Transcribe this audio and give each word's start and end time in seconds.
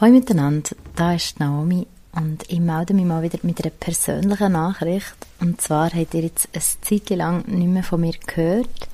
Hallo 0.00 0.12
miteinander, 0.12 0.76
da 0.94 1.14
ist 1.14 1.40
Naomi 1.40 1.88
und 2.12 2.44
ich 2.48 2.60
melde 2.60 2.94
mich 2.94 3.04
mal 3.04 3.24
wieder 3.24 3.40
mit 3.42 3.60
einer 3.60 3.72
persönlichen 3.72 4.52
Nachricht. 4.52 5.16
Und 5.40 5.60
zwar 5.60 5.90
habt 5.92 6.14
ihr 6.14 6.22
jetzt 6.22 6.48
eine 6.52 6.62
Zeit 6.62 7.10
lang 7.10 7.44
nicht 7.48 7.66
mehr 7.66 7.82
von 7.82 8.02
mir 8.02 8.14
gehört. 8.24 8.88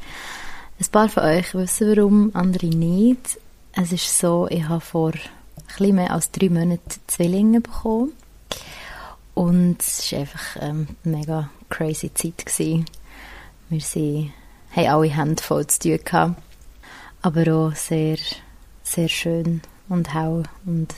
Ein 0.80 0.86
paar 0.90 1.10
von 1.10 1.24
euch 1.24 1.54
wissen 1.54 1.94
warum, 1.94 2.30
andere 2.32 2.68
nicht. 2.68 3.38
Es 3.72 3.92
ist 3.92 4.18
so, 4.18 4.48
ich 4.48 4.66
habe 4.66 4.80
vor 4.80 5.12
etwas 5.68 5.92
mehr 5.92 6.10
als 6.10 6.30
drei 6.30 6.48
Monaten 6.48 7.00
Zwillinge 7.06 7.60
bekommen. 7.60 8.12
Und 9.34 9.82
es 9.82 10.10
war 10.10 10.20
einfach 10.20 10.56
ähm, 10.62 10.86
eine 11.04 11.16
mega 11.18 11.50
crazy 11.68 12.14
Zeit. 12.14 12.46
Gewesen. 12.46 12.86
Wir 13.68 13.80
sind, 13.82 14.32
haben 14.74 14.88
alle 14.88 15.14
Hände 15.14 15.42
voll 15.42 15.66
zu 15.66 15.80
tun 15.80 15.98
gehabt. 16.02 16.42
Aber 17.20 17.54
auch 17.54 17.74
sehr, 17.74 18.16
sehr 18.82 19.08
schön 19.10 19.60
und 19.88 20.14
hell 20.14 20.44
und 20.66 20.94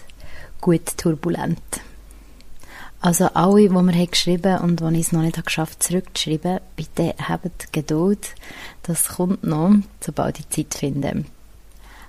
gut 0.60 0.96
turbulent. 0.96 1.60
Also 3.00 3.26
alle, 3.34 3.68
die 3.68 3.68
mir 3.68 4.06
geschrieben 4.06 4.52
haben 4.52 4.70
und 4.70 4.80
die 4.80 5.00
ich 5.00 5.06
es 5.06 5.12
noch 5.12 5.22
nicht 5.22 5.44
geschafft 5.44 5.74
habe, 5.74 5.80
zurückzuschreiben, 5.80 6.60
bitte 6.74 7.14
habt 7.22 7.72
Geduld. 7.72 8.34
Das 8.82 9.08
kommt 9.08 9.44
noch, 9.44 9.74
sobald 10.00 10.38
ich 10.40 10.48
Zeit 10.48 10.74
finde. 10.74 11.24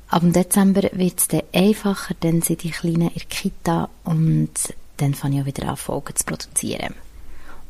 Ab 0.10 0.24
Dezember 0.24 0.84
wird 0.94 1.20
es 1.20 1.28
dann 1.28 1.44
einfacher, 1.54 2.16
dann 2.22 2.42
sind 2.42 2.64
die 2.64 2.72
Kleinen 2.72 3.10
in 3.10 3.14
der 3.14 3.26
Kita 3.28 3.90
und 4.06 4.50
dann 4.96 5.14
fange 5.14 5.36
ich 5.36 5.42
auch 5.42 5.46
wieder 5.46 5.68
an, 5.68 5.78
Folgen 5.78 6.16
zu 6.16 6.24
produzieren. 6.24 6.96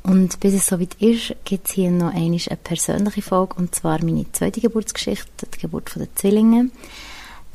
Und 0.04 0.40
bis 0.40 0.54
es 0.54 0.68
soweit 0.68 0.94
ist, 1.02 1.36
gibt 1.44 1.68
es 1.68 1.74
hier 1.74 1.92
noch 1.92 2.14
eine 2.14 2.38
persönliche 2.38 3.22
Folge, 3.22 3.56
und 3.56 3.76
zwar 3.76 4.02
meine 4.06 4.32
zweite 4.32 4.62
Geburtsgeschichte, 4.62 5.48
die 5.54 5.60
Geburt 5.60 5.94
der 5.96 6.16
Zwillinge. 6.16 6.70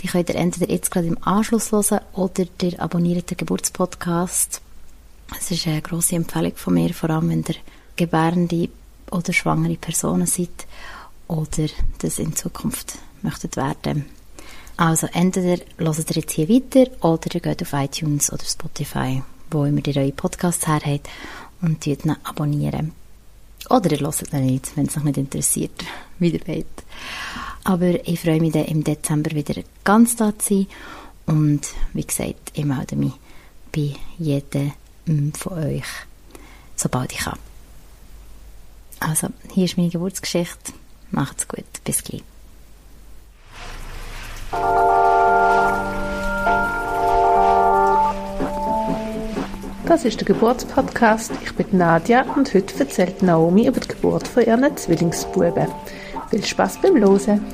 Die 0.03 0.09
könnt 0.09 0.29
ihr 0.29 0.35
entweder 0.35 0.71
jetzt 0.71 0.91
gerade 0.91 1.07
im 1.07 1.23
Anschluss 1.23 1.71
hören 1.71 2.01
oder 2.13 2.45
ihr 2.61 2.83
abonniert 2.83 3.31
den 3.31 3.37
Geburtspodcast. 3.37 4.61
Es 5.39 5.51
ist 5.51 5.67
eine 5.67 5.81
grosse 5.81 6.17
Empfehlung 6.17 6.57
von 6.57 6.75
mir, 6.75 6.93
vor 6.93 7.11
allem 7.11 7.31
wenn 7.31 7.45
ihr 7.49 7.55
gebärende 7.97 8.69
oder 9.11 9.33
schwangere 9.33 9.77
Personen 9.77 10.27
seid 10.27 10.67
oder 11.29 11.69
das 11.99 12.19
in 12.19 12.35
Zukunft 12.35 12.99
möchtet 13.23 13.57
werden. 13.57 14.07
Also 14.77 15.07
entweder 15.13 15.63
hört 15.79 16.11
ihr 16.11 16.17
jetzt 16.17 16.33
hier 16.33 16.49
weiter 16.49 16.91
oder 17.05 17.35
ihr 17.35 17.41
geht 17.41 17.63
auf 17.63 17.73
iTunes 17.73 18.33
oder 18.33 18.45
Spotify, 18.45 19.23
wo 19.51 19.65
immer 19.65 19.87
ihr 19.87 19.97
eure 19.97 20.13
Podcasts 20.13 20.67
her 20.67 20.81
habt 20.85 21.09
und 21.61 21.87
ihn 21.87 22.17
abonnieren. 22.25 22.93
Oder 23.71 23.93
ihr 23.93 24.01
hört 24.01 24.33
ihn 24.33 24.47
nicht, 24.47 24.77
wenn 24.77 24.87
es 24.87 24.97
euch 24.97 25.05
nicht 25.05 25.19
interessiert, 25.19 25.85
wie 26.19 26.31
ihr 26.31 26.47
wollt. 26.47 26.67
Aber 27.65 28.07
ich 28.07 28.21
freue 28.21 28.41
mich 28.41 28.53
dann 28.53 28.65
im 28.65 28.85
Dezember 28.85 29.31
wieder 29.33 29.63
ganz 29.85 30.17
da 30.17 30.37
zu 30.39 30.55
sein. 30.55 30.67
Und 31.27 31.61
wie 31.93 32.05
gesagt, 32.05 32.53
ich 32.55 32.65
melde 32.65 32.97
mich 32.97 33.13
bei 33.75 33.97
jedem 34.19 34.73
von 35.35 35.59
euch, 35.59 35.85
sobald 36.77 37.13
ich 37.13 37.19
kann. 37.19 37.39
Also, 39.01 39.29
hier 39.53 39.65
ist 39.65 39.77
meine 39.77 39.91
Geburtsgeschichte. 39.91 40.73
Macht's 41.11 41.47
gut. 41.49 41.65
Bis 41.85 42.03
gleich. 42.03 42.23
Das 49.87 50.05
ist 50.05 50.21
der 50.21 50.27
Geburtspodcast. 50.27 51.33
Ich 51.45 51.53
bin 51.55 51.67
Nadja 51.77 52.23
und 52.35 52.55
heute 52.55 52.81
erzählt 52.81 53.23
Naomi 53.23 53.67
über 53.67 53.81
die 53.81 53.89
Geburt 53.89 54.27
von 54.27 54.45
ihren 54.45 54.77
Zwillingsbuben. 54.77 55.69
Viel 56.33 56.47
Spaß 56.47 56.81
beim 56.81 56.97
Losen. 56.97 57.45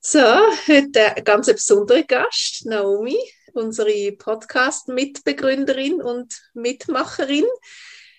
So, 0.00 0.20
heute 0.20 1.16
ein 1.16 1.24
ganz 1.24 1.48
besonderer 1.48 2.04
Gast, 2.04 2.66
Naomi, 2.66 3.18
unsere 3.52 4.12
Podcast-Mitbegründerin 4.12 6.00
und 6.02 6.40
Mitmacherin. 6.54 7.46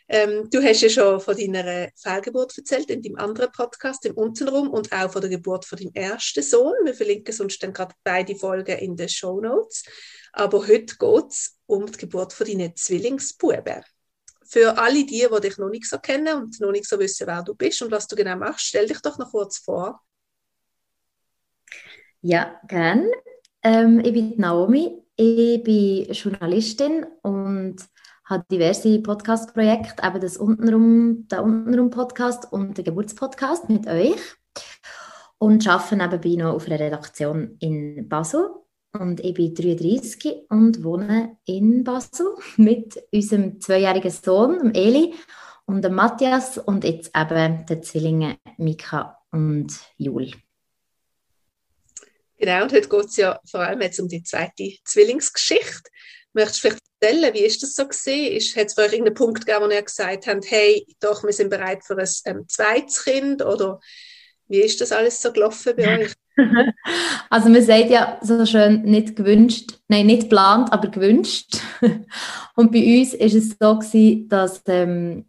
Ähm, 0.09 0.50
du 0.52 0.62
hast 0.62 0.81
ja 0.81 0.90
schon 0.90 1.22
von 1.22 1.38
deiner 1.38 1.88
Fehlgeburt 1.96 2.57
erzählt 2.57 2.90
in 2.90 3.02
deinem 3.02 3.16
anderen 3.16 3.53
Podcast, 3.53 4.06
im 4.06 4.18
Untenrum, 4.18 4.69
und 4.72 4.92
auch 4.92 5.09
von 5.09 5.22
der 5.22 5.30
Geburt 5.30 5.63
von 5.63 5.80
deinem 5.80 5.94
ersten 5.94 6.44
Sohn. 6.44 6.75
Wir 6.84 6.96
verlinken 6.96 7.34
sonst 7.34 7.63
dann 7.63 7.72
gerade 7.72 7.96
beide 8.03 8.36
Folgen 8.36 8.78
in 8.78 8.97
den 8.97 9.07
Show 9.07 9.40
Notes. 9.40 9.86
Aber 10.34 10.68
heute 10.68 10.97
geht 10.97 11.30
es 11.30 11.57
um 11.66 11.86
die 11.86 11.97
Geburt 11.97 12.34
von 12.34 12.46
deinen 12.46 12.75
Zwillingsbuben 12.75 13.86
für 14.45 14.78
alle 14.78 15.06
die, 15.06 15.28
die 15.29 15.41
dich 15.41 15.57
noch 15.57 15.69
nicht 15.69 15.88
so 15.88 15.97
kennen 15.97 16.44
und 16.44 16.59
noch 16.59 16.72
nicht 16.72 16.88
so 16.88 17.00
wissen, 17.00 17.28
wer 17.28 17.44
du 17.44 17.56
bist 17.56 17.81
und 17.81 17.91
was 17.91 18.07
du 18.07 18.16
genau 18.16 18.35
machst, 18.35 18.67
stell 18.67 18.88
dich 18.88 19.01
doch 19.01 19.17
noch 19.17 19.31
kurz 19.31 19.57
vor. 19.57 20.01
Ja, 22.22 22.59
gern. 22.67 23.07
Ähm, 23.63 24.00
ich 24.00 24.13
bin 24.13 24.33
Naomi, 24.38 25.01
ich 25.16 25.63
bin 25.63 26.11
Journalistin 26.11 27.06
und 27.22 27.78
habe 28.25 28.45
diverse 28.50 29.00
Podcast-Projekte, 29.00 30.03
eben 30.03 30.22
das 30.22 30.38
Untenrum, 30.38 31.27
der 31.27 31.44
Untenrum-Podcast 31.44 32.51
und 32.51 32.77
der 32.77 32.83
Geburtspodcast 32.83 33.69
mit 33.69 33.85
euch 33.88 34.19
und 35.38 35.67
arbeite 35.67 35.95
nebenbei 35.95 36.44
noch 36.44 36.56
auf 36.56 36.66
einer 36.66 36.79
Redaktion 36.79 37.57
in 37.59 38.09
Basel 38.09 38.50
und 39.00 39.19
ich 39.19 39.33
bin 39.33 39.53
33 39.53 40.50
und 40.50 40.83
wohne 40.83 41.38
in 41.45 41.83
Basel 41.83 42.35
mit 42.57 43.01
unserem 43.11 43.59
zweijährigen 43.59 44.11
Sohn, 44.11 44.73
Eli, 44.73 45.13
und 45.66 45.83
dem 45.83 45.95
Matthias 45.95 46.57
und 46.57 46.83
jetzt 46.83 47.11
eben 47.16 47.66
den 47.66 47.83
Zwillingen 47.83 48.38
Mika 48.57 49.19
und 49.31 49.73
Jul. 49.97 50.31
Genau, 52.38 52.63
und 52.63 52.73
heute 52.73 52.88
geht 52.88 53.06
es 53.06 53.17
ja 53.17 53.39
vor 53.50 53.61
allem 53.61 53.81
jetzt 53.81 54.00
um 54.00 54.07
die 54.07 54.22
zweite 54.22 54.73
Zwillingsgeschichte. 54.83 55.89
Möchtest 56.33 56.57
du 56.57 56.67
vielleicht 56.67 56.83
erzählen, 57.00 57.33
wie 57.33 57.45
ist 57.45 57.63
das 57.63 57.75
so 57.75 57.88
gesehen? 57.88 58.39
Hat 58.39 58.67
es 58.67 58.73
für 58.73 58.81
euch 58.81 58.91
irgendeinen 58.91 59.16
Punkt 59.16 59.45
gegeben, 59.45 59.66
wo 59.66 59.69
ihr 59.69 59.81
gesagt 59.81 60.27
habt, 60.27 60.51
hey, 60.51 60.85
doch, 61.00 61.23
wir 61.23 61.33
sind 61.33 61.50
bereit 61.50 61.83
für 61.83 61.97
ein 61.97 62.09
ähm, 62.25 62.45
zweites 62.47 63.03
Kind? 63.03 63.44
Oder 63.44 63.79
wie 64.47 64.59
ist 64.59 64.81
das 64.81 64.91
alles 64.91 65.22
so 65.22 65.31
gelaufen 65.31 65.73
bei 65.75 66.01
euch? 66.01 66.13
Also 67.29 67.50
man 67.50 67.63
sagt 67.63 67.90
ja 67.90 68.18
so 68.22 68.46
schön, 68.46 68.84
nicht 68.84 69.16
gewünscht, 69.16 69.79
nein, 69.88 70.06
nicht 70.06 70.23
geplant, 70.23 70.72
aber 70.72 70.88
gewünscht. 70.88 71.57
Und 72.56 72.72
bei 72.72 73.00
uns 73.00 73.13
ist 73.13 73.34
es 73.34 73.57
so 73.59 73.79
gewesen, 73.79 74.29
dass 74.29 74.62
ähm, 74.68 75.25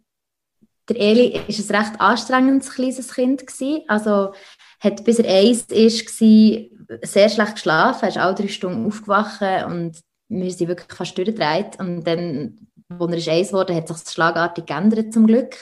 der 0.89 0.99
Eli 0.99 1.41
ist 1.47 1.69
ein 1.69 1.75
recht 1.75 1.99
anstrengendes 1.99 2.71
kleines 2.71 3.13
Kind 3.13 3.45
gewesen. 3.45 3.81
Also 3.87 4.33
hat 4.79 5.03
bis 5.03 5.19
er 5.19 5.33
eins 5.33 5.63
ist 5.63 6.21
war, 6.21 6.99
sehr 7.01 7.29
schlecht 7.29 7.55
geschlafen, 7.55 8.03
er 8.03 8.09
ist 8.09 8.17
alle 8.17 8.35
drei 8.35 8.47
Stunden 8.47 8.85
aufgewacht 8.85 9.41
und 9.65 9.99
wir 10.29 10.51
sind 10.51 10.67
wirklich 10.67 10.93
fast 10.93 11.17
durchgedreht. 11.17 11.79
Und 11.79 12.05
dann, 12.05 12.67
als 12.89 13.27
er 13.27 13.33
eins 13.33 13.53
wurde, 13.53 13.75
hat 13.75 13.87
sich 13.87 13.97
das 13.97 14.13
schlagartig 14.13 14.65
geändert 14.65 15.13
zum 15.13 15.27
Glück. 15.27 15.55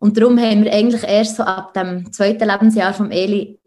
Und 0.00 0.16
darum 0.16 0.38
haben 0.38 0.64
wir 0.64 0.72
eigentlich 0.72 1.02
erst 1.02 1.36
so 1.36 1.42
ab 1.42 1.74
dem 1.74 2.12
zweiten 2.12 2.48
Lebensjahr 2.48 2.94
vom 2.94 3.10
Eli 3.10 3.58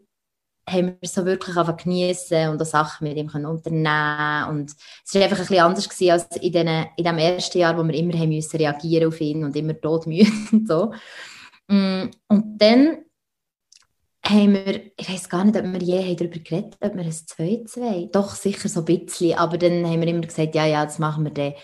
haben 0.68 0.96
wir 1.00 1.08
so 1.08 1.24
wirklich 1.24 1.56
genießen 1.82 2.48
und 2.48 2.62
auch 2.62 2.66
Sachen 2.66 3.08
mit 3.08 3.16
ihm 3.16 3.28
unternehmen 3.44 4.48
und 4.48 4.74
es 5.04 5.14
war 5.14 5.22
einfach 5.22 5.38
ein 5.38 5.46
bisschen 5.46 5.64
anders 5.64 5.88
gewesen 5.88 6.10
als 6.12 6.36
in, 6.36 6.52
den, 6.52 6.86
in 6.96 7.04
dem 7.04 7.18
ersten 7.18 7.58
Jahr, 7.58 7.76
wo 7.76 7.82
wir 7.82 7.94
immer 7.94 8.16
haben 8.16 8.28
müssen 8.28 8.56
reagieren 8.56 9.08
auf 9.08 9.20
ihn 9.20 9.44
und 9.44 9.56
immer 9.56 9.78
todmüde 9.80 10.30
und 10.52 10.68
so. 10.68 10.92
Mm, 11.68 12.10
und 12.28 12.58
dann 12.58 13.04
haben 14.24 14.54
wir, 14.54 14.92
ich 14.96 15.08
weiß 15.08 15.28
gar 15.28 15.44
nicht, 15.44 15.56
ob 15.56 15.64
wir 15.64 15.82
je 15.82 16.14
darüber 16.14 16.38
geredet 16.38 16.76
haben, 16.80 16.90
ob 16.90 16.96
wir 16.96 17.04
ein 17.04 17.10
2-2, 17.10 18.10
doch 18.12 18.34
sicher 18.34 18.68
so 18.68 18.80
ein 18.80 18.84
bisschen, 18.84 19.36
aber 19.36 19.58
dann 19.58 19.84
haben 19.84 20.00
wir 20.00 20.08
immer 20.08 20.20
gesagt, 20.20 20.54
ja, 20.54 20.64
ja, 20.64 20.84
das 20.84 21.00
machen 21.00 21.24
wir 21.24 21.32
dann, 21.32 21.54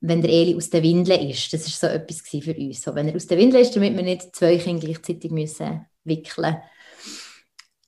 wenn 0.00 0.22
der 0.22 0.30
Eli 0.30 0.56
aus 0.56 0.70
der 0.70 0.82
Windel 0.82 1.30
ist. 1.30 1.52
Das 1.52 1.64
war 1.64 1.90
so 1.90 1.94
etwas 1.94 2.20
für 2.20 2.54
uns. 2.54 2.82
So, 2.82 2.94
wenn 2.94 3.08
er 3.08 3.16
aus 3.16 3.26
der 3.26 3.38
Windel 3.38 3.60
ist, 3.60 3.74
damit 3.74 3.96
wir 3.96 4.02
nicht 4.02 4.34
zwei 4.34 4.56
Kinder 4.58 4.86
gleichzeitig 4.86 5.30
müssen 5.30 5.86
wickeln 6.04 6.52
müssen. 6.52 6.62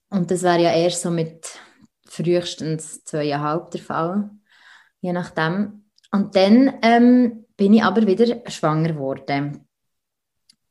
Und 0.09 0.31
das 0.31 0.43
wäre 0.43 0.61
ja 0.61 0.73
erst 0.73 1.01
so 1.01 1.11
mit 1.11 1.47
frühestens 2.05 3.03
zweieinhalb 3.03 3.71
der 3.71 3.81
Fall, 3.81 4.29
je 5.01 5.13
nachdem. 5.13 5.85
Und 6.11 6.35
dann 6.35 6.73
ähm, 6.81 7.45
bin 7.55 7.73
ich 7.73 7.83
aber 7.83 8.07
wieder 8.07 8.41
schwanger 8.49 8.93
geworden. 8.93 9.67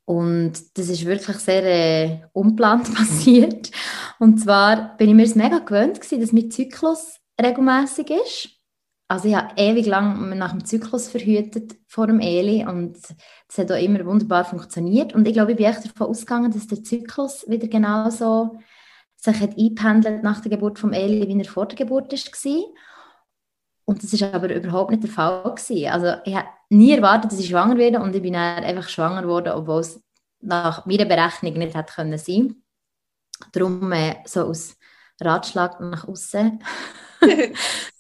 Und 0.04 0.78
das 0.78 0.88
ist 0.88 1.04
wirklich 1.04 1.36
sehr 1.36 1.64
äh, 1.64 2.20
unplant 2.32 2.94
passiert. 2.94 3.70
Und 4.18 4.38
zwar 4.38 4.96
bin 4.96 5.10
ich 5.10 5.14
mir 5.14 5.24
es 5.24 5.34
mega 5.34 5.58
gewöhnt 5.58 6.00
gewesen, 6.00 6.20
dass 6.20 6.32
mein 6.32 6.50
Zyklus 6.50 7.20
regelmäßig 7.40 8.10
ist. 8.10 8.48
Also 9.06 9.28
ich 9.28 9.34
habe 9.34 9.54
ewig 9.56 9.86
lang 9.86 10.36
nach 10.36 10.50
dem 10.50 10.64
Zyklus 10.64 11.08
verhütet 11.08 11.76
vor 11.86 12.06
dem 12.06 12.20
Eli 12.20 12.66
und 12.66 12.98
das 13.48 13.58
hat 13.58 13.72
auch 13.72 13.82
immer 13.82 14.04
wunderbar 14.04 14.44
funktioniert. 14.44 15.14
Und 15.14 15.26
ich 15.26 15.32
glaube, 15.32 15.52
ich 15.52 15.56
bin 15.56 15.66
echt 15.66 15.84
davon 15.84 16.08
ausgegangen, 16.08 16.52
dass 16.52 16.66
der 16.66 16.82
Zyklus 16.82 17.48
wieder 17.48 17.68
genauso 17.68 18.58
sich 19.20 19.40
hat 19.40 19.58
eingependelt 19.58 20.22
nach 20.22 20.40
der 20.40 20.50
Geburt 20.50 20.78
von 20.78 20.92
Eli, 20.92 21.26
wie 21.26 21.38
er 21.38 21.44
vor 21.44 21.66
der 21.66 21.76
Geburt 21.76 22.12
war. 22.12 22.64
Und 23.84 24.02
das 24.02 24.20
war 24.20 24.34
aber 24.34 24.54
überhaupt 24.54 24.90
nicht 24.90 25.02
der 25.02 25.10
Fall. 25.10 25.42
Gewesen. 25.42 25.90
Also 25.90 26.20
ich 26.24 26.34
habe 26.34 26.48
nie 26.68 26.92
erwartet, 26.92 27.32
dass 27.32 27.40
ich 27.40 27.48
schwanger 27.48 27.78
werde 27.78 28.00
und 28.00 28.14
ich 28.14 28.22
bin 28.22 28.34
dann 28.34 28.64
einfach 28.64 28.88
schwanger 28.88 29.22
geworden, 29.22 29.52
obwohl 29.54 29.80
es 29.80 30.00
nach 30.40 30.86
meiner 30.86 31.04
Berechnung 31.04 31.54
nicht 31.54 31.74
hätte 31.74 31.94
können 31.94 32.18
sein 32.18 32.62
Darum 33.52 33.90
äh, 33.92 34.16
so 34.24 34.42
aus 34.44 34.76
Ratschlag 35.20 35.80
nach 35.80 36.06
außen. 36.06 36.62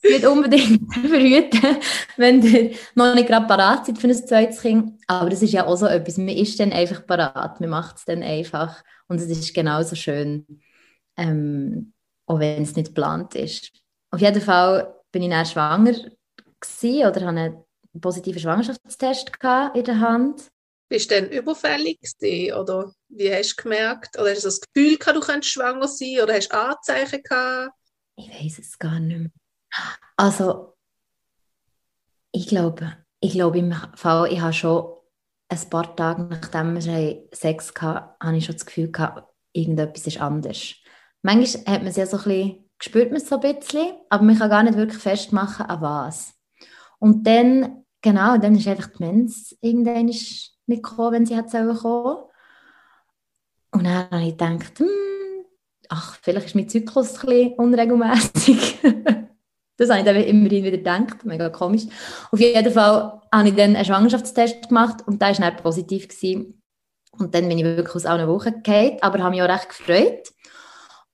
nicht 0.02 0.26
unbedingt 0.26 0.94
verhüten, 1.08 1.78
wenn 2.16 2.42
ihr 2.42 2.76
noch 2.94 3.14
nicht 3.14 3.26
gerade 3.26 3.46
parat 3.46 3.86
seid 3.86 3.98
für 3.98 4.08
ein 4.08 4.14
zweites 4.14 4.60
Kind. 4.60 5.00
Aber 5.06 5.30
das 5.30 5.42
ist 5.42 5.52
ja 5.52 5.66
auch 5.66 5.76
so 5.76 5.86
etwas. 5.86 6.16
Man 6.18 6.28
ist 6.28 6.60
dann 6.60 6.72
einfach 6.72 7.06
parat. 7.06 7.60
Man 7.60 7.70
macht 7.70 7.96
es 7.96 8.04
dann 8.04 8.22
einfach. 8.22 8.82
Und 9.08 9.20
es 9.20 9.26
ist 9.26 9.54
genauso 9.54 9.96
schön, 9.96 10.46
ähm, 11.18 11.92
auch 12.26 12.38
wenn 12.38 12.62
es 12.62 12.76
nicht 12.76 12.88
geplant 12.88 13.34
ist. 13.34 13.72
Auf 14.10 14.20
jeden 14.20 14.40
Fall 14.40 14.94
bin 15.12 15.22
ich 15.22 15.30
dann 15.30 15.44
schwanger 15.44 15.92
gewesen, 15.92 17.06
oder 17.06 17.20
hatte 17.20 17.26
einen 17.26 17.64
positiven 18.00 18.40
Schwangerschaftstest 18.40 19.32
in 19.74 19.84
der 19.84 20.00
Hand. 20.00 20.48
Bist 20.90 21.10
du 21.10 21.20
dann 21.20 21.30
überfällig 21.30 22.00
gewesen, 22.00 22.54
oder 22.54 22.92
wie 23.08 23.32
hast 23.32 23.56
du 23.56 23.62
gemerkt? 23.62 24.18
Oder 24.18 24.30
hast 24.30 24.44
du 24.44 24.48
das 24.48 24.60
Gefühl 24.60 24.96
gehabt, 24.96 25.16
du 25.16 25.20
könntest 25.20 25.52
schwanger 25.52 25.88
sein? 25.88 26.20
Oder 26.22 26.34
hast 26.34 26.48
du 26.48 26.58
Anzeichen 26.58 27.22
gehabt? 27.22 27.74
Ich 28.16 28.30
weiß 28.30 28.58
es 28.58 28.78
gar 28.78 28.98
nicht 28.98 29.18
mehr. 29.18 29.30
Also, 30.16 30.74
ich 32.32 32.46
glaube, 32.48 32.96
ich 33.20 33.32
glaube 33.32 33.58
im 33.58 33.74
Fall, 33.94 34.32
ich 34.32 34.40
habe 34.40 34.52
schon 34.52 34.94
ein 35.50 35.70
paar 35.70 35.94
Tage 35.94 36.22
nachdem 36.22 36.74
wir 36.74 37.28
Sex 37.32 37.72
hatten, 37.80 38.24
habe 38.24 38.36
ich 38.36 38.44
schon 38.44 38.54
das 38.54 38.66
Gefühl 38.66 38.90
gehabt, 38.90 39.32
irgendetwas 39.52 40.06
ist 40.06 40.20
anders. 40.20 40.74
Manchmal 41.22 41.74
hat 41.74 41.82
man 41.82 41.88
es 41.88 41.96
ja 41.96 42.06
so 42.06 42.16
ein 42.18 42.22
bisschen, 42.24 42.64
spürt 42.80 43.10
man 43.10 43.20
es 43.20 43.28
so 43.28 43.40
ein 43.40 43.54
bisschen, 43.56 43.92
aber 44.08 44.24
man 44.24 44.38
kann 44.38 44.50
gar 44.50 44.62
nicht 44.62 44.76
wirklich 44.76 45.02
festmachen, 45.02 45.66
an 45.66 45.80
was. 45.80 46.34
Und 46.98 47.26
dann, 47.26 47.84
genau, 48.02 48.38
dann 48.38 48.56
ist 48.56 48.68
einfach 48.68 48.88
die 48.88 49.02
Mens 49.02 49.56
irgendwann 49.60 50.06
nicht 50.06 50.56
gekommen, 50.66 51.12
wenn 51.12 51.26
sie 51.26 51.36
hat 51.36 51.50
kommen 51.50 52.18
Und 53.72 53.84
dann 53.84 54.10
habe 54.10 54.22
ich 54.22 54.36
gedacht, 54.36 54.78
hm, 54.78 54.88
ach, 55.88 56.18
vielleicht 56.22 56.46
ist 56.46 56.54
mein 56.54 56.68
Zyklus 56.68 57.18
ein 57.20 57.26
bisschen 57.26 57.52
unregelmäßig. 57.54 58.78
das 59.76 59.90
habe 59.90 60.00
ich 60.00 60.04
dann 60.04 60.16
immerhin 60.16 60.64
wieder 60.64 60.76
gedacht, 60.76 61.24
mega 61.24 61.48
komisch. 61.50 61.84
Auf 62.30 62.40
jeden 62.40 62.72
Fall 62.72 63.20
habe 63.32 63.48
ich 63.48 63.54
dann 63.54 63.76
einen 63.76 63.84
Schwangerschaftstest 63.84 64.68
gemacht 64.68 65.06
und 65.06 65.20
der 65.20 65.28
war 65.28 65.50
dann 65.50 65.56
positiv. 65.56 66.08
Gewesen. 66.08 66.62
Und 67.12 67.34
dann 67.34 67.48
bin 67.48 67.58
ich 67.58 67.64
wirklich 67.64 67.94
aus 67.94 68.06
einer 68.06 68.28
Woche 68.28 68.52
gefallen, 68.52 68.98
aber 69.00 69.18
habe 69.20 69.30
mich 69.30 69.42
auch 69.42 69.48
recht 69.48 69.68
gefreut. 69.68 70.32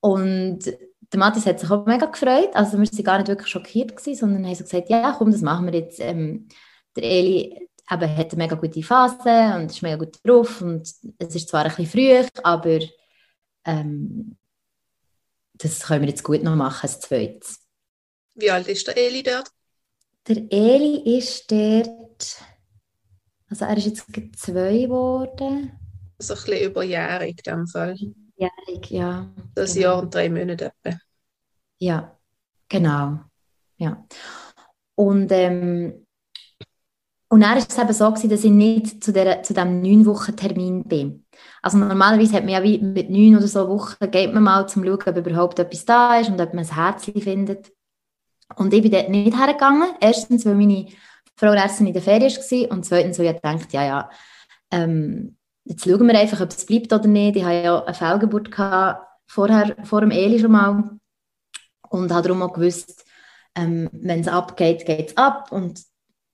Und 0.04 0.66
der 0.66 1.18
Mathis 1.18 1.46
hat 1.46 1.60
sich 1.60 1.70
auch 1.70 1.86
mega 1.86 2.04
gefreut. 2.04 2.50
Also 2.52 2.72
wir 2.72 2.80
waren 2.80 3.04
gar 3.04 3.16
nicht 3.16 3.28
wirklich 3.28 3.48
schockiert, 3.48 3.96
gewesen, 3.96 4.20
sondern 4.20 4.44
haben 4.44 4.54
so 4.54 4.64
gesagt, 4.64 4.90
ja 4.90 5.14
komm, 5.16 5.32
das 5.32 5.40
machen 5.40 5.64
wir 5.64 5.72
jetzt. 5.72 5.98
Ähm, 5.98 6.46
der 6.94 7.04
Eli 7.04 7.68
eben, 7.90 8.16
hat 8.16 8.32
eine 8.32 8.36
mega 8.36 8.54
gute 8.54 8.82
Phase 8.82 9.56
und 9.56 9.70
ist 9.70 9.80
mega 9.80 9.96
gut 9.96 10.18
drauf 10.22 10.60
und 10.60 10.86
es 11.18 11.34
ist 11.34 11.48
zwar 11.48 11.64
ein 11.64 11.74
bisschen 11.74 11.86
früh, 11.86 12.22
aber 12.42 12.80
ähm, 13.64 14.36
das 15.54 15.80
können 15.84 16.02
wir 16.02 16.10
jetzt 16.10 16.22
gut 16.22 16.42
noch 16.42 16.54
machen, 16.54 16.82
als 16.82 17.00
zweites. 17.00 17.60
Wie 18.34 18.50
alt 18.50 18.68
ist 18.68 18.86
der 18.86 18.98
Eli 18.98 19.22
dort? 19.22 19.48
Der 20.28 20.36
Eli 20.50 21.16
ist 21.16 21.50
dort, 21.50 22.42
also 23.48 23.64
er 23.64 23.76
ist 23.78 23.86
jetzt 23.86 24.06
zwei 24.36 24.78
geworden. 24.80 25.72
Also 26.18 26.34
ein 26.34 26.44
bisschen 26.44 26.70
überjährig 26.70 27.40
in 27.46 27.52
dem 27.54 27.66
Fall. 27.66 27.96
Jährig, 28.36 28.90
ja. 28.90 29.30
Das 29.54 29.74
genau. 29.74 29.86
Jahr 29.86 30.02
und 30.02 30.14
drei 30.14 30.28
Monate. 30.28 30.72
Ja, 31.78 32.18
genau. 32.68 33.20
Ja. 33.76 34.04
Und, 34.96 35.30
ähm, 35.32 36.06
und 37.28 37.40
dann 37.40 37.50
war 37.50 37.56
es 37.56 37.78
eben 37.78 37.92
so, 37.92 38.10
gewesen, 38.10 38.30
dass 38.30 38.44
ich 38.44 38.50
nicht 38.50 39.02
zu, 39.02 39.12
der, 39.12 39.42
zu 39.42 39.54
diesem 39.54 39.80
neun 39.80 40.06
Wochen 40.06 40.36
Termin 40.36 40.84
bin. 40.84 41.26
Also 41.62 41.78
normalerweise 41.78 42.34
hat 42.34 42.44
man 42.44 42.52
ja 42.52 42.62
wie 42.62 42.78
mit 42.78 43.10
neun 43.10 43.36
oder 43.36 43.48
so 43.48 43.68
Wochen 43.68 44.10
geht 44.10 44.32
man 44.32 44.42
mal 44.42 44.68
zum 44.68 44.84
Schauen, 44.84 45.00
ob 45.06 45.16
überhaupt 45.16 45.58
etwas 45.58 45.84
da 45.84 46.18
ist 46.18 46.30
und 46.30 46.40
ob 46.40 46.54
man 46.54 46.64
ein 46.64 46.74
Herzchen 46.74 47.20
findet. 47.20 47.72
Und 48.56 48.72
ich 48.72 48.82
bin 48.82 48.92
dort 48.92 49.08
nicht 49.08 49.36
hergegangen. 49.36 49.88
Erstens, 50.00 50.46
weil 50.46 50.54
meine 50.54 50.86
Frau 51.36 51.52
Ärztin 51.52 51.88
in 51.88 51.92
der 51.92 52.02
Ferien 52.02 52.30
war 52.30 52.70
und 52.70 52.84
zweitens, 52.84 53.18
weil 53.18 53.26
ich 53.26 53.34
gedacht 53.34 53.72
ja, 53.72 53.84
ja, 53.84 54.10
ähm, 54.70 55.36
jetzt 55.64 55.84
schauen 55.84 56.06
wir 56.06 56.18
einfach, 56.18 56.40
ob 56.40 56.50
es 56.50 56.66
bleibt 56.66 56.92
oder 56.92 57.08
nicht. 57.08 57.36
Ich 57.36 57.44
hatte 57.44 57.64
ja 57.64 57.84
eine 57.84 57.94
Fehlgeburt 57.94 58.50
vorher, 59.26 59.76
vor 59.84 60.00
dem 60.00 60.10
Eli 60.10 60.38
schon 60.38 60.52
mal 60.52 60.98
und 61.90 62.12
habe 62.12 62.28
darum 62.28 62.42
auch 62.42 62.52
gewusst, 62.52 63.04
ähm, 63.54 63.88
wenn 63.92 64.20
es 64.20 64.28
abgeht, 64.28 64.84
geht 64.84 65.10
es 65.10 65.16
ab 65.16 65.52
und 65.52 65.82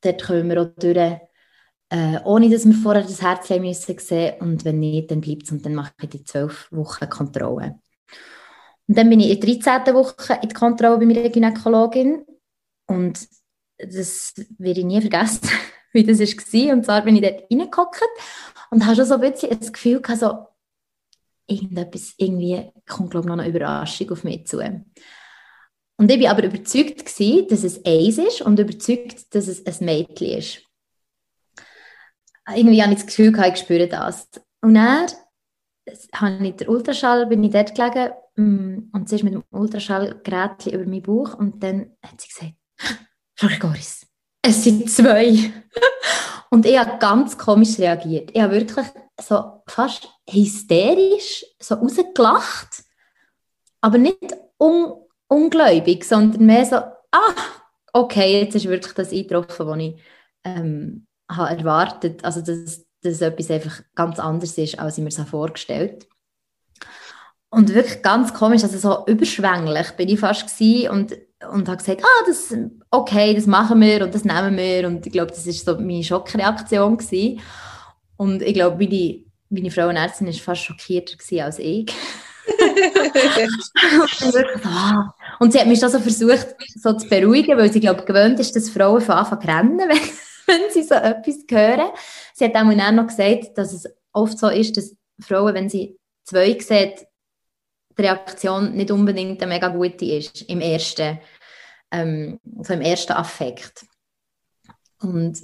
dort 0.00 0.23
können 0.23 0.49
wir 0.49 0.62
auch 0.62 0.71
durch, 0.79 1.21
äh, 1.91 2.19
ohne 2.25 2.50
dass 2.50 2.67
wir 2.67 2.75
vorher 2.75 3.03
das 3.03 3.23
Herz 3.23 3.49
sehen 3.49 3.62
müssen 3.62 4.32
und 4.41 4.65
wenn 4.65 4.81
nicht, 4.81 5.11
dann 5.11 5.21
bleibt 5.21 5.44
es 5.44 5.53
und 5.53 5.65
dann 5.65 5.75
mache 5.75 5.93
ich 6.03 6.09
die 6.09 6.25
zwölf 6.25 6.69
Wochen 6.71 7.09
Kontrolle. 7.09 7.79
Und 8.88 8.99
dann 8.99 9.09
bin 9.09 9.21
ich 9.21 9.31
in 9.31 9.41
der 9.41 9.56
13. 9.83 9.94
Woche 9.94 10.38
in 10.43 10.49
der 10.49 10.59
Kontrolle 10.59 10.99
bei 10.99 11.06
meiner 11.06 11.29
Gynäkologin 11.29 12.25
und 12.87 13.29
das 13.79 14.35
werde 14.59 14.81
ich 14.81 14.87
nie 14.87 15.00
vergessen, 15.00 15.49
wie 15.93 16.05
das 16.05 16.21
war. 16.21 16.73
Und 16.73 16.85
zwar 16.85 17.03
bin 17.03 17.17
ich 17.17 17.23
dort 17.23 17.44
reingehockt 17.50 18.00
und 18.70 18.87
habe 18.87 18.96
schon 18.96 19.05
so 19.05 19.14
ein 19.14 19.20
bisschen 19.20 19.58
das 19.58 19.72
Gefühl 19.72 20.00
gehabt, 20.00 20.20
so, 20.20 20.46
irgendetwas, 21.46 22.14
irgendwie 22.17 22.70
kommt, 22.88 23.11
glaube 23.11 23.26
ich, 23.26 23.28
noch 23.28 23.38
eine 23.38 23.49
Überraschung 23.49 24.11
auf 24.11 24.25
mich 24.25 24.46
zu. 24.46 24.58
Und 24.58 26.11
ich 26.11 26.22
war 26.22 26.31
aber 26.31 26.44
überzeugt, 26.44 27.05
gewesen, 27.05 27.49
dass 27.49 27.64
es 27.64 27.84
eins 27.84 28.19
ist 28.19 28.43
und 28.43 28.58
überzeugt, 28.58 29.34
dass 29.34 29.49
es 29.49 29.67
ein 29.67 29.84
Mädchen 29.84 30.38
ist. 30.38 30.62
Irgendwie 32.55 32.82
habe 32.82 32.93
ich 32.93 33.00
das 33.00 33.06
Gefühl, 33.06 33.32
gehabt, 33.32 33.58
ich 33.58 33.64
spüre 33.64 33.87
das. 33.87 34.28
Und 34.62 34.75
dann 34.75 35.06
habe 36.14 36.46
ich 36.46 36.56
den 36.56 36.69
Ultraschall, 36.69 37.26
bin 37.26 37.44
ich 37.44 37.52
dort 37.52 37.75
gelegen 37.75 38.12
mm, 38.37 38.90
und 38.93 39.08
sie 39.08 39.16
ist 39.16 39.25
mit 39.25 39.34
dem 39.34 39.44
Ultraschallgerät 39.50 40.66
über 40.66 40.84
meinen 40.84 41.02
Bauch 41.02 41.34
und 41.34 41.62
dann 41.62 41.96
hat 42.02 42.20
sie 42.20 42.28
gesagt, 42.28 42.55
Frau 43.37 43.49
Gregoris, 43.49 44.06
es 44.42 44.64
sind 44.64 44.90
zwei. 44.90 45.52
und 46.50 46.66
ich 46.66 46.78
habe 46.78 46.98
ganz 46.98 47.37
komisch 47.37 47.78
reagiert. 47.78 48.31
Ich 48.32 48.40
habe 48.40 48.54
wirklich 48.54 48.87
so 49.20 49.62
fast 49.66 50.08
hysterisch 50.28 51.44
so 51.58 51.76
rausgelacht, 51.76 52.84
aber 53.81 53.98
nicht 53.98 54.34
un 54.58 54.94
ungläubig, 55.28 56.04
sondern 56.04 56.44
mehr 56.44 56.64
so, 56.64 56.76
ah, 56.76 57.34
okay, 57.92 58.40
jetzt 58.40 58.56
ist 58.56 58.66
wirklich 58.66 58.94
das 58.94 59.12
eingetroffen, 59.12 59.66
was 59.66 59.78
ich 59.78 60.02
ähm, 60.44 61.06
habe 61.31 61.56
erwartet. 61.56 62.25
Also, 62.25 62.40
dass, 62.40 62.84
dass 63.02 63.20
etwas 63.20 63.50
einfach 63.50 63.82
ganz 63.94 64.19
anders 64.19 64.58
ist, 64.58 64.78
als 64.78 64.98
ich 64.98 65.04
mir 65.04 65.12
so 65.12 65.25
vorgestellt 65.25 66.10
Und 67.50 67.75
wirklich 67.75 68.02
ganz 68.02 68.32
komisch, 68.32 68.62
also 68.62 68.79
so 68.79 69.12
überschwänglich 69.12 69.91
bin 69.93 70.08
ich 70.08 70.20
fast 70.20 70.47
gewesen 70.47 70.91
und, 70.91 71.16
und 71.52 71.69
habe 71.69 71.78
gesagt, 71.78 72.02
ah, 72.04 72.25
das, 72.26 72.54
okay, 72.90 73.35
das 73.35 73.47
machen 73.47 73.80
wir 73.80 74.04
und 74.04 74.14
das 74.14 74.25
nehmen 74.25 74.57
wir. 74.57 74.87
Und 74.87 75.04
ich 75.04 75.12
glaube, 75.12 75.33
das 75.33 75.47
war 75.47 75.52
so 75.52 75.80
meine 75.80 76.04
Schockreaktion. 76.04 76.97
Gewesen. 76.97 77.40
Und 78.16 78.42
ich 78.42 78.54
glaube, 78.54 78.76
meine, 78.76 79.25
meine 79.49 79.71
Frau 79.71 79.88
Ärztin 79.88 80.28
war 80.28 80.35
fast 80.35 80.62
schockierter 80.62 81.16
als 81.45 81.59
ich. 81.59 81.87
und 85.38 85.52
sie 85.52 85.61
hat 85.61 85.66
mich 85.66 85.80
dann 85.80 85.90
so 85.90 86.00
versucht, 86.00 86.49
so 86.76 86.95
zu 86.95 87.07
beruhigen, 87.09 87.59
weil 87.59 87.73
sie, 87.73 87.80
glaube 87.80 88.04
gewöhnt 88.04 88.38
ist, 88.40 88.57
dass 88.57 88.71
Frauen 88.71 89.00
von 89.00 89.14
Anfang 89.16 89.38
an 89.40 89.49
rennen, 89.49 89.78
wenn, 89.88 89.99
wenn 90.47 90.71
sie 90.71 90.83
so 90.83 90.95
etwas 90.95 91.37
hören. 91.49 91.90
Sie 92.35 92.45
hat 92.45 92.57
auch 92.57 92.64
noch 92.64 93.07
gesagt, 93.07 93.57
dass 93.57 93.73
es 93.73 93.87
oft 94.12 94.37
so 94.38 94.49
ist, 94.49 94.76
dass 94.76 94.95
Frauen, 95.21 95.54
wenn 95.54 95.69
sie 95.69 95.97
zwei 96.25 96.59
sehen, 96.59 96.95
die 97.97 98.02
Reaktion 98.02 98.73
nicht 98.75 98.90
unbedingt 98.90 99.42
eine 99.42 99.52
mega 99.52 99.68
gute 99.68 100.04
ist 100.04 100.42
im 100.42 100.61
ersten, 100.61 101.18
ähm, 101.90 102.40
so 102.62 102.73
im 102.73 102.80
ersten 102.80 103.12
Affekt. 103.12 103.85
Und, 105.02 105.40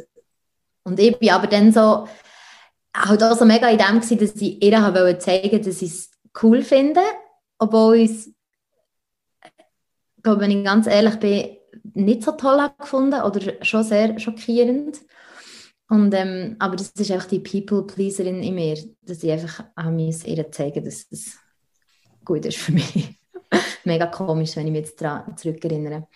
und 0.85 1.01
ich 1.01 1.19
bin 1.19 1.31
aber 1.31 1.47
dann 1.47 1.73
so, 1.73 2.07
halt 2.95 3.23
auch 3.23 3.37
so 3.37 3.45
mega 3.45 3.69
in 3.69 3.79
dem 3.79 4.01
gewesen, 4.01 4.19
dass 4.19 4.41
ich 4.41 4.63
ihr 4.63 4.81
wollte 4.81 5.19
zeigen, 5.19 5.63
dass 5.63 5.83
ich 5.83 5.91
es 5.91 6.11
cool 6.43 6.63
finde, 6.63 7.01
obwohl 7.59 7.97
ich 7.97 8.11
es, 8.11 8.31
glaube, 10.23 10.43
wenn 10.43 10.51
ich 10.51 10.65
ganz 10.65 10.87
ehrlich 10.87 11.17
bin, 11.17 11.57
nicht 11.95 12.23
so 12.23 12.33
toll 12.33 12.69
gefunden 12.79 13.23
oder 13.23 13.65
schon 13.65 13.85
sehr 13.85 14.19
schockierend. 14.19 15.01
Und, 15.89 16.13
ähm, 16.15 16.57
aber 16.59 16.75
das 16.77 16.91
ist 16.91 17.11
einfach 17.13 17.29
die 17.29 17.39
People-Pleaserin 17.39 18.43
in 18.43 18.55
mir, 18.55 18.77
dass 19.03 19.23
ich 19.23 19.31
einfach 19.31 19.65
auch 19.77 19.91
ihr 19.91 20.51
zeigen 20.51 20.85
dass 20.85 21.07
es 21.11 21.39
gut 22.27 22.45
ist 22.45 22.59
für 22.59 22.73
mich. 22.73 23.19
Mega 23.85 24.07
komisch, 24.07 24.57
wenn 24.57 24.67
ich 24.67 24.73
mich 24.73 24.83
jetzt 24.83 25.01
daran 25.01 25.37
zurückerinnere. 25.37 26.07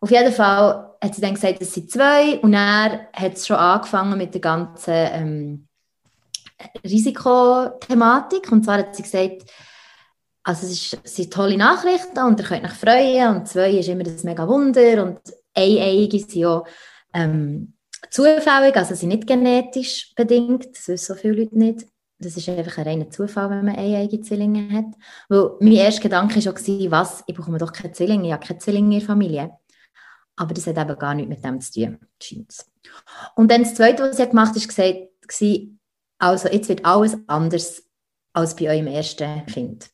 Auf 0.00 0.10
jeden 0.10 0.32
Fall 0.32 0.94
hat 1.02 1.14
sie 1.14 1.20
dann 1.20 1.34
gesagt, 1.34 1.60
es 1.60 1.74
sind 1.74 1.90
zwei 1.90 2.38
und 2.38 2.54
er 2.54 3.08
hat 3.12 3.34
es 3.34 3.46
schon 3.46 3.56
angefangen 3.56 4.16
mit 4.16 4.32
der 4.32 4.40
ganzen 4.40 4.94
ähm, 4.94 5.68
Risikothematik. 6.84 8.50
Und 8.52 8.64
zwar 8.64 8.78
hat 8.78 8.96
sie 8.96 9.02
gesagt, 9.02 9.50
also 10.42 10.66
es, 10.66 10.96
sind 11.04 11.32
tolle 11.32 11.56
Nachrichten 11.56 12.18
und 12.20 12.40
ihr 12.40 12.46
könnt 12.46 12.64
euch 12.64 12.72
freuen 12.72 13.36
und 13.36 13.48
zwei 13.48 13.72
ist 13.72 13.88
immer 13.88 14.04
das 14.04 14.24
mega 14.24 14.48
Wunder 14.48 15.04
und 15.04 15.20
eineige 15.54 16.18
sind 16.18 16.34
ja 16.34 16.62
ähm, 17.12 17.74
zufällig, 18.10 18.76
also 18.76 18.94
sind 18.94 19.10
nicht 19.10 19.26
genetisch 19.26 20.14
bedingt, 20.14 20.70
das 20.74 20.88
wissen 20.88 21.14
so 21.14 21.20
viele 21.20 21.42
Leute 21.42 21.58
nicht. 21.58 21.86
Das 22.20 22.36
ist 22.36 22.48
einfach 22.48 22.78
ein 22.78 22.84
reiner 22.84 23.10
Zufall, 23.10 23.50
wenn 23.50 23.64
man 23.64 23.76
eineige 23.76 24.20
Zwillinge 24.20 24.70
hat. 24.72 24.94
Weil 25.28 25.52
mein 25.60 25.72
erster 25.72 26.02
Gedanke 26.02 26.36
war 26.36 26.56
schon, 26.56 26.90
was, 26.90 27.24
ich 27.26 27.34
bekomme 27.34 27.58
doch 27.58 27.72
keine 27.72 27.92
Zwillinge, 27.92 28.26
ich 28.28 28.32
habe 28.32 28.46
keine 28.46 28.58
Zwillinge 28.58 28.94
in 28.94 29.00
der 29.00 29.06
Familie. 29.06 29.50
Aber 30.36 30.54
das 30.54 30.66
hat 30.66 30.78
eben 30.78 30.98
gar 30.98 31.14
nichts 31.14 31.28
mit 31.28 31.44
dem 31.44 31.60
zu 31.60 31.72
tun, 31.72 31.98
scheint 32.22 32.66
Und 33.36 33.50
dann 33.50 33.62
das 33.62 33.74
Zweite, 33.74 34.02
was 34.02 34.16
sie 34.16 34.28
gemacht 34.28 34.54
hat, 34.54 34.78
war, 34.78 35.60
also 36.18 36.48
jetzt 36.48 36.68
wird 36.68 36.84
alles 36.84 37.16
anders 37.26 37.82
als 38.32 38.54
bei 38.54 38.68
eurem 38.68 38.86
ersten 38.86 39.46
Kind. 39.46 39.90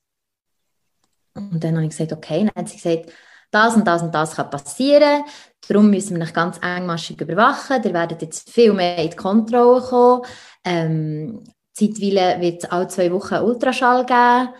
Und 1.34 1.62
dann 1.62 1.74
habe 1.74 1.84
ich 1.84 1.90
gesagt, 1.90 2.12
okay, 2.12 2.40
dann 2.44 2.62
hat 2.64 2.68
sie 2.68 2.76
gesagt, 2.76 3.12
das 3.50 3.76
und 3.76 3.86
das 3.86 4.02
und 4.02 4.14
das 4.14 4.34
kann 4.34 4.50
passieren, 4.50 5.24
darum 5.68 5.90
müssen 5.90 6.16
wir 6.16 6.24
euch 6.24 6.34
ganz 6.34 6.58
engmaschig 6.58 7.20
überwachen, 7.20 7.82
ihr 7.84 7.92
werdet 7.92 8.22
jetzt 8.22 8.50
viel 8.50 8.72
mehr 8.72 8.98
in 8.98 9.10
die 9.10 9.16
Kontrolle 9.16 9.80
kommen, 9.80 10.22
ähm, 10.64 11.44
zeitweise 11.76 12.40
wird 12.40 12.64
es 12.64 12.70
alle 12.70 12.88
zwei 12.88 13.12
Wochen 13.12 13.34
Ultraschall 13.34 14.06
geben, 14.06 14.54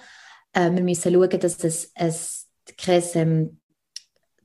äh, 0.53 0.71
wir 0.75 0.83
müssen 0.83 1.13
schauen, 1.13 1.41
dass 1.41 1.65
es 1.65 1.93
ein, 1.95 2.15
kein 2.77 3.03
ähm, 3.15 3.61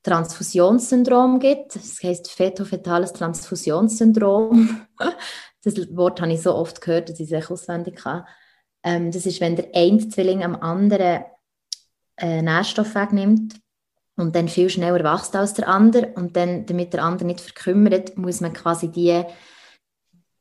Transfusionssyndrom 0.03 1.39
gibt, 1.39 1.75
das 1.75 2.01
heisst 2.01 2.31
fetofetales 2.31 3.13
Transfusionssyndrom, 3.13 4.81
das 5.63 5.75
Wort 5.95 6.21
habe 6.21 6.33
ich 6.33 6.41
so 6.41 6.55
oft 6.55 6.81
gehört, 6.81 7.09
dass 7.09 7.19
ich 7.19 7.31
es 7.31 7.51
auswendig 7.51 7.97
kann. 7.97 8.25
Ähm, 8.83 9.11
das 9.11 9.25
ist, 9.25 9.41
wenn 9.41 9.55
der 9.55 9.69
eine 9.75 10.09
Zwilling 10.09 10.43
am 10.43 10.55
anderen 10.55 11.25
äh, 12.17 12.41
Nährstoff 12.41 12.95
wegnimmt 12.95 13.59
und 14.15 14.35
dann 14.35 14.47
viel 14.47 14.69
schneller 14.69 15.03
wächst 15.03 15.35
als 15.35 15.53
der 15.53 15.67
andere 15.67 16.13
und 16.15 16.35
dann, 16.35 16.65
damit 16.65 16.93
der 16.93 17.03
andere 17.03 17.27
nicht 17.27 17.41
verkümmert, 17.41 18.17
muss 18.17 18.41
man 18.41 18.53
quasi 18.53 18.87
die 18.87 19.23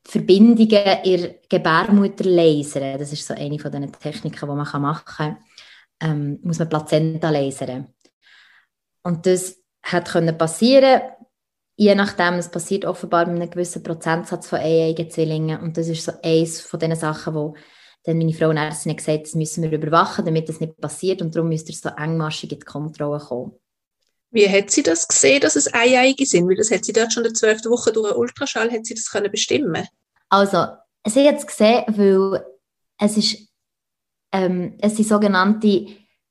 Verbindungen 0.04 1.04
in 1.04 1.34
Gebärmutter 1.48 2.24
lasern. 2.24 2.98
Das 2.98 3.12
ist 3.12 3.26
so 3.26 3.34
eine 3.34 3.58
von 3.58 3.72
den 3.72 3.92
Techniken, 3.92 4.38
die 4.40 4.46
man 4.46 4.82
machen 4.82 5.04
kann. 5.04 5.36
Ähm, 6.00 6.38
muss 6.42 6.58
man 6.58 6.68
Plazenta 6.68 7.30
lasern. 7.30 7.88
Und 9.02 9.26
das 9.26 9.58
hat 9.82 10.10
können 10.10 10.36
passieren, 10.36 11.02
je 11.76 11.94
nachdem, 11.94 12.34
es 12.34 12.50
passiert 12.50 12.84
offenbar 12.84 13.26
mit 13.26 13.40
einem 13.40 13.50
gewissen 13.50 13.82
Prozentsatz 13.82 14.48
von 14.48 14.58
eieigen 14.58 15.10
Zwillingen. 15.10 15.60
Und 15.60 15.76
das 15.76 15.88
ist 15.88 16.04
so 16.04 16.12
eines 16.22 16.60
von 16.60 16.80
den 16.80 16.94
Sachen, 16.94 17.34
wo 17.34 17.54
dann 18.04 18.18
meine 18.18 18.32
Frau 18.32 18.48
und 18.48 18.56
Ärztin 18.56 18.96
gesagt 18.96 19.24
das 19.24 19.34
müssen 19.34 19.62
wir 19.62 19.72
überwachen, 19.72 20.24
damit 20.24 20.48
das 20.48 20.60
nicht 20.60 20.80
passiert 20.80 21.20
und 21.20 21.34
darum 21.34 21.48
müsst 21.48 21.68
ihr 21.68 21.74
so 21.74 21.90
engmaschig 21.90 22.52
in 22.52 22.58
die 22.58 22.64
Kontrolle 22.64 23.18
kommen. 23.18 23.52
Wie 24.30 24.48
hat 24.48 24.70
sie 24.70 24.82
das 24.82 25.08
gesehen, 25.08 25.40
dass 25.40 25.56
es 25.56 25.72
Eieiige 25.74 26.24
sind? 26.24 26.48
Weil 26.48 26.56
das 26.56 26.70
hat 26.70 26.84
sie 26.84 26.92
dort 26.92 27.12
schon 27.12 27.24
in 27.24 27.30
der 27.30 27.34
zwölften 27.34 27.70
Woche 27.70 27.92
durch 27.92 28.10
einen 28.10 28.18
Ultraschall 28.18 28.70
hat 28.70 28.86
sie 28.86 28.94
das 28.94 29.10
können 29.10 29.30
bestimmen. 29.30 29.86
Also, 30.28 30.66
sie 31.06 31.26
hat 31.26 31.38
es 31.38 31.46
gesehen, 31.46 31.84
weil 31.88 32.44
es 32.98 33.16
ist, 33.16 33.48
ähm, 34.32 34.76
es 34.80 34.96
sind 34.96 35.08
sogenannte 35.08 35.86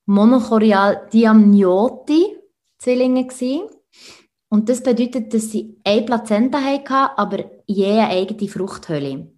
monochorial 0.06 1.08
Diamnioti 1.12 2.36
Zwillinge 2.78 3.26
gewesen. 3.26 3.68
Und 4.48 4.68
das 4.68 4.82
bedeutet, 4.82 5.32
dass 5.32 5.50
sie 5.50 5.78
eine 5.84 6.02
Plazenta 6.02 6.60
hatten, 6.60 7.12
aber 7.16 7.44
je 7.66 7.92
eine 7.92 8.08
eigene 8.08 8.48
Fruchthöhle. 8.48 9.32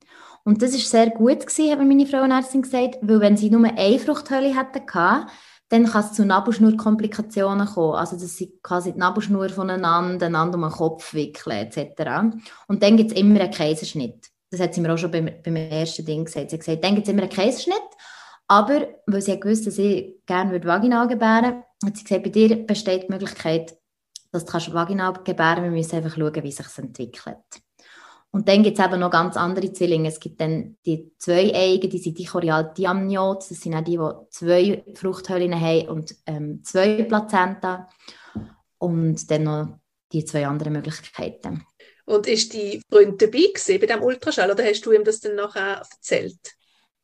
Und 0.44 0.62
das 0.62 0.74
ist 0.74 0.88
sehr 0.88 1.10
gut 1.10 1.40
gewesen, 1.40 1.70
hat 1.70 1.78
mir 1.78 1.84
meine 1.84 2.06
Frauenärztin 2.06 2.62
gesagt, 2.62 2.98
weil 3.02 3.20
wenn 3.20 3.36
sie 3.36 3.50
nur 3.50 3.64
eine 3.64 3.98
Fruchthöhle 3.98 4.56
hätten 4.56 4.86
dann 5.72 5.86
kann 5.86 6.04
es 6.04 6.12
zu 6.12 6.26
Nabelschnurkomplikationen 6.26 7.66
kommen. 7.66 7.94
Also, 7.94 8.16
dass 8.16 8.36
sie 8.36 8.58
quasi 8.62 8.92
die 8.92 8.98
Nabelschnur 8.98 9.48
voneinander, 9.48 10.26
einander 10.26 10.56
um 10.56 10.64
den 10.64 10.70
Kopf 10.70 11.14
wickeln, 11.14 11.66
etc. 11.66 12.36
Und 12.68 12.82
dann 12.82 12.98
gibt 12.98 13.12
es 13.12 13.16
immer 13.16 13.40
einen 13.40 13.50
Kaiserschnitt. 13.50 14.30
Das 14.50 14.60
hat 14.60 14.74
sie 14.74 14.82
mir 14.82 14.92
auch 14.92 14.98
schon 14.98 15.10
beim, 15.10 15.30
beim 15.42 15.56
ersten 15.56 16.04
Ding 16.04 16.26
gesagt. 16.26 16.50
Sie 16.50 16.56
hat 16.56 16.60
gesagt, 16.60 16.84
dann 16.84 16.94
gibt 16.94 17.06
es 17.06 17.12
immer 17.12 17.22
einen 17.22 17.30
Kaiserschnitt. 17.30 17.76
Aber, 18.48 18.86
weil 19.06 19.22
sie 19.22 19.40
gewusst 19.40 19.66
dass 19.66 19.78
ich 19.78 20.16
gerne 20.26 20.62
vaginal 20.62 21.08
gebären 21.08 21.44
würde, 21.44 21.64
hat 21.86 21.96
sie 21.96 22.04
gesagt, 22.04 22.24
bei 22.24 22.30
dir 22.30 22.66
besteht 22.66 23.04
die 23.04 23.12
Möglichkeit, 23.12 23.74
dass 24.30 24.44
du 24.44 24.74
vaginal 24.74 25.14
gebären 25.24 25.54
kannst. 25.54 25.62
Wir 25.62 25.70
müssen 25.70 25.96
einfach 25.96 26.16
schauen, 26.16 26.42
wie 26.42 26.52
sich 26.52 26.78
entwickelt. 26.78 27.61
Und 28.34 28.48
dann 28.48 28.62
gibt 28.62 28.78
es 28.78 28.84
eben 28.84 28.98
noch 28.98 29.10
ganz 29.10 29.36
andere 29.36 29.72
Zwillinge. 29.72 30.08
Es 30.08 30.18
gibt 30.18 30.40
dann 30.40 30.78
die 30.86 31.12
zwei 31.18 31.54
Eigen, 31.54 31.90
die 31.90 31.98
sind 31.98 32.18
die 32.18 32.24
Chorial-Diamniotes. 32.24 33.50
Das 33.50 33.60
sind 33.60 33.74
auch 33.74 33.84
die, 33.84 33.98
die 33.98 34.30
zwei 34.30 34.84
Fruchthöhlen 34.94 35.58
haben 35.60 35.88
und 35.88 36.14
ähm, 36.26 36.64
zwei 36.64 37.02
Plazenta. 37.02 37.90
Und 38.78 39.30
dann 39.30 39.42
noch 39.42 39.78
die 40.12 40.24
zwei 40.24 40.46
anderen 40.46 40.72
Möglichkeiten. 40.72 41.66
Und 42.06 42.26
ist 42.26 42.54
die 42.54 42.82
Freund 42.90 43.20
dabei 43.20 43.52
gewesen 43.54 43.80
bei 43.80 43.86
diesem 43.86 44.02
Ultraschall 44.02 44.50
oder 44.50 44.64
hast 44.64 44.84
du 44.84 44.92
ihm 44.92 45.04
das 45.04 45.20
dann 45.20 45.36
nachher 45.36 45.82
erzählt? 45.90 46.40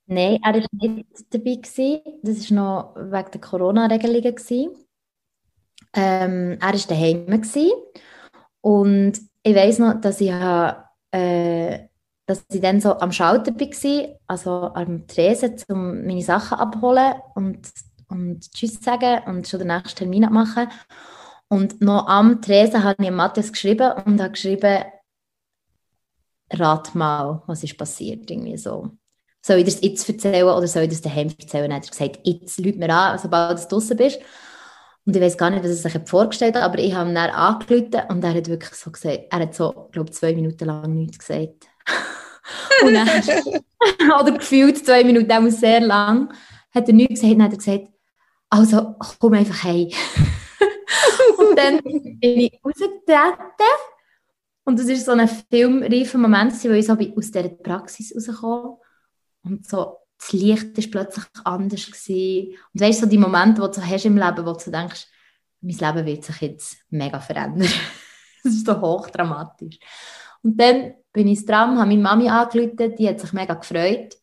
Nein, 0.06 0.38
er 0.42 0.54
war 0.54 0.66
nicht 0.72 1.06
dabei. 1.30 1.56
Gewesen. 1.56 2.00
Das 2.22 2.50
war 2.50 2.56
noch 2.56 2.96
wegen 2.96 3.30
der 3.30 3.40
Corona-Regelungen. 3.40 4.34
Ähm, 5.94 6.58
er 6.58 6.72
war 6.72 6.88
daheim. 6.88 7.26
Gewesen. 7.26 7.72
Und 8.62 9.20
ich 9.42 9.54
weiß 9.54 9.78
noch, 9.80 10.00
dass 10.00 10.22
ich 10.22 10.32
äh, 11.10 11.88
dass 12.26 12.44
ich 12.52 12.60
dann 12.60 12.80
so 12.80 12.98
am 12.98 13.10
Schalter 13.10 13.52
war, 13.58 14.18
also 14.26 14.50
am 14.74 15.06
Tresen, 15.06 15.56
um 15.68 16.06
meine 16.06 16.22
Sachen 16.22 16.58
abholen 16.58 17.14
und, 17.34 17.70
und 18.08 18.52
Tschüss 18.52 18.80
sagen 18.82 19.22
und 19.26 19.48
schon 19.48 19.60
den 19.60 19.68
nächsten 19.68 19.96
Termin 19.98 20.30
machen. 20.30 20.68
Und 21.48 21.80
noch 21.80 22.06
am 22.06 22.42
Tresen 22.42 22.84
habe 22.84 23.02
ich 23.02 23.10
Matthias 23.10 23.50
geschrieben 23.50 23.92
und 24.04 24.20
habe 24.20 24.32
geschrieben, 24.32 24.84
rat 26.52 26.94
mal, 26.94 27.42
was 27.46 27.64
ist 27.64 27.78
passiert, 27.78 28.30
irgendwie 28.30 28.58
so. 28.58 28.90
Soll 29.40 29.58
ich 29.58 29.64
das 29.64 29.80
jetzt 29.80 30.06
erzählen 30.08 30.44
oder 30.44 30.66
soll 30.66 30.82
ich 30.82 30.90
das 30.90 31.00
daheim 31.00 31.28
erzählen? 31.28 31.70
Dann 31.70 31.80
hat 31.80 31.86
er 31.86 31.90
gesagt, 31.90 32.20
jetzt 32.24 32.58
lüt 32.58 32.76
mir 32.76 32.90
an, 32.90 33.18
sobald 33.18 33.58
du 33.58 33.68
draußen 33.68 33.96
bist. 33.96 34.20
Und 35.08 35.16
ich 35.16 35.22
weiß 35.22 35.38
gar 35.38 35.48
nicht, 35.48 35.64
was 35.64 35.70
er 35.70 35.90
sich 35.90 36.02
vorgestellt 36.04 36.54
hat, 36.54 36.64
aber 36.64 36.78
ich 36.80 36.92
habe 36.92 37.08
ihn 37.08 37.14
dann 37.14 37.30
angerufen 37.30 37.94
und 38.10 38.22
er 38.22 38.34
hat 38.34 38.46
wirklich 38.46 38.74
so 38.74 38.90
gesagt, 38.90 39.20
er 39.30 39.38
hat 39.38 39.54
so, 39.54 39.88
glaube 39.90 40.10
zwei 40.10 40.34
Minuten 40.34 40.66
lang 40.66 40.94
nichts 40.94 41.20
gesagt. 41.20 41.66
und 42.84 42.92
dann, 42.92 43.08
oder 44.20 44.32
gefühlt 44.32 44.84
zwei 44.84 45.04
Minuten, 45.04 45.32
auch 45.32 45.48
sehr 45.48 45.80
lang, 45.80 46.30
hat 46.74 46.88
er 46.88 46.92
nichts 46.92 47.22
gesagt 47.22 47.36
und 47.36 47.42
hat 47.42 47.52
er 47.52 47.56
gesagt, 47.56 47.86
also 48.50 48.96
komm 49.18 49.32
einfach 49.32 49.64
heim. 49.64 49.88
und 51.38 51.58
dann 51.58 51.80
bin 51.82 52.20
ich 52.22 52.60
rausgetreten 52.62 53.72
und 54.64 54.78
das 54.78 54.88
war 54.88 54.96
so 54.96 55.12
ein 55.12 55.26
filmreifer 55.26 56.18
Moment, 56.18 56.52
wo 56.64 56.72
ich 56.72 56.84
so 56.84 56.92
aus 56.92 57.30
dieser 57.30 57.48
Praxis 57.48 58.14
rausgekommen 58.14 58.76
und 59.44 59.66
so 59.66 59.96
das 60.18 60.32
Licht 60.32 60.76
ist 60.76 60.90
plötzlich 60.90 61.24
anders 61.44 61.86
gewesen. 61.86 62.56
Und 62.74 62.80
weißt 62.80 63.00
du, 63.00 63.04
so 63.04 63.10
die 63.10 63.18
Momente, 63.18 63.62
die 63.62 63.80
du 63.80 63.86
hast 63.86 64.04
im 64.04 64.16
Leben, 64.16 64.46
wo 64.46 64.52
du 64.52 64.70
denkst, 64.70 65.06
mein 65.60 65.76
Leben 65.76 66.06
wird 66.06 66.24
sich 66.24 66.40
jetzt 66.40 66.76
mega 66.90 67.20
verändern. 67.20 67.70
das 68.44 68.52
ist 68.52 68.66
so 68.66 68.80
hochdramatisch. 68.80 69.78
Und 70.42 70.60
dann 70.60 70.94
bin 71.12 71.28
ich 71.28 71.44
dran, 71.44 71.78
habe 71.78 71.88
meine 71.88 72.02
Mami 72.02 72.28
angerufen, 72.28 72.94
die 72.96 73.08
hat 73.08 73.20
sich 73.20 73.32
mega 73.32 73.54
gefreut 73.54 74.16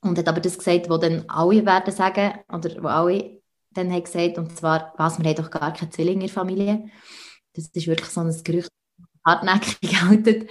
und 0.00 0.18
hat 0.18 0.28
aber 0.28 0.40
das 0.40 0.58
gesagt, 0.58 0.88
was 0.88 1.00
dann 1.00 1.24
alle 1.28 1.64
werden 1.64 1.94
sagen, 1.94 2.34
oder 2.52 2.82
wo 2.82 2.88
alle 2.88 3.40
dann 3.70 3.92
haben 3.92 4.04
gesagt, 4.04 4.38
und 4.38 4.56
zwar, 4.56 4.94
was, 4.96 5.18
wir 5.18 5.28
haben 5.28 5.42
doch 5.42 5.50
gar 5.50 5.72
keine 5.72 5.90
Zwillinge 5.90 6.14
in 6.14 6.20
der 6.20 6.28
Familie. 6.28 6.90
Das 7.54 7.66
ist 7.66 7.86
wirklich 7.86 8.08
so 8.08 8.20
ein 8.20 8.44
Gerücht, 8.44 8.70
hartnäckig 9.26 9.80
gehalten. 9.90 10.48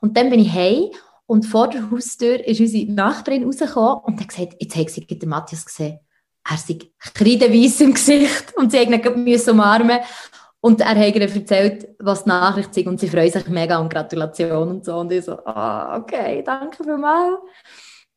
Und 0.00 0.16
dann 0.16 0.30
bin 0.30 0.40
ich 0.40 0.52
heim 0.52 0.90
und 1.30 1.44
vor 1.44 1.68
der 1.68 1.88
Haustür 1.92 2.44
ist 2.44 2.58
unsere 2.58 2.90
Nachbarin 2.90 3.44
rausgekommen 3.44 4.02
und 4.02 4.20
hat 4.20 4.26
gesagt, 4.26 4.56
jetzt 4.58 4.74
hat 4.74 4.90
sie 4.90 5.06
den 5.06 5.28
Matthias 5.28 5.64
gesehen. 5.64 6.00
Er 6.42 6.56
sei 6.56 6.78
kreideweiss 6.98 7.80
im 7.80 7.94
Gesicht 7.94 8.52
und 8.56 8.72
sie 8.72 8.84
musste 8.84 9.52
umarmen. 9.52 10.00
Und 10.60 10.80
er 10.80 10.88
hat 10.88 11.14
ihr 11.14 11.22
erzählt, 11.22 11.86
was 12.00 12.24
die 12.24 12.30
Nachricht 12.30 12.76
ist 12.76 12.86
und 12.88 12.98
sie 12.98 13.08
freut 13.08 13.32
sich 13.32 13.46
mega 13.46 13.78
und 13.78 13.90
Gratulation 13.90 14.70
und 14.70 14.84
so. 14.84 14.96
Und 14.96 15.12
ich 15.12 15.24
so, 15.24 15.38
ah, 15.44 15.98
okay, 15.98 16.42
danke 16.44 16.82
vielmals. 16.82 17.38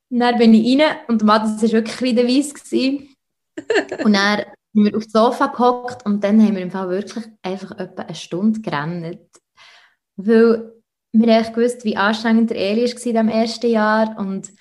Und 0.09 0.19
dann 0.19 0.39
bin 0.39 0.55
ich 0.55 0.81
rein 0.81 0.95
und 1.07 1.23
Matthias 1.23 1.61
war 1.61 1.71
wirklich 1.71 1.95
kreideweiss. 1.95 2.51
und 4.03 4.13
dann 4.13 4.43
sind 4.73 4.85
wir 4.85 4.97
auf 4.97 5.03
das 5.03 5.11
Sofa 5.11 5.47
gehockt 5.55 6.03
und 6.07 6.23
dann 6.23 6.41
haben 6.43 6.55
wir 6.55 6.63
im 6.63 6.71
Fall 6.71 6.89
wirklich 6.89 7.25
einfach 7.43 7.77
etwa 7.77 8.01
eine 8.01 8.15
Stunde 8.15 8.59
gerannt. 8.61 9.19
Weil 10.15 10.72
wir 11.13 11.35
haben 11.35 11.53
gewusst, 11.53 11.85
wie 11.85 11.95
anstrengend 11.95 12.49
der 12.49 12.57
Eli 12.57 12.83
war 12.83 12.95
diesem 12.95 13.29
ersten 13.29 13.69
Jahr 13.69 14.17
und, 14.17 14.51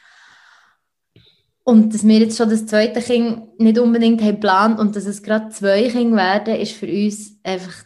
und 1.65 1.95
dass 1.95 2.07
wir 2.07 2.19
jetzt 2.19 2.37
schon 2.37 2.51
das 2.51 2.67
zweite 2.67 3.01
Kind 3.01 3.59
nicht 3.59 3.79
unbedingt 3.79 4.21
haben 4.21 4.35
geplant 4.35 4.79
und 4.79 4.95
dass 4.95 5.07
es 5.07 5.23
gerade 5.23 5.49
zwei 5.49 5.89
Kinder 5.89 6.17
werden, 6.17 6.57
ist 6.57 6.73
für 6.73 6.87
uns 6.87 7.39
einfach 7.43 7.85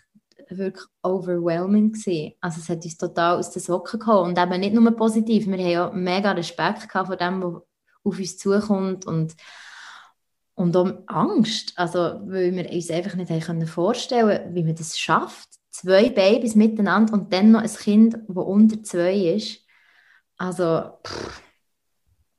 wirklich 0.48 0.84
overwhelming 1.02 1.92
gewesen. 1.92 2.34
Also 2.40 2.60
es 2.60 2.68
hat 2.68 2.84
uns 2.84 2.96
total 2.96 3.36
aus 3.38 3.50
den 3.50 3.62
Socken 3.62 4.00
gehauen 4.00 4.30
und 4.30 4.38
eben 4.38 4.60
nicht 4.60 4.74
nur 4.74 4.90
positiv, 4.96 5.46
wir 5.46 5.58
haben 5.58 5.70
ja 5.70 5.90
mega 5.92 6.32
Respekt 6.32 6.88
gehabt 6.88 7.06
vor 7.06 7.16
dem, 7.16 7.42
was 7.42 7.62
auf 8.04 8.18
uns 8.18 8.38
zukommt 8.38 9.06
und 9.06 9.34
und 10.58 10.74
auch 10.74 10.90
Angst, 11.06 11.74
also 11.76 11.98
weil 12.24 12.54
wir 12.54 12.70
uns 12.72 12.90
einfach 12.90 13.14
nicht 13.14 13.68
vorstellen 13.68 14.26
können, 14.28 14.54
wie 14.54 14.64
man 14.64 14.74
das 14.74 14.98
schafft, 14.98 15.55
zwei 15.76 16.10
Babys 16.10 16.54
miteinander 16.54 17.14
und 17.14 17.32
dann 17.32 17.52
noch 17.52 17.62
ein 17.62 17.68
Kind, 17.68 18.14
das 18.14 18.36
unter 18.36 18.82
zwei 18.82 19.14
ist. 19.34 19.60
Also, 20.38 20.98
pff, 21.06 21.42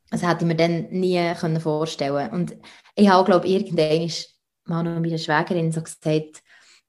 Das 0.10 0.24
hätte 0.24 0.44
ich 0.44 0.48
mir 0.48 0.56
dann 0.56 0.90
nie 0.90 1.34
können 1.40 1.60
vorstellen 1.60 2.32
Und 2.32 2.56
ich 2.96 3.10
habe, 3.10 3.26
glaube 3.26 3.48
ich, 3.48 3.54
irgendwann 3.54 4.12
mal 4.66 4.84
noch 4.84 5.02
meiner 5.02 5.18
Schwägerin 5.18 5.72
so 5.72 5.82
gesagt, 5.82 6.44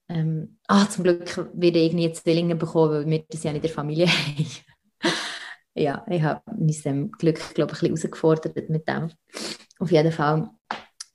ähm, 0.09 0.59
ah, 0.69 0.88
zum 0.88 1.05
Glück 1.05 1.37
werde 1.55 1.78
ich 1.78 1.93
irgendwie 1.93 2.12
Zwillinge 2.12 2.57
bekommen, 2.57 2.93
weil 2.93 3.07
wir 3.07 3.25
das 3.28 3.43
ja 3.43 3.50
in 3.52 3.61
der 3.61 3.71
Familie 3.71 4.07
haben. 4.09 4.47
ja, 5.75 6.05
ich 6.09 6.23
habe 6.23 6.43
mein 6.47 7.11
Glück, 7.12 7.55
glaube 7.55 7.73
ich, 7.75 7.83
ein 7.83 7.93
bisschen 7.93 8.11
herausgefordert 8.11 8.71
mit 8.71 8.88
dem. 8.88 9.11
Auf 9.78 9.93
jeden 9.93 10.12
Fall, 10.12 10.50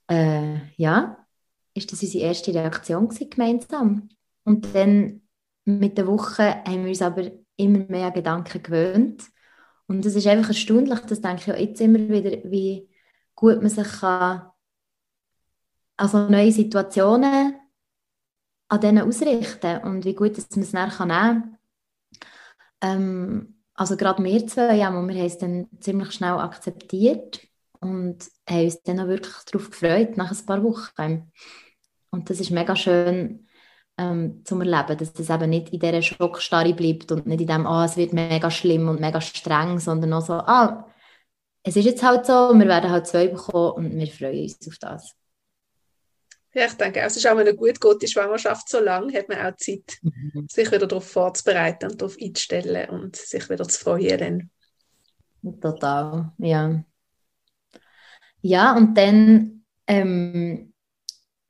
äh, 0.08 0.58
ja, 0.76 1.26
ist 1.74 1.90
das 1.92 2.02
unsere 2.02 2.24
erste 2.24 2.54
Reaktion 2.54 3.08
gewesen, 3.08 3.30
gemeinsam. 3.30 4.08
Und 4.44 4.74
dann 4.74 5.22
mit 5.64 5.98
der 5.98 6.06
Woche 6.06 6.62
haben 6.64 6.82
wir 6.82 6.88
uns 6.90 7.02
aber 7.02 7.30
immer 7.56 7.84
mehr 7.88 8.10
Gedanken 8.10 8.62
gewöhnt. 8.62 9.24
Und 9.86 10.04
es 10.06 10.14
ist 10.14 10.26
einfach 10.26 10.48
erstaunlich, 10.48 11.00
das 11.00 11.20
denke 11.20 11.42
ich 11.42 11.52
auch 11.52 11.60
jetzt 11.60 11.80
immer 11.80 11.98
wieder, 11.98 12.30
wie 12.50 12.88
gut 13.34 13.60
man 13.60 13.70
sich 13.70 14.00
kann, 14.00 14.50
also 15.96 16.28
neue 16.28 16.52
Situationen 16.52 17.54
an 18.68 18.80
denen 18.80 19.06
ausrichten 19.06 19.78
und 19.82 20.04
wie 20.04 20.14
gut 20.14 20.36
dass 20.36 20.50
man 20.56 20.64
es 20.64 20.72
kann 20.72 21.08
nehmen 21.08 21.58
kann. 21.58 21.58
Ähm, 22.80 23.60
also 23.74 23.96
gerade 23.96 24.22
wir 24.22 24.46
zwei, 24.46 24.76
ja, 24.76 24.90
wir 24.90 24.98
haben 24.98 25.08
es 25.08 25.38
dann 25.38 25.68
ziemlich 25.80 26.12
schnell 26.12 26.34
akzeptiert 26.34 27.46
und 27.80 28.24
haben 28.48 28.64
uns 28.64 28.82
dann 28.82 29.00
auch 29.00 29.08
wirklich 29.08 29.34
darauf 29.50 29.70
gefreut, 29.70 30.16
nach 30.16 30.30
ein 30.30 30.46
paar 30.46 30.62
Wochen. 30.62 31.30
Und 32.10 32.30
das 32.30 32.40
ist 32.40 32.50
mega 32.50 32.76
schön 32.76 33.43
ähm, 33.98 34.42
zum 34.44 34.60
Erleben, 34.60 34.98
dass 34.98 35.12
das 35.12 35.30
eben 35.30 35.50
nicht 35.50 35.70
in 35.70 35.80
dieser 35.80 36.02
Schockstarre 36.02 36.74
bleibt 36.74 37.12
und 37.12 37.26
nicht 37.26 37.40
in 37.40 37.46
dem, 37.46 37.66
ah, 37.66 37.82
oh, 37.82 37.84
es 37.86 37.96
wird 37.96 38.12
mega 38.12 38.50
schlimm 38.50 38.88
und 38.88 39.00
mega 39.00 39.20
streng, 39.20 39.78
sondern 39.78 40.12
auch 40.14 40.26
so, 40.26 40.34
ah, 40.34 40.86
es 41.62 41.76
ist 41.76 41.84
jetzt 41.84 42.02
halt 42.02 42.26
so, 42.26 42.52
wir 42.52 42.66
werden 42.66 42.90
halt 42.90 43.06
zwei 43.06 43.28
bekommen 43.28 43.86
und 43.86 43.98
wir 43.98 44.06
freuen 44.06 44.42
uns 44.42 44.68
auf 44.68 44.78
das. 44.78 45.14
Ja, 46.52 46.66
ich 46.66 46.74
denke, 46.74 47.00
es 47.00 47.16
ist 47.16 47.26
auch 47.26 47.36
eine 47.36 47.54
gut 47.54 47.80
gute 47.80 48.06
Schwangerschaft 48.06 48.68
so 48.68 48.78
lang, 48.78 49.12
hat 49.12 49.28
man 49.28 49.38
auch 49.38 49.56
Zeit, 49.56 49.98
mhm. 50.02 50.46
sich 50.48 50.70
wieder 50.70 50.86
darauf 50.86 51.10
vorzubereiten 51.10 51.90
und 51.90 52.00
darauf 52.00 52.16
einzustellen 52.20 52.90
und 52.90 53.16
sich 53.16 53.50
wieder 53.50 53.66
zu 53.66 53.80
freuen. 53.80 54.50
Dann. 55.42 55.60
Total, 55.60 56.32
ja. 56.38 56.84
Ja, 58.40 58.76
und 58.76 58.96
dann 58.96 59.64
ähm, 59.86 60.74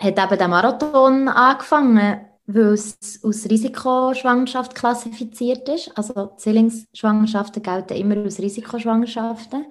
hat 0.01 0.19
eben 0.19 0.39
der 0.39 0.49
Marathon 0.49 1.29
angefangen, 1.29 2.27
weil 2.47 2.75
es 2.75 3.21
aus 3.23 3.49
Risikoschwangerschaft 3.49 4.75
klassifiziert 4.75 5.69
ist. 5.69 5.91
Also 5.97 6.33
Zwillingsschwangerschaften 6.37 7.63
gelten 7.63 7.95
immer 7.95 8.17
als 8.19 8.39
Risikoschwangerschaften. 8.39 9.67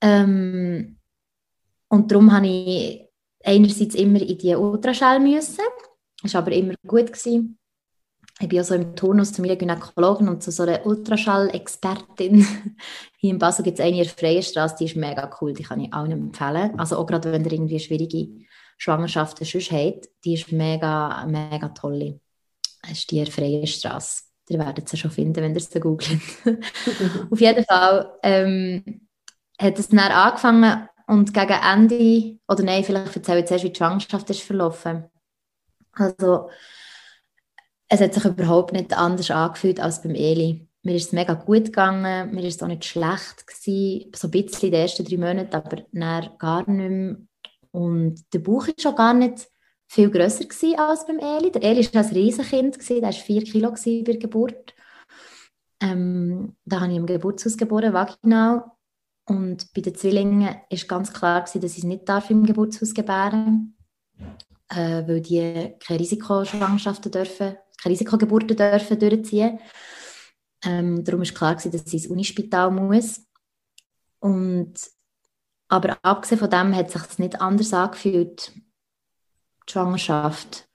Ähm, 0.00 0.98
und 1.88 2.12
darum 2.12 2.32
habe 2.32 2.46
ich 2.46 3.04
einerseits 3.44 3.94
immer 3.94 4.20
in 4.20 4.38
die 4.38 4.54
Ultraschall 4.54 5.20
müssen. 5.20 5.64
Das 6.22 6.34
war 6.34 6.42
aber 6.42 6.52
immer 6.52 6.74
gut. 6.86 7.12
Gewesen. 7.12 7.58
Ich 8.40 8.48
bin 8.48 8.60
auch 8.60 8.64
so 8.64 8.74
im 8.74 8.94
Turnus 8.94 9.32
zu 9.32 9.42
meiner 9.42 9.56
Gynäkologin 9.56 10.28
und 10.28 10.44
zu 10.44 10.52
so 10.52 10.62
einer 10.62 10.86
Ultraschall-Expertin. 10.86 12.46
Hier 13.18 13.30
in 13.30 13.38
Basel 13.38 13.64
gibt 13.64 13.80
es 13.80 13.84
eine 13.84 13.96
in 13.96 14.04
der 14.04 14.12
Freienstraße, 14.12 14.76
die 14.78 14.84
ist 14.84 14.94
mega 14.94 15.28
cool, 15.40 15.52
die 15.52 15.64
kann 15.64 15.80
ich 15.80 15.92
allen 15.92 16.12
empfehlen. 16.12 16.78
Also 16.78 16.98
auch 16.98 17.06
gerade, 17.06 17.32
wenn 17.32 17.44
ihr 17.44 17.52
irgendwie 17.52 17.80
schwierige 17.80 18.46
Schwangerschaften 18.78 19.44
sonst 19.44 19.72
habt, 19.72 20.08
die 20.24 20.34
ist 20.34 20.50
mega, 20.52 21.26
mega 21.26 21.68
toll. 21.68 22.20
Das 22.82 22.92
ist 22.92 23.10
die 23.10 23.26
Freienstraße. 23.26 24.22
Ihr 24.48 24.58
werdet 24.58 24.88
sie 24.88 24.96
schon 24.96 25.10
finden, 25.10 25.42
wenn 25.42 25.54
ihr 25.54 25.60
sie 25.60 25.80
googelt. 25.80 26.20
Auf 27.30 27.40
jeden 27.40 27.64
Fall 27.64 28.18
ähm, 28.22 29.06
hat 29.60 29.78
es 29.78 29.88
dann 29.88 29.98
angefangen, 29.98 30.88
und 31.08 31.32
gegen 31.32 31.52
Ende, 31.52 32.38
oder 32.46 32.62
nein, 32.62 32.84
vielleicht 32.84 33.16
erzähle 33.16 33.40
ich 33.40 33.46
zuerst, 33.46 33.64
wie 33.64 33.70
die 33.70 33.78
Schwangerschaft 33.78 34.28
ist 34.28 34.42
verlaufen. 34.42 35.06
Also, 35.92 36.50
es 37.88 38.00
hat 38.02 38.12
sich 38.12 38.26
überhaupt 38.26 38.74
nicht 38.74 38.92
anders 38.92 39.30
angefühlt 39.30 39.80
als 39.80 40.02
beim 40.02 40.14
Eli. 40.14 40.68
Mir 40.82 40.96
ist 40.96 41.06
es 41.06 41.12
mega 41.12 41.32
gut 41.32 41.64
gegangen, 41.64 42.34
mir 42.34 42.44
ist 42.44 42.56
es 42.56 42.62
auch 42.62 42.66
nicht 42.68 42.84
schlecht 42.84 43.46
gewesen, 43.46 44.12
so 44.14 44.28
ein 44.28 44.30
bisschen 44.30 44.66
in 44.66 44.72
den 44.72 44.82
ersten 44.82 45.04
drei 45.06 45.16
Monaten, 45.16 45.56
aber 45.56 45.76
dann 45.92 46.30
gar 46.38 46.68
nicht 46.70 46.90
mehr. 46.90 47.16
Und 47.70 48.22
der 48.32 48.38
Bauch 48.40 48.66
war 48.66 48.74
schon 48.78 48.96
gar 48.96 49.14
nicht 49.14 49.48
viel 49.88 50.10
grösser 50.10 50.44
als 50.78 51.06
beim 51.06 51.18
Eli. 51.18 51.50
Der 51.52 51.62
Eli 51.62 51.88
war 51.92 52.04
ein 52.04 52.10
Riesenkind, 52.10 52.88
der 52.88 53.02
war 53.02 53.12
vier 53.12 53.42
Kilo 53.42 53.70
bei 53.70 54.02
der 54.02 54.16
Geburt. 54.18 54.74
Ähm, 55.80 56.56
da 56.64 56.80
habe 56.80 56.90
ich 56.90 56.98
im 56.98 57.06
Geburtshaus 57.06 57.56
geboren, 57.56 57.92
vaginal. 57.92 58.64
Und 59.26 59.72
bei 59.74 59.80
den 59.82 59.94
Zwillingen 59.94 60.46
war 60.46 60.78
ganz 60.88 61.12
klar, 61.12 61.42
gewesen, 61.42 61.60
dass 61.60 61.72
ich 61.72 61.78
es 61.78 61.84
nicht 61.84 62.08
darf 62.08 62.30
im 62.30 62.44
Geburtshaus 62.44 62.94
gebären 62.94 63.74
äh, 64.68 65.06
weil 65.06 65.20
die 65.20 65.74
keine 65.80 66.00
Risikoschwangerschaften 66.00 67.10
dürfen, 67.10 67.56
keine 67.82 67.92
Risikogeburten 67.92 68.56
dürfen 68.56 68.98
durchziehen. 68.98 69.58
Ähm, 70.64 71.04
darum 71.04 71.20
war 71.20 71.28
klar, 71.28 71.54
gewesen, 71.54 71.72
dass 71.72 71.86
ich 71.86 71.94
ins 71.94 72.06
Unispital 72.06 72.70
muss. 72.70 73.22
Und, 74.20 74.74
aber 75.68 75.98
abgesehen 76.02 76.38
von 76.38 76.50
dem 76.50 76.74
hat 76.74 76.94
es 76.94 77.02
sich 77.02 77.18
nicht 77.18 77.40
anders 77.40 77.72
angefühlt, 77.72 78.52
die 78.54 79.72
Schwangerschaft. 79.72 80.68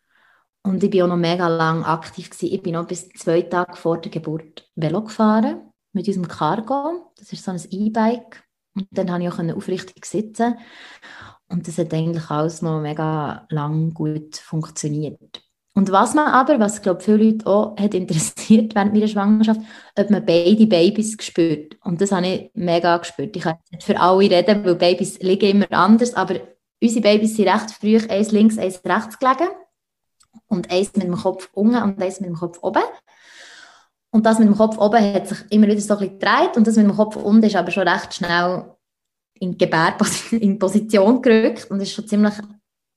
Und 0.65 0.83
ich 0.83 0.93
war 0.93 1.05
auch 1.05 1.09
noch 1.09 1.17
mega 1.17 1.47
lang 1.47 1.83
aktiv. 1.83 2.29
Gewesen. 2.29 2.53
Ich 2.53 2.61
bin 2.61 2.73
noch 2.73 2.87
bis 2.87 3.09
zwei 3.09 3.41
Tage 3.41 3.75
vor 3.75 3.99
der 3.99 4.11
Geburt 4.11 4.69
Velo 4.75 5.03
gefahren 5.03 5.73
mit 5.91 6.07
unserem 6.07 6.27
Cargo. 6.27 7.11
Das 7.17 7.33
ist 7.33 7.43
so 7.43 7.51
ein 7.51 7.61
E-Bike. 7.69 8.43
Und 8.75 8.87
dann 8.91 9.07
konnte 9.07 9.27
ich 9.27 9.33
auch 9.33 9.57
aufrichtig 9.57 10.05
sitzen. 10.05 10.57
Und 11.47 11.67
das 11.67 11.77
hat 11.77 11.93
eigentlich 11.93 12.29
alles 12.29 12.61
noch 12.61 12.81
mega 12.81 13.45
lang 13.49 13.93
gut 13.93 14.37
funktioniert. 14.37 15.43
Und 15.75 15.91
was 15.91 16.13
man 16.13 16.27
aber, 16.27 16.59
was 16.59 16.81
glaube 16.81 17.01
viele 17.01 17.17
Leute 17.17 17.47
auch 17.47 17.75
hat 17.77 17.95
interessiert 17.95 18.75
während 18.75 18.93
meiner 18.93 19.07
Schwangerschaft, 19.07 19.61
ob 19.97 20.09
man 20.11 20.25
beide 20.25 20.67
Babys 20.67 21.17
gespürt. 21.17 21.77
Und 21.83 21.99
das 21.99 22.11
habe 22.11 22.27
ich 22.27 22.51
mega 22.53 22.97
gespürt. 22.97 23.35
Ich 23.35 23.43
kann 23.43 23.57
nicht 23.71 23.83
für 23.83 23.99
alle 23.99 24.29
reden, 24.29 24.63
weil 24.63 24.75
Babys 24.75 25.19
liegen 25.19 25.49
immer 25.49 25.71
anders, 25.71 26.13
aber 26.13 26.35
unsere 26.81 27.01
Babys 27.01 27.35
sind 27.35 27.47
recht 27.47 27.71
früh 27.71 27.97
eins 28.07 28.31
links, 28.31 28.57
eins 28.59 28.81
rechts 28.85 29.17
gelegen. 29.17 29.49
Und 30.47 30.71
eins 30.71 30.93
mit 30.95 31.03
dem 31.03 31.15
Kopf 31.15 31.49
unten 31.53 31.81
und 31.81 32.01
eins 32.01 32.19
mit 32.19 32.29
dem 32.29 32.35
Kopf 32.35 32.59
oben. 32.61 32.83
Und 34.11 34.27
das 34.27 34.37
mit 34.37 34.47
dem 34.47 34.55
Kopf 34.55 34.77
oben 34.77 35.13
hat 35.13 35.27
sich 35.27 35.39
immer 35.49 35.65
wieder 35.67 35.81
so 35.81 35.95
ein 35.95 35.99
bisschen 35.99 36.19
gedreht 36.19 36.55
und 36.55 36.67
das 36.67 36.75
mit 36.75 36.85
dem 36.85 36.95
Kopf 36.95 37.15
unten 37.15 37.43
ist 37.43 37.55
aber 37.55 37.71
schon 37.71 37.87
recht 37.87 38.13
schnell 38.13 38.65
in 39.39 39.57
Gebärposition 39.57 41.21
gerückt 41.23 41.71
und 41.71 41.81
ist 41.81 41.93
schon 41.93 42.07
ziemlich 42.07 42.35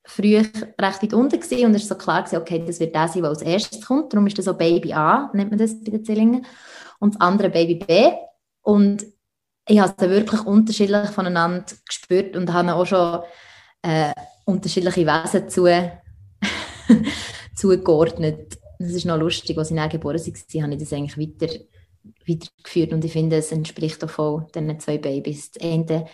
früh 0.07 0.37
recht 0.37 1.03
weit 1.03 1.14
unten 1.14 1.40
gewesen 1.40 1.66
und 1.66 1.75
es 1.75 1.83
ist 1.83 1.88
so 1.88 1.95
klar 1.97 2.23
gewesen, 2.23 2.40
okay, 2.40 2.62
das 2.64 2.81
wird 2.81 2.95
der 2.95 3.09
sein, 3.09 3.23
der 3.23 3.31
als 3.31 3.42
erstes 3.42 3.85
kommt. 3.85 4.12
Darum 4.12 4.27
ist 4.27 4.38
das 4.38 4.45
so 4.45 4.55
Baby 4.55 4.92
A, 4.92 5.31
nennt 5.33 5.51
man 5.51 5.59
das 5.59 5.79
bei 5.83 5.90
den 5.90 6.05
Zwillingen, 6.05 6.47
und 6.99 7.14
das 7.14 7.21
andere 7.21 7.51
Baby 7.51 7.75
B. 7.75 8.11
Und 8.62 9.05
ich 9.69 9.81
habe 9.81 9.95
es 9.97 10.09
wirklich 10.09 10.47
unterschiedlich 10.47 11.11
voneinander 11.11 11.64
gespürt 11.87 12.37
und 12.37 12.53
habe 12.53 12.75
auch 12.75 12.87
schon 12.87 13.21
äh, 13.83 14.12
unterschiedliche 14.45 15.07
Wesen 15.07 15.49
zu, 15.49 15.66
zugeordnet 17.55 18.59
das 18.79 18.92
ist 18.92 19.07
noch 19.07 19.19
lustig, 19.19 19.57
als 19.59 19.71
ich 19.71 19.77
dann 19.77 19.88
geboren 19.88 20.19
war, 20.19 20.62
habe 20.62 20.75
ich 20.75 20.81
das 20.81 20.92
eigentlich 20.92 21.19
weiter, 21.19 21.55
weitergeführt 22.27 22.92
und 22.92 23.05
ich 23.05 23.12
finde, 23.12 23.37
es 23.37 23.53
entspricht 23.53 24.03
auch 24.05 24.11
voll 24.11 24.47
diesen 24.55 24.81
zwei 24.81 24.99
Babys. 24.99 25.51
Das 25.53 25.62
eine 25.62 26.07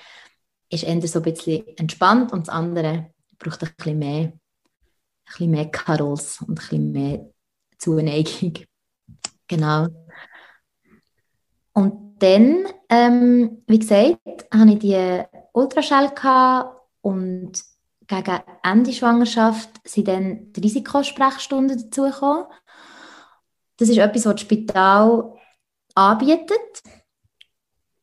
ist 0.70 0.85
eher 0.85 1.02
so 1.02 1.18
ein 1.18 1.22
bisschen 1.24 1.66
entspannt 1.76 2.33
und 2.33 2.46
das 2.46 2.55
andere 2.55 3.11
braucht 3.42 3.62
ein 3.62 3.70
bisschen 3.76 3.98
mehr, 3.98 4.24
ein 4.24 4.40
bisschen 5.26 5.50
mehr 5.50 5.70
Carols 5.70 6.40
und 6.40 6.50
ein 6.50 6.55
bisschen 6.55 6.92
mehr 6.92 7.31
Zuneigung. 7.78 8.55
Genau. 9.48 9.87
Und 11.74 12.22
dann, 12.22 12.64
ähm, 12.88 13.62
wie 13.66 13.78
gesagt, 13.78 14.16
hatte 14.50 14.72
ich 14.72 14.78
die 14.78 15.22
Ultraschall 15.52 16.11
und 17.02 17.62
gegen 18.07 18.40
Ende 18.62 18.92
Schwangerschaft 18.94 19.68
sind 19.85 20.09
dann 20.09 20.52
die 20.52 20.61
Risikosprechstunden 20.61 21.76
dazugekommen. 21.76 22.46
Das 23.76 23.90
ist 23.90 23.98
etwas, 23.98 24.24
was 24.24 24.35
das 24.35 24.40
Spital 24.40 25.35
anbietet. 25.94 26.83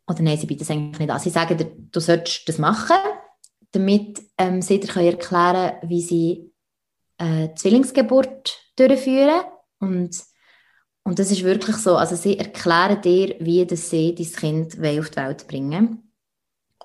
Oder 0.07 0.21
nein, 0.21 0.37
sie 0.37 0.45
bieten 0.45 0.63
es 0.63 0.69
eigentlich 0.69 0.99
nicht 0.99 1.11
an. 1.11 1.19
Sie 1.19 1.29
sagen 1.31 1.89
du 1.91 1.99
solltest 1.99 2.47
das 2.47 2.57
machen, 2.59 2.97
damit 3.71 4.21
ähm, 4.37 4.61
sie 4.61 4.79
dir 4.79 4.87
erklären 4.95 5.19
können, 5.19 5.73
wie 5.83 6.01
sie 6.01 6.51
äh, 7.17 7.53
Zwillingsgeburt 7.55 8.57
durchführen. 8.75 9.41
Und, 9.79 10.17
und 11.03 11.19
das 11.19 11.31
ist 11.31 11.43
wirklich 11.43 11.77
so. 11.77 11.95
Also 11.95 12.15
sie 12.15 12.37
erklären 12.37 13.01
dir, 13.01 13.35
wie 13.39 13.65
das 13.65 13.89
sie 13.89 14.15
dein 14.15 14.25
Kind 14.25 14.73
auf 14.73 15.09
die 15.09 15.15
Welt 15.15 15.47
bringen 15.47 16.09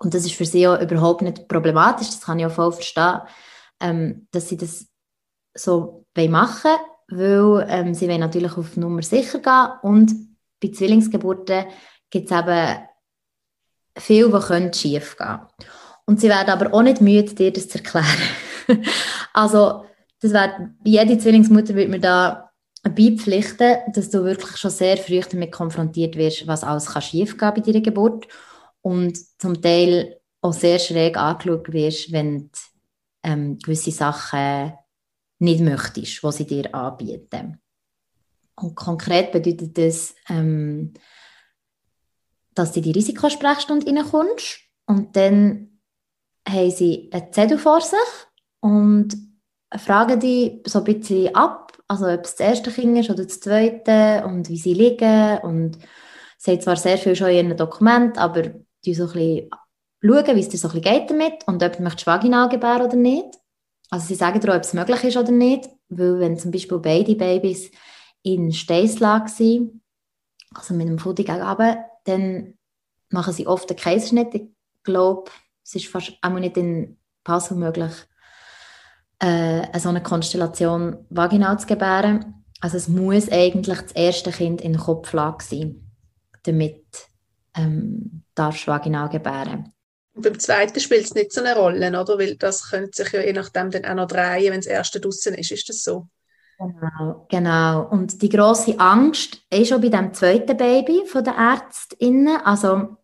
und 0.01 0.14
das 0.14 0.25
ist 0.25 0.35
für 0.35 0.44
sie 0.44 0.66
auch 0.66 0.81
überhaupt 0.81 1.23
nicht 1.23 1.49
problematisch, 1.49 2.09
das 2.09 2.20
kann 2.20 2.38
ich 2.38 2.47
auch 2.47 2.53
voll 2.53 2.73
verstehen, 2.73 3.20
ähm, 3.81 4.29
dass 4.31 4.49
sie 4.49 4.57
das 4.57 4.87
so 5.55 6.05
machen 6.16 6.70
wollen, 7.11 7.61
weil 7.61 7.66
ähm, 7.68 7.94
sie 7.94 8.09
wollen 8.09 8.20
natürlich 8.20 8.57
auf 8.57 8.77
Nummer 8.77 9.03
sicher 9.03 9.38
gehen 9.38 9.70
und 9.83 10.12
bei 10.61 10.70
Zwillingsgeburten 10.70 11.66
gibt 12.11 12.31
es 12.31 12.37
eben 12.37 12.79
viel, 13.97 14.33
was 14.33 14.77
schief 14.77 15.16
gehen 15.16 15.40
Und 16.07 16.21
sie 16.21 16.29
werden 16.29 16.51
aber 16.51 16.73
auch 16.75 16.83
nicht 16.83 17.01
müde, 17.01 17.35
dir 17.35 17.53
das 17.53 17.69
zu 17.69 17.79
erklären. 17.79 18.07
also, 19.33 19.85
das 20.21 20.33
wird, 20.33 20.53
jede 20.85 21.19
Zwillingsmutter 21.19 21.75
wird 21.75 21.90
mir 21.90 22.01
da 22.01 22.51
beipflichten, 22.83 23.79
dass 23.95 24.11
du 24.11 24.25
wirklich 24.25 24.57
schon 24.57 24.71
sehr 24.71 24.97
früh 24.97 25.21
damit 25.21 25.53
konfrontiert 25.53 26.17
wirst, 26.17 26.47
was 26.47 26.64
alles 26.64 26.87
kann 26.87 27.03
schief 27.03 27.38
gehen 27.38 27.53
bei 27.55 27.61
deiner 27.61 27.81
Geburt 27.81 28.29
und 28.83 29.19
zum 29.38 29.61
Teil 29.61 30.21
auch 30.43 30.53
sehr 30.53 30.79
schräg 30.79 31.17
angeschaut 31.17 31.73
wirst, 31.73 32.12
wenn 32.12 32.51
du 32.51 32.59
ähm, 33.23 33.59
gewisse 33.59 33.90
Sachen 33.90 34.75
nicht 35.38 35.61
möchtest, 35.61 36.23
die 36.23 36.33
sie 36.33 36.47
dir 36.47 36.75
anbieten. 36.75 37.61
Und 38.57 38.75
konkret 38.75 39.33
bedeutet 39.33 39.77
das, 39.79 40.14
ähm, 40.29 40.93
dass 42.55 42.73
du 42.73 42.81
in 42.81 42.85
die 42.85 42.93
Risikosprechstunde 42.93 43.87
reinkommst 43.87 44.61
und 44.87 45.17
dann 45.17 45.74
haben 46.48 46.70
sie 46.70 47.11
einen 47.12 47.33
Zettel 47.33 47.59
vor 47.59 47.80
sich 47.80 47.98
und 48.61 49.16
fragen 49.76 50.20
die 50.20 50.62
so 50.66 50.80
ein 50.80 50.85
bisschen 50.85 51.35
ab, 51.35 51.72
also 51.88 52.07
ob 52.07 52.24
es 52.24 52.37
das 52.37 52.46
erste 52.46 52.70
Kind 52.70 52.98
ist 52.98 53.11
oder 53.11 53.24
das 53.24 53.40
zweite 53.40 54.24
und 54.26 54.48
wie 54.48 54.57
sie 54.57 54.74
liegen 54.74 55.38
und 55.38 55.78
sie 56.38 56.52
haben 56.52 56.61
zwar 56.61 56.76
sehr 56.76 56.98
viel 56.98 57.16
schon 57.16 57.28
in 57.28 57.48
ihrem 57.48 57.57
Dokument, 57.57 58.18
aber 58.18 58.42
die 58.85 58.94
so 58.94 59.04
ein 59.04 59.12
bisschen 59.12 59.50
schauen, 60.02 60.37
wie 60.37 60.40
es 60.40 60.48
dir 60.48 60.59
so 60.59 60.68
ein 60.68 60.80
bisschen 60.80 60.92
geht 60.92 61.11
damit 61.11 61.46
und 61.46 61.62
ob 61.62 61.76
du 61.76 61.83
möchtest 61.83 62.07
vaginal 62.07 62.48
gebären 62.48 62.83
oder 62.83 62.96
nicht. 62.96 63.37
Also 63.90 64.07
sie 64.07 64.14
sagen 64.14 64.40
dir 64.40 64.54
ob 64.54 64.62
es 64.62 64.74
möglich 64.74 65.04
ist 65.04 65.16
oder 65.16 65.33
nicht, 65.33 65.68
weil 65.88 66.20
wenn 66.20 66.38
zum 66.38 66.50
Beispiel 66.50 66.78
beide 66.78 67.14
Babys 67.14 67.70
in 68.22 68.52
Steißlage 68.52 69.28
sind, 69.28 69.83
also 70.54 70.74
mit 70.74 70.87
einem 70.87 70.98
Footing 70.98 71.26
gegenüber, 71.26 71.85
dann 72.04 72.54
machen 73.11 73.33
sie 73.33 73.46
oft 73.46 73.70
einen 73.70 73.78
Kaiserschnitt. 73.78 74.35
Ich 74.35 74.48
glaube, 74.83 75.30
es 75.64 75.74
ist 75.74 75.88
fast 75.88 76.12
auch 76.22 76.31
nicht 76.31 76.57
in 76.57 76.98
Passau 77.24 77.55
möglich, 77.55 77.92
äh, 79.18 79.79
so 79.79 79.88
eine 79.88 80.03
Konstellation 80.03 81.07
vaginal 81.11 81.59
zu 81.59 81.66
gebären. 81.66 82.44
Also 82.61 82.77
es 82.77 82.88
muss 82.88 83.31
eigentlich 83.31 83.81
das 83.81 83.92
erste 83.92 84.31
Kind 84.31 84.61
in 84.61 84.77
Kopflage 84.77 85.42
sein, 85.42 85.90
damit 86.44 86.85
ähm, 87.57 88.22
darfst 88.35 88.66
vaginal 88.66 89.09
gebären. 89.09 89.72
Und 90.14 90.22
beim 90.22 90.38
zweiten 90.38 90.79
spielt 90.79 91.05
es 91.05 91.14
nicht 91.14 91.33
so 91.33 91.42
eine 91.42 91.57
Rolle, 91.57 91.88
oder? 91.88 92.18
Weil 92.18 92.37
das 92.37 92.70
könnte 92.70 93.03
sich 93.03 93.12
ja 93.12 93.20
je 93.20 93.33
nachdem 93.33 93.70
dann 93.70 93.85
auch 93.85 93.94
noch 93.94 94.07
drehen, 94.07 94.53
wenn 94.53 94.61
das 94.61 94.66
erste 94.66 95.00
draußen 95.00 95.35
ist. 95.35 95.50
Ist 95.50 95.68
das 95.68 95.83
so? 95.83 96.09
Genau, 96.59 97.27
genau. 97.29 97.88
Und 97.88 98.22
die 98.22 98.29
große 98.29 98.79
Angst 98.79 99.42
ist 99.50 99.68
schon 99.68 99.81
bei 99.81 99.88
dem 99.88 100.14
zweiten 100.14 100.57
Baby 100.57 101.03
von 101.07 101.24
der 101.24 101.35
Ärztinnen. 101.35 102.37
Also 102.44 102.96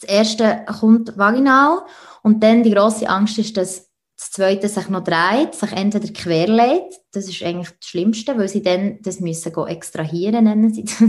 das 0.00 0.08
erste 0.08 0.64
kommt 0.80 1.16
vaginal 1.16 1.82
und 2.22 2.42
dann 2.42 2.62
die 2.62 2.72
große 2.72 3.08
Angst 3.08 3.38
ist, 3.38 3.56
dass 3.56 3.90
das 4.20 4.32
zweite 4.32 4.68
sich 4.68 4.88
noch 4.90 5.02
dreht, 5.02 5.54
sich 5.54 5.72
entweder 5.72 6.12
querlegt, 6.12 7.00
das 7.12 7.26
ist 7.26 7.42
eigentlich 7.42 7.70
das 7.70 7.88
Schlimmste, 7.88 8.36
weil 8.36 8.48
sie 8.48 8.62
dann 8.62 9.00
das 9.00 9.20
müssen 9.20 9.54
extrahieren, 9.66 10.44
nennen 10.44 10.74
sie 10.74 10.84
das. 10.84 11.00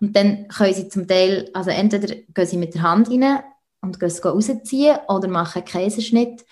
Und 0.00 0.16
dann 0.16 0.48
können 0.48 0.72
sie 0.72 0.88
zum 0.88 1.06
Teil, 1.06 1.50
also 1.52 1.68
entweder 1.68 2.14
gehen 2.14 2.46
sie 2.46 2.56
mit 2.56 2.74
der 2.74 2.82
Hand 2.82 3.10
rein 3.10 3.40
und 3.82 4.00
gehen 4.00 4.08
es 4.08 4.24
rausziehen 4.24 4.98
oder 5.08 5.28
machen 5.28 5.58
einen 5.58 5.66
Kaiserschnitt. 5.66 6.46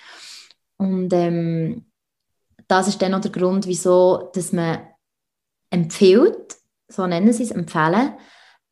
Und 0.76 1.10
ähm, 1.14 1.86
das 2.68 2.88
ist 2.88 3.00
dann 3.00 3.14
auch 3.14 3.20
der 3.20 3.30
Grund, 3.30 3.66
wieso 3.66 4.30
dass 4.34 4.52
man 4.52 4.80
empfiehlt, 5.70 6.56
so 6.88 7.06
nennen 7.06 7.32
sie 7.32 7.44
es, 7.44 7.50
empfehlen, 7.50 8.12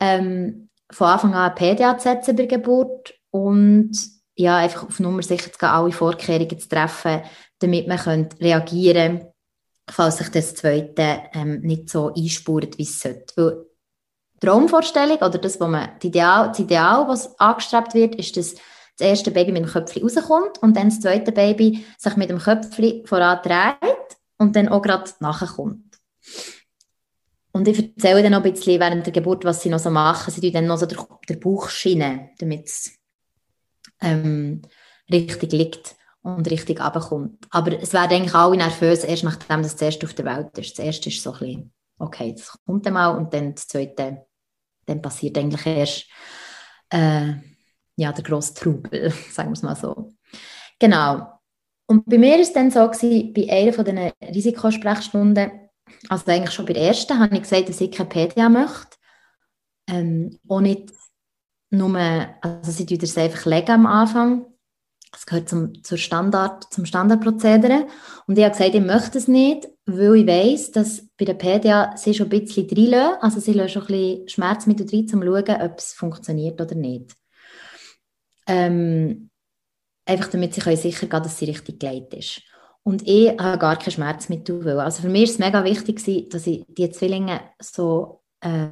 ähm, 0.00 0.61
von 0.92 1.06
Anfang 1.06 1.34
an 1.34 1.54
PDA 1.54 1.98
zu 1.98 2.04
setzen 2.04 2.36
bei 2.36 2.46
der 2.46 2.58
Geburt 2.58 3.14
und 3.30 3.92
ja, 4.34 4.58
einfach 4.58 4.84
auf 4.84 5.00
Nummer 5.00 5.22
sicher 5.22 5.52
zu 5.52 5.58
gehen, 5.58 5.68
alle 5.68 5.92
Vorkehrungen 5.92 6.58
zu 6.58 6.68
treffen, 6.68 7.22
damit 7.58 7.88
man 7.88 7.98
könnte 7.98 8.40
reagieren 8.40 9.18
könnte, 9.18 9.32
falls 9.90 10.18
sich 10.18 10.28
das 10.30 10.54
Zweite 10.54 11.22
ähm, 11.34 11.60
nicht 11.60 11.90
so 11.90 12.12
einspurt, 12.14 12.78
wie 12.78 12.82
es 12.82 13.00
sollte. 13.00 13.34
Weil 13.36 13.66
die 14.34 14.46
Traumvorstellung 14.46 15.18
oder 15.18 15.38
das, 15.38 15.60
was 15.60 15.68
man, 15.68 15.90
das 15.94 16.04
Ideal, 16.04 16.48
das 16.48 16.58
Ideal, 16.58 17.08
was 17.08 17.38
angestrebt 17.38 17.94
wird, 17.94 18.14
ist, 18.16 18.36
dass 18.36 18.54
das 18.98 19.08
erste 19.08 19.30
Baby 19.30 19.52
mit 19.52 19.62
dem 19.62 19.70
Köpfchen 19.70 20.02
rauskommt 20.02 20.62
und 20.62 20.76
dann 20.76 20.88
das 20.88 21.00
zweite 21.00 21.32
Baby 21.32 21.84
sich 21.98 22.16
mit 22.16 22.30
dem 22.30 22.38
Köpfchen 22.38 23.06
voran 23.06 23.40
dreht 23.42 24.16
und 24.38 24.56
dann 24.56 24.68
auch 24.68 24.82
gerade 24.82 25.10
nachkommt. 25.20 25.98
Und 27.52 27.68
ich 27.68 27.78
erzähle 27.78 28.22
dann 28.22 28.32
noch 28.32 28.42
ein 28.42 28.52
bisschen 28.52 28.80
während 28.80 29.04
der 29.04 29.12
Geburt, 29.12 29.44
was 29.44 29.62
sie 29.62 29.68
noch 29.68 29.78
so 29.78 29.90
machen. 29.90 30.30
Sie 30.32 30.40
tun 30.40 30.52
dann 30.52 30.66
noch 30.66 30.78
so 30.78 30.86
den 30.86 31.40
Bauch 31.40 31.68
schienen, 31.68 32.30
damit 32.38 32.66
es 32.66 32.98
ähm, 34.00 34.62
richtig 35.10 35.52
liegt 35.52 35.96
und 36.22 36.50
richtig 36.50 36.80
abkommt. 36.80 37.46
Aber 37.50 37.78
es 37.80 37.92
werden 37.92 38.12
eigentlich 38.12 38.34
alle 38.34 38.56
nervös, 38.56 39.04
erst 39.04 39.24
nachdem 39.24 39.62
das 39.62 39.80
erste 39.80 40.06
auf 40.06 40.14
der 40.14 40.24
Welt 40.24 40.56
ist. 40.58 40.78
Das 40.78 40.84
erste 40.84 41.10
ist 41.10 41.22
so 41.22 41.32
ein 41.32 41.38
bisschen, 41.38 41.72
okay, 41.98 42.34
das 42.36 42.56
kommt 42.64 42.86
dann 42.86 42.94
mal 42.94 43.16
und 43.16 43.34
dann 43.34 43.54
das 43.54 43.68
zweite, 43.68 44.26
dann 44.86 45.02
passiert 45.02 45.36
eigentlich 45.36 45.66
erst 45.66 46.06
äh, 46.90 47.34
ja, 47.96 48.12
der 48.12 48.24
grosse 48.24 48.54
Trubel, 48.54 49.10
sagen 49.30 49.50
wir 49.50 49.54
es 49.54 49.62
mal 49.62 49.76
so. 49.76 50.12
Genau. 50.78 51.40
Und 51.86 52.06
bei 52.06 52.16
mir 52.16 52.32
war 52.32 52.40
es 52.40 52.52
dann 52.52 52.70
so, 52.70 52.88
gewesen, 52.88 53.32
bei 53.34 53.50
einer 53.50 53.72
von 53.72 53.84
diesen 53.84 54.10
Risikosprechstunden, 54.22 55.61
also 56.08 56.30
eigentlich 56.30 56.54
schon 56.54 56.66
bei 56.66 56.72
der 56.72 56.84
ersten, 56.84 57.18
habe 57.18 57.34
ich 57.34 57.42
gesagt, 57.42 57.68
dass 57.68 57.80
ich 57.80 57.90
keine 57.90 58.08
PDA 58.08 58.48
möchte. 58.48 58.96
Ähm, 59.88 60.38
auch 60.48 60.60
nicht 60.60 60.92
nur, 61.70 61.96
also 62.40 62.70
sie 62.70 62.86
tun 62.86 62.98
das 62.98 63.16
einfach 63.16 63.46
legen 63.46 63.70
am 63.70 63.86
Anfang. 63.86 64.46
Das 65.10 65.26
gehört 65.26 65.48
zum, 65.48 65.82
zur 65.84 65.98
Standard, 65.98 66.72
zum 66.72 66.86
Standardprozedere. 66.86 67.86
Und 68.26 68.38
ich 68.38 68.44
habe 68.44 68.56
gesagt, 68.56 68.74
ich 68.74 68.80
möchte 68.80 69.18
es 69.18 69.28
nicht, 69.28 69.68
weil 69.84 70.16
ich 70.16 70.26
weiss, 70.26 70.70
dass 70.70 71.06
bei 71.18 71.26
der 71.26 71.34
PDA 71.34 71.96
sie 71.96 72.14
schon 72.14 72.26
ein 72.26 72.44
bisschen 72.44 72.68
reinlassen. 72.68 73.18
Also 73.20 73.40
sie 73.40 73.52
lassen 73.52 73.68
schon 73.68 73.82
ein 73.82 73.88
bisschen 73.88 74.28
Schmerzmittel 74.28 74.86
rein, 74.86 75.00
um 75.00 75.08
zu 75.08 75.20
schauen, 75.20 75.62
ob 75.62 75.78
es 75.78 75.92
funktioniert 75.92 76.60
oder 76.60 76.74
nicht. 76.74 77.14
Ähm, 78.46 79.30
einfach 80.06 80.28
damit 80.28 80.54
sie 80.54 80.76
sicher 80.76 81.06
gehen 81.06 81.22
dass 81.22 81.38
sie 81.38 81.44
richtig 81.44 81.78
geleitet 81.78 82.14
ist. 82.14 82.42
Und 82.84 83.06
ich 83.06 83.28
habe 83.38 83.58
gar 83.58 83.76
kein 83.76 83.92
Schmerzmittel. 83.92 84.80
Also 84.80 85.02
für 85.02 85.08
mich 85.08 85.24
ist 85.24 85.30
es 85.32 85.38
mega 85.38 85.64
wichtig, 85.64 86.30
dass 86.30 86.46
ich 86.46 86.64
die 86.68 86.90
Zwillinge 86.90 87.40
so 87.60 88.22
äh, 88.40 88.68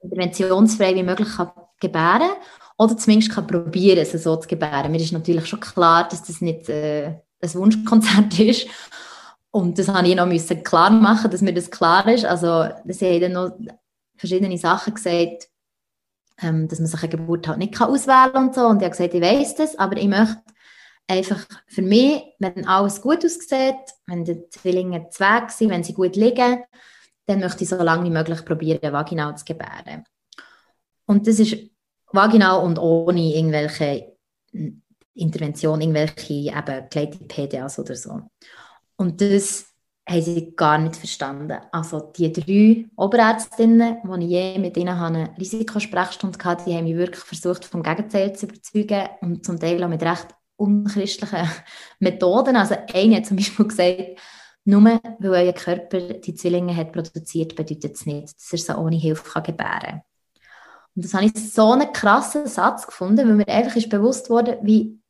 interventionsfrei 0.00 0.94
wie 0.94 1.02
möglich 1.02 1.28
kann 1.36 1.50
gebären 1.80 2.30
oder 2.78 2.96
zumindest 2.96 3.32
kann 3.32 3.46
probieren, 3.46 4.04
sie 4.04 4.18
so 4.18 4.36
zu 4.36 4.48
gebären. 4.48 4.90
Mir 4.90 5.00
ist 5.00 5.12
natürlich 5.12 5.46
schon 5.46 5.60
klar, 5.60 6.08
dass 6.08 6.22
das 6.22 6.40
nicht 6.40 6.68
äh, 6.68 7.20
ein 7.40 7.54
Wunschkonzert 7.54 8.38
ist. 8.38 8.66
Und 9.50 9.78
das 9.78 9.88
habe 9.88 10.08
ich 10.08 10.16
noch 10.16 10.26
müssen 10.26 10.62
klar 10.64 10.90
machen, 10.90 11.30
dass 11.30 11.42
mir 11.42 11.52
das 11.52 11.70
klar 11.70 12.08
ist. 12.08 12.24
Also, 12.24 12.68
sie 12.86 13.06
haben 13.06 13.20
dann 13.20 13.32
noch 13.32 13.52
verschiedene 14.16 14.56
Sachen 14.56 14.94
gesagt, 14.94 15.48
ähm, 16.40 16.68
dass 16.68 16.78
man 16.78 16.88
sich 16.88 17.02
eine 17.02 17.10
Geburt 17.10 17.46
halt 17.48 17.58
nicht 17.58 17.78
auswählen 17.78 18.32
kann 18.32 18.46
und 18.46 18.54
so. 18.54 18.66
Und 18.66 18.78
ich 18.78 18.84
habe 18.84 18.96
gesagt, 18.96 19.14
ich 19.14 19.20
weiß 19.20 19.56
das, 19.56 19.78
aber 19.78 19.98
ich 19.98 20.08
möchte 20.08 20.40
einfach 21.06 21.46
für 21.66 21.82
mich, 21.82 22.22
wenn 22.38 22.66
alles 22.66 23.00
gut 23.00 23.24
aussieht, 23.24 23.76
wenn 24.06 24.24
die 24.24 24.48
Zwillinge 24.48 25.08
zweck 25.10 25.50
sind, 25.50 25.70
wenn 25.70 25.84
sie 25.84 25.94
gut 25.94 26.16
liegen, 26.16 26.64
dann 27.26 27.40
möchte 27.40 27.64
ich 27.64 27.70
so 27.70 27.76
lange 27.76 28.04
wie 28.04 28.10
möglich 28.10 28.44
probieren, 28.44 28.92
vaginal 28.92 29.36
zu 29.36 29.44
gebären. 29.44 30.04
Und 31.06 31.26
das 31.26 31.38
ist 31.38 31.56
vaginal 32.12 32.64
und 32.64 32.78
ohne 32.78 33.34
irgendwelche 33.34 34.16
Intervention, 35.14 35.80
irgendwelche 35.80 36.32
eben 36.32 36.88
geleitete 36.90 37.24
PDAs 37.24 37.78
oder 37.78 37.94
so. 37.94 38.22
Und 38.96 39.20
das 39.20 39.66
haben 40.08 40.22
sie 40.22 40.54
gar 40.56 40.78
nicht 40.78 40.96
verstanden. 40.96 41.58
Also 41.70 42.12
die 42.16 42.32
drei 42.32 42.86
Oberärztinnen, 42.96 43.98
die 44.04 44.24
ich 44.24 44.30
je 44.30 44.58
mit 44.58 44.76
ihnen 44.76 44.96
eine 44.96 45.36
Risikosprechstunde 45.38 46.38
hatte, 46.42 46.64
die 46.64 46.74
haben 46.74 46.84
mich 46.84 46.96
wirklich 46.96 47.22
versucht, 47.22 47.64
vom 47.64 47.82
Gegenteil 47.82 48.34
zu 48.34 48.46
überzeugen 48.46 49.08
und 49.20 49.44
zum 49.44 49.60
Teil 49.60 49.82
auch 49.82 49.88
mit 49.88 50.02
recht 50.02 50.28
unchristlichen 50.62 51.48
Methoden. 51.98 52.56
Also 52.56 52.76
eine 52.92 53.16
hat 53.16 53.26
zum 53.26 53.36
Beispiel 53.36 53.66
gesagt, 53.66 54.18
nur 54.64 54.84
weil 54.84 55.00
euer 55.22 55.52
Körper 55.52 55.98
die 55.98 56.34
Zwillinge 56.34 56.76
hat 56.76 56.92
produziert, 56.92 57.56
bedeutet 57.56 57.96
es 57.96 58.06
nicht, 58.06 58.34
dass 58.36 58.52
er 58.52 58.58
sie 58.58 58.78
ohne 58.78 58.96
Hilfe 58.96 59.42
gebären 59.42 59.80
kann. 59.80 60.02
Und 60.94 61.04
das 61.04 61.14
habe 61.14 61.24
ich 61.24 61.52
so 61.52 61.72
einen 61.72 61.92
krassen 61.92 62.46
Satz 62.46 62.86
gefunden, 62.86 63.26
weil 63.26 63.34
mir 63.34 63.48
einfach 63.48 63.76
ist 63.76 63.88
bewusst 63.88 64.28
wurde, 64.30 64.58
wie 64.62 65.00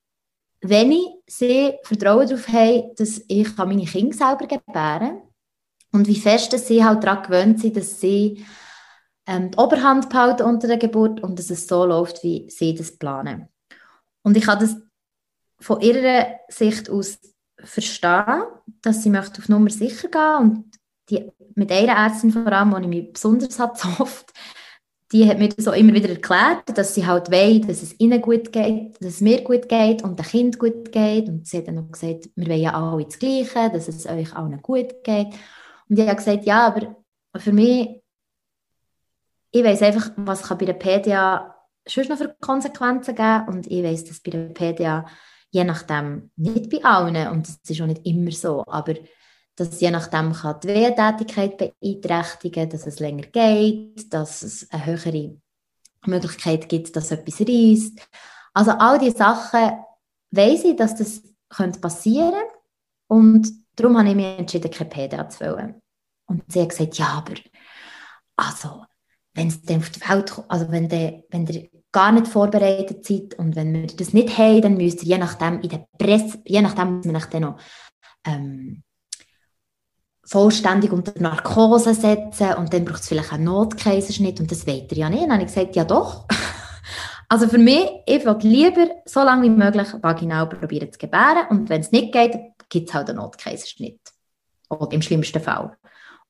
wenig 0.60 1.06
sie 1.26 1.74
Vertrauen 1.82 2.28
darauf 2.28 2.48
haben, 2.48 2.94
dass 2.96 3.20
ich 3.26 3.56
meine 3.56 3.84
Kinder 3.84 4.16
selber 4.16 4.46
gebären 4.46 4.64
kann 4.72 5.22
und 5.92 6.06
wie 6.06 6.18
fest 6.18 6.52
sie 6.58 6.84
halt 6.84 7.04
daran 7.04 7.24
gewöhnt 7.24 7.60
sind, 7.60 7.76
dass 7.76 8.00
sie 8.00 8.44
ähm, 9.26 9.50
die 9.50 9.58
Oberhand 9.58 10.08
behalten 10.08 10.44
unter 10.44 10.68
der 10.68 10.78
Geburt 10.78 11.20
und 11.20 11.38
dass 11.38 11.50
es 11.50 11.66
so 11.66 11.84
läuft, 11.84 12.22
wie 12.22 12.48
sie 12.48 12.74
das 12.74 12.96
planen. 12.96 13.48
Und 14.22 14.36
ich 14.36 14.46
habe 14.46 14.64
das 14.64 14.76
von 15.62 15.80
ihrer 15.80 16.26
Sicht 16.48 16.90
aus 16.90 17.18
verstehen, 17.58 18.42
dass 18.82 19.02
sie 19.02 19.10
möchte 19.10 19.40
auf 19.40 19.48
Nummer 19.48 19.70
sicher 19.70 20.08
gehen 20.08 20.36
und 20.38 20.64
die, 21.10 21.30
mit 21.54 21.70
einer 21.70 21.96
Ärztin 21.96 22.32
vor 22.32 22.46
allem, 22.52 22.70
die 22.70 22.82
ich 22.82 22.88
mich 22.88 23.12
besonders 23.12 23.58
hat, 23.58 23.84
oft 24.00 24.32
die 25.12 25.28
hat 25.28 25.38
mir 25.38 25.50
das 25.50 25.68
auch 25.68 25.74
immer 25.74 25.92
wieder 25.92 26.08
erklärt, 26.08 26.76
dass 26.76 26.94
sie 26.94 27.06
halt 27.06 27.30
will, 27.30 27.60
dass 27.60 27.82
es 27.82 27.98
ihnen 28.00 28.20
gut 28.22 28.50
geht, 28.50 28.94
dass 28.98 29.14
es 29.14 29.20
mir 29.20 29.44
gut 29.44 29.68
geht 29.68 30.02
und 30.02 30.18
dem 30.18 30.24
Kind 30.24 30.58
gut 30.58 30.90
geht. 30.90 31.28
Und 31.28 31.46
sie 31.46 31.58
hat 31.58 31.68
dann 31.68 31.74
noch 31.74 31.92
gesagt, 31.92 32.30
wir 32.34 32.48
wollen 32.48 32.60
ja 32.60 32.72
alle 32.72 33.04
das 33.04 33.18
Gleiche, 33.18 33.70
dass 33.70 33.88
es 33.88 34.06
euch 34.06 34.34
allen 34.34 34.60
gut 34.62 35.04
geht. 35.04 35.28
Und 35.88 35.98
ich 35.98 36.06
habe 36.06 36.16
gesagt, 36.16 36.44
ja, 36.46 36.66
aber 36.66 36.96
für 37.36 37.52
mich, 37.52 38.02
ich 39.50 39.62
weiß 39.62 39.82
einfach, 39.82 40.12
was 40.16 40.44
kann 40.44 40.56
bei 40.56 40.64
der 40.64 40.74
PDA 40.74 41.56
schon 41.86 42.08
noch 42.08 42.16
für 42.16 42.34
Konsequenzen 42.40 43.14
geben 43.14 43.48
und 43.48 43.66
ich 43.66 43.84
weiß, 43.84 44.04
dass 44.04 44.20
bei 44.20 44.30
der 44.30 44.46
PDA 44.46 45.04
je 45.52 45.64
nachdem, 45.64 46.30
nicht 46.36 46.70
bei 46.70 46.82
allen, 46.82 47.28
und 47.28 47.46
das 47.46 47.60
ist 47.68 47.80
auch 47.80 47.86
nicht 47.86 48.04
immer 48.06 48.32
so, 48.32 48.64
aber 48.66 48.94
dass 49.54 49.80
je 49.80 49.90
nachdem 49.90 50.32
kann 50.32 50.60
die 50.60 50.68
Wehrtätigkeit 50.68 51.58
beeinträchtigen, 51.58 52.70
dass 52.70 52.86
es 52.86 53.00
länger 53.00 53.26
geht, 53.26 54.12
dass 54.12 54.42
es 54.42 54.70
eine 54.70 54.86
höhere 54.86 55.36
Möglichkeit 56.06 56.68
gibt, 56.68 56.96
dass 56.96 57.10
etwas 57.10 57.40
reißt. 57.40 58.08
Also 58.54 58.70
all 58.72 58.98
diese 58.98 59.18
Sachen 59.18 59.72
weiß 60.30 60.64
ich, 60.64 60.76
dass 60.76 60.96
das 60.96 61.22
passieren 61.80 62.32
könnte 62.32 62.58
und 63.08 63.48
darum 63.76 63.98
habe 63.98 64.08
ich 64.08 64.14
mich 64.14 64.38
entschieden, 64.38 64.70
keine 64.70 64.88
PDA 64.88 65.28
zu 65.28 65.44
wollen. 65.44 65.82
Und 66.26 66.50
sie 66.50 66.62
hat 66.62 66.70
gesagt, 66.70 66.96
ja, 66.96 67.08
aber 67.08 67.34
also, 68.36 68.86
wenn 69.34 69.48
es 69.48 69.62
dann 69.62 69.78
auf 69.78 69.90
die 69.90 70.00
Welt 70.00 70.30
kommt, 70.30 70.50
also 70.50 70.70
wenn 70.70 70.88
der, 70.88 71.24
wenn 71.30 71.46
der 71.46 71.68
gar 71.90 72.12
nicht 72.12 72.28
vorbereitet 72.28 73.04
seid 73.04 73.38
und 73.38 73.54
wenn 73.54 73.72
wir 73.74 73.86
das 73.86 74.12
nicht 74.12 74.36
haben, 74.38 74.62
dann 74.62 74.76
müsst 74.76 75.02
ihr 75.02 75.10
je 75.10 75.18
nachdem 75.18 75.60
in 75.60 75.68
der 75.68 75.86
Presse, 75.98 76.40
je 76.44 76.62
nachdem 76.62 76.96
muss 76.96 77.06
man 77.06 77.22
dann 77.30 77.42
noch 77.42 77.58
ähm, 78.26 78.82
vollständig 80.24 80.92
unter 80.92 81.12
Narkose 81.20 81.94
setzen 81.94 82.54
und 82.54 82.72
dann 82.72 82.84
braucht 82.84 83.00
es 83.00 83.08
vielleicht 83.08 83.32
einen 83.32 83.44
Notkaiserschnitt 83.44 84.40
und 84.40 84.50
das 84.50 84.66
weiter 84.66 84.96
ja 84.96 85.10
nicht. 85.10 85.24
dann 85.24 85.32
habe 85.32 85.42
ich 85.42 85.48
gesagt, 85.48 85.76
ja 85.76 85.84
doch. 85.84 86.26
also 87.28 87.48
für 87.48 87.58
mich, 87.58 87.90
ich 88.06 88.24
würde 88.24 88.46
lieber 88.46 88.88
so 89.04 89.22
lange 89.22 89.42
wie 89.42 89.50
möglich 89.50 89.88
vaginal 90.00 90.48
probieren 90.48 90.92
zu 90.92 90.98
gebären 90.98 91.48
und 91.50 91.68
wenn 91.68 91.80
es 91.82 91.92
nicht 91.92 92.12
geht, 92.12 92.38
gibt 92.68 92.88
es 92.88 92.94
halt 92.94 93.08
einen 93.10 93.18
Notkaiserschnitt. 93.18 94.00
Oder 94.70 94.92
im 94.92 95.02
schlimmsten 95.02 95.42
Fall. 95.42 95.76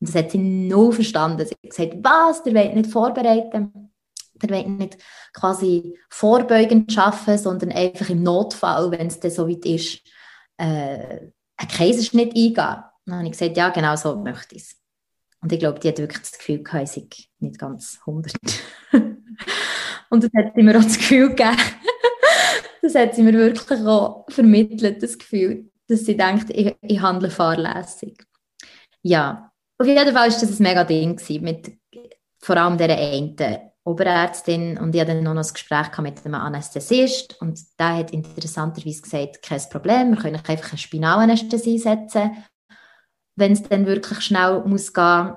Und 0.02 0.08
das 0.08 0.16
hat 0.16 0.32
sie 0.32 0.38
null 0.38 0.92
verstanden. 0.92 1.46
Sie 1.46 1.54
hat 1.54 1.70
gesagt, 1.70 1.94
was, 2.02 2.42
der 2.42 2.54
wollt 2.54 2.74
nicht 2.74 2.90
vorbereiten 2.90 3.92
der 4.42 4.50
will 4.50 4.68
nicht 4.68 4.98
quasi 5.32 5.98
vorbeugend 6.10 6.96
arbeiten, 6.98 7.38
sondern 7.38 7.72
einfach 7.72 8.10
im 8.10 8.22
Notfall, 8.22 8.90
wenn 8.90 9.06
es 9.06 9.20
dann 9.20 9.30
so 9.30 9.48
weit 9.48 9.64
ist, 9.64 10.00
äh, 10.58 11.30
einen 11.56 11.68
Kaiserschnitt 11.70 12.34
eingehen. 12.34 12.54
Dann 12.54 13.16
habe 13.16 13.24
ich 13.24 13.32
gesagt, 13.32 13.56
ja, 13.56 13.70
genau 13.70 13.96
so 13.96 14.16
möchte 14.16 14.56
ich 14.56 14.62
es. 14.62 14.76
Und 15.40 15.52
ich 15.52 15.58
glaube, 15.58 15.80
die 15.80 15.88
hat 15.88 15.98
wirklich 15.98 16.20
das 16.20 16.32
Gefühl 16.32 16.62
gehabt, 16.62 16.84
ich 16.84 16.90
sei 16.90 17.08
nicht 17.40 17.58
ganz 17.58 17.98
100. 18.06 18.32
Und 20.10 20.24
das 20.24 20.30
hat 20.36 20.52
sie 20.54 20.62
mir 20.62 20.78
auch 20.78 20.84
das 20.84 20.98
Gefühl 20.98 21.30
gegeben, 21.30 21.56
das 22.82 22.94
hat 22.94 23.14
sie 23.14 23.22
mir 23.22 23.32
wirklich 23.32 23.80
auch 23.80 24.26
vermittelt, 24.28 25.02
das 25.02 25.18
Gefühl, 25.18 25.70
dass 25.88 26.04
sie 26.04 26.16
denkt, 26.16 26.50
ich, 26.50 26.76
ich 26.80 27.00
handle 27.00 27.30
fahrlässig. 27.30 28.24
Ja, 29.02 29.51
auf 29.82 29.88
jeden 29.88 30.04
Fall 30.04 30.14
war 30.14 30.26
das 30.26 30.42
ein 30.42 30.62
mega 30.62 30.84
Ding 30.84 31.20
mit 31.40 31.76
vor 32.38 32.56
allem 32.56 32.78
dieser 32.78 32.96
einen 32.96 33.36
Oberärztin 33.84 34.78
und 34.78 34.94
ich 34.94 35.00
hatte 35.00 35.14
dann 35.14 35.24
noch 35.24 35.36
ein 35.36 35.52
Gespräch 35.52 35.98
mit 35.98 36.24
einem 36.24 36.34
Anästhesist 36.36 37.40
und 37.40 37.58
der 37.78 37.96
hat 37.96 38.12
interessanterweise 38.12 39.02
gesagt, 39.02 39.42
kein 39.42 39.60
Problem, 39.70 40.12
wir 40.12 40.22
können 40.22 40.36
einfach 40.36 40.70
eine 40.70 40.78
Spinalanästhesie 40.78 41.78
setzen, 41.78 42.44
wenn 43.34 43.52
es 43.52 43.62
dann 43.64 43.86
wirklich 43.86 44.20
schnell 44.20 44.62
muss 44.64 44.92
gehen. 44.92 45.34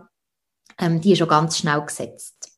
Ähm, 0.79 1.01
die 1.01 1.13
ist 1.13 1.19
schon 1.19 1.27
ganz 1.27 1.57
schnell 1.57 1.81
gesetzt. 1.81 2.51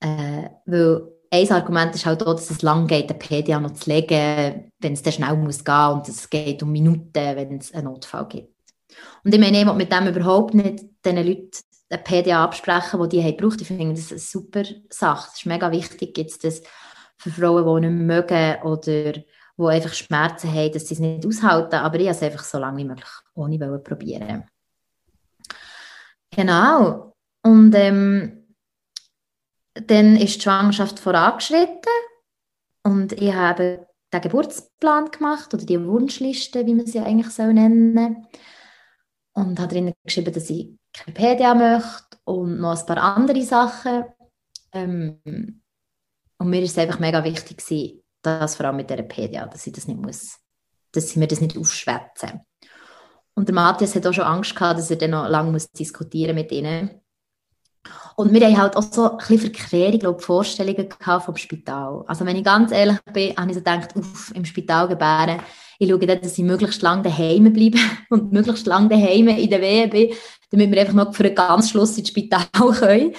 Äh, 0.00 0.50
weil 0.66 1.08
ein 1.30 1.50
Argument 1.50 1.94
ist 1.94 2.04
halt 2.04 2.22
auch, 2.26 2.34
dass 2.34 2.50
es 2.50 2.62
lang 2.62 2.86
geht, 2.86 3.08
den 3.08 3.18
PDA 3.18 3.58
noch 3.58 3.72
zu 3.72 3.88
legen, 3.88 4.70
wenn 4.80 4.92
es 4.92 5.02
dann 5.02 5.12
schnell 5.14 5.36
muss 5.36 5.64
gehen 5.64 5.92
und 5.92 6.08
es 6.08 6.28
geht 6.28 6.62
um 6.62 6.72
Minuten, 6.72 7.12
wenn 7.14 7.56
es 7.56 7.72
einen 7.72 7.84
Notfall 7.84 8.28
gibt. 8.28 8.55
Und 9.24 9.34
ich 9.34 9.40
meine, 9.40 9.60
ich 9.60 9.72
mit 9.72 9.92
dem 9.92 10.06
überhaupt 10.06 10.54
nicht 10.54 10.84
diesen 11.04 11.16
Leuten 11.16 11.50
eine 11.88 12.02
PDA 12.02 12.44
absprechen, 12.44 13.00
die 13.02 13.08
die 13.08 13.22
haben 13.22 13.36
gebraucht. 13.36 13.60
Ich 13.60 13.68
finde 13.68 13.94
das 13.94 14.10
eine 14.10 14.20
super 14.20 14.64
Sache. 14.90 15.28
Es 15.32 15.40
ist 15.40 15.46
mega 15.46 15.70
wichtig, 15.70 16.16
jetzt 16.18 16.44
das 16.44 16.62
für 17.16 17.30
Frauen, 17.30 17.82
die 17.82 17.88
nicht 17.88 18.06
mögen 18.06 18.62
oder 18.62 19.12
die 19.12 19.24
einfach 19.64 19.94
Schmerzen 19.94 20.52
haben, 20.52 20.72
dass 20.72 20.88
sie 20.88 20.94
es 20.94 21.00
nicht 21.00 21.26
aushalten. 21.26 21.76
Aber 21.76 21.98
ich 21.98 22.06
habe 22.06 22.16
es 22.16 22.22
einfach 22.22 22.44
so 22.44 22.58
lange 22.58 22.78
wie 22.78 22.84
möglich 22.84 23.08
ohne 23.34 23.78
probieren. 23.78 24.44
Genau. 26.30 27.14
Und 27.42 27.74
ähm, 27.74 28.54
dann 29.74 30.16
ist 30.16 30.36
die 30.36 30.40
Schwangerschaft 30.40 30.98
vorangeschritten 30.98 31.92
und 32.82 33.12
ich 33.12 33.32
habe 33.32 33.86
den 34.12 34.20
Geburtsplan 34.20 35.10
gemacht 35.10 35.52
oder 35.54 35.64
die 35.64 35.84
Wunschliste, 35.84 36.66
wie 36.66 36.74
man 36.74 36.86
sie 36.86 37.00
eigentlich 37.00 37.36
nennen 37.38 37.94
soll 37.94 38.16
und 39.36 39.60
habe 39.60 39.72
drinnen 39.72 39.92
geschrieben, 40.02 40.32
dass 40.32 40.48
ich 40.50 40.70
keine 40.92 41.14
PDA 41.14 41.54
möchte 41.54 42.18
und 42.24 42.58
noch 42.58 42.78
ein 42.78 42.86
paar 42.86 43.16
andere 43.16 43.42
Sachen. 43.42 44.04
Ähm, 44.72 45.20
und 46.38 46.50
mir 46.50 46.62
ist 46.62 46.72
es 46.72 46.78
einfach 46.78 46.98
mega 46.98 47.22
wichtig 47.22 47.62
dass 48.22 48.56
vor 48.56 48.66
allem 48.66 48.76
mit 48.76 48.90
dieser 48.90 49.02
PDA, 49.02 49.46
dass 49.46 49.66
ich 49.66 49.72
das 49.72 49.86
nicht 49.86 50.00
muss, 50.00 50.38
dass 50.90 51.10
sie 51.10 51.18
mir 51.18 51.28
das 51.28 51.40
nicht 51.40 51.56
aufschwätzen. 51.56 52.40
Und 53.34 53.48
der 53.48 53.54
Matthias 53.54 53.94
hat 53.94 54.06
auch 54.06 54.12
schon 54.12 54.24
Angst 54.24 54.56
gehabt, 54.56 54.78
dass 54.78 54.90
er 54.90 54.96
dann 54.96 55.10
noch 55.10 55.28
lange 55.28 55.52
muss 55.52 55.70
diskutieren 55.70 56.34
mit 56.34 56.50
ihnen. 56.50 57.02
Und 58.16 58.32
wir 58.32 58.46
haben 58.46 58.56
halt 58.56 58.76
auch 58.76 58.82
so 58.82 59.10
ein 59.10 59.18
bisschen 59.18 59.52
verquere 59.52 59.98
glaub, 59.98 60.22
Vorstellungen 60.22 60.88
gehabt 60.88 61.26
vom 61.26 61.36
Spital. 61.36 62.02
Also 62.06 62.24
wenn 62.24 62.36
ich 62.36 62.44
ganz 62.44 62.72
ehrlich 62.72 62.98
bin, 63.12 63.36
habe 63.36 63.50
ich 63.50 63.54
so 63.54 63.60
gedacht, 63.60 63.94
uff, 63.94 64.32
im 64.34 64.44
Spital 64.44 64.88
gebären, 64.88 65.40
ich 65.78 65.90
schaue 65.90 65.98
dann, 65.98 66.20
dass 66.20 66.38
ich 66.38 66.44
möglichst 66.44 66.80
lange 66.80 67.02
daheim 67.02 67.52
bleibe 67.52 67.78
und 68.10 68.32
möglichst 68.32 68.66
lange 68.66 68.88
daheim 68.88 69.28
in 69.28 69.50
der 69.50 69.60
Wehe 69.60 69.88
bin, 69.88 70.14
damit 70.50 70.70
wir 70.70 70.80
einfach 70.80 70.94
noch 70.94 71.14
für 71.14 71.24
einen 71.24 71.34
ganz 71.34 71.70
Schluss 71.70 71.98
ins 71.98 72.08
Spital 72.08 72.46
können. 72.52 73.14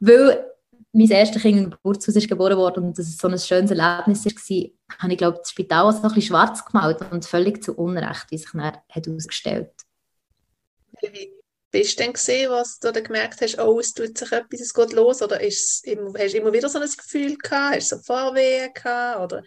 Weil 0.00 0.44
mein 0.92 1.10
erstes 1.10 1.42
Kind 1.42 1.58
im 1.58 1.70
Geburtshaus 1.70 2.16
ist 2.16 2.28
geboren 2.28 2.56
worden 2.56 2.84
und 2.84 2.98
das 2.98 3.16
so 3.16 3.28
ein 3.28 3.38
schönes 3.38 3.70
Erlebnis 3.70 4.24
war, 4.24 4.98
habe 4.98 5.12
ich, 5.12 5.18
glaube 5.18 5.38
das 5.38 5.50
Spital 5.50 5.92
so 5.92 5.98
ein 5.98 6.02
bisschen 6.02 6.22
schwarz 6.22 6.64
gemalt 6.64 7.00
und 7.10 7.24
völlig 7.24 7.62
zu 7.62 7.74
Unrecht, 7.74 8.26
wie 8.30 8.38
sich 8.38 8.50
dann 8.52 8.78
hat 8.88 9.08
ausgestellt 9.08 9.72
Wie 11.00 11.43
bist 11.74 11.98
du 11.98 12.04
denn 12.04 12.12
gesehen, 12.12 12.52
was 12.52 12.78
du 12.78 12.92
dann 12.92 13.02
gemerkt 13.02 13.40
hast, 13.40 13.58
oh, 13.58 13.80
es 13.80 13.92
tut 13.92 14.16
sich 14.16 14.30
etwas, 14.30 14.60
es 14.60 14.72
geht 14.72 14.92
los? 14.92 15.20
Oder 15.22 15.40
ist 15.40 15.84
immer, 15.84 16.16
hast 16.16 16.32
du 16.32 16.38
immer 16.38 16.52
wieder 16.52 16.68
so 16.68 16.78
ein 16.78 16.88
Gefühl 16.88 17.36
gehabt? 17.36 17.74
Hast 17.74 17.90
du 17.90 17.96
so 17.96 18.02
Vorwehen 18.02 18.72
gehabt? 18.72 19.20
Oder 19.20 19.42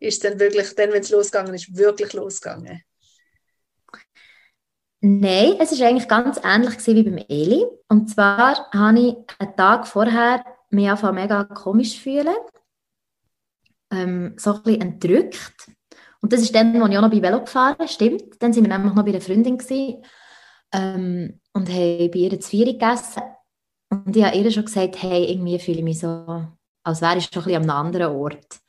ist 0.00 0.14
es 0.14 0.18
dann 0.18 0.40
wirklich, 0.40 0.74
dann, 0.74 0.90
wenn 0.90 1.02
es 1.02 1.10
losgegangen 1.10 1.54
ist, 1.54 1.76
wirklich 1.76 2.12
losgegangen? 2.14 2.82
Nein, 5.00 5.54
es 5.60 5.78
war 5.78 5.86
eigentlich 5.86 6.08
ganz 6.08 6.40
ähnlich 6.42 6.84
wie 6.84 7.02
beim 7.04 7.24
Eli. 7.28 7.64
Und 7.88 8.10
zwar 8.10 8.68
habe 8.72 8.98
ich 8.98 9.14
einen 9.38 9.56
Tag 9.56 9.86
vorher 9.86 10.44
mich 10.70 10.90
einfach 10.90 11.12
mega 11.12 11.44
komisch 11.44 12.00
fühlen. 12.00 12.34
Ähm, 13.92 14.34
so 14.36 14.54
ein 14.54 14.62
bisschen 14.64 14.80
entrückt. 14.80 15.70
Und 16.20 16.32
das 16.32 16.40
ist 16.40 16.52
dann, 16.52 16.74
als 16.82 16.90
ich 16.90 16.98
auch 16.98 17.02
noch 17.02 17.10
bei 17.12 17.22
Velo 17.22 17.38
gefahren 17.38 17.86
stimmt. 17.86 18.42
Dann 18.42 18.52
waren 18.52 18.64
wir 18.64 18.76
nämlich 18.76 18.94
noch 18.94 19.04
bei 19.04 19.10
einer 19.10 19.20
Freundin 19.20 19.56
ähm, 20.72 21.40
und 21.58 21.68
haben 21.68 22.10
bei 22.10 22.18
ihr 22.18 22.40
zu 22.40 22.50
Vier 22.50 22.66
gegessen. 22.66 23.22
Und 23.90 24.16
ich 24.16 24.22
habe 24.22 24.36
ihr 24.36 24.50
schon 24.50 24.64
gesagt, 24.64 25.02
hey, 25.02 25.24
irgendwie 25.24 25.58
fühle 25.58 25.78
ich 25.78 25.84
mich 25.84 25.98
so, 25.98 26.46
als 26.84 27.00
wäre 27.00 27.18
ich 27.18 27.24
schon 27.24 27.42
ein 27.42 27.46
bisschen 27.46 27.62
an 27.62 27.70
einem 27.70 27.86
anderen 27.86 28.16
Ort. 28.16 28.60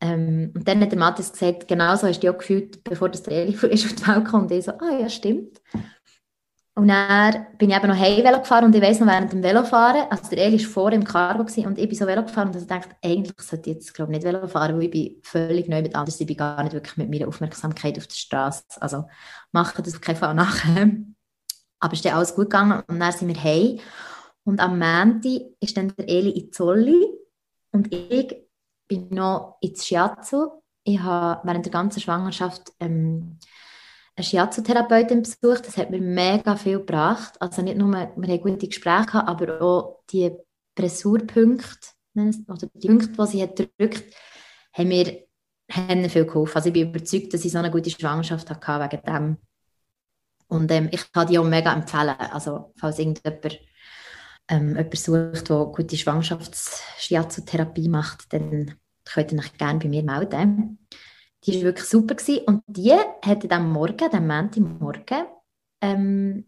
Ähm, 0.00 0.52
und 0.54 0.66
dann 0.66 0.80
hat 0.80 0.90
der 0.90 0.98
Matthias 0.98 1.32
gesagt, 1.32 1.68
genau 1.68 1.94
so 1.94 2.08
hast 2.08 2.16
du 2.16 2.20
dich 2.22 2.30
auch 2.30 2.38
gefühlt, 2.38 2.82
bevor 2.82 3.08
das 3.08 3.26
Eli 3.28 3.54
auf 3.54 3.60
die 3.60 3.70
Welt 3.70 4.24
kam. 4.24 4.42
Und 4.42 4.50
ich 4.50 4.64
so, 4.64 4.72
ah 4.72 4.98
ja, 5.00 5.08
stimmt. 5.08 5.60
Und 6.74 6.88
dann 6.88 7.46
bin 7.58 7.68
ich 7.68 7.76
eben 7.76 7.86
noch 7.86 7.98
heim 7.98 8.24
Velo 8.24 8.38
gefahren 8.38 8.64
und 8.64 8.74
ich 8.74 8.80
weiss 8.80 8.98
noch, 8.98 9.06
während 9.06 9.30
dem 9.30 9.42
Velofahren, 9.42 10.06
also 10.10 10.30
der 10.30 10.46
Eli 10.46 10.58
war 10.58 10.70
vor 10.70 10.92
im 10.92 11.04
Cargo 11.04 11.44
gewesen, 11.44 11.66
und 11.66 11.78
ich 11.78 11.86
bin 11.86 11.98
so 11.98 12.06
Velo 12.06 12.22
gefahren 12.22 12.48
und 12.48 12.56
ich 12.56 12.66
dachte, 12.66 12.96
eigentlich 13.04 13.34
sollte 13.38 13.68
ich 13.68 13.76
jetzt, 13.76 13.92
glaube 13.92 14.10
ich, 14.10 14.18
nicht 14.18 14.26
Velo 14.26 14.48
fahren, 14.48 14.76
weil 14.76 14.84
ich 14.84 14.90
bin 14.90 15.16
völlig 15.22 15.68
neu 15.68 15.82
mit 15.82 15.94
anders, 15.94 16.18
ich 16.18 16.26
bin 16.26 16.38
gar 16.38 16.62
nicht 16.62 16.72
wirklich 16.72 16.96
mit 16.96 17.10
meiner 17.10 17.28
Aufmerksamkeit 17.28 17.98
auf 17.98 18.06
der 18.06 18.14
Straße. 18.14 18.64
Also 18.80 19.04
mache 19.52 19.82
das 19.82 19.94
auf 19.94 20.00
keinen 20.00 20.16
Fall 20.16 20.34
nachher. 20.34 20.92
Aber 21.82 21.94
ist 21.94 22.04
dann 22.04 22.14
alles 22.14 22.34
gut 22.34 22.44
gegangen 22.44 22.82
und 22.86 23.00
dann 23.00 23.12
sind 23.12 23.28
wir 23.28 23.42
heim. 23.42 23.80
Und 24.44 24.60
am 24.60 24.78
Montag 24.78 25.42
ist 25.60 25.76
dann 25.76 25.92
der 25.96 26.08
Eli 26.08 26.30
in 26.30 26.52
Zolli 26.52 27.06
und 27.72 27.92
ich 27.92 28.36
bin 28.88 29.08
noch 29.10 29.56
ins 29.60 29.86
Shiatsu. 29.86 30.62
Ich 30.84 31.00
habe 31.00 31.46
während 31.46 31.66
der 31.66 31.72
ganzen 31.72 32.00
Schwangerschaft 32.00 32.72
ähm, 32.78 33.38
eine 34.14 34.24
Shiatsu-Therapeutin 34.24 35.22
besucht. 35.22 35.66
Das 35.66 35.76
hat 35.76 35.90
mir 35.90 36.00
mega 36.00 36.56
viel 36.56 36.78
gebracht. 36.78 37.40
Also 37.40 37.62
nicht 37.62 37.78
nur, 37.78 37.90
wir 37.90 38.28
haben 38.28 38.40
gute 38.40 38.68
Gespräche 38.68 39.06
gehabt, 39.06 39.28
aber 39.28 39.60
auch 39.60 40.02
die 40.10 40.32
Pressurpunkte, 40.76 41.88
oder 42.14 42.68
die 42.74 42.86
Punkte, 42.86 43.12
die 43.12 43.26
sie 43.26 43.42
hat 43.42 43.56
gedrückt, 43.56 44.14
haben 44.72 44.88
mir 44.88 45.24
haben 45.70 46.08
viel 46.08 46.26
geholfen. 46.26 46.56
Also 46.56 46.68
ich 46.68 46.74
bin 46.74 46.90
überzeugt, 46.90 47.32
dass 47.32 47.44
ich 47.44 47.52
so 47.52 47.58
eine 47.58 47.70
gute 47.70 47.90
Schwangerschaft 47.90 48.50
hatte 48.50 48.84
wegen 48.84 49.02
dem. 49.04 49.36
Und 50.52 50.70
ähm, 50.70 50.90
ich 50.92 51.10
kann 51.12 51.26
die 51.26 51.38
auch 51.38 51.44
mega 51.44 51.72
empfehlen. 51.72 52.14
Also 52.30 52.74
falls 52.76 52.98
irgendjemand 52.98 53.58
ähm, 54.48 54.76
jemand 54.76 54.98
sucht, 54.98 55.48
der 55.48 55.64
gute 55.64 55.96
Schwangerschafts-Shiatsu-Therapie 55.96 57.88
macht, 57.88 58.30
dann 58.34 58.74
könnt 59.06 59.32
ihr 59.32 59.38
euch 59.38 59.56
gerne 59.56 59.78
bei 59.78 59.88
mir 59.88 60.02
melden. 60.02 60.86
Die 61.46 61.54
war 61.54 61.62
wirklich 61.62 61.88
super. 61.88 62.16
Gewesen. 62.16 62.44
Und 62.44 62.62
die 62.66 62.92
hat 62.92 63.50
am 63.50 63.72
Morgen, 63.72 64.12
am 64.12 64.26
Montagmorgen, 64.26 65.24
ähm, 65.80 66.44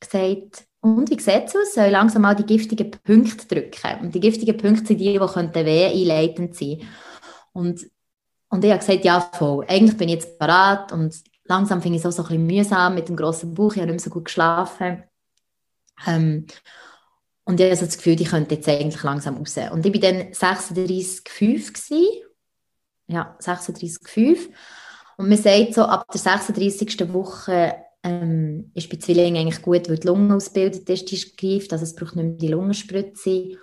gesagt, 0.00 0.66
und 0.80 1.08
wie 1.08 1.20
sieht 1.20 1.44
es 1.46 1.54
aus? 1.54 1.74
Soll 1.74 1.86
ich 1.86 1.92
langsam 1.92 2.22
mal 2.22 2.34
die 2.34 2.46
giftigen 2.46 2.90
Punkte 2.90 3.46
drücken? 3.46 4.00
Und 4.00 4.16
die 4.16 4.20
giftigen 4.20 4.56
Punkte 4.56 4.86
sind 4.86 4.98
die, 4.98 5.12
die 5.12 5.18
könnten 5.18 5.64
weh 5.64 5.86
einleitend 5.86 6.56
sein. 6.56 6.80
Und, 7.52 7.86
und 8.48 8.64
ich 8.64 8.70
habe 8.72 8.80
gesagt, 8.80 9.04
ja, 9.04 9.20
voll. 9.20 9.64
Eigentlich 9.68 9.96
bin 9.96 10.08
ich 10.08 10.16
jetzt 10.16 10.40
parat 10.40 10.90
und 10.90 11.14
langsam 11.44 11.82
finde 11.82 11.96
ich 11.98 12.04
es 12.04 12.06
auch 12.06 12.16
so 12.16 12.22
ein 12.22 12.28
bisschen 12.28 12.46
mühsam 12.46 12.94
mit 12.94 13.08
dem 13.08 13.16
grossen 13.16 13.54
Bauch. 13.54 13.72
Ich 13.72 13.78
habe 13.78 13.86
nicht 13.86 13.94
mehr 13.94 14.04
so 14.04 14.10
gut 14.10 14.26
geschlafen. 14.26 15.04
Ähm, 16.06 16.46
und 17.44 17.60
ich 17.60 17.78
so 17.78 17.84
das 17.84 17.98
Gefühl, 17.98 18.20
ich 18.20 18.30
könnte 18.30 18.54
jetzt 18.54 18.68
eigentlich 18.68 19.02
langsam 19.02 19.36
raus. 19.36 19.56
Und 19.70 19.84
ich 19.84 19.92
war 19.92 20.00
dann 20.00 20.32
36,5 20.32 22.22
Ja, 23.06 23.36
36,5. 23.40 24.48
Und 25.16 25.28
man 25.28 25.38
sagt 25.38 25.74
so, 25.74 25.84
ab 25.84 26.10
der 26.10 26.20
36. 26.20 27.12
Woche 27.12 27.76
ähm, 28.02 28.70
ist 28.74 28.90
bei 28.90 28.96
Zwillingen 28.96 29.42
eigentlich 29.42 29.62
gut, 29.62 29.88
weil 29.88 29.98
die 29.98 30.06
Lunge 30.06 30.34
ausgebildet 30.34 30.88
ist, 30.88 31.10
die 31.10 31.14
ist 31.14 31.36
greift, 31.36 31.72
also 31.72 31.84
es 31.84 31.94
braucht 31.94 32.16
nicht 32.16 32.24
mehr 32.24 32.36
die 32.36 32.48
Lungenspritze. 32.48 33.58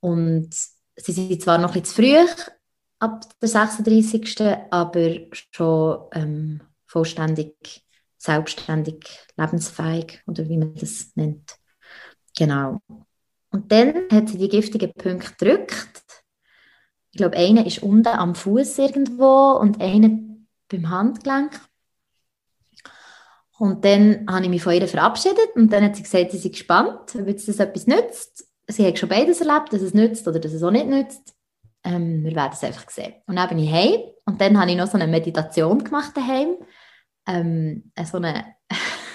Und 0.00 0.50
sie 0.96 1.12
sind 1.12 1.42
zwar 1.42 1.58
noch 1.58 1.72
bisschen 1.72 1.84
zu 1.86 1.94
früh, 1.94 2.16
ab 2.98 3.24
der 3.40 3.48
36. 3.48 4.40
aber 4.70 5.10
schon 5.30 6.08
ähm, 6.12 6.60
vollständig, 6.92 7.82
selbstständig, 8.18 9.04
lebensfähig 9.36 10.22
oder 10.26 10.48
wie 10.48 10.58
man 10.58 10.74
das 10.74 11.12
nennt. 11.14 11.56
Genau. 12.36 12.80
Und 13.50 13.72
dann 13.72 14.08
hat 14.10 14.28
sie 14.28 14.38
die 14.38 14.48
giftigen 14.48 14.92
Punkte 14.92 15.32
gedrückt. 15.32 16.02
Ich 17.10 17.18
glaube, 17.18 17.36
einer 17.36 17.66
ist 17.66 17.82
unten 17.82 18.08
am 18.08 18.34
Fuß 18.34 18.78
irgendwo 18.78 19.58
und 19.58 19.80
einer 19.80 20.10
beim 20.68 20.90
Handgelenk. 20.90 21.60
Und 23.58 23.84
dann 23.84 24.26
habe 24.28 24.44
ich 24.44 24.50
mich 24.50 24.62
von 24.62 24.72
ihr 24.72 24.88
verabschiedet 24.88 25.54
und 25.54 25.72
dann 25.72 25.84
hat 25.84 25.96
sie 25.96 26.02
gesagt, 26.02 26.32
sie 26.32 26.38
sei 26.38 26.48
gespannt, 26.48 27.14
ob 27.14 27.26
jetzt 27.26 27.48
das 27.48 27.58
etwas 27.58 27.86
nützt. 27.86 28.46
Sie 28.66 28.86
hat 28.86 28.98
schon 28.98 29.08
beides 29.08 29.40
erlebt, 29.40 29.72
dass 29.72 29.82
es 29.82 29.94
nützt 29.94 30.26
oder 30.26 30.40
dass 30.40 30.52
es 30.52 30.62
auch 30.62 30.70
nicht 30.70 30.86
nützt. 30.86 31.34
Ähm, 31.84 32.24
wir 32.24 32.34
werden 32.34 32.52
es 32.52 32.64
einfach 32.64 32.88
sehen. 32.90 33.14
Und 33.26 33.36
dann 33.36 33.48
bin 33.48 33.58
ich 33.58 33.70
heim 33.70 34.00
und 34.24 34.40
dann 34.40 34.58
habe 34.58 34.70
ich 34.70 34.76
noch 34.76 34.86
so 34.86 34.94
eine 34.94 35.06
Meditation 35.06 35.82
gemacht 35.82 36.16
daheim. 36.16 36.56
Ähm, 37.26 37.92
so 38.04 38.18
eine 38.18 38.56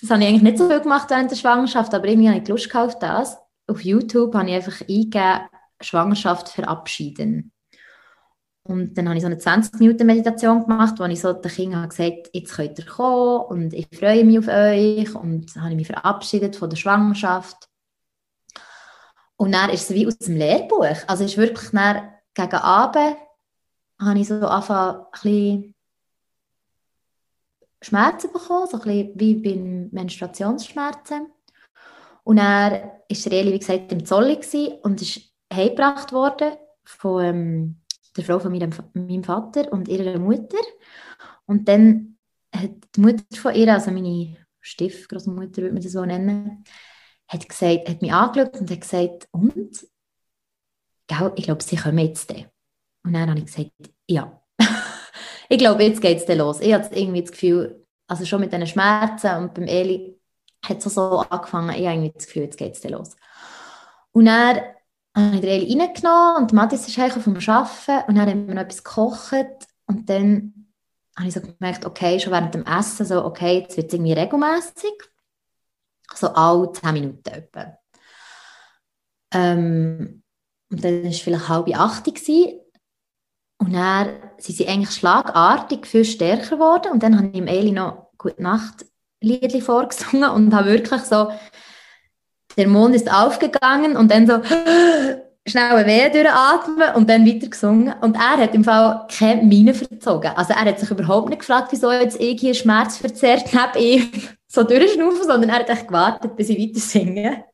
das 0.00 0.10
habe 0.10 0.22
ich 0.22 0.28
eigentlich 0.28 0.42
nicht 0.42 0.58
so 0.58 0.68
viel 0.68 0.80
gemacht 0.80 1.10
während 1.10 1.30
der 1.30 1.36
Schwangerschaft, 1.36 1.94
aber 1.94 2.06
irgendwie 2.06 2.28
habe 2.28 2.40
ich 2.40 2.48
Lust 2.48 2.74
auf 2.74 2.98
das. 2.98 3.38
Auf 3.66 3.84
YouTube 3.84 4.34
habe 4.34 4.48
ich 4.48 4.56
einfach 4.56 4.80
eingegeben, 4.80 5.40
Schwangerschaft 5.80 6.48
verabschieden. 6.48 7.52
Und 8.62 8.96
dann 8.96 9.08
habe 9.08 9.16
ich 9.16 9.22
so 9.22 9.26
eine 9.26 9.38
20 9.38 9.80
Minuten 9.80 10.06
Meditation 10.06 10.62
gemacht, 10.62 10.94
wo 10.98 11.04
ich 11.04 11.20
so 11.20 11.32
den 11.32 11.50
Kindern 11.50 11.88
gesagt 11.88 12.10
habe, 12.10 12.30
jetzt 12.32 12.52
könnt 12.52 12.78
ihr 12.78 12.86
kommen 12.86 13.40
und 13.46 13.74
ich 13.74 13.88
freue 13.98 14.24
mich 14.24 14.38
auf 14.38 14.48
euch 14.48 15.14
und 15.14 15.54
dann 15.54 15.62
habe 15.62 15.72
ich 15.72 15.76
mich 15.76 15.86
verabschiedet 15.86 16.56
von 16.56 16.68
der 16.68 16.76
Schwangerschaft. 16.76 17.68
Und 19.36 19.52
dann 19.52 19.70
ist 19.70 19.88
es 19.88 19.96
wie 19.96 20.06
aus 20.06 20.18
dem 20.18 20.36
Lehrbuch. 20.36 20.84
Also 21.06 21.24
es 21.24 21.32
ist 21.32 21.38
wirklich 21.38 21.70
dann, 21.70 22.10
gegen 22.34 22.56
Abend 22.56 23.16
habe 23.98 24.18
ich 24.18 24.28
so 24.28 24.34
angefangen, 24.34 25.00
ein 25.00 25.06
bisschen 25.12 25.74
Schmerzen 27.82 28.32
bekommen, 28.32 28.66
so 28.68 28.78
ein 28.78 28.82
bisschen 28.82 29.12
wie 29.20 29.34
bei 29.34 29.56
Menstruationsschmerzen. 29.92 31.26
Und 32.24 32.36
dann 32.36 32.72
war 32.72 33.32
Eli, 33.32 33.52
wie 33.52 33.58
gesagt, 33.58 33.92
im 33.92 34.04
Zolli 34.04 34.38
und 34.82 35.00
ist 35.00 35.20
heimgebracht 35.52 36.12
worden 36.12 36.52
von 36.84 37.24
ähm, 37.24 37.80
der 38.16 38.24
Frau 38.24 38.38
von 38.38 38.52
meinem, 38.52 38.70
meinem 38.94 39.24
Vater 39.24 39.72
und 39.72 39.88
ihrer 39.88 40.18
Mutter. 40.18 40.58
Und 41.46 41.68
dann 41.68 42.18
hat 42.54 42.70
die 42.94 43.00
Mutter 43.00 43.24
von 43.36 43.54
ihr, 43.54 43.72
also 43.72 43.90
meine 43.90 44.36
Stiefgroßmutter, 44.60 45.62
würde 45.62 45.72
man 45.72 45.82
das 45.82 45.92
so 45.92 46.04
nennen, 46.04 46.64
hat, 47.28 47.48
gesagt, 47.48 47.88
hat 47.88 48.02
mich 48.02 48.12
angeschaut 48.12 48.60
und 48.60 48.70
hat 48.70 48.80
gesagt, 48.80 49.28
und? 49.30 49.86
Gell, 51.06 51.32
ich 51.36 51.44
glaube, 51.44 51.62
sie 51.62 51.76
kommen 51.76 51.98
jetzt. 51.98 52.30
Dann. 52.30 52.46
Und 53.04 53.14
dann 53.14 53.30
habe 53.30 53.38
ich 53.40 53.46
gesagt, 53.46 53.72
ja. 54.08 54.40
Ich 55.50 55.58
glaube, 55.58 55.82
jetzt 55.82 56.00
geht 56.00 56.18
es 56.26 56.36
los. 56.38 56.60
Ich 56.60 56.72
hatte 56.72 56.94
irgendwie 56.96 57.22
das 57.22 57.32
Gefühl, 57.32 57.84
also 58.06 58.24
schon 58.24 58.40
mit 58.40 58.52
diesen 58.52 58.68
Schmerzen 58.68 59.36
und 59.36 59.52
beim 59.52 59.64
Eli 59.64 60.16
hat 60.64 60.84
es 60.84 60.94
so 60.94 61.18
angefangen, 61.18 61.70
ich 61.70 61.86
habe 61.86 61.96
irgendwie 61.96 62.12
das 62.12 62.26
Gefühl, 62.26 62.42
jetzt 62.44 62.56
geht 62.56 62.76
es 62.76 62.84
los. 62.84 63.16
Und 64.12 64.26
dann 64.26 64.60
habe 65.16 65.34
ich 65.34 65.40
den 65.40 65.50
Eli 65.50 65.78
reingenommen 65.78 66.36
und 66.36 66.52
Mathis 66.52 66.86
ist 66.86 66.96
heim 66.98 67.10
vom 67.10 67.36
Arbeiten 67.36 68.08
und 68.08 68.14
dann 68.14 68.28
haben 68.28 68.46
wir 68.46 68.54
noch 68.54 68.62
etwas 68.62 68.84
gekocht 68.84 69.66
und 69.86 70.08
dann 70.08 70.68
habe 71.16 71.28
ich 71.28 71.34
so 71.34 71.40
gemerkt, 71.40 71.84
okay, 71.84 72.20
schon 72.20 72.32
während 72.32 72.54
dem 72.54 72.64
Essen 72.64 73.04
so, 73.04 73.24
okay, 73.24 73.58
jetzt 73.58 73.76
wird 73.76 73.88
es 73.88 73.94
irgendwie 73.94 74.12
regelmäßig, 74.12 74.94
so 76.14 76.28
alle 76.28 76.70
10 76.70 76.92
Minuten 76.92 77.28
etwa. 77.28 77.76
Ähm, 79.34 80.22
und 80.70 80.84
dann 80.84 81.02
war 81.02 81.10
es 81.10 81.20
vielleicht 81.20 81.48
halb 81.48 81.76
acht 81.76 82.04
gewesen. 82.04 82.59
Und 83.60 83.72
dann 83.72 84.08
sind 84.38 84.56
sie 84.56 84.66
eigentlich 84.66 84.90
schlagartig 84.90 85.86
viel 85.86 86.04
stärker 86.04 86.56
geworden 86.56 86.92
und 86.92 87.02
dann 87.02 87.16
habe 87.16 87.26
ich 87.28 87.32
dem 87.32 87.46
Eli 87.46 87.70
noch 87.70 88.08
«Gute 88.18 88.42
Nacht» 88.42 88.84
Liedli 89.22 89.60
vorgesungen 89.60 90.30
und 90.30 90.54
habe 90.54 90.70
wirklich 90.70 91.02
so 91.02 91.28
der 92.56 92.68
Mond 92.68 92.94
ist 92.94 93.12
aufgegangen 93.12 93.96
und 93.96 94.10
dann 94.10 94.26
so 94.26 94.40
schnell 95.46 95.72
eine 95.72 95.86
Wehe 95.86 96.10
durchatmen 96.10 96.94
und 96.94 97.08
dann 97.08 97.26
weiter 97.26 97.48
gesungen. 97.48 97.94
Und 98.00 98.16
er 98.16 98.38
hat 98.38 98.54
im 98.54 98.64
Fall 98.64 99.06
keine 99.08 99.42
Miene 99.42 99.74
verzogen. 99.74 100.32
Also 100.34 100.52
er 100.52 100.64
hat 100.64 100.80
sich 100.80 100.90
überhaupt 100.90 101.28
nicht 101.28 101.40
gefragt, 101.40 101.68
wieso 101.70 101.90
jetzt 101.92 102.20
ich 102.20 102.40
hier 102.40 102.54
schmerzverzerrt 102.54 103.50
neben 103.52 103.84
ihm 103.84 104.10
so 104.48 104.62
durchschnaufen, 104.62 105.24
sondern 105.24 105.50
er 105.50 105.60
hat 105.60 105.70
echt 105.70 105.88
gewartet, 105.88 106.36
bis 106.36 106.48
ich 106.48 106.58
weiter 106.58 106.80
singe. 106.80 107.44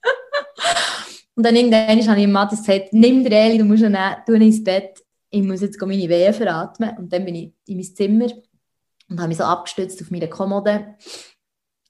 und 1.35 1.45
dann 1.45 1.55
irgendwann 1.55 2.09
habe 2.09 2.21
ich 2.21 2.27
Matthias 2.27 2.64
gesagt, 2.64 2.92
nimm 2.92 3.23
dir 3.23 3.33
Eli, 3.33 3.59
du 3.59 3.64
musst 3.64 3.83
ihn 3.83 3.92
nehmen, 3.92 4.16
tu 4.27 4.33
ihn 4.33 4.42
ins 4.42 4.64
Bett, 4.64 5.03
ich 5.37 5.42
muss 5.42 5.61
jetzt 5.61 5.81
meine 5.81 6.09
Wehen 6.09 6.33
veratmen. 6.33 6.96
Und 6.96 7.12
dann 7.12 7.25
bin 7.25 7.35
ich 7.35 7.53
in 7.66 7.77
mein 7.77 7.85
Zimmer 7.85 8.29
und 9.09 9.18
habe 9.18 9.29
mich 9.29 9.37
so 9.37 9.44
abgestützt 9.44 10.01
auf 10.01 10.11
meine 10.11 10.29
Kommode, 10.29 10.96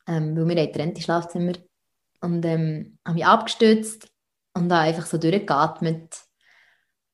ähm, 0.09 0.37
weil 0.37 0.49
wir 0.49 0.57
ein 0.57 0.67
getrennte 0.67 1.01
Schlafzimmer 1.01 1.53
und 2.21 2.45
ähm, 2.45 2.99
habe 3.05 3.15
mich 3.15 3.27
abgestützt 3.27 4.09
und 4.55 4.73
habe 4.73 4.89
einfach 4.89 5.07
so 5.07 5.17
durchgeatmet. 5.17 6.23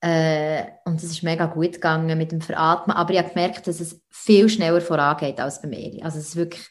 Äh, 0.01 0.64
und 0.85 0.97
es 0.97 1.05
ist 1.05 1.23
mega 1.23 1.47
gut 1.47 1.75
gegangen 1.75 2.16
mit 2.16 2.33
dem 2.33 2.40
Veratmen. 2.40 2.97
Aber 2.97 3.12
ich 3.12 3.18
habe 3.18 3.29
gemerkt, 3.29 3.66
dass 3.66 3.81
es 3.81 4.01
viel 4.09 4.49
schneller 4.49 4.81
vorangeht 4.81 5.38
als 5.38 5.61
bei 5.61 5.68
mir. 5.68 6.03
Also 6.03 6.18
es 6.18 6.29
ist 6.29 6.37
wirklich, 6.37 6.66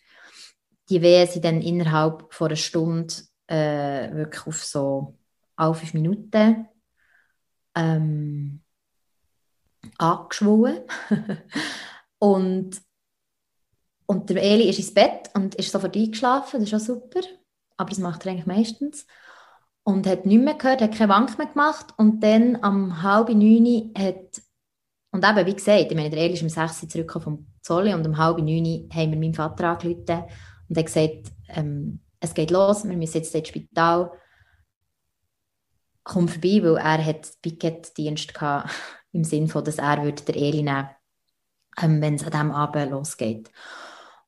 die 0.90 1.02
Wehen 1.02 1.28
sind 1.28 1.46
dann 1.46 1.62
innerhalb 1.62 2.34
von 2.34 2.48
einer 2.48 2.56
Stunde 2.56 3.14
äh, 3.48 4.12
wirklich 4.12 4.48
auf 4.48 4.64
so 4.64 5.18
alle 5.56 5.76
fünf 5.76 5.94
Minuten 5.94 6.68
ähm, 7.76 8.61
angeschwollen. 9.98 10.82
und, 12.20 12.82
und 14.06 14.30
der 14.30 14.44
Eli 14.44 14.70
ist 14.70 14.80
ins 14.80 14.94
Bett 14.94 15.30
und 15.34 15.56
ist 15.56 15.72
sofort 15.72 15.96
eingeschlafen, 15.96 16.60
das 16.60 16.72
ist 16.72 16.76
auch 16.76 16.96
super 16.96 17.22
aber 17.82 17.90
das 17.90 18.00
macht 18.00 18.26
er 18.26 18.32
eigentlich 18.32 18.46
meistens. 18.46 19.08
Und 19.84 20.06
hat 20.06 20.26
nichts 20.26 20.44
mehr 20.44 20.54
gehört, 20.54 20.82
hat 20.82 20.96
keine 20.96 21.12
Wank 21.12 21.38
mehr 21.38 21.48
gemacht. 21.48 21.94
Und 21.98 22.22
dann 22.22 22.58
am 22.62 23.02
halb 23.02 23.30
neun 23.30 23.92
hat, 23.98 24.42
und 25.12 25.26
eben, 25.26 25.46
wie 25.48 25.56
gesagt, 25.56 25.92
ich 25.92 25.96
meine, 25.96 26.12
der 26.12 26.20
Eli 26.20 26.36
ist 26.36 26.44
um 26.44 26.50
sechs 26.50 26.88
zurück 26.88 27.20
vom 27.22 27.48
Zolle 27.62 27.96
und 27.96 28.06
um 28.06 28.18
halb 28.18 28.38
neun 28.38 28.88
haben 28.94 29.12
wir 29.12 29.20
meinen 29.20 29.34
Vater 29.34 29.70
angerufen 29.70 30.24
und 30.70 30.78
hat 30.78 30.86
gesagt, 30.86 31.32
ähm, 31.50 32.00
es 32.20 32.34
geht 32.34 32.52
los, 32.52 32.88
wir 32.88 32.96
müssen 32.96 33.18
jetzt 33.18 33.34
ins 33.34 33.48
Spital. 33.48 34.12
Komm 36.04 36.28
vorbei, 36.28 36.62
weil 36.64 36.78
er 36.78 37.04
hat 37.04 37.32
Picketdienst 37.42 38.40
hatte, 38.40 38.70
im 39.14 39.24
Sinne 39.24 39.48
von, 39.48 39.64
dass 39.64 39.78
er 39.78 40.04
würde 40.04 40.24
der 40.24 40.36
Eli 40.36 40.64
nehmen 40.64 40.90
ähm, 41.82 42.02
wenn 42.02 42.16
es 42.16 42.24
an 42.24 42.32
diesem 42.32 42.52
Abend 42.52 42.92
losgeht. 42.92 43.52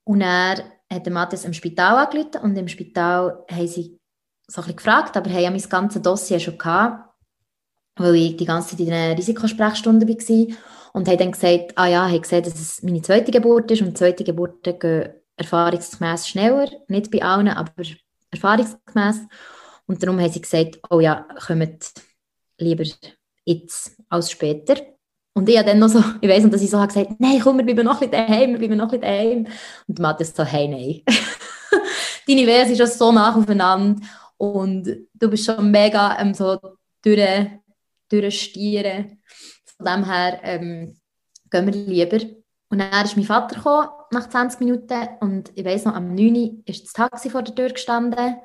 Und 0.04 0.22
er 0.22 0.64
hat 0.92 1.10
Matthias 1.10 1.46
im 1.46 1.54
Spital 1.54 1.98
angerufen 1.98 2.42
und 2.42 2.58
im 2.58 2.68
Spital 2.68 3.46
haben 3.50 3.68
sie 3.68 4.00
so 4.48 4.62
ein 4.62 4.76
gefragt, 4.76 5.16
aber 5.18 5.30
haben 5.30 5.44
ja 5.44 5.50
mein 5.50 5.62
ganzes 5.62 6.02
Dossier 6.02 6.40
schon 6.40 6.58
gehabt, 6.58 7.10
weil 7.96 8.16
ich 8.16 8.38
die 8.38 8.46
ganze 8.46 8.72
Zeit 8.72 8.88
in 8.88 8.94
einer 8.94 9.18
Risikosprechstunde 9.18 10.08
war 10.08 10.58
und 10.94 11.08
haben 11.08 11.18
dann 11.18 11.32
gesagt, 11.32 11.78
ah 11.78 11.88
ja, 11.88 12.08
haben 12.08 12.22
gesehen, 12.22 12.44
dass 12.44 12.60
es 12.60 12.84
meine 12.84 13.02
zweite 13.02 13.32
Geburt 13.32 13.72
ist 13.72 13.82
und 13.82 13.98
zweite 13.98 14.24
Geburten 14.24 14.78
gehen 14.80 15.14
erfahrungsgemäß 15.36 16.28
schneller, 16.28 16.70
nicht 16.88 17.10
bei 17.10 17.24
allen, 17.24 17.48
aber 17.48 17.72
erfahrungsgemäß 18.30 19.22
und 19.88 20.04
darum 20.04 20.20
haben 20.20 20.32
sie 20.32 20.42
gesagt, 20.42 20.80
oh 20.92 21.00
ja, 21.00 21.28
kommt 21.48 21.92
lieber 22.60 22.84
jetzt 23.46 23.98
als 24.14 24.32
später. 24.32 24.76
Und 25.34 25.50
ich 25.50 25.58
habe 25.58 25.68
dann 25.68 25.80
noch 25.80 25.90
so, 25.90 26.00
ich 26.22 26.30
weiss 26.30 26.50
dass 26.50 26.62
ich 26.62 26.70
so 26.70 26.78
habe 26.78 26.88
gesagt, 26.88 27.20
nein, 27.20 27.40
komm, 27.42 27.58
wir 27.58 27.66
bleiben 27.66 27.86
noch 27.86 28.02
ein 28.02 28.10
bisschen 28.10 28.28
daheim, 28.28 28.52
wir 28.52 28.60
bleiben 28.60 28.78
noch 28.78 28.92
ein 28.92 29.00
bisschen 29.00 29.14
daheim. 29.14 29.48
Und 29.88 30.00
Matthias 30.00 30.34
so, 30.36 30.44
hey, 30.44 30.68
nein. 30.68 31.02
Deine 32.28 32.48
Wesen 32.48 32.68
sind 32.68 32.78
schon 32.78 32.88
so 32.88 33.12
nach 33.12 33.36
aufeinander. 33.36 34.02
und 34.38 34.86
du 35.14 35.30
bist 35.30 35.46
schon 35.46 35.72
mega 35.72 36.18
ähm, 36.20 36.34
so 36.34 36.58
durch, 37.04 37.48
durchstieren. 38.10 39.22
Von 39.78 39.86
dem 39.86 40.06
her 40.06 40.40
ähm, 40.44 40.98
gehen 41.50 41.66
wir 41.66 41.74
lieber. 41.74 42.20
Und 42.70 42.80
dann 42.80 43.06
ist 43.06 43.18
mein 43.18 43.26
Vater 43.26 43.56
gekommen, 43.56 43.90
nach 44.12 44.30
20 44.30 44.60
Minuten 44.60 45.08
und 45.20 45.52
ich 45.56 45.66
weiss 45.66 45.86
noch, 45.86 45.96
am 45.96 46.16
9 46.16 46.36
Uhr 46.36 46.52
ist 46.66 46.86
das 46.86 46.94
Taxi 46.94 47.30
vor 47.30 47.44
der 47.44 47.54
Tür 47.54 47.70
gestanden 47.70 48.38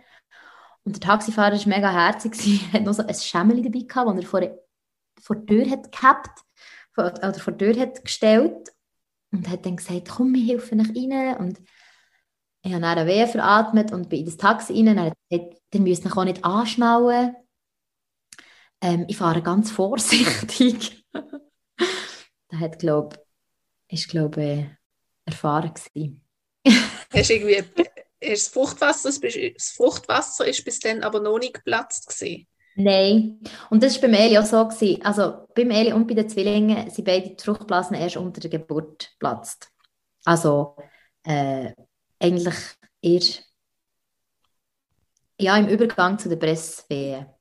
und 0.84 0.96
der 0.96 1.00
Taxifahrer 1.00 1.56
war 1.56 1.68
mega 1.68 1.90
herzig, 1.90 2.32
er 2.72 2.80
hat 2.80 2.86
noch 2.86 2.94
so 2.94 3.06
ein 3.06 3.14
Schemmeli 3.14 3.62
dabei 3.62 3.86
gehabt, 3.86 4.08
das 4.08 4.24
er 4.24 4.28
vor, 4.28 4.67
vor 5.28 5.36
der 5.36 5.46
Tür 5.46 5.70
hat 5.70 5.92
gehabt, 5.92 6.40
oder 6.96 7.34
vor 7.34 7.52
der 7.52 7.74
Tür 7.74 7.82
hat 7.82 8.02
gestellt 8.02 8.72
und 9.30 9.48
hat 9.48 9.66
dann 9.66 9.76
gesagt, 9.76 10.08
komm, 10.08 10.34
wir 10.34 10.44
helfen 10.44 10.80
euch 10.80 10.88
rein 10.88 11.36
und 11.36 11.60
ich 12.62 12.72
habe 12.72 12.80
dann 12.80 13.06
Wehe 13.06 13.26
veratmet 13.28 13.92
und 13.92 14.08
bin 14.08 14.20
in 14.20 14.24
das 14.24 14.38
Taxi 14.38 14.72
rein 14.72 14.88
und 14.88 14.98
er 14.98 15.04
hat 15.06 15.18
gesagt, 15.28 15.62
ihr 15.74 15.80
müsst 15.80 16.06
auch 16.06 16.24
nicht 16.24 16.44
anschnallen. 16.44 17.36
Ähm, 18.80 19.04
ich 19.06 19.18
fahre 19.18 19.42
ganz 19.42 19.70
vorsichtig. 19.70 21.04
da 21.12 22.58
hat, 22.58 22.78
glaube 22.78 23.22
ich, 23.88 24.08
glaube 24.08 24.42
äh, 24.42 24.66
erfahren 25.26 25.72
gewesen. 25.74 26.24
Hast 27.12 27.30
irgendwie 27.30 27.64
das 28.20 28.48
Fruchtwasser, 28.48 29.10
das 29.10 29.70
Fruchtwasser 29.70 30.46
ist 30.46 30.64
bis 30.64 30.80
dann 30.80 31.02
aber 31.02 31.20
noch 31.20 31.38
nicht 31.38 31.54
geplatzt 31.54 32.08
gewesen? 32.08 32.48
Nein. 32.80 33.40
Und 33.70 33.82
das 33.82 33.94
war 33.94 34.02
beim 34.02 34.14
Eli 34.14 34.38
auch 34.38 34.44
so. 34.44 34.68
Gewesen. 34.68 35.04
Also 35.04 35.46
beim 35.52 35.70
Eli 35.70 35.92
und 35.92 36.06
bei 36.06 36.14
den 36.14 36.28
Zwillingen 36.28 36.88
sind 36.90 37.04
beide 37.04 37.30
die 37.30 37.42
Fruchtblasen 37.42 37.96
erst 37.96 38.16
unter 38.16 38.40
der 38.40 38.50
Geburt 38.50 39.10
geplatzt. 39.12 39.72
Also 40.24 40.76
äh, 41.24 41.72
eigentlich 42.20 42.54
eher 43.02 43.22
ja, 45.40 45.56
im 45.56 45.68
Übergang 45.68 46.18
zu 46.18 46.28
der 46.28 46.36
Presswehe. 46.36 47.34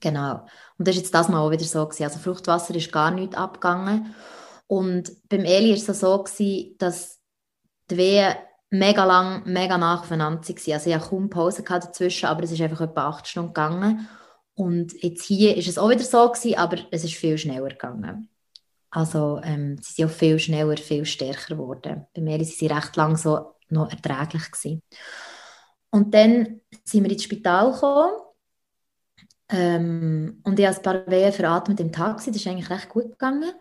Genau. 0.00 0.46
Und 0.78 0.88
das 0.88 0.96
ist 0.96 1.02
jetzt 1.02 1.14
das 1.14 1.28
Mal 1.28 1.40
auch 1.40 1.50
wieder 1.50 1.64
so 1.64 1.84
gewesen. 1.86 2.04
Also 2.04 2.18
Fruchtwasser 2.18 2.74
ist 2.74 2.90
gar 2.90 3.10
nicht 3.10 3.36
abgegangen. 3.36 4.14
Und 4.66 5.12
beim 5.28 5.44
Eli 5.44 5.70
war 5.70 5.76
es 5.76 6.00
so, 6.00 6.22
gewesen, 6.22 6.74
dass 6.78 7.20
die 7.90 7.98
Wehe 7.98 8.36
mega 8.70 9.04
lang, 9.04 9.42
mega 9.44 9.76
nah 9.76 10.00
aufeinander 10.00 10.40
waren. 10.40 10.72
Also 10.72 10.88
ich 10.88 10.96
hatte 10.96 11.08
kaum 11.10 11.28
Pause 11.28 11.62
dazwischen, 11.62 12.26
aber 12.26 12.44
es 12.44 12.52
ist 12.52 12.62
einfach 12.62 12.80
etwa 12.80 13.08
acht 13.08 13.28
Stunden 13.28 13.52
gegangen. 13.52 14.08
Und 14.62 14.92
jetzt 15.02 15.24
hier 15.24 15.56
ist 15.56 15.66
es 15.66 15.76
auch 15.76 15.90
wieder 15.90 16.04
so 16.04 16.30
gewesen, 16.30 16.56
aber 16.56 16.76
es 16.92 17.02
ist 17.02 17.14
viel 17.14 17.36
schneller 17.36 17.70
gegangen. 17.70 18.28
Also 18.90 19.40
ähm, 19.42 19.76
sie 19.82 19.94
sind 19.94 20.06
auch 20.06 20.12
viel 20.12 20.38
schneller, 20.38 20.76
viel 20.76 21.04
stärker 21.04 21.56
geworden. 21.56 22.06
Bei 22.14 22.20
mir 22.20 22.38
waren 22.38 22.44
sie 22.44 22.68
recht 22.68 22.94
lang 22.94 23.16
so 23.16 23.56
noch 23.70 23.90
erträglich 23.90 24.52
gewesen. 24.52 24.80
Und 25.90 26.14
dann 26.14 26.60
sind 26.84 27.02
wir 27.02 27.10
ins 27.10 27.24
Spital 27.24 27.72
gekommen 27.72 28.12
ähm, 29.48 30.40
und 30.44 30.60
ich 30.60 30.66
habe 30.66 30.76
ein 30.76 30.82
paar 30.82 31.06
Wehen 31.08 31.32
veratmet 31.32 31.80
im 31.80 31.90
Taxi. 31.90 32.30
Das 32.30 32.40
ist 32.40 32.46
eigentlich 32.46 32.70
recht 32.70 32.88
gut 32.88 33.10
gegangen, 33.10 33.52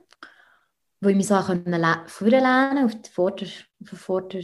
wo 1.00 1.10
ich 1.10 1.16
mich 1.16 1.28
so 1.28 1.36
vorlehnen 1.42 2.86
auf 2.86 2.94
den 2.94 3.12
Vorder, 3.12 3.48
auf 3.48 3.90
den 3.90 3.98
Vorder 3.98 4.40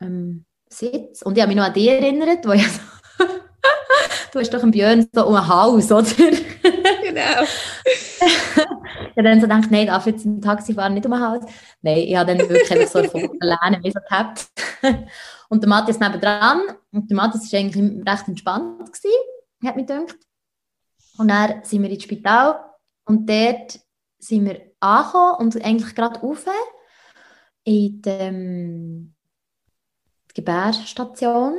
ähm, 0.00 0.44
Sitz. 0.68 1.22
Und 1.22 1.36
ich 1.36 1.42
habe 1.42 1.50
mich 1.50 1.56
noch 1.56 1.66
an 1.66 1.74
dich 1.74 1.88
erinnert, 1.88 2.44
wo 2.44 2.50
ich 2.50 2.66
so 2.66 2.80
du 4.32 4.38
hast 4.38 4.52
doch 4.52 4.62
einen 4.62 4.72
Björn 4.72 5.08
so 5.12 5.26
um 5.26 5.34
ein 5.34 5.48
Haus, 5.48 5.90
oder? 5.90 6.06
Genau. 7.02 7.42
ich 7.84 9.16
habe 9.16 9.22
dann 9.22 9.40
so 9.40 9.48
gedacht, 9.48 9.70
nein, 9.70 9.88
darf 9.88 10.06
jetzt 10.06 10.24
im 10.24 10.40
Taxi 10.40 10.74
fahren, 10.74 10.94
nicht 10.94 11.06
um 11.06 11.12
ein 11.12 11.20
Haus. 11.20 11.42
Nein, 11.82 11.98
ich 11.98 12.14
habe 12.14 12.36
dann 12.36 12.48
wirklich 12.48 12.88
so 12.88 12.98
alleine 13.00 13.82
wie 13.82 13.90
so 13.90 13.98
gehabt. 14.00 14.46
Und 15.48 15.62
der 15.62 15.68
Matthias 15.68 15.98
nebendran. 15.98 16.60
Und 16.92 17.10
der 17.10 17.16
Matthias 17.16 17.52
war 17.52 17.58
eigentlich 17.58 18.06
recht 18.06 18.28
entspannt. 18.28 18.78
Gewesen, 18.78 19.66
hat 19.66 19.74
mich 19.74 19.86
gedacht. 19.86 20.16
Und 21.18 21.28
dann 21.28 21.64
sind 21.64 21.82
wir 21.82 21.90
ins 21.90 22.04
Spital. 22.04 22.60
Und 23.06 23.28
dort 23.28 23.80
sind 24.18 24.44
wir 24.44 24.60
angekommen 24.78 25.34
und 25.40 25.64
eigentlich 25.64 25.94
gerade 25.94 26.20
rauf 26.20 26.46
in 27.64 28.00
der 28.02 28.20
ähm, 28.20 29.14
Gebärstation, 30.34 31.58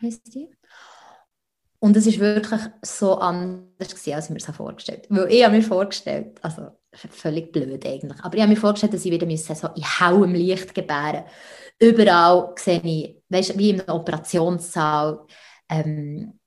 heisst 0.00 0.34
die. 0.34 0.55
Und 1.78 1.96
es 1.96 2.06
ist 2.06 2.18
wirklich 2.18 2.60
so 2.82 3.14
anders 3.18 3.90
gewesen, 3.90 4.14
als 4.14 4.26
ich 4.26 4.30
mir 4.30 4.38
das 4.38 4.56
vorgestellt 4.56 5.08
habe. 5.10 5.22
Weil 5.22 5.32
ich 5.32 5.44
habe 5.44 5.56
mir 5.56 5.62
vorgestellt, 5.62 6.38
also 6.42 6.68
völlig 6.92 7.52
blöd 7.52 7.84
eigentlich, 7.86 8.20
aber 8.22 8.34
ich 8.34 8.42
habe 8.42 8.50
mir 8.50 8.58
vorgestellt, 8.58 8.94
dass 8.94 9.04
ich 9.04 9.12
wieder 9.12 9.26
müssen, 9.26 9.54
so 9.54 9.68
in 9.68 9.84
hellem 9.84 10.34
Licht 10.34 10.74
gebären 10.74 11.24
Überall 11.78 12.54
sehe 12.56 12.80
ich, 12.82 13.22
weißt, 13.28 13.58
wie 13.58 13.70
im 13.70 13.82
Operationssaal, 13.86 15.26
ähm, 15.68 16.38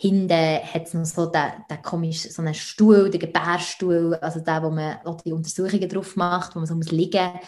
hinten 0.00 0.30
hat 0.30 0.86
es 0.86 0.94
noch 0.94 1.04
so 1.04 1.26
den, 1.26 1.52
den 1.70 1.82
komisch, 1.82 2.22
so 2.30 2.42
einen 2.42 2.54
Stuhl, 2.54 3.10
den 3.10 3.20
Gebärstuhl, 3.20 4.14
also 4.16 4.40
der, 4.40 4.62
wo 4.62 4.70
man 4.70 4.98
die 5.24 5.32
Untersuchungen 5.32 5.88
drauf 5.88 6.16
macht, 6.16 6.54
wo 6.54 6.60
man 6.60 6.66
so 6.66 6.74
liegen 6.74 7.32
muss 7.32 7.42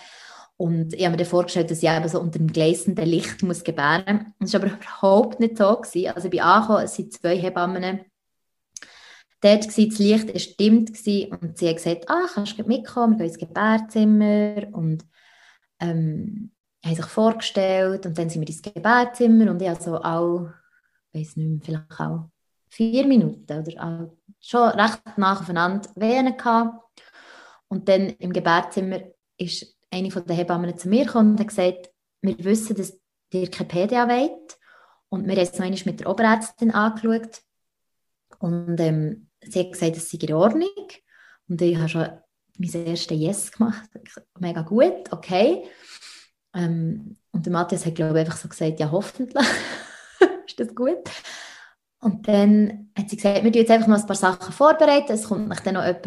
und 0.58 0.94
ich 0.94 1.04
habe 1.04 1.12
mir 1.12 1.16
dann 1.18 1.26
vorgestellt, 1.26 1.70
dass 1.70 1.82
ich 1.82 1.88
eben 1.88 2.08
so 2.08 2.18
unter 2.20 2.38
dem 2.38 2.50
gleißenden 2.50 3.06
Licht 3.06 3.42
muss 3.42 3.62
gebären 3.62 4.34
muss. 4.38 4.52
Das 4.52 4.62
war 4.62 4.68
aber 4.68 4.78
überhaupt 4.80 5.40
nicht 5.40 5.58
so. 5.58 5.76
Gewesen. 5.76 6.14
Also 6.14 6.26
ich 6.26 6.30
bin 6.30 6.40
angekommen, 6.40 6.84
es 6.84 6.94
sind 6.94 7.12
zwei 7.12 7.36
Hebammen. 7.36 8.00
Dort 9.42 9.64
war 9.66 9.86
das 9.86 9.98
Licht 9.98 10.28
gewesen, 10.28 11.32
und 11.34 11.58
sie 11.58 11.68
hat 11.68 11.76
gesagt, 11.76 12.08
ah, 12.08 12.26
kannst 12.32 12.58
du 12.58 12.62
mitkommen, 12.64 13.18
wir 13.18 13.18
gehen 13.18 13.26
ins 13.26 13.38
Gebärzimmer 13.38 14.66
und 14.72 15.04
ähm, 15.78 16.52
haben 16.82 16.94
sich 16.94 17.04
vorgestellt 17.04 18.06
und 18.06 18.16
dann 18.16 18.30
sind 18.30 18.40
wir 18.40 18.48
ins 18.48 18.62
Gebärzimmer 18.62 19.50
und 19.50 19.60
ich 19.60 19.68
habe 19.68 19.82
so 19.82 19.96
auch, 20.00 20.48
ich 21.12 21.20
weiß 21.20 21.36
nicht 21.36 21.48
mehr, 21.48 21.60
vielleicht 21.86 22.00
auch 22.00 22.30
vier 22.70 23.06
Minuten 23.06 23.58
oder 23.58 24.10
schon 24.40 24.68
recht 24.70 25.02
nach 25.16 25.42
aufeinander 25.42 25.88
Wehen 25.96 26.34
gehabt. 26.36 26.82
Und 27.68 27.88
dann 27.88 28.10
im 28.10 28.32
Gebärzimmer 28.32 29.00
ist 29.36 29.75
eine 29.90 30.10
von 30.10 30.24
den 30.24 30.36
Hebammen 30.36 30.76
zu 30.76 30.88
mir 30.88 31.04
gekommen 31.04 31.32
und 31.32 31.40
hat 31.40 31.48
gesagt, 31.48 31.90
wir 32.22 32.38
wissen, 32.44 32.76
dass 32.76 32.98
ihr 33.32 33.50
keine 33.50 33.68
PDA 33.68 34.08
wollt. 34.08 34.58
Und 35.08 35.26
wir 35.26 35.36
haben 35.36 35.42
es 35.42 35.58
noch 35.58 35.86
mit 35.86 36.00
der 36.00 36.10
Oberärztin 36.10 36.72
angeschaut. 36.72 37.42
Und 38.38 38.78
ähm, 38.80 39.28
sie 39.42 39.60
hat 39.60 39.72
gesagt, 39.72 39.96
es 39.96 40.10
sei 40.10 40.18
in 40.20 40.34
Ordnung. 40.34 40.68
Und 41.48 41.62
ich 41.62 41.76
habe 41.76 41.88
schon 41.88 42.08
mein 42.58 42.86
erstes 42.86 43.18
Yes 43.18 43.52
gemacht. 43.52 43.88
Mega 44.38 44.62
gut, 44.62 45.12
okay. 45.12 45.64
Ähm, 46.54 47.16
und 47.32 47.46
der 47.46 47.52
Matthias 47.52 47.86
hat, 47.86 47.94
glaube 47.94 48.18
ich, 48.18 48.26
einfach 48.26 48.38
so 48.38 48.48
gesagt, 48.48 48.80
ja, 48.80 48.90
hoffentlich 48.90 49.46
ist 50.46 50.58
das 50.58 50.74
gut. 50.74 51.04
Und 52.00 52.26
dann 52.28 52.90
hat 52.96 53.10
sie 53.10 53.16
gesagt, 53.16 53.44
wir 53.44 53.52
tun 53.52 53.60
jetzt 53.60 53.70
einfach 53.70 53.88
noch 53.88 53.98
ein 53.98 54.06
paar 54.06 54.16
Sachen 54.16 54.52
vorbereiten. 54.52 55.12
Es 55.12 55.24
kommt 55.24 55.48
dann 55.64 55.74
noch 55.74 55.84
jemand 55.84 56.02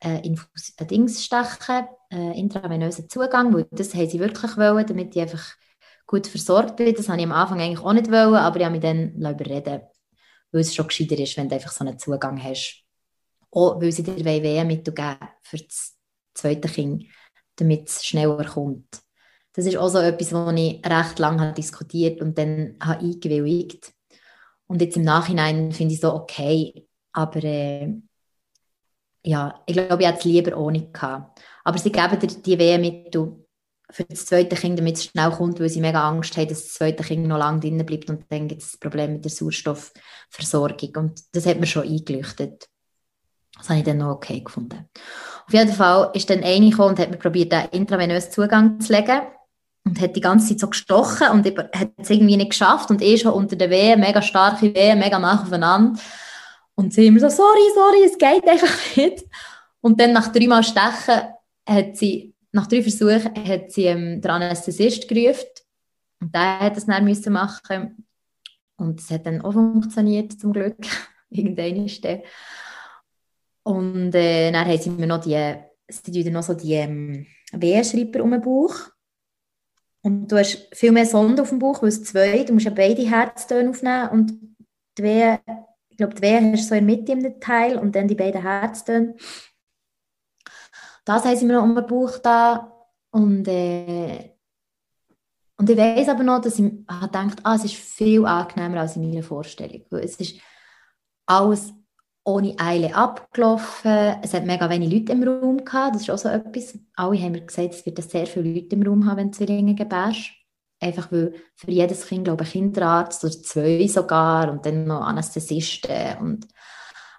äh, 0.00 0.26
Infus 0.26 0.74
äh, 0.76 0.86
Dings 0.86 1.24
stechen, 1.24 1.86
äh, 2.10 2.38
intravenösen 2.38 3.08
Zugang, 3.08 3.54
weil 3.54 3.66
das 3.70 3.94
haben 3.94 4.08
sie 4.08 4.20
wirklich 4.20 4.56
wollen, 4.56 4.86
damit 4.86 5.14
ich 5.16 5.22
einfach 5.22 5.54
gut 6.06 6.26
versorgt 6.26 6.76
bin. 6.76 6.94
Das 6.94 7.08
habe 7.08 7.18
ich 7.18 7.24
am 7.24 7.32
Anfang 7.32 7.60
eigentlich 7.60 7.84
auch 7.84 7.92
nicht 7.92 8.10
wollen, 8.10 8.34
aber 8.34 8.58
ich 8.58 8.64
habe 8.64 8.72
mich 8.72 8.82
dann 8.82 9.14
überreden 9.16 9.82
weil 10.52 10.60
es 10.62 10.74
schon 10.74 10.88
gescheiter 10.88 11.18
ist, 11.18 11.36
wenn 11.36 11.48
du 11.48 11.54
einfach 11.54 11.72
so 11.72 11.84
einen 11.84 11.98
Zugang 11.98 12.42
hast. 12.42 12.82
Auch 13.50 13.80
weil 13.80 13.92
sie 13.92 14.02
dir 14.02 14.24
WW-Mittel 14.24 14.94
geben 14.94 15.28
für 15.42 15.58
das 15.58 15.96
zweite 16.34 16.68
Kind, 16.68 17.04
damit 17.56 17.88
es 17.88 18.04
schneller 18.04 18.44
kommt. 18.44 19.02
Das 19.52 19.66
ist 19.66 19.76
auch 19.76 19.88
so 19.88 19.98
etwas, 19.98 20.32
was 20.32 20.54
ich 20.54 20.84
recht 20.84 21.18
lange 21.18 21.52
diskutiert 21.52 22.20
und 22.20 22.36
dann 22.36 22.76
habe 22.82 23.04
eingewilligt. 23.04 23.92
Und 24.66 24.82
jetzt 24.82 24.96
im 24.96 25.04
Nachhinein 25.04 25.72
finde 25.72 25.94
ich 25.94 26.00
so 26.00 26.12
okay, 26.12 26.86
aber 27.12 27.42
äh, 27.44 27.94
ja, 29.26 29.60
ich 29.66 29.74
glaube, 29.74 30.02
ich 30.02 30.08
hätte 30.08 30.18
es 30.20 30.24
lieber 30.24 30.56
ohne 30.56 30.88
gehabt. 30.88 31.40
Aber 31.64 31.78
sie 31.78 31.90
geben 31.90 32.18
dir 32.20 32.28
die 32.28 32.58
Wehmittel 32.58 33.44
für 33.90 34.04
das 34.04 34.26
zweite 34.26 34.54
Kind, 34.54 34.78
damit 34.78 34.96
es 34.96 35.04
schnell 35.04 35.30
kommt, 35.30 35.58
weil 35.58 35.68
sie 35.68 35.80
mega 35.80 36.08
Angst 36.08 36.36
haben, 36.36 36.48
dass 36.48 36.62
das 36.62 36.74
zweite 36.74 37.02
Kind 37.02 37.26
noch 37.26 37.38
lange 37.38 37.60
drin 37.60 37.84
bleibt 37.84 38.08
und 38.08 38.24
dann 38.28 38.46
gibt 38.46 38.62
es 38.62 38.72
das 38.72 38.80
Problem 38.80 39.14
mit 39.14 39.24
der 39.24 39.32
Sauerstoffversorgung. 39.32 40.90
Und 40.96 41.20
das 41.32 41.44
hat 41.46 41.58
mir 41.58 41.66
schon 41.66 41.88
eingeleuchtet. 41.88 42.68
Das 43.56 43.68
habe 43.68 43.80
ich 43.80 43.84
dann 43.84 43.98
noch 43.98 44.14
okay 44.14 44.40
gefunden. 44.40 44.88
Auf 45.46 45.52
jeden 45.52 45.72
Fall 45.72 46.10
ist 46.14 46.30
dann 46.30 46.44
eine 46.44 46.70
gekommen 46.70 46.90
und 46.90 46.98
hat 46.98 47.10
mir 47.10 47.16
probiert, 47.16 47.52
einen 47.52 47.70
intravenösen 47.70 48.30
Zugang 48.30 48.80
zu 48.80 48.92
legen 48.92 49.22
und 49.84 50.00
hat 50.00 50.14
die 50.14 50.20
ganze 50.20 50.48
Zeit 50.48 50.60
so 50.60 50.68
gestochen 50.68 51.28
und 51.30 51.46
hat 51.46 51.90
es 51.96 52.10
irgendwie 52.10 52.36
nicht 52.36 52.50
geschafft 52.50 52.90
und 52.90 53.02
eh 53.02 53.16
schon 53.16 53.32
unter 53.32 53.56
der 53.56 53.70
Wehe, 53.70 53.96
mega 53.96 54.22
starke 54.22 54.72
Wehe, 54.74 54.94
mega 54.94 55.18
nach 55.18 55.42
aufeinander. 55.42 55.98
Und 56.76 56.92
sie 56.92 57.06
immer 57.06 57.20
so, 57.20 57.28
sorry, 57.28 57.70
sorry, 57.74 58.04
es 58.04 58.18
geht 58.18 58.46
einfach 58.46 58.96
nicht. 58.96 59.24
Und 59.80 60.00
dann 60.00 60.12
nach 60.12 60.32
dreimal 60.32 60.62
Stechen 60.62 61.32
hat 61.66 61.96
sie, 61.96 62.34
nach 62.52 62.66
drei 62.66 62.82
Versuchen, 62.82 63.34
hat 63.48 63.72
sie 63.72 63.86
ähm, 63.86 64.20
den 64.20 64.30
Anästhesist 64.30 65.08
gerufen. 65.08 65.48
Und 66.20 66.34
der 66.34 66.60
hat 66.60 66.76
das 66.76 66.86
dann 66.86 67.04
müssen 67.04 67.32
machen. 67.32 68.06
Und 68.76 69.00
es 69.00 69.10
hat 69.10 69.26
dann 69.26 69.40
auch 69.40 69.52
funktioniert, 69.52 70.38
zum 70.38 70.52
Glück. 70.52 70.76
Irgendwann 71.30 71.86
ist 71.86 72.04
der. 72.04 72.22
Und 73.62 74.14
äh, 74.14 74.52
dann 74.52 74.66
haben 74.66 74.78
sie 74.78 74.90
mir 74.90 75.06
noch 75.06 75.20
die, 75.20 75.56
sie 75.88 76.30
noch 76.30 76.42
so 76.42 76.54
die 76.54 76.74
ähm, 76.74 77.26
Wehrschreiber 77.52 78.22
um 78.22 78.30
den 78.30 78.42
Bauch. 78.42 78.74
Und 80.02 80.28
du 80.30 80.38
hast 80.38 80.68
viel 80.72 80.92
mehr 80.92 81.06
Sonde 81.06 81.42
auf 81.42 81.48
dem 81.48 81.58
Bauch, 81.58 81.82
weil 81.82 81.88
es 81.88 82.04
zwei, 82.04 82.44
du 82.44 82.52
musst 82.52 82.66
ja 82.66 82.70
beide 82.70 83.02
Herztöne 83.02 83.70
aufnehmen 83.70 84.08
und 84.10 84.56
die 84.96 85.02
Wehe, 85.02 85.40
ich 85.96 85.98
glaube, 85.98 86.14
die 86.14 86.20
Wehe 86.20 86.52
ist 86.52 86.68
so 86.68 86.74
in 86.74 86.86
der 86.86 86.96
Mitte 86.96 87.12
im 87.12 87.40
Teil 87.40 87.78
und 87.78 87.96
dann 87.96 88.06
die 88.06 88.14
beiden 88.14 88.42
Herztöne. 88.42 89.16
Das 91.06 91.24
haben 91.24 91.36
sie 91.36 91.46
mir 91.46 91.54
noch 91.54 91.62
um 91.62 91.74
den 91.74 91.86
Bauch 91.86 92.18
da 92.18 92.70
und 93.12 93.48
äh, 93.48 94.34
und 95.56 95.70
ich 95.70 95.78
weiß 95.78 96.10
aber 96.10 96.22
noch, 96.22 96.42
dass 96.42 96.58
ich 96.58 96.70
gedacht 96.86 97.38
ah, 97.44 97.54
es 97.54 97.64
ist 97.64 97.76
viel 97.76 98.26
angenehmer 98.26 98.80
als 98.80 98.96
in 98.96 99.08
meiner 99.08 99.22
Vorstellung. 99.22 99.86
Es 99.90 100.16
ist 100.16 100.38
alles 101.24 101.72
ohne 102.24 102.58
Eile 102.58 102.94
abgelaufen. 102.94 104.16
Es 104.20 104.34
hat 104.34 104.44
mega 104.44 104.68
wenig 104.68 104.92
Leute 104.92 105.12
im 105.12 105.22
Raum 105.22 105.64
gehabt. 105.64 105.94
Das 105.94 106.02
ist 106.02 106.10
auch 106.10 106.18
so 106.18 106.28
etwas. 106.28 106.78
Alle 106.94 107.18
haben 107.18 107.32
mir 107.32 107.40
gesagt, 107.40 107.72
es 107.72 107.86
wird 107.86 108.02
sehr 108.02 108.26
viele 108.26 108.52
Leute 108.52 108.76
im 108.76 108.82
Raum 108.82 109.06
haben, 109.06 109.16
wenn 109.16 109.30
du 109.30 109.38
Zwillinge 109.38 109.74
gebärst. 109.74 110.32
Einfach 110.80 111.10
weil 111.10 111.34
für 111.54 111.70
jedes 111.70 112.06
Kind, 112.06 112.24
glaube 112.24 112.44
ich, 112.44 112.52
Kinderarzt 112.52 113.24
oder 113.24 113.32
zwei 113.32 113.86
sogar 113.88 114.50
und 114.50 114.66
dann 114.66 114.84
noch 114.84 115.00
Anästhesisten 115.00 116.18
und 116.20 116.48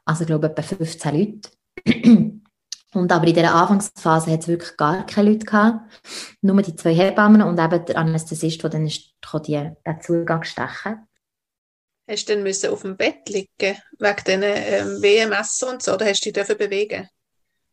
also 0.05 0.23
ich 0.23 0.29
etwa 0.29 0.61
15 0.61 1.15
Leute. 1.15 1.49
Und 2.93 3.11
aber 3.11 3.27
in 3.27 3.33
dieser 3.33 3.53
Anfangsphase 3.53 4.31
hat 4.31 4.41
es 4.41 4.47
wirklich 4.47 4.77
gar 4.77 5.05
keine 5.05 5.31
Leute 5.31 5.45
gehabt. 5.45 5.91
Nur 6.41 6.61
die 6.61 6.75
zwei 6.75 6.93
Hebammen 6.93 7.41
und 7.41 7.59
eben 7.59 7.85
der 7.85 7.97
Anästhesist, 7.97 8.63
der 8.63 8.69
dann 8.69 8.87
ist, 8.87 9.13
die, 9.45 9.71
den 9.85 10.01
Zugang 10.01 10.43
stechen. 10.43 11.07
Hast 12.09 12.29
du 12.29 12.33
dann 12.33 12.43
müssen 12.43 12.69
auf 12.69 12.83
dem 12.83 12.95
Bett 12.95 13.27
liegen, 13.27 13.49
wegen 13.99 14.23
diesen 14.25 14.43
ähm, 14.43 15.01
WMS 15.01 15.61
und 15.63 15.83
so, 15.83 15.93
oder 15.93 16.05
hast 16.05 16.25
du 16.25 16.31
dich 16.31 16.57
bewegen 16.57 17.09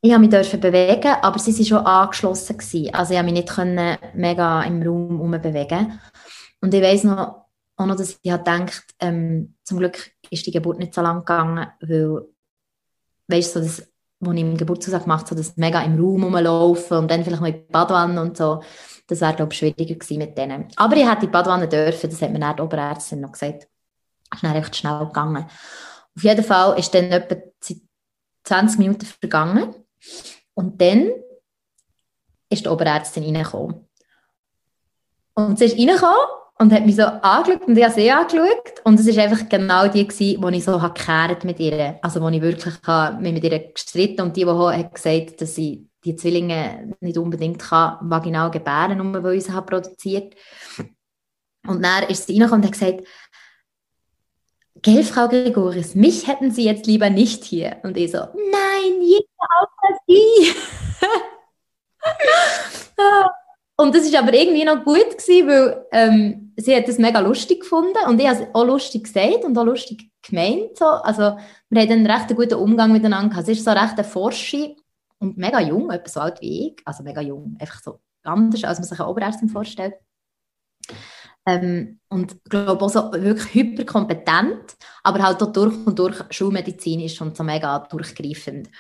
ich 0.05 0.31
durfte 0.31 0.57
mich 0.57 0.61
bewegen, 0.61 1.17
aber 1.23 1.39
sie 1.39 1.57
waren 1.57 1.65
schon 1.65 1.87
angeschlossen. 1.87 2.59
Gewesen. 2.59 2.95
Also 2.95 3.15
ich 3.15 3.21
konnte 3.21 3.65
mich 3.65 3.99
nicht 4.01 4.15
mega 4.15 4.63
im 4.65 4.83
Raum 4.83 5.17
herumbewegen. 5.17 5.99
Und 6.61 6.75
ich 6.75 6.83
weiss 6.83 7.05
noch, 7.05 7.47
auch 7.77 7.87
noch, 7.87 7.97
dass 7.97 8.19
ich 8.23 8.31
gedacht 8.31 8.85
ähm, 9.01 9.55
zum 9.65 9.79
Glück 9.79 10.13
ist 10.31 10.47
die 10.47 10.51
Geburt 10.51 10.79
nicht 10.79 10.95
so 10.95 11.01
lang 11.01 11.21
gegangen, 11.21 11.69
weil, 11.81 12.23
weißt 13.29 13.57
du, 13.57 13.61
so 13.61 13.65
das 13.65 13.89
die 14.21 14.31
ich 14.31 14.41
im 14.41 14.57
Geburtstag 14.57 15.03
gemacht 15.03 15.27
habe, 15.27 15.37
das 15.37 15.57
mega 15.57 15.83
im 15.83 15.99
Raum 15.99 16.25
rumlaufen 16.25 16.99
und 16.99 17.11
dann 17.11 17.25
vielleicht 17.25 17.43
noch 17.43 17.49
in 17.49 17.55
die 17.55 17.73
Badwanne 17.73 18.21
und 18.23 18.37
so. 18.37 18.63
Das 19.07 19.21
wäre, 19.21 19.35
glaube 19.35 19.53
ich, 19.53 19.59
schwieriger 19.59 19.95
gewesen 19.95 20.19
mit 20.19 20.39
denen. 20.39 20.69
Aber 20.77 20.97
ich 20.97 21.07
hätte 21.07 21.23
die 21.23 21.27
Badwanne 21.27 21.69
dürfen, 21.69 22.09
das 22.09 22.23
hat 22.23 22.31
mir 22.31 22.39
dann 22.39 22.57
die 22.57 22.63
Oberärztin 22.63 23.21
noch 23.21 23.33
gesagt. 23.33 23.69
Das 24.31 24.39
ist 24.39 24.45
dann 24.45 24.53
recht 24.53 24.77
schnell 24.77 24.99
gegangen. 25.07 25.45
Auf 26.17 26.23
jeden 26.23 26.45
Fall 26.45 26.79
ist 26.79 26.95
dann 26.95 27.05
etwa 27.05 27.37
20 28.45 28.79
Minuten 28.79 29.05
vergangen 29.05 29.75
und 30.55 30.81
dann 30.81 31.11
ist 32.51 32.65
die 32.65 32.69
Oberärztin 32.69 33.25
reingekommen. 33.25 33.87
Und 35.35 35.59
sie 35.59 35.67
ist 35.67 35.79
reingekommen 35.79 36.15
und 36.59 36.73
hat 36.73 36.87
mich 36.87 36.97
so 36.97 37.03
angeschaut 37.03 37.67
und 37.67 37.77
ich 37.77 37.85
habe 37.85 37.95
sie 37.95 38.11
angeschaut. 38.11 38.81
Und 38.85 39.01
es 39.01 39.17
war 39.17 39.25
einfach 39.25 39.49
genau 39.49 39.89
die, 39.89 40.07
gewesen, 40.07 40.43
wo 40.43 40.49
ich 40.49 40.65
so 40.65 40.79
gekehrt 40.79 41.45
mit 41.45 41.59
ihr, 41.59 41.99
also 42.03 42.21
wo 42.21 42.29
ich 42.29 42.41
wirklich 42.41 42.75
mich 43.21 43.33
mit 43.33 43.45
ihr 43.45 43.73
gestritten 43.73 44.23
und 44.23 44.37
die, 44.37 44.45
die 44.45 44.51
hat 44.51 44.95
gesagt, 44.95 45.41
dass 45.41 45.55
sie 45.55 45.89
die 46.05 46.15
Zwillinge 46.17 46.95
nicht 47.01 47.19
unbedingt 47.19 47.61
kann, 47.61 47.99
vaginal 48.03 48.51
gebären, 48.51 48.99
nur 48.99 49.23
weil 49.23 49.35
ich 49.35 49.45
sie 49.45 49.63
produziert. 49.63 50.35
Und 51.67 51.83
dann 51.83 52.05
ist 52.05 52.27
sie 52.27 52.35
reingekommen 52.35 52.63
und 52.63 52.67
hat 52.67 52.73
gesagt, 52.73 53.05
Gell, 54.85 55.03
Frau 55.03 55.29
Gregoris, 55.29 55.95
mich 55.95 56.27
hätten 56.27 56.51
Sie 56.51 56.65
jetzt 56.65 56.87
lieber 56.87 57.09
nicht 57.09 57.43
hier. 57.43 57.79
Und 57.85 57.97
ich 57.97 58.11
so, 58.11 58.19
nein, 58.19 59.01
jeder 59.01 59.25
außer 59.59 59.99
Sie. 60.07 60.53
Und 63.77 63.95
das 63.95 64.05
ist 64.05 64.15
aber 64.15 64.35
irgendwie 64.35 64.65
noch 64.65 64.85
gut 64.85 65.17
gewesen, 65.17 65.49
weil 65.49 65.87
ähm, 65.91 66.53
sie 66.57 66.77
hat 66.77 66.87
das 66.87 66.99
mega 66.99 67.19
lustig 67.19 67.63
gefunden 67.63 67.99
und 68.07 68.21
ich 68.21 68.29
habe 68.29 68.45
es 68.45 68.55
auch 68.55 68.65
lustig 68.65 69.03
gesagt 69.05 69.45
und 69.45 69.59
auch 69.59 69.65
lustig 69.65 70.11
gemeint. 70.23 70.77
So. 70.79 70.85
Also 70.85 71.39
wir 71.71 71.83
hatten 71.83 71.93
einen 71.93 72.07
recht 72.07 72.29
guten 72.37 72.55
Umgang 72.55 72.93
miteinander 72.93 73.31
gehabt. 73.31 73.47
Sie 73.47 73.53
ist 73.53 73.65
so 73.65 73.73
recht 73.73 73.95
eine 73.95 74.05
Forsche 74.05 74.77
und 75.19 75.37
mega 75.37 75.61
jung, 75.61 75.91
etwa 75.91 76.09
so 76.09 76.21
alt 76.21 76.41
wie 76.41 76.69
ich. 76.69 76.77
Also 76.85 77.03
mega 77.03 77.21
jung, 77.21 77.57
einfach 77.59 77.83
so 77.83 77.99
anders, 78.23 78.63
als 78.63 78.79
man 78.79 78.87
sich 78.87 79.01
eine 79.01 79.09
Oberärztin 79.09 79.49
vorstellt. 79.49 79.95
Ähm, 81.47 82.01
und 82.09 82.43
glaube 82.45 82.85
auch 82.85 82.89
so 82.89 83.13
wirklich 83.13 83.55
hyperkompetent, 83.55 84.77
aber 85.03 85.23
halt 85.23 85.43
auch 85.43 85.53
durch 85.53 85.75
und 85.87 85.99
durch 85.99 86.23
schulmedizinisch 86.31 87.21
und 87.21 87.37
so 87.37 87.45
mega 87.45 87.81
durchgreifend. 87.81 88.71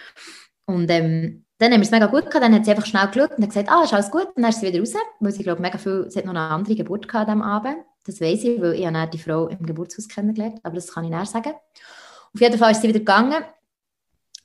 Und 0.67 0.91
ähm, 0.91 1.45
dann 1.59 1.73
haben 1.73 1.81
wir 1.81 1.85
es 1.85 1.91
mega 1.91 2.07
gut 2.07 2.27
gehabt, 2.27 2.43
dann 2.43 2.55
hat 2.55 2.65
sie 2.65 2.71
einfach 2.71 2.87
schnell 2.87 3.07
geschaut 3.09 3.39
und 3.39 3.47
gesagt, 3.47 3.69
ah, 3.69 3.85
ist 3.85 3.93
alles 3.93 4.11
gut, 4.11 4.29
und 4.35 4.43
dann 4.43 4.51
ist 4.51 4.61
sie 4.61 4.67
wieder 4.67 4.81
raus, 4.81 4.95
weil 5.21 5.33
sie, 5.33 5.43
glaube 5.43 5.63
mega 5.63 5.79
viel, 5.79 6.07
sie 6.11 6.19
hat 6.19 6.27
noch 6.27 6.33
eine 6.33 6.41
andere 6.41 6.75
Geburt 6.75 7.07
gehabt 7.07 7.29
an 7.29 7.43
Abend, 7.43 7.77
das 8.05 8.21
weiß 8.21 8.45
ich, 8.45 8.61
weil 8.61 8.75
ich 8.75 8.87
habe 8.87 9.11
die 9.11 9.19
Frau 9.19 9.49
im 9.49 9.65
Geburtshaus 9.65 10.09
kennengelernt, 10.09 10.61
aber 10.63 10.75
das 10.75 10.93
kann 10.93 11.05
ich 11.05 11.11
näher 11.11 11.27
sagen. 11.27 11.53
Auf 12.35 12.41
jeden 12.41 12.59
Fall 12.59 12.73
ist 12.73 12.83
sie 12.83 12.89
wieder 12.89 12.99
gegangen 12.99 13.45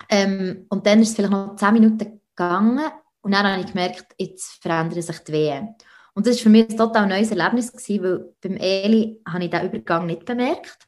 ähm, 0.09 0.65
und 0.70 0.86
dann 0.86 1.01
ist 1.01 1.09
es 1.09 1.15
vielleicht 1.15 1.32
noch 1.32 1.55
zehn 1.55 1.74
Minuten 1.74 2.22
gegangen 2.36 2.91
und 3.22 3.34
dann 3.34 3.47
habe 3.47 3.61
ich 3.61 3.67
gemerkt, 3.67 4.13
jetzt 4.17 4.61
verändern 4.61 5.01
sich 5.01 5.20
die 5.20 5.32
Wehen. 5.32 5.76
Und 6.20 6.28
das 6.28 6.36
war 6.36 6.43
für 6.43 6.49
mich 6.49 6.70
ein 6.70 6.76
total 6.76 7.07
neues 7.07 7.32
Erlebnis, 7.32 7.72
gewesen, 7.72 8.03
weil 8.03 8.34
beim 8.41 8.57
Eli 8.57 9.22
habe 9.26 9.45
ich 9.45 9.49
diesen 9.49 9.67
Übergang 9.67 10.05
nicht 10.05 10.26
bemerkt. 10.26 10.86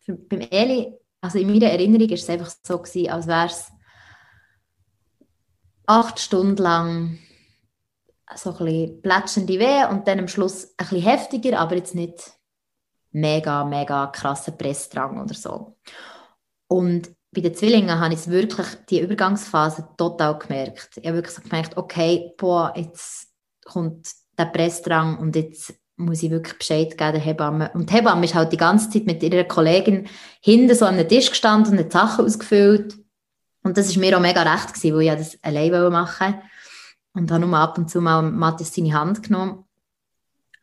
Für, 0.00 0.16
beim 0.16 0.40
Eli, 0.40 0.92
also 1.22 1.38
in 1.38 1.50
meiner 1.50 1.70
Erinnerung 1.70 2.10
war 2.10 2.14
es 2.14 2.28
einfach 2.28 2.54
so, 2.62 2.78
gewesen, 2.80 3.08
als 3.08 3.26
wäre 3.26 3.46
es 3.46 3.72
acht 5.86 6.20
Stunden 6.20 6.58
lang 6.58 7.18
so 8.34 8.50
ein 8.50 8.66
bisschen 8.66 9.00
plätschende 9.00 9.58
Weh 9.58 9.86
und 9.90 10.06
dann 10.06 10.18
am 10.18 10.28
Schluss 10.28 10.66
ein 10.66 10.74
bisschen 10.76 11.00
heftiger, 11.00 11.58
aber 11.58 11.76
jetzt 11.76 11.94
nicht 11.94 12.32
mega, 13.12 13.64
mega 13.64 14.08
krasser 14.08 14.52
Pressdrang 14.52 15.22
oder 15.22 15.32
so. 15.32 15.78
Und 16.66 17.16
bei 17.30 17.40
den 17.40 17.54
Zwillingen 17.54 17.98
habe 17.98 18.12
ich 18.12 18.26
wirklich, 18.26 18.66
die 18.90 19.00
Übergangsphase 19.00 19.88
total 19.96 20.38
gemerkt. 20.38 20.98
Ich 20.98 21.06
habe 21.06 21.16
wirklich 21.16 21.34
so 21.34 21.40
gemerkt, 21.40 21.78
okay, 21.78 22.34
boah, 22.36 22.74
jetzt 22.76 23.32
kommt 23.64 24.25
der 24.38 24.46
Pressdrang 24.46 25.18
und 25.18 25.36
jetzt 25.36 25.74
muss 25.96 26.22
ich 26.22 26.30
wirklich 26.30 26.58
Bescheid 26.58 26.98
geben 26.98 27.12
der 27.12 27.20
Hebamme. 27.20 27.70
Und 27.72 27.88
die 27.88 27.94
Hebamme 27.94 28.24
ist 28.24 28.34
halt 28.34 28.52
die 28.52 28.58
ganze 28.58 28.90
Zeit 28.90 29.06
mit 29.06 29.22
ihrer 29.22 29.44
Kollegin 29.44 30.06
hinten 30.42 30.74
so 30.74 30.84
an 30.84 30.98
den 30.98 31.08
Tisch 31.08 31.30
gestanden 31.30 31.72
und 31.72 31.78
hat 31.78 31.92
Sachen 31.92 32.24
ausgefüllt 32.24 32.96
und 33.66 33.76
das 33.76 33.88
ist 33.88 33.96
mir 33.96 34.16
auch 34.16 34.22
mega 34.22 34.42
recht 34.42 34.74
gewesen, 34.74 34.94
weil 34.94 35.02
ich 35.02 35.10
das 35.10 35.42
alleine 35.42 35.90
machen 35.90 36.34
wollte. 36.34 36.42
Und 37.14 37.32
habe 37.32 37.44
nur 37.44 37.58
ab 37.58 37.76
und 37.76 37.90
zu 37.90 38.00
mal 38.00 38.22
Matthias 38.22 38.72
seine 38.72 38.92
Hand 38.92 39.24
genommen. 39.24 39.64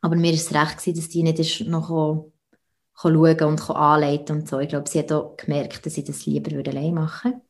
Aber 0.00 0.16
mir 0.16 0.32
ist 0.32 0.50
es 0.50 0.54
recht 0.54 0.78
gewesen, 0.78 0.96
dass 0.96 1.08
die 1.10 1.22
nicht 1.22 1.68
noch 1.68 1.88
schauen 2.94 3.40
und 3.42 3.70
anleiten 3.70 4.36
und 4.36 4.48
so. 4.48 4.58
Ich 4.58 4.70
glaube, 4.70 4.88
sie 4.88 5.00
hat 5.00 5.12
auch 5.12 5.36
gemerkt, 5.36 5.84
dass 5.84 5.98
ich 5.98 6.04
das 6.04 6.24
lieber 6.24 6.52
würde 6.52 6.70
alleine 6.70 6.92
machen 6.92 7.42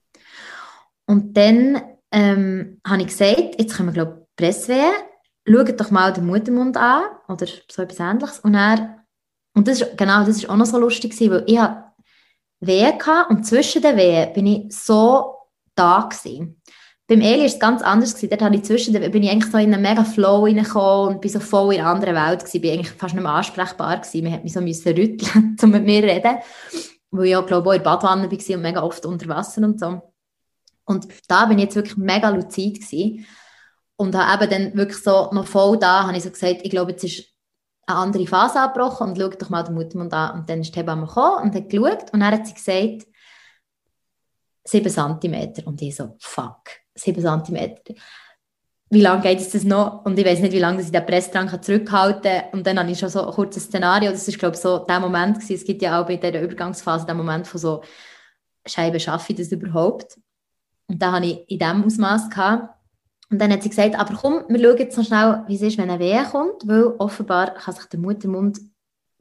Und 1.06 1.36
dann 1.36 1.80
ähm, 2.10 2.80
habe 2.84 3.02
ich 3.02 3.08
gesagt, 3.08 3.54
jetzt 3.56 3.76
können 3.76 3.90
wir, 3.90 3.92
glaube 3.92 4.22
ich, 4.22 4.36
Presswehen. 4.36 4.92
Schaut 5.47 5.80
doch 5.80 5.90
mal 5.90 6.12
den 6.12 6.26
Muttermund 6.26 6.76
an 6.76 7.03
oder 7.28 7.47
so 7.70 7.82
etwas 7.82 8.01
Ähnliches. 8.01 8.40
Und 8.40 8.55
er 8.55 9.05
und 9.55 9.68
das 9.68 9.80
ist, 9.80 9.97
genau, 9.97 10.24
das 10.24 10.36
ist 10.36 10.51
auch 10.51 10.57
noch 10.57 10.66
so 10.66 10.78
lustig 10.78 11.12
gewesen, 11.12 11.32
weil 11.32 11.45
ich 11.47 11.59
hatte 11.59 11.84
Wehen 12.61 12.99
und 13.28 13.47
zwischen 13.47 13.82
den 13.82 13.97
Wehen 13.97 14.32
bin 14.32 14.47
ich 14.47 14.76
so 14.76 15.34
da 15.74 16.09
gewesen. 16.11 16.61
Beim 17.07 17.20
Eli 17.20 17.40
war 17.40 17.47
es 17.47 17.59
ganz 17.59 17.82
anders. 17.82 18.14
Gewesen. 18.14 18.30
Dort 18.30 18.42
habe 18.42 18.57
ich 18.57 18.62
zwischen, 18.62 18.95
bin 18.95 19.22
ich 19.22 19.30
eigentlich 19.30 19.53
so 19.53 19.59
in 19.59 19.74
einen 19.74 19.82
mega 19.82 20.05
Flow 20.05 20.45
reingekommen 20.45 21.14
und 21.14 21.20
bin 21.20 21.30
so 21.30 21.38
voll 21.38 21.74
in 21.74 21.80
einer 21.80 21.90
anderen 21.90 22.14
Welt 22.14 22.40
gewesen. 22.40 22.61
Bin 22.62 22.72
eigentlich 22.72 22.90
fast 22.92 23.14
nicht 23.14 23.22
mehr 23.22 23.32
ansprechbar 23.32 23.99
gewesen. 23.99 24.24
Man 24.24 24.42
musste 24.42 24.61
mich 24.62 24.82
so 24.82 24.90
rütteln, 24.90 25.57
um 25.62 25.70
mit 25.70 25.84
mir 25.84 26.01
zu 26.01 26.09
reden. 26.09 26.38
Weil 27.11 27.26
ich 27.26 27.36
auch, 27.36 27.47
glaube 27.47 27.68
auch 27.68 27.74
in 27.74 27.82
der 27.82 27.90
Badwanne 27.90 28.30
war 28.30 28.57
und 28.57 28.62
mega 28.62 28.82
oft 28.82 29.05
unter 29.05 29.28
Wasser 29.28 29.62
und 29.62 29.78
so. 29.78 30.01
Und 30.86 31.07
da 31.28 31.45
bin 31.45 31.59
ich 31.59 31.64
jetzt 31.64 31.76
wirklich 31.76 31.97
mega 31.99 32.30
luzid 32.30 32.80
gewesen. 32.80 33.26
Und 33.97 34.14
habe 34.16 34.45
eben 34.45 34.51
dann 34.51 34.74
wirklich 34.74 35.03
so 35.03 35.30
noch 35.32 35.47
voll 35.47 35.78
da, 35.78 36.05
habe 36.07 36.16
ich 36.16 36.24
so 36.24 36.30
gesagt, 36.30 36.61
ich 36.62 36.70
glaube, 36.70 36.92
jetzt 36.92 37.05
ist 37.05 37.34
eine 37.86 37.99
andere 37.99 38.26
Phase 38.26 38.61
abgebrochen 38.61 39.09
und 39.09 39.18
schau 39.18 39.28
doch 39.28 39.51
mal 39.51 39.62
den 39.62 39.74
Muttermund 39.74 40.12
an. 40.12 40.40
Und 40.40 40.51
dann 40.51 40.61
ist 40.61 40.74
die 40.74 40.78
Hebamme 40.78 41.07
gekommen 41.07 41.45
und 41.45 41.55
hat 41.55 41.68
geschaut 41.68 42.12
und 42.12 42.20
dann 42.20 42.32
hat 42.32 42.47
sie 42.47 42.55
gesagt, 42.55 43.07
7 44.64 44.90
cm. 44.90 45.66
Und 45.66 45.82
ich 45.82 45.95
so, 45.95 46.16
fuck, 46.18 46.70
7 46.95 47.22
cm. 47.22 47.74
Wie 48.90 49.01
lange 49.01 49.22
geht 49.22 49.40
es 49.40 49.51
das 49.51 49.64
noch? 49.64 50.05
Und 50.05 50.18
ich 50.18 50.24
weiß 50.24 50.40
nicht, 50.40 50.53
wie 50.53 50.59
lange 50.59 50.80
ich 50.80 50.90
den 50.90 51.05
Pressdrang 51.05 51.62
zurückhalten 51.62 52.22
kann. 52.22 52.51
Und 52.53 52.66
dann 52.66 52.78
habe 52.78 52.90
ich 52.90 52.99
schon 52.99 53.09
so 53.09 53.26
ein 53.26 53.34
kurzes 53.34 53.64
Szenario. 53.64 54.11
Das 54.11 54.28
ist, 54.28 54.38
glaube 54.38 54.55
ich, 54.55 54.62
so 54.62 54.78
der 54.78 55.01
Moment 55.01 55.36
gewesen. 55.36 55.55
Es 55.55 55.64
gibt 55.64 55.82
ja 55.82 56.01
auch 56.01 56.07
bei 56.07 56.16
dieser 56.16 56.40
Übergangsphase 56.40 57.07
den 57.07 57.16
Moment 57.16 57.47
von 57.47 57.61
so, 57.61 57.82
Scheibe, 58.66 59.01
schaffe 59.01 59.32
ich 59.32 59.38
das 59.38 59.53
überhaupt? 59.53 60.18
Und 60.86 61.03
da 61.03 61.12
habe 61.12 61.26
ich 61.26 61.51
in 61.51 61.59
diesem 61.59 61.84
Ausmaß 61.84 62.30
gehabt. 62.30 62.74
Und 63.30 63.38
dann 63.38 63.52
hat 63.52 63.62
sie 63.62 63.70
gesagt, 63.70 63.94
aber 63.94 64.14
komm, 64.14 64.44
wir 64.48 64.60
schauen 64.60 64.78
jetzt 64.78 64.96
noch 64.96 65.04
schnell, 65.04 65.44
wie 65.46 65.56
es 65.56 65.62
ist, 65.62 65.78
wenn 65.78 65.90
eine 65.90 65.98
Wehe 65.98 66.24
kommt, 66.30 66.66
weil 66.66 66.86
offenbar 66.98 67.54
kann 67.54 67.74
sich 67.74 67.86
der 67.86 68.00
Muttermund 68.00 68.60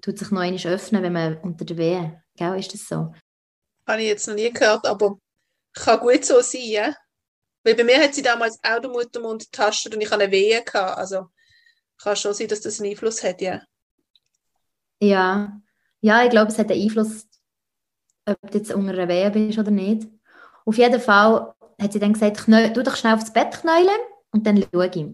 tut 0.01 0.19
sich 0.19 0.31
noch 0.31 0.41
einmal 0.41 0.65
öffnen, 0.65 1.01
wenn 1.01 1.13
man 1.13 1.37
unter 1.37 1.63
der 1.63 1.77
Wehe, 1.77 2.23
gell, 2.35 2.59
ist 2.59 2.73
das 2.73 2.87
so? 2.87 3.13
Habe 3.87 4.01
ich 4.01 4.07
jetzt 4.07 4.27
noch 4.27 4.35
nie 4.35 4.51
gehört, 4.51 4.85
aber 4.85 5.17
kann 5.73 5.99
gut 5.99 6.25
so 6.25 6.41
sein, 6.41 6.61
ja? 6.65 6.95
Weil 7.63 7.75
bei 7.75 7.85
mir 7.85 8.03
hat 8.03 8.13
sie 8.13 8.21
damals 8.21 8.59
auch 8.61 8.79
den 8.81 8.91
Muttermund 8.91 9.49
getastet 9.49 9.95
und 9.95 10.01
ich 10.01 10.11
hatte 10.11 10.23
eine 10.23 10.31
Wehe. 10.31 10.61
Gehabt. 10.63 10.97
Also 10.97 11.27
kann 11.97 12.17
schon 12.17 12.33
sein, 12.33 12.49
dass 12.49 12.59
das 12.59 12.81
einen 12.81 12.91
Einfluss 12.91 13.23
hat, 13.23 13.39
ja. 13.41 13.61
Ja, 14.99 15.57
ja 16.01 16.23
ich 16.25 16.29
glaube, 16.29 16.51
es 16.51 16.59
hat 16.59 16.69
einen 16.69 16.81
Einfluss 16.81 17.25
ob 18.25 18.51
du 18.51 18.57
jetzt 18.57 18.73
unter 18.73 18.93
einer 18.93 19.07
Wehe 19.07 19.31
bist 19.31 19.59
oder 19.59 19.71
nicht. 19.71 20.07
Auf 20.65 20.77
jeden 20.77 20.99
Fall 20.99 21.53
hat 21.84 21.93
sie 21.93 21.99
dann 21.99 22.13
gesagt, 22.13 22.47
du 22.47 22.84
doch 22.84 22.95
schnell 22.95 23.15
aufs 23.15 23.34
Bett 23.34 23.51
knäulen 23.61 23.89
und 24.31 24.47
dann 24.47 24.63
schaue 24.71 24.88
ich. 24.88 25.05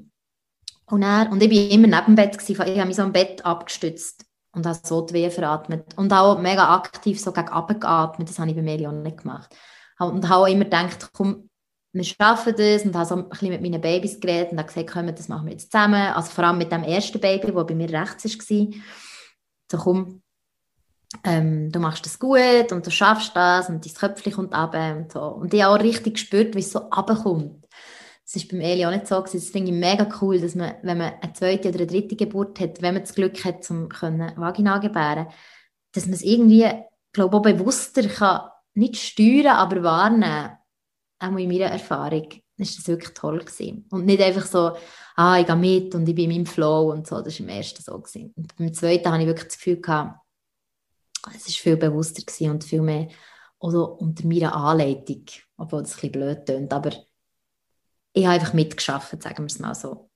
Und, 0.85 1.03
er, 1.03 1.29
und 1.31 1.41
ich 1.43 1.51
war 1.51 1.71
immer 1.71 1.87
neben 1.87 2.05
dem 2.05 2.15
Bett, 2.15 2.37
gewesen, 2.37 2.61
ich 2.67 2.77
habe 2.77 2.87
mich 2.87 2.95
so 2.95 3.03
am 3.03 3.11
Bett 3.11 3.45
abgestützt 3.45 4.25
und 4.53 4.65
habe 4.65 4.79
so 4.81 5.01
die 5.01 5.13
Wehe 5.13 5.31
veratmet. 5.31 5.97
Und 5.97 6.11
auch 6.13 6.39
mega 6.39 6.73
aktiv 6.75 7.19
so 7.19 7.31
gegen 7.31 7.47
geatmet, 7.47 8.29
das 8.29 8.39
habe 8.39 8.49
ich 8.49 8.55
bei 8.55 8.61
Melion 8.61 9.03
nicht 9.03 9.19
gemacht. 9.19 9.55
Und 9.99 10.27
habe 10.29 10.43
auch 10.43 10.47
immer 10.47 10.63
gedacht, 10.63 11.09
komm, 11.13 11.49
wir 11.91 12.03
schaffen 12.03 12.55
das 12.55 12.83
und 12.83 12.95
habe 12.95 13.05
so 13.05 13.15
ein 13.15 13.29
bisschen 13.29 13.49
mit 13.49 13.61
meinen 13.61 13.81
Babys 13.81 14.19
geredet 14.19 14.51
und 14.51 14.65
gesagt, 14.65 14.91
komm, 14.91 15.07
das 15.07 15.27
machen 15.27 15.45
wir 15.45 15.53
jetzt 15.53 15.71
zusammen. 15.71 16.13
Also 16.13 16.31
vor 16.31 16.43
allem 16.43 16.57
mit 16.57 16.71
dem 16.71 16.83
ersten 16.83 17.19
Baby, 17.19 17.51
das 17.51 17.65
bei 17.65 17.75
mir 17.75 17.89
rechts 17.89 18.25
war. 18.25 18.67
So 19.71 19.77
komm, 19.77 20.21
ähm, 21.23 21.71
du 21.71 21.79
machst 21.79 22.05
das 22.05 22.19
gut 22.19 22.71
und 22.71 22.85
du 22.85 22.91
schaffst 22.91 23.35
das 23.35 23.69
und 23.69 23.85
dein 23.85 23.93
Köpfchen 23.93 24.33
kommt 24.33 24.55
runter 24.55 24.95
und 24.95 25.11
so. 25.11 25.21
Und 25.21 25.53
ich 25.53 25.63
habe 25.63 25.75
auch 25.75 25.83
richtig 25.83 26.15
gespürt, 26.15 26.55
wie 26.55 26.59
es 26.59 26.71
so 26.71 26.79
runterkommt. 26.79 27.65
Das 28.31 28.43
war 28.43 28.49
beim 28.51 28.61
Eli 28.61 28.85
auch 28.85 28.91
nicht 28.91 29.07
so. 29.07 29.17
Gewesen. 29.17 29.39
Das 29.39 29.49
finde 29.49 29.71
ich 29.71 29.77
mega 29.77 30.07
cool, 30.21 30.39
dass 30.39 30.53
man, 30.53 30.75
wenn 30.83 30.99
man 30.99 31.13
eine 31.19 31.33
zweite 31.33 31.69
oder 31.69 31.79
eine 31.79 31.87
dritte 31.87 32.15
Geburt 32.15 32.59
hat, 32.59 32.81
wenn 32.81 32.93
man 32.93 33.03
das 33.03 33.15
Glück 33.15 33.43
hat, 33.43 33.63
zum 33.63 33.89
können 33.89 34.33
Vagina 34.37 34.77
gebären, 34.77 35.27
dass 35.93 36.05
man 36.05 36.13
es 36.13 36.21
irgendwie, 36.21 36.69
glaube 37.11 37.37
auch 37.37 37.41
bewusster 37.41 38.07
kann, 38.07 38.41
nicht 38.75 38.97
steuern, 38.97 39.57
aber 39.57 39.81
wahrnehmen. 39.81 40.51
Auch 41.17 41.35
in 41.35 41.49
meiner 41.49 41.65
Erfahrung 41.65 42.29
ist 42.57 42.77
das 42.77 42.87
wirklich 42.87 43.13
toll 43.15 43.39
gewesen. 43.39 43.87
Und 43.89 44.05
nicht 44.05 44.21
einfach 44.21 44.45
so, 44.45 44.73
ah, 45.15 45.39
ich 45.39 45.47
gehe 45.47 45.55
mit 45.55 45.95
und 45.95 46.07
ich 46.07 46.13
bin 46.13 46.29
in 46.29 46.37
meinem 46.37 46.45
Flow 46.45 46.91
und 46.91 47.07
so. 47.07 47.21
Das 47.21 47.39
war 47.39 47.47
im 47.47 47.49
ersten 47.49 47.81
so. 47.81 47.97
Gewesen. 47.97 48.31
Und 48.37 48.55
beim 48.55 48.73
zweiten 48.73 49.11
habe 49.11 49.21
ich 49.21 49.27
wirklich 49.27 49.47
das 49.47 49.57
Gefühl 49.57 49.81
gehabt, 49.81 50.19
es 51.35 51.47
war 51.47 51.53
viel 51.53 51.77
bewusster 51.77 52.23
und 52.49 52.63
viel 52.63 52.81
mehr 52.81 53.09
oder 53.59 53.99
unter 53.99 54.25
meiner 54.25 54.55
Anleitung, 54.55 55.25
obwohl 55.57 55.83
das 55.83 56.01
ein 56.01 56.11
blöd 56.11 56.45
klingt, 56.45 56.73
aber 56.73 56.91
ich 58.13 58.25
habe 58.25 58.35
einfach 58.35 58.53
mitgeschafft, 58.53 59.21
sagen 59.21 59.39
wir 59.39 59.45
es 59.45 59.59
mal 59.59 59.75
so. 59.75 60.09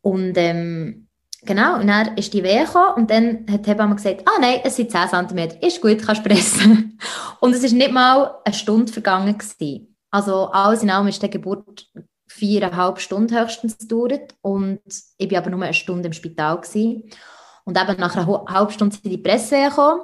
Und 0.00 0.36
ähm, 0.36 1.08
genau, 1.42 1.80
und 1.80 1.86
dann 1.86 2.16
ist 2.16 2.32
die 2.32 2.42
Wehe 2.42 2.64
gekommen 2.64 2.94
und 2.96 3.10
dann 3.10 3.46
hat 3.50 3.66
die 3.66 3.70
Hebamme 3.70 3.96
gesagt, 3.96 4.22
ah 4.26 4.40
nein, 4.40 4.60
es 4.64 4.76
sind 4.76 4.90
10 4.90 5.08
cm, 5.08 5.58
ist 5.60 5.80
gut, 5.80 6.02
kannst 6.02 6.24
pressen. 6.24 6.98
und 7.40 7.54
es 7.54 7.64
ist 7.64 7.72
nicht 7.72 7.92
mal 7.92 8.36
eine 8.44 8.54
Stunde 8.54 8.92
vergangen 8.92 9.36
gewesen. 9.36 9.96
Also 10.10 10.46
alles 10.50 10.82
in 10.82 10.90
allem 10.90 11.08
ist 11.08 11.22
die 11.22 11.30
Geburt 11.30 11.90
viereinhalb 12.28 13.00
Stunden 13.00 13.38
höchstens 13.38 13.78
gedauert 13.78 14.34
und 14.42 14.80
ich 15.16 15.30
war 15.30 15.38
aber 15.38 15.50
nur 15.50 15.62
eine 15.62 15.74
Stunde 15.74 16.06
im 16.06 16.12
Spital 16.12 16.60
gewesen. 16.60 17.10
Und 17.68 17.78
eben 17.78 18.00
nach 18.00 18.16
einer 18.16 18.46
halben 18.48 18.72
Stunde 18.72 18.96
sind 18.96 19.12
die 19.12 19.18
Presse 19.18 19.68
gekommen. 19.68 20.00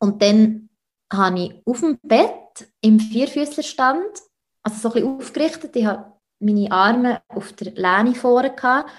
Und 0.00 0.20
dann 0.20 0.68
habe 1.12 1.38
ich 1.38 1.62
auf 1.64 1.78
dem 1.78 1.96
Bett 2.02 2.72
im 2.80 2.98
Vierfüßlerstand, 2.98 4.18
also 4.64 4.76
so 4.76 4.88
ein 4.88 4.94
bisschen 4.94 5.16
aufgerichtet, 5.16 5.76
ich 5.76 5.86
habe 5.86 6.12
meine 6.40 6.72
Arme 6.72 7.22
auf 7.28 7.52
der 7.52 7.70
Lehne 7.74 8.16
vorne 8.16 8.52
gehabt 8.52 8.90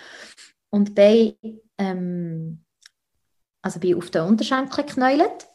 und 0.70 0.95
bei, 0.95 1.36
ähm, 1.78 2.64
also 3.62 3.82
bin 3.82 3.97
auf 3.97 4.10
den 4.12 4.28
Unterschenkel 4.28 4.86
geknäult. 4.86 5.49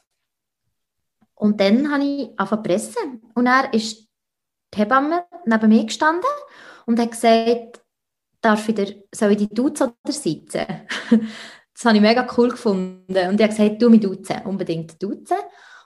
Und 1.34 1.58
dann 1.58 1.90
habe 1.90 2.04
ich 2.04 2.38
angefangen 2.38 2.62
zu 2.62 2.68
pressen. 2.68 3.22
Und 3.34 3.46
er 3.46 3.72
ist 3.72 4.06
die 4.74 4.78
Hebamme 4.78 5.24
neben 5.46 5.68
mir 5.70 5.86
gestanden 5.86 6.28
und 6.84 7.00
hat 7.00 7.12
gesagt, 7.12 7.82
darf 8.42 8.68
ich 8.68 8.74
dir, 8.74 9.02
soll 9.14 9.30
ich 9.30 9.38
die 9.38 9.48
duzen 9.48 9.94
oder 10.04 10.12
sitzen? 10.12 10.66
Das 11.76 11.84
habe 11.84 11.96
ich 11.96 12.02
mega 12.02 12.26
cool 12.38 12.48
gefunden. 12.48 13.04
Und 13.06 13.14
ich 13.16 13.22
habe 13.24 13.48
gesagt, 13.48 13.82
du 13.82 13.90
mich 13.90 14.00
duzen, 14.00 14.40
unbedingt 14.46 15.00
duzen. 15.02 15.36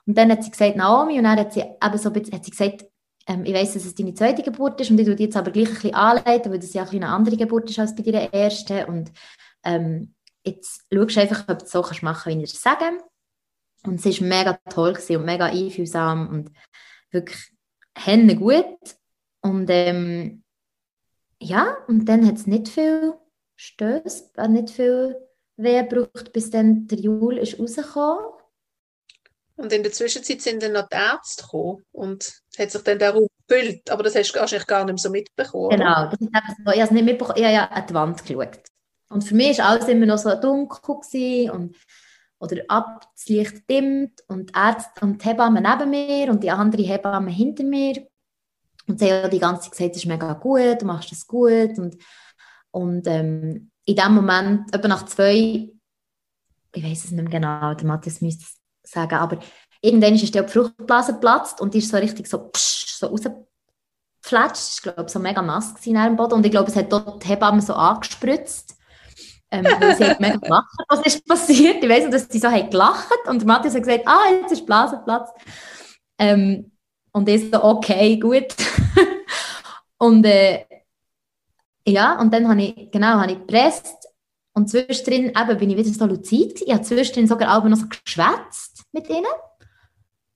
Und 0.07 0.17
dann 0.17 0.31
hat 0.31 0.45
sie 0.45 0.51
gesagt, 0.53 0.77
Naomi, 0.77 1.19
und 1.19 1.25
dann 1.25 1.39
hat 1.39 1.53
sie 1.53 1.61
eben 1.61 1.99
so 1.99 2.15
hat 2.15 2.45
sie 2.45 2.51
gesagt, 2.51 2.87
ähm, 3.27 3.45
ich 3.45 3.53
weiss, 3.53 3.75
dass 3.75 3.85
es 3.85 3.95
deine 3.97 4.15
zweite 4.15 4.43
Geburt 4.43 4.81
ist 4.81 4.91
und 4.91 5.01
ich 5.01 5.07
dich 5.07 5.19
jetzt 5.19 5.37
aber 5.37 5.51
gleich 5.51 5.69
ein 5.69 5.75
bisschen 5.75 5.95
anleiten, 5.95 6.53
weil 6.53 6.61
das 6.61 6.73
ja 6.75 6.85
eine 6.85 7.09
andere 7.09 7.37
Geburt 7.37 7.69
ist 7.69 7.79
als 7.81 7.97
bei 7.97 8.05
deiner 8.05 8.33
ersten. 8.33 8.85
Und 8.85 9.13
ähm, 9.65 10.15
jetzt 10.45 10.87
schaust 10.93 11.17
du 11.17 11.21
einfach, 11.21 11.49
ob 11.49 11.59
du 11.59 11.67
so 11.67 11.83
kannst 11.83 12.03
machen 12.05 12.39
wie 12.39 12.45
ich 12.45 12.55
es 12.55 12.63
sage. 12.63 12.99
Und 13.85 14.05
es 14.05 14.21
war 14.21 14.29
mega 14.29 14.59
toll 14.71 14.97
und 15.09 15.25
mega 15.25 15.47
einfühlsam 15.47 16.29
und 16.29 16.51
wirklich 17.11 17.53
hände 17.97 18.37
gut. 18.37 18.79
Und 19.41 19.69
ähm, 19.71 20.45
ja, 21.41 21.79
und 21.89 22.05
dann 22.05 22.27
hat 22.27 22.37
es 22.37 22.47
nicht 22.47 22.69
viel 22.69 23.15
Stöße, 23.57 24.31
äh, 24.37 24.49
nicht 24.49 24.71
viel 24.71 25.17
wer 25.63 25.85
braucht, 25.85 26.33
bis 26.33 26.51
dann 26.51 26.87
der 26.87 26.99
Jul 26.99 27.39
ist 27.39 27.59
rausgekommen. 27.59 28.25
Und 29.57 29.73
in 29.73 29.83
der 29.83 29.93
Zwischenzeit 29.93 30.41
sind 30.41 30.63
dann 30.63 30.73
noch 30.73 30.89
die 30.89 30.97
Ärzte 30.97 31.43
gekommen 31.43 31.85
und 31.93 32.33
hat 32.59 32.71
sich 32.71 32.83
dann 32.83 32.99
der 32.99 33.11
Raum 33.11 33.29
gefüllt. 33.47 33.91
Aber 33.91 34.03
das 34.03 34.15
hast 34.15 34.33
du 34.33 34.41
wahrscheinlich 34.41 34.67
gar 34.67 34.85
nicht 34.85 34.99
so 34.99 35.11
mitbekommen. 35.11 35.71
Genau, 35.71 36.07
das 36.07 36.19
ist 36.19 36.29
eben 36.29 36.65
so. 36.65 36.73
Ich 36.73 36.81
habe 36.81 36.81
es 36.81 36.91
nicht 36.91 37.05
mitbekommen, 37.05 37.39
ich 37.39 37.45
habe 37.45 37.55
ja 37.55 37.65
an 37.67 37.87
die 37.87 37.95
Wand 37.95 38.27
geschaut. 38.27 38.61
Und 39.11 39.23
für 39.23 39.35
mich 39.35 39.59
war 39.59 39.67
alles 39.67 39.89
immer 39.89 40.07
noch 40.07 40.19
so 40.19 40.35
dunkel 40.35 41.51
und 41.51 41.77
oder 42.39 42.63
ab, 42.69 43.07
das 43.15 43.29
Licht 43.29 43.69
dimmt 43.69 44.23
und 44.29 44.49
die 44.49 44.55
Ärzte 44.59 45.03
und 45.03 45.23
die 45.23 45.29
Hebammen 45.29 45.63
neben 45.63 45.91
mir 45.91 46.31
und 46.31 46.43
die 46.43 46.51
andere 46.51 46.83
Hebamme 46.83 47.31
hinter 47.31 47.65
mir. 47.65 48.07
Und 48.87 48.99
sie 48.99 49.13
haben 49.13 49.31
die 49.31 49.39
ganze 49.39 49.65
Zeit 49.65 49.73
gesagt, 49.73 49.91
es 49.97 50.03
ist 50.03 50.09
mega 50.09 50.33
gut, 50.33 50.81
du 50.81 50.87
machst 50.87 51.13
das 51.13 51.27
gut. 51.27 51.79
Und, 51.79 51.99
und 52.71 53.07
ähm, 53.07 53.70
in 53.91 53.97
dem 53.97 54.15
Moment, 54.15 54.73
etwa 54.73 54.89
nach 54.89 55.05
zwei, 55.07 55.69
ich 56.73 56.85
weiß 56.85 57.05
es 57.05 57.11
nicht 57.11 57.23
mehr 57.23 57.41
genau, 57.41 57.75
der 57.75 57.87
Matthias 57.87 58.21
müsste 58.21 58.45
es 58.45 58.93
sagen, 58.93 59.17
aber 59.17 59.41
irgendwann 59.83 60.15
ist 60.15 60.33
die 60.33 60.47
Fruchtblase 60.47 61.15
geplatzt 61.15 61.61
und 61.61 61.75
die 61.75 61.79
ist 61.79 61.91
so 61.91 61.97
richtig 61.97 62.29
so, 62.29 62.39
psch, 62.39 62.99
so 62.99 63.09
rausgeflatscht. 63.09 64.75
Ich 64.77 64.83
glaube, 64.83 65.09
so 65.09 65.19
mega 65.19 65.43
nass 65.43 65.75
in 65.85 65.97
ihrem 65.97 66.17
Boden 66.17 66.35
und 66.35 66.47
ich 66.47 66.53
glaube, 66.53 66.71
es 66.71 66.77
hat 66.77 66.93
dort 66.93 67.25
die 67.25 67.29
Hebamme 67.29 67.61
so 67.61 67.75
angespritzt. 67.75 68.77
Ähm, 69.53 69.65
weil 69.65 69.97
sie 69.97 70.05
hat 70.05 70.21
mega 70.21 70.37
gelacht, 70.41 70.73
was 70.89 71.01
ist 71.01 71.27
passiert. 71.27 71.83
Ich 71.83 71.91
weiß 71.91 72.05
nicht, 72.05 72.15
dass 72.15 72.29
sie 72.29 72.39
so 72.39 72.49
hat 72.49 72.71
gelacht 72.71 73.27
und 73.27 73.45
Matthias 73.45 73.75
hat 73.75 73.83
gesagt, 73.83 74.07
ah, 74.07 74.31
jetzt 74.31 74.53
ist 74.53 74.67
Blase 74.67 74.99
geplatzt. 74.99 75.35
Ähm, 76.19 76.71
und 77.11 77.29
ich 77.29 77.51
so, 77.51 77.65
okay, 77.65 78.17
gut. 78.21 78.55
und 79.99 80.25
äh, 80.25 80.67
ja, 81.91 82.19
und 82.21 82.33
dann 82.33 82.49
habe 82.49 82.63
ich, 82.63 82.91
genau, 82.91 83.21
habe 83.21 83.33
ich 83.33 83.39
gepresst 83.39 84.09
und 84.53 84.69
zwischendrin 84.69 85.29
eben 85.29 85.59
bin 85.59 85.71
ich 85.71 85.77
wieder 85.77 85.91
so 85.91 86.07
luzid. 86.07 86.63
Ich 86.63 86.73
habe 86.73 86.83
zwischendrin 86.83 87.27
sogar 87.27 87.57
auch 87.57 87.65
noch 87.65 87.77
so 87.77 87.87
geschwätzt 87.87 88.85
mit 88.93 89.09
ihnen. 89.09 89.25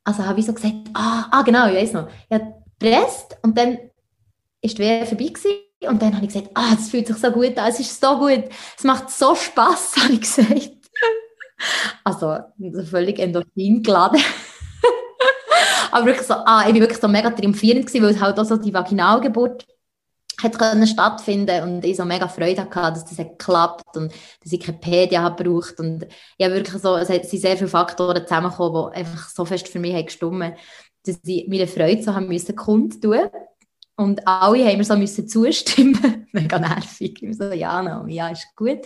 Also 0.05 0.25
habe 0.25 0.39
ich 0.39 0.47
so 0.47 0.53
gesagt, 0.53 0.75
ah, 0.95 1.27
ah 1.31 1.43
genau, 1.43 1.67
ich 1.69 1.77
weiß 1.77 1.93
noch. 1.95 2.09
Ich 2.29 2.39
habe 2.39 2.55
gepresst 2.79 3.37
und 3.43 3.57
dann 3.57 3.79
ist 4.61 4.79
die 4.79 4.83
Wehe 4.83 5.07
vorbei 5.07 5.27
gewesen. 5.27 5.59
Und 5.89 6.01
dann 6.01 6.15
habe 6.15 6.25
ich 6.25 6.33
gesagt, 6.33 6.51
ah, 6.55 6.73
es 6.79 6.89
fühlt 6.91 7.07
sich 7.07 7.17
so 7.17 7.31
gut 7.31 7.59
an, 7.59 7.69
es 7.69 7.81
ist 7.81 8.01
so 8.01 8.19
gut, 8.19 8.45
es 8.77 8.85
macht 8.85 9.11
so 9.11 9.35
Spass, 9.35 9.95
habe 10.03 10.15
ich 10.15 10.21
gesagt. 10.21 10.71
Also, 12.05 12.39
völlig 12.91 13.19
Endorphin 13.19 13.83
geladen. 13.83 14.21
Aber 15.93 16.07
wirklich 16.07 16.27
so, 16.27 16.35
ah, 16.35 16.65
ich 16.67 16.75
war 16.75 16.81
wirklich 16.81 17.01
so 17.01 17.09
mega 17.09 17.31
triumphierend 17.31 17.87
gewesen, 17.87 18.05
weil 18.05 18.15
es 18.15 18.21
halt 18.21 18.39
auch 18.39 18.45
so 18.45 18.57
die 18.57 18.73
Vaginalgeburt 18.73 19.67
hat 20.43 20.59
können 20.59 20.87
stattfinden 20.87 21.63
und 21.63 21.85
ich 21.85 21.97
so 21.97 22.05
mega 22.05 22.29
Freude 22.29 22.63
hatte, 22.63 23.01
dass 23.01 23.05
das 23.05 23.17
geklappt 23.17 23.97
und 23.97 24.13
dass 24.43 24.53
ich 24.53 24.61
keine 24.61 24.79
Pedia 24.79 25.23
habe 25.23 25.43
gebraucht. 25.43 25.79
Und 25.79 26.07
ja 26.39 26.51
wirklich 26.51 26.81
so, 26.83 26.97
es 26.97 27.09
sind 27.09 27.25
sehr 27.27 27.57
viele 27.57 27.69
Faktoren 27.69 28.23
zusammengekommen, 28.23 28.93
die 28.93 28.99
einfach 28.99 29.29
so 29.29 29.45
fest 29.45 29.69
für 29.69 29.79
mich 29.79 29.95
haben 29.95 30.07
gestimmt, 30.07 30.55
dass 31.05 31.19
ich 31.25 31.49
meine 31.49 31.67
Freude 31.67 32.03
so 32.03 32.15
haben 32.15 32.29
müssen 32.29 32.57
kundtun. 32.57 33.31
Und 33.97 34.27
alle 34.27 34.67
haben 34.67 34.79
mir 34.79 34.85
so 34.85 34.97
müssen 34.97 35.29
zustimmen, 35.29 36.27
mega 36.33 36.59
nervig, 36.59 37.23
ich 37.23 37.37
so, 37.37 37.53
ja, 37.53 37.81
no, 37.81 38.07
ja, 38.09 38.29
ist 38.29 38.49
gut. 38.57 38.81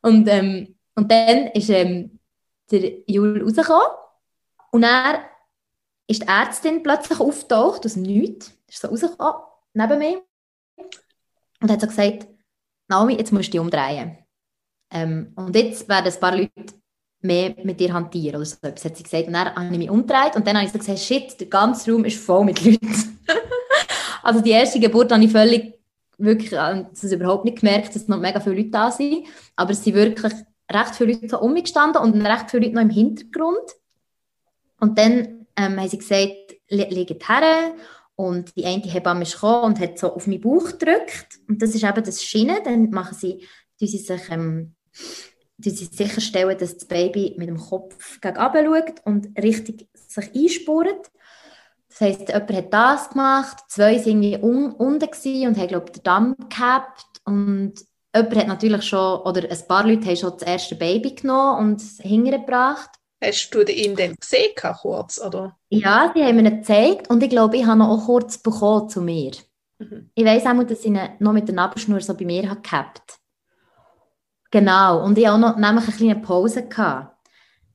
Und, 0.00 0.28
ähm, 0.28 0.76
und 0.94 1.10
dann 1.10 1.48
ist 1.48 1.70
ähm, 1.70 2.20
der 2.70 2.92
Jul 3.08 3.42
rausgekommen. 3.42 3.88
Und 4.70 4.82
dann 4.82 5.16
ist 6.06 6.22
die 6.22 6.28
Ärztin 6.28 6.82
plötzlich 6.82 7.18
auftaucht 7.18 7.84
aus 7.84 7.96
Nichts, 7.96 8.52
ist 8.68 8.82
so 8.82 8.88
rausgekommen 8.88 9.34
neben 9.74 9.98
mir 9.98 10.22
und 11.60 11.70
hat 11.70 11.80
so 11.80 11.86
gesagt, 11.86 12.26
Naomi, 12.88 13.14
jetzt 13.14 13.32
musst 13.32 13.48
du 13.48 13.52
dich 13.52 13.60
umdrehen. 13.60 14.18
Ähm, 14.90 15.32
und 15.34 15.54
jetzt 15.56 15.88
werden 15.88 16.12
ein 16.12 16.20
paar 16.20 16.36
Leute 16.36 16.74
mehr 17.20 17.54
mit 17.64 17.80
dir 17.80 17.92
hantieren 17.92 18.36
oder 18.36 18.44
so 18.44 18.56
etwas, 18.62 18.84
hat 18.84 18.96
sie 18.96 19.02
gesagt. 19.02 19.26
Und 19.26 19.32
dann 19.32 19.54
habe 19.54 19.64
ich 19.72 19.78
mich 19.78 19.90
umgedreht 19.90 20.36
und 20.36 20.46
dann 20.46 20.56
habe 20.56 20.66
ich 20.66 20.72
so 20.72 20.78
gesagt, 20.78 20.98
shit, 20.98 21.40
der 21.40 21.46
ganze 21.48 21.90
Raum 21.90 22.04
ist 22.04 22.18
voll 22.18 22.44
mit 22.44 22.62
Leuten. 22.64 23.18
also 24.22 24.40
die 24.40 24.50
erste 24.50 24.78
Geburt 24.78 25.10
habe 25.10 25.24
ich 25.24 25.32
völlig, 25.32 25.74
wirklich, 26.18 26.52
äh, 26.52 26.84
das 26.90 27.12
überhaupt 27.12 27.44
nicht 27.44 27.60
gemerkt, 27.60 27.94
dass 27.94 28.08
noch 28.08 28.20
mega 28.20 28.40
viele 28.40 28.56
Leute 28.56 28.70
da 28.70 28.90
sind. 28.90 29.26
Aber 29.56 29.70
es 29.70 29.82
sind 29.82 29.94
wirklich 29.94 30.32
recht 30.70 30.94
viele 30.94 31.14
Leute 31.14 31.38
um 31.38 31.52
mich 31.52 31.64
gestanden 31.64 32.02
und 32.02 32.20
recht 32.20 32.50
viele 32.50 32.64
Leute 32.64 32.74
noch 32.74 32.82
im 32.82 32.90
Hintergrund. 32.90 33.72
Und 34.80 34.98
dann 34.98 35.46
ähm, 35.56 35.80
haben 35.80 35.88
sie 35.88 35.98
gesagt, 35.98 36.56
liegt 36.68 37.28
her 37.28 37.74
und 38.16 38.56
die 38.56 38.64
eine 38.64 38.82
Hebamme 38.82 39.22
ist 39.22 39.34
gekommen 39.34 39.64
und 39.64 39.80
hat 39.80 39.98
so 39.98 40.14
auf 40.14 40.26
meinen 40.26 40.40
Bauch 40.40 40.66
gedrückt. 40.66 41.40
Und 41.48 41.60
das 41.60 41.74
ist 41.74 41.84
eben 41.84 42.04
das 42.04 42.22
Schienen. 42.22 42.58
Dann 42.64 42.90
machen 42.90 43.16
sie, 43.16 43.46
sie 43.76 43.86
sich 43.86 44.30
ähm, 44.30 44.74
sie 45.58 45.70
sicherstellen, 45.70 46.58
dass 46.58 46.74
das 46.74 46.86
Baby 46.86 47.34
mit 47.38 47.48
dem 47.48 47.58
Kopf 47.58 48.20
gegen 48.20 48.36
schaut 48.36 49.00
und 49.04 49.38
richtig 49.38 49.88
sich 49.94 50.34
einspurt. 50.34 51.10
Das 51.88 52.00
heisst, 52.00 52.28
jemand 52.28 52.52
hat 52.52 52.72
das 52.74 53.10
gemacht, 53.10 53.58
zwei 53.68 53.96
waren 53.96 54.22
irgendwie 54.22 54.36
un 54.42 54.72
unten 54.72 55.46
und 55.46 55.58
haben, 55.58 55.68
glaube 55.68 55.86
ich, 55.86 55.92
den 55.92 56.02
Damm 56.02 56.36
gehabt 56.48 57.06
und 57.24 57.74
jemand 58.14 58.36
hat 58.36 58.48
natürlich 58.48 58.82
schon, 58.82 59.20
oder 59.20 59.48
ein 59.48 59.68
paar 59.68 59.86
Leute 59.86 60.06
haben 60.06 60.16
schon 60.16 60.32
das 60.32 60.42
erste 60.42 60.74
Baby 60.74 61.14
genommen 61.14 61.70
und 61.70 61.80
es 61.80 61.98
hingebracht. 61.98 62.90
Hast 63.24 63.50
du 63.54 63.62
ihn 63.62 63.96
dann 63.96 64.16
gesehen, 64.16 64.52
kurz, 64.80 65.20
oder? 65.20 65.56
Ja, 65.70 66.12
sie 66.14 66.22
haben 66.22 66.36
mir 66.36 66.44
ihn 66.44 66.58
gezeigt 66.58 67.08
und 67.10 67.22
ich 67.22 67.30
glaube, 67.30 67.56
ich 67.56 67.64
habe 67.64 67.78
ihn 67.80 67.82
auch 67.82 68.04
kurz 68.04 68.38
bekommen 68.38 68.88
zu 68.88 69.00
mir. 69.00 69.32
Mhm. 69.78 70.10
Ich 70.14 70.24
weiss 70.24 70.44
auch, 70.46 70.62
dass 70.62 70.80
ich 70.80 70.86
ihn 70.86 70.98
noch 71.18 71.32
mit 71.32 71.48
der 71.48 71.54
Nabelschnur 71.54 72.00
so 72.00 72.14
bei 72.14 72.24
mir 72.24 72.42
gehabt 72.42 72.70
habe. 72.70 72.90
Genau, 74.50 75.04
und 75.04 75.18
ich 75.18 75.26
hatte 75.26 75.34
auch 75.34 75.38
noch 75.38 75.56
nämlich 75.56 75.88
eine 75.88 75.96
kleine 75.96 76.16
Pause. 76.16 76.68
Gehabt. 76.68 77.28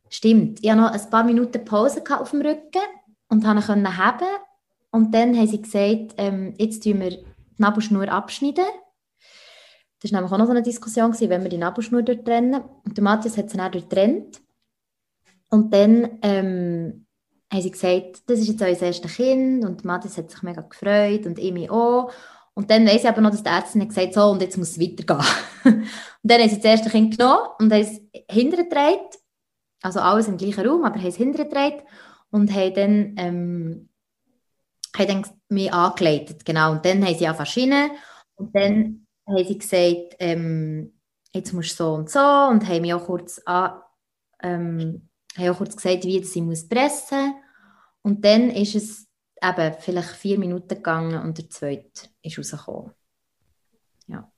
Stimmt, 0.09 0.59
ich 0.61 0.69
hatte 0.69 0.81
noch 0.81 0.91
ein 0.91 1.09
paar 1.09 1.23
Minuten 1.23 1.65
Pause 1.65 2.03
auf 2.09 2.31
dem 2.31 2.41
Rücken 2.41 2.81
und 3.27 3.43
konnte 3.43 3.73
ihn 3.73 3.97
haben. 3.97 4.27
Und 4.91 5.13
dann 5.13 5.35
haben 5.35 5.47
sie 5.47 5.61
gesagt, 5.61 6.15
ähm, 6.17 6.53
jetzt 6.57 6.83
tun 6.83 6.99
wir 6.99 7.09
die 7.11 7.25
Nabelschnur 7.57 8.09
abschneiden. 8.09 8.65
Das 10.01 10.11
war 10.11 10.21
nämlich 10.21 10.33
auch 10.33 10.37
noch 10.37 10.45
so 10.45 10.51
eine 10.51 10.63
Diskussion, 10.63 11.11
gewesen, 11.11 11.29
wenn 11.29 11.43
wir 11.43 11.49
die 11.49 11.57
Nabelschnur 11.57 12.01
durchtrennen. 12.01 12.61
Und 12.85 12.97
der 12.97 13.03
Matthias 13.03 13.37
hat 13.37 13.49
sie 13.49 13.57
dann 13.57 13.71
durchtrennt. 13.71 14.41
Und 15.49 15.73
dann 15.73 16.19
ähm, 16.21 17.05
haben 17.51 17.61
sie 17.61 17.71
gesagt, 17.71 18.21
das 18.27 18.39
ist 18.39 18.47
jetzt 18.47 18.61
unser 18.61 18.85
erstes 18.85 19.15
Kind 19.15 19.65
und 19.65 19.83
Matthias 19.83 20.17
hat 20.17 20.29
sich 20.29 20.43
mega 20.43 20.61
gefreut 20.61 21.25
und 21.25 21.39
ich 21.39 21.51
mich 21.51 21.69
auch. 21.69 22.11
Und 22.53 22.69
dann 22.69 22.85
weiss 22.85 23.03
ich 23.03 23.09
aber 23.09 23.21
noch, 23.21 23.31
dass 23.31 23.43
die 23.43 23.49
Ärztin 23.49 23.81
hat 23.81 23.89
gesagt 23.89 24.13
so, 24.13 24.29
und 24.29 24.41
jetzt 24.41 24.57
muss 24.57 24.71
es 24.71 24.79
weitergehen. 24.79 25.25
und 25.63 25.87
dann 26.23 26.41
haben 26.41 26.49
sie 26.49 26.57
das 26.57 26.65
erste 26.65 26.89
Kind 26.89 27.17
genommen 27.17 27.47
und 27.59 27.73
haben 27.73 27.81
es 27.81 28.01
hintergedreht, 28.29 29.17
also 29.81 29.99
alles 29.99 30.27
im 30.27 30.37
gleichen 30.37 30.67
Raum, 30.67 30.83
aber 30.83 30.99
haben 30.99 31.07
es 31.07 31.15
hintergedreht 31.15 31.83
und 32.31 32.53
haben 32.53 32.73
dann, 32.73 33.15
ähm, 33.17 33.89
haben 34.97 35.07
dann 35.07 35.25
mich 35.47 35.73
angeleitet, 35.73 36.45
genau. 36.45 36.73
Und 36.73 36.85
dann 36.85 37.05
haben 37.05 37.15
sie 37.15 37.29
auch 37.29 37.45
Schienen 37.45 37.91
und 38.35 38.53
dann 38.53 39.07
haben 39.25 39.47
sie 39.47 39.57
gesagt, 39.57 40.15
ähm, 40.19 40.99
jetzt 41.33 41.53
musst 41.53 41.79
du 41.79 41.83
so 41.83 41.93
und 41.93 42.09
so 42.09 42.19
und 42.19 42.67
haben 42.67 42.81
mich 42.81 42.93
auch 42.93 43.05
kurz 43.05 43.39
an, 43.45 43.81
ähm, 44.41 45.09
haben 45.38 45.49
auch 45.49 45.57
kurz 45.57 45.75
gesagt, 45.75 46.03
wie 46.03 46.23
sie 46.23 46.41
muss 46.41 46.67
pressen 46.67 47.36
und 48.01 48.23
dann 48.25 48.49
ist 48.49 48.75
es 48.75 49.07
eben 49.41 49.75
vielleicht 49.80 50.09
vier 50.09 50.38
Minuten 50.38 50.67
gegangen 50.67 51.21
und 51.21 51.38
der 51.38 51.49
zweite 51.49 52.09
ist 52.21 52.38
rausgekommen. 52.38 52.91
Ja. 54.07 54.32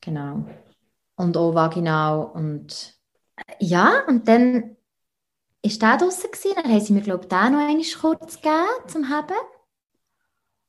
Genau. 0.00 0.44
Und 1.16 1.36
auch 1.36 1.54
vaginal 1.54 2.24
und 2.24 2.98
ja, 3.60 4.04
und 4.06 4.26
dann 4.26 4.76
ist 5.62 5.80
der 5.80 5.96
draußen 5.96 6.30
dann 6.56 6.64
haben 6.64 6.80
sie 6.80 6.92
mir, 6.92 7.02
glaube 7.02 7.22
ich, 7.22 7.28
den 7.28 7.52
noch 7.52 7.60
einmal 7.60 7.84
kurz 8.00 8.36
gegeben 8.36 8.88
zum 8.88 9.08
Haben. 9.08 9.36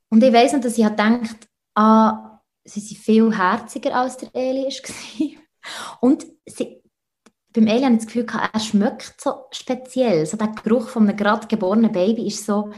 Und 0.09 0.23
ich 0.23 0.31
weiss 0.31 0.53
noch, 0.53 0.61
dass 0.61 0.77
ich 0.77 0.85
gedacht 0.85 1.47
ah, 1.75 2.39
sie 2.63 2.79
sind 2.79 2.97
viel 2.97 3.35
herziger 3.35 3.95
als 3.95 4.17
der 4.17 4.29
Eli 4.33 4.63
war. 4.65 5.43
Und 6.01 6.25
sie, 6.45 6.82
beim 7.53 7.67
Eli 7.67 7.83
habe 7.83 7.93
ich 7.93 7.99
das 7.99 8.07
Gefühl, 8.07 8.25
er 8.53 8.59
schmeckt 8.59 9.21
so 9.21 9.45
speziell. 9.51 10.25
So 10.25 10.37
der 10.37 10.47
Geruch 10.49 10.89
von 10.89 11.07
einem 11.07 11.15
gerade 11.15 11.47
geborenen 11.47 11.91
Baby 11.91 12.27
ist 12.27 12.45
so, 12.45 12.71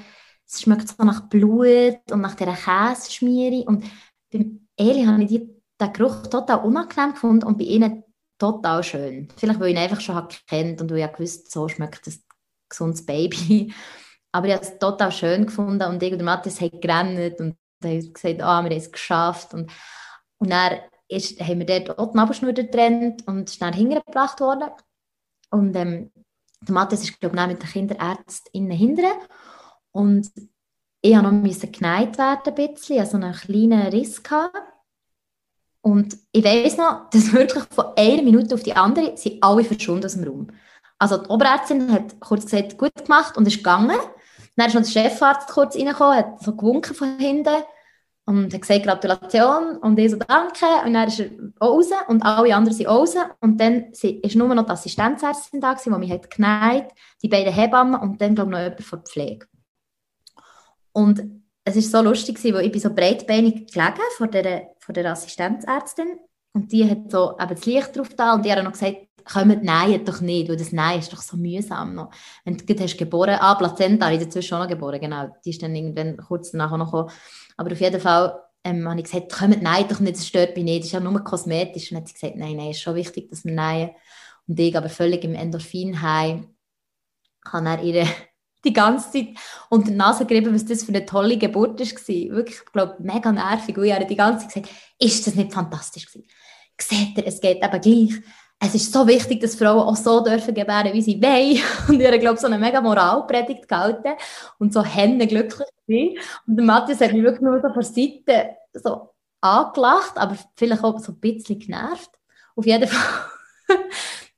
es 0.46 0.62
schmeckt 0.62 0.90
so 0.90 1.04
nach 1.04 1.30
Blut 1.30 2.00
und 2.12 2.22
nach 2.22 2.36
dieser 2.36 2.54
Käseschmiere. 2.56 3.66
Und 3.66 3.86
beim 4.32 4.68
Eli 4.76 5.06
habe 5.06 5.24
ich 5.24 5.30
die, 5.30 5.50
den 5.80 5.94
Geruch 5.94 6.28
total 6.28 6.60
unangenehm 6.60 7.14
gefunden 7.14 7.46
und 7.46 7.58
bei 7.58 7.64
ihnen 7.64 8.04
total 8.38 8.84
schön. 8.84 9.30
Vielleicht, 9.38 9.60
weil 9.60 9.70
ich 9.70 9.76
ihn 9.76 9.82
einfach 9.82 10.02
schon 10.02 10.28
kennt 10.48 10.82
und 10.82 10.92
weil 10.92 11.00
ich 11.00 11.14
gewusst 11.14 11.52
so 11.52 11.68
schmeckt 11.68 12.06
das 12.06 12.22
gesundes 12.70 13.06
Baby. 13.06 13.74
Aber 14.34 14.48
ich 14.48 14.54
habe 14.54 14.66
es 14.66 14.78
total 14.78 15.12
schön 15.14 15.46
gefunden 15.46 15.84
und 15.84 16.04
ich 16.04 16.12
und 16.12 16.22
Matthias 16.22 16.60
haben 16.60 16.82
gerannt 16.82 17.40
und 17.40 17.56
haben 17.82 18.14
gesagt, 18.14 18.42
ah, 18.42 18.62
wir 18.62 18.70
haben 18.70 18.72
es 18.72 18.92
geschafft. 18.92 19.54
Und, 19.54 19.72
und 20.38 20.50
dann 20.50 20.80
ist, 21.08 21.40
haben 21.40 21.60
wir 21.60 21.66
dort 21.66 21.98
auch 21.98 22.12
die 22.12 22.18
Nabelschnur 22.18 22.54
getrennt 22.54 23.28
und 23.28 23.50
ist 23.50 23.62
dann 23.62 23.74
hingebracht 23.74 24.40
worden. 24.40 24.70
Und 25.52 25.76
ähm, 25.76 26.12
der 26.62 26.74
Matthias 26.74 27.04
ist, 27.04 27.20
glaube 27.20 27.38
ich, 27.38 27.48
mit 27.48 27.62
der 27.62 27.70
Kinderärztin 27.70 28.72
hinten. 28.72 29.06
Und 29.92 30.32
ich 31.02 31.14
musste 31.14 31.24
noch 31.24 31.32
müssen 31.32 31.72
geneigt 31.72 32.18
werden 32.18 32.42
ein 32.46 32.74
bisschen, 32.74 33.00
also 33.00 33.18
einen 33.18 33.34
kleinen 33.34 33.88
Riss 33.88 34.24
gehabt. 34.24 34.58
Und 35.82 36.18
ich 36.32 36.44
weiß 36.44 36.78
noch, 36.78 37.10
dass 37.12 37.32
wirklich 37.32 37.64
von 37.66 37.86
einer 37.96 38.24
Minute 38.24 38.56
auf 38.56 38.64
die 38.64 38.76
andere 38.76 39.16
sind 39.16 39.44
alle 39.44 39.64
verschwunden 39.64 40.06
aus 40.06 40.14
dem 40.14 40.24
Raum. 40.24 40.48
Also 40.98 41.18
die 41.18 41.30
Oberärztin 41.30 41.92
hat 41.92 42.20
kurz 42.20 42.46
gesagt, 42.46 42.78
gut 42.78 42.96
gemacht 42.96 43.38
und 43.38 43.48
ist 43.48 43.58
gegangen. 43.58 43.98
Dann 44.56 44.68
ist 44.68 44.74
noch 44.74 44.82
der 44.82 44.90
Chefarzt 44.90 45.50
kurz 45.50 45.76
reingekommen, 45.76 46.18
hat 46.18 46.42
so 46.42 46.56
gewunken 46.56 46.96
von 46.96 47.20
hinten 47.20 47.64
und 48.26 48.54
hat 48.54 48.62
gesagt, 48.62 48.84
Gratulation 48.84 49.78
und 49.78 50.00
ich 50.00 50.12
so, 50.12 50.18
danke. 50.18 50.66
Und 50.84 50.94
dann 50.94 51.08
ist 51.08 51.20
er 51.20 51.30
auch 51.60 51.68
raus 51.68 51.90
und 52.08 52.24
alle 52.24 52.56
anderen 52.56 52.76
sind 52.76 52.88
raus. 52.88 53.16
Und 53.40 53.62
dann 53.62 53.92
ist 53.92 54.36
nur 54.36 54.54
noch 54.54 54.66
die 54.66 54.72
Assistenzärztin 54.72 55.62
da, 55.62 55.76
die 55.76 55.90
mich 55.92 56.12
hat 56.12 56.30
geneigt, 56.32 56.92
die 57.22 57.28
beiden 57.28 57.54
Hebammen 57.54 58.00
und 58.00 58.20
dann, 58.20 58.34
glaube 58.34 58.50
ich, 58.50 58.58
noch 58.58 58.64
jemand 58.64 58.84
von 58.84 59.00
der 59.00 59.06
Pflege. 59.06 59.48
Und 60.92 61.24
es 61.64 61.76
war 61.76 61.82
so 61.82 62.10
lustig, 62.10 62.44
weil 62.46 62.66
ich 62.66 62.82
so 62.82 62.90
breitbeinig 62.90 63.72
gelegen 63.72 64.02
vor 64.18 64.28
der, 64.28 64.70
vor 64.80 64.94
der 64.94 65.12
Assistenzärztin 65.12 66.20
und 66.54 66.72
die 66.72 66.90
hat 66.90 67.12
so 67.12 67.36
eben 67.40 67.50
das 67.50 67.66
Licht 67.66 67.96
drauf 67.96 68.10
da 68.16 68.34
und 68.34 68.46
die 68.46 68.52
hat 68.52 68.64
noch 68.64 68.72
gesagt, 68.72 68.98
kommt 69.26 69.64
Nein 69.64 70.06
doch 70.06 70.22
nicht, 70.22 70.48
weil 70.48 70.56
das 70.56 70.72
Nein 70.72 71.00
ist 71.00 71.12
doch 71.12 71.22
so 71.22 71.36
mühsam 71.36 71.96
noch. 71.96 72.12
Wenn 72.44 72.58
du 72.58 72.80
hast 72.80 72.98
geboren, 72.98 73.38
ah, 73.40 73.56
Plazenta, 73.56 74.12
ich 74.12 74.20
dazwischen 74.20 74.56
auch 74.56 74.62
noch 74.62 74.70
geboren, 74.70 75.02
genau, 75.02 75.28
die 75.44 75.50
ist 75.50 75.62
dann 75.62 75.76
irgendwann 75.76 76.18
kurz 76.18 76.52
danach 76.52 76.72
auch 76.72 76.78
noch 76.78 76.92
gekommen. 76.92 77.12
Aber 77.58 77.72
auf 77.72 77.80
jeden 77.80 78.02
Fall 78.02 78.42
ähm, 78.64 78.88
habe 78.90 79.00
ich 79.00 79.06
gesagt, 79.06 79.32
kommt 79.32 79.62
Nein 79.62 79.88
doch 79.88 80.00
nicht, 80.00 80.18
das 80.18 80.28
stört 80.28 80.56
mich 80.56 80.66
nicht, 80.66 80.80
das 80.80 80.88
ist 80.88 80.94
ja 80.94 81.00
nur 81.00 81.24
kosmetisch. 81.24 81.92
Und 81.92 81.96
dann 81.96 82.02
hat 82.02 82.08
sie 82.08 82.14
gesagt, 82.16 82.36
nein, 82.36 82.58
nein, 82.58 82.72
ist 82.72 82.82
schon 82.82 82.96
wichtig, 82.96 83.30
dass 83.30 83.46
wir 83.46 83.54
Nein. 83.54 83.92
Und 84.48 84.60
ich 84.60 84.76
aber 84.76 84.90
völlig 84.90 85.24
im 85.24 85.36
Endorphin 85.36 86.02
heim, 86.02 86.56
kann 87.44 87.66
er 87.66 87.82
ihre 87.82 88.08
die 88.66 88.74
ganze 88.74 89.12
Zeit 89.12 89.28
unter 89.70 89.92
die 89.92 89.96
Nase 89.96 90.26
gerieben, 90.26 90.54
was 90.54 90.66
das 90.66 90.84
für 90.84 90.90
eine 90.90 91.06
tolle 91.06 91.38
Geburt 91.38 91.80
war. 91.80 92.36
Wirklich, 92.36 92.58
ich 92.66 92.72
glaube, 92.72 92.96
mega 93.00 93.32
nervig. 93.32 93.78
Und 93.78 93.86
ich 93.86 93.94
habe 93.94 94.06
die 94.06 94.16
ganze 94.16 94.48
Zeit 94.48 94.64
gesagt, 94.64 94.82
ist 95.00 95.28
das 95.28 95.36
nicht 95.36 95.54
fantastisch 95.54 96.08
gewesen? 96.08 96.28
Seht 96.82 97.18
ihr, 97.18 97.28
es 97.28 97.40
geht 97.40 97.64
eben 97.64 97.82
gleich 97.82 98.22
es 98.60 98.74
ist 98.74 98.94
so 98.94 99.06
wichtig, 99.08 99.42
dass 99.42 99.56
Frauen 99.56 99.82
auch 99.82 99.96
so 99.96 100.24
dürfen 100.24 100.54
gebären, 100.54 100.94
wie 100.94 101.02
sie 101.02 101.22
wollen. 101.22 101.62
Und 101.90 102.00
ich 102.00 102.08
habe, 102.08 102.20
glaube 102.20 102.40
so 102.40 102.48
eine 102.48 102.58
mega 102.58 102.82
Moralpredigt 102.82 103.68
gehalten 103.68 104.14
und 104.60 104.74
so 104.74 104.84
Hände 104.84 105.28
glücklich 105.28 105.68
gewesen. 105.86 106.18
Und 106.48 106.58
der 106.58 106.66
Matthias 106.66 107.02
hat 107.02 107.14
mich 107.14 107.24
wirklich 107.24 107.42
nur 107.42 107.62
so 107.62 107.74
von 107.74 107.84
Seite 107.84 108.56
so 108.74 109.10
angelacht, 109.42 110.18
aber 110.18 110.38
vielleicht 110.56 110.84
auch 110.84 111.00
so 111.00 111.12
ein 111.12 111.20
bisschen 111.20 111.60
genervt. 111.60 112.10
Auf 112.56 112.66
jeden 112.66 112.88
Fall 112.88 113.30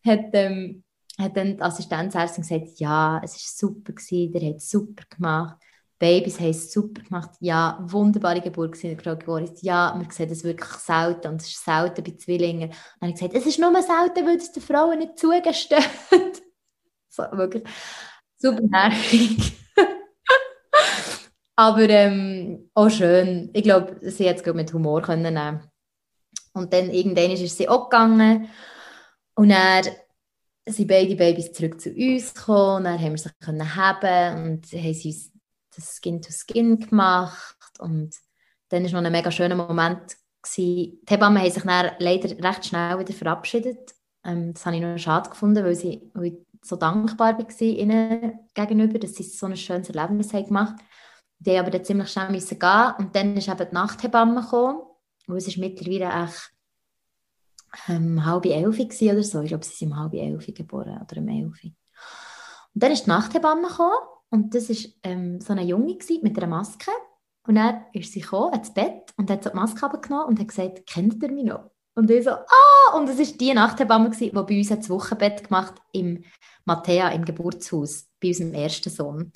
hat, 0.05 0.25
ähm, 0.33 0.83
hat 1.19 1.37
dann 1.37 1.55
die 1.55 1.61
Assistenzärztin 1.61 2.43
gesagt, 2.43 2.79
ja, 2.79 3.21
es 3.23 3.33
war 3.33 3.69
super, 3.69 3.93
gewesen, 3.93 4.33
der 4.33 4.49
hat 4.49 4.61
super 4.61 5.03
gemacht. 5.09 5.57
Babys 5.99 6.39
haben 6.39 6.49
es 6.49 6.71
super 6.71 7.01
gemacht. 7.01 7.31
Ja, 7.39 7.79
wunderbare 7.81 8.41
Geburt 8.41 8.77
Frau 8.77 9.15
Goris. 9.15 9.61
Ja, 9.61 9.93
man 9.95 10.09
sieht 10.11 10.29
es 10.29 10.43
wirklich 10.43 10.69
selten 10.69 11.27
und 11.29 11.41
es 11.41 11.47
ist 11.47 11.65
selten 11.65 12.03
bei 12.03 12.11
Zwillingen. 12.11 12.69
Und 12.69 12.75
dann 12.99 13.09
habe 13.09 13.11
ich 13.11 13.15
gesagt, 13.15 13.35
es 13.35 13.45
ist 13.45 13.59
nur 13.59 13.71
selten, 13.81 14.25
weil 14.25 14.37
es 14.37 14.51
den 14.51 14.61
Frauen 14.61 14.99
nicht 14.99 15.17
zugesteht. 15.17 15.89
so, 17.09 17.23
wirklich 17.31 17.63
super 18.37 18.61
nervig. 18.61 19.53
Aber 21.55 21.89
ähm, 21.89 22.69
auch 22.75 22.89
schön. 22.89 23.49
Ich 23.53 23.63
glaube, 23.63 23.97
sie 24.01 24.29
hat 24.29 24.45
es 24.45 24.53
mit 24.53 24.73
Humor 24.73 25.01
können 25.01 25.33
nehmen. 25.33 25.63
Und 26.53 26.73
dann 26.73 26.91
irgendwann 26.91 27.31
ist 27.31 27.57
sie 27.57 27.67
auch 27.67 27.89
gegangen. 27.89 28.49
Und 29.33 29.49
dann 29.49 29.85
sind 30.67 30.87
beide 30.87 31.15
Babys 31.15 31.53
zurück 31.53 31.81
zu 31.81 31.89
uns 31.89 32.35
gekommen. 32.35 32.83
Dann 32.83 33.01
haben 33.01 33.11
wir 33.11 33.17
sie 33.17 33.29
können 33.39 33.75
haben 33.75 34.51
und 34.51 34.71
haben 34.71 34.93
sie 34.93 35.09
uns 35.09 35.31
das 35.77 35.97
Skin-to-Skin 35.97 36.79
gemacht 36.79 37.57
und 37.79 38.15
dann 38.69 38.83
war 38.83 39.01
noch 39.01 39.05
ein 39.05 39.11
mega 39.11 39.31
schöner 39.31 39.55
Moment. 39.55 40.17
Gewesen. 40.41 40.99
Die 41.03 41.05
Hebammen 41.07 41.41
haben 41.41 41.51
sich 41.51 41.63
dann 41.63 41.91
leider 41.99 42.29
recht 42.43 42.65
schnell 42.65 42.99
wieder 42.99 43.13
verabschiedet. 43.13 43.95
Ähm, 44.23 44.53
das 44.53 44.65
habe 44.65 44.75
ich 44.75 44.81
noch 44.81 44.97
schade 44.97 45.29
gefunden, 45.29 45.63
weil, 45.63 45.75
sie, 45.75 46.11
weil 46.13 46.25
ich 46.25 46.37
so 46.63 46.75
dankbar 46.75 47.37
war 47.37 47.61
ihnen 47.61 48.39
gegenüber, 48.53 48.99
dass 48.99 49.15
sie 49.15 49.23
so 49.23 49.45
ein 49.45 49.57
schönes 49.57 49.89
Erlebnis 49.89 50.33
haben 50.33 50.45
gemacht 50.45 50.73
haben. 50.73 50.87
Die 51.39 51.51
haben 51.51 51.59
aber 51.59 51.71
dann 51.71 51.85
ziemlich 51.85 52.09
schnell 52.09 52.31
müssen 52.31 52.59
gehen 52.59 52.93
und 52.97 53.15
dann 53.15 53.37
ist 53.37 53.47
eben 53.47 53.69
die 53.69 53.73
Nachthebamme 53.73 54.41
gekommen 54.41 54.81
und 55.27 55.37
es 55.37 55.47
ist 55.47 55.57
mittlerweile 55.57 56.25
echt 56.25 56.51
ähm, 57.87 58.25
halb 58.25 58.45
elf 58.45 58.79
oder 58.79 59.23
so. 59.23 59.41
Ich 59.41 59.49
glaube, 59.49 59.65
sie 59.65 59.75
sind 59.75 59.91
um 59.91 59.99
halb 59.99 60.13
elf 60.13 60.47
geboren 60.47 60.99
oder 61.01 61.21
um 61.21 61.27
elf. 61.27 61.63
Und 61.63 61.75
dann 62.73 62.91
ist 62.91 63.05
die 63.05 63.09
Nachthebamme 63.09 63.67
gekommen 63.67 64.16
und 64.29 64.53
das 64.53 64.69
war 64.69 64.75
ähm, 65.03 65.39
so 65.39 65.53
eine 65.53 65.63
Junge 65.63 65.97
mit 66.21 66.37
einer 66.37 66.47
Maske. 66.47 66.91
Und 67.47 67.55
dann 67.55 67.85
ist 67.93 68.11
sie 68.11 68.21
gekommen, 68.21 68.53
ins 68.53 68.73
Bett 68.73 69.13
und 69.15 69.29
hat 69.31 69.43
so 69.43 69.49
die 69.49 69.55
Maske 69.55 69.85
abgenommen 69.85 70.27
und 70.27 70.39
hat 70.39 70.49
gesagt, 70.49 70.85
kennt 70.85 71.23
ihr 71.23 71.31
mich 71.31 71.45
noch? 71.45 71.71
Und 71.95 72.11
ich 72.11 72.25
so, 72.25 72.31
ah! 72.31 72.95
Und 72.95 73.09
es 73.09 73.17
war 73.17 73.37
die 73.37 73.53
Nachthebamme, 73.53 74.11
die 74.11 74.29
bei 74.29 74.41
uns 74.41 74.67
das 74.67 74.89
Wochenbett 74.89 75.45
gemacht 75.45 75.75
im 75.93 76.23
Mattea, 76.65 77.09
im 77.09 77.25
Geburtshaus, 77.25 78.07
bei 78.21 78.27
unserem 78.27 78.53
ersten 78.53 78.89
Sohn. 78.89 79.31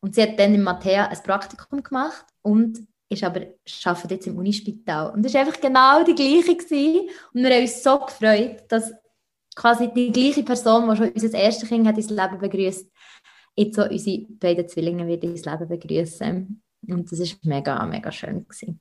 Und 0.00 0.14
sie 0.14 0.22
hat 0.22 0.38
dann 0.38 0.54
in 0.54 0.62
Mattea 0.62 1.06
ein 1.06 1.22
Praktikum 1.22 1.82
gemacht 1.82 2.24
und 2.40 2.86
ist 3.08 3.22
aber 3.22 3.42
arbeitet 3.84 4.10
jetzt 4.10 4.26
im 4.26 4.38
Unispital. 4.38 5.12
Und 5.12 5.24
es 5.24 5.34
war 5.34 5.42
einfach 5.42 5.60
genau 5.60 6.02
die 6.02 6.14
gleiche. 6.14 6.56
Gewesen. 6.56 7.08
Und 7.32 7.42
wir 7.42 7.54
haben 7.54 7.62
uns 7.62 7.82
so 7.82 7.98
gefreut, 7.98 8.64
dass 8.68 8.92
quasi 9.54 9.92
die 9.92 10.10
gleiche 10.10 10.42
Person, 10.42 10.90
die 10.90 10.96
schon 10.96 11.10
unser 11.10 11.38
erstes 11.38 11.68
Kind 11.68 11.86
hat 11.86 11.98
ins 11.98 12.10
Leben 12.10 12.38
begrüßt, 12.38 12.90
jetzt 13.56 13.76
so 13.76 13.84
unsere 13.84 14.26
beiden 14.28 14.68
Zwillinge 14.68 15.06
wieder 15.06 15.28
ins 15.28 15.44
Leben 15.44 15.68
begrüßen. 15.68 16.62
Und 16.88 17.12
das 17.12 17.20
war 17.20 17.38
mega, 17.42 17.86
mega 17.86 18.10
schön. 18.10 18.44
Gewesen. 18.44 18.80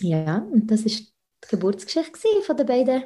Ja, 0.00 0.38
und 0.38 0.70
das 0.70 0.84
war 0.84 0.92
die 0.92 1.48
Geburtsgeschichte 1.48 2.42
von 2.42 2.56
den 2.56 2.66
beiden, 2.66 3.04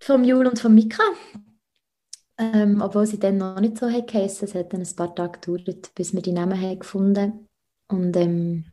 von 0.00 0.24
Jul 0.24 0.46
und 0.46 0.58
von 0.58 0.74
Mika. 0.74 1.02
Ähm, 2.38 2.80
obwohl 2.80 3.06
sie 3.06 3.18
dann 3.18 3.38
noch 3.38 3.60
nicht 3.60 3.78
so 3.78 3.86
geheißen. 3.86 4.48
Es 4.48 4.54
hat 4.54 4.72
dann 4.72 4.82
ein 4.82 4.96
paar 4.96 5.14
Tage 5.14 5.38
gedauert, 5.38 5.94
bis 5.94 6.12
wir 6.12 6.22
die 6.22 6.32
Namen 6.32 6.60
haben 6.60 6.78
gefunden 6.78 7.48
Und 7.88 8.16
ähm, 8.16 8.72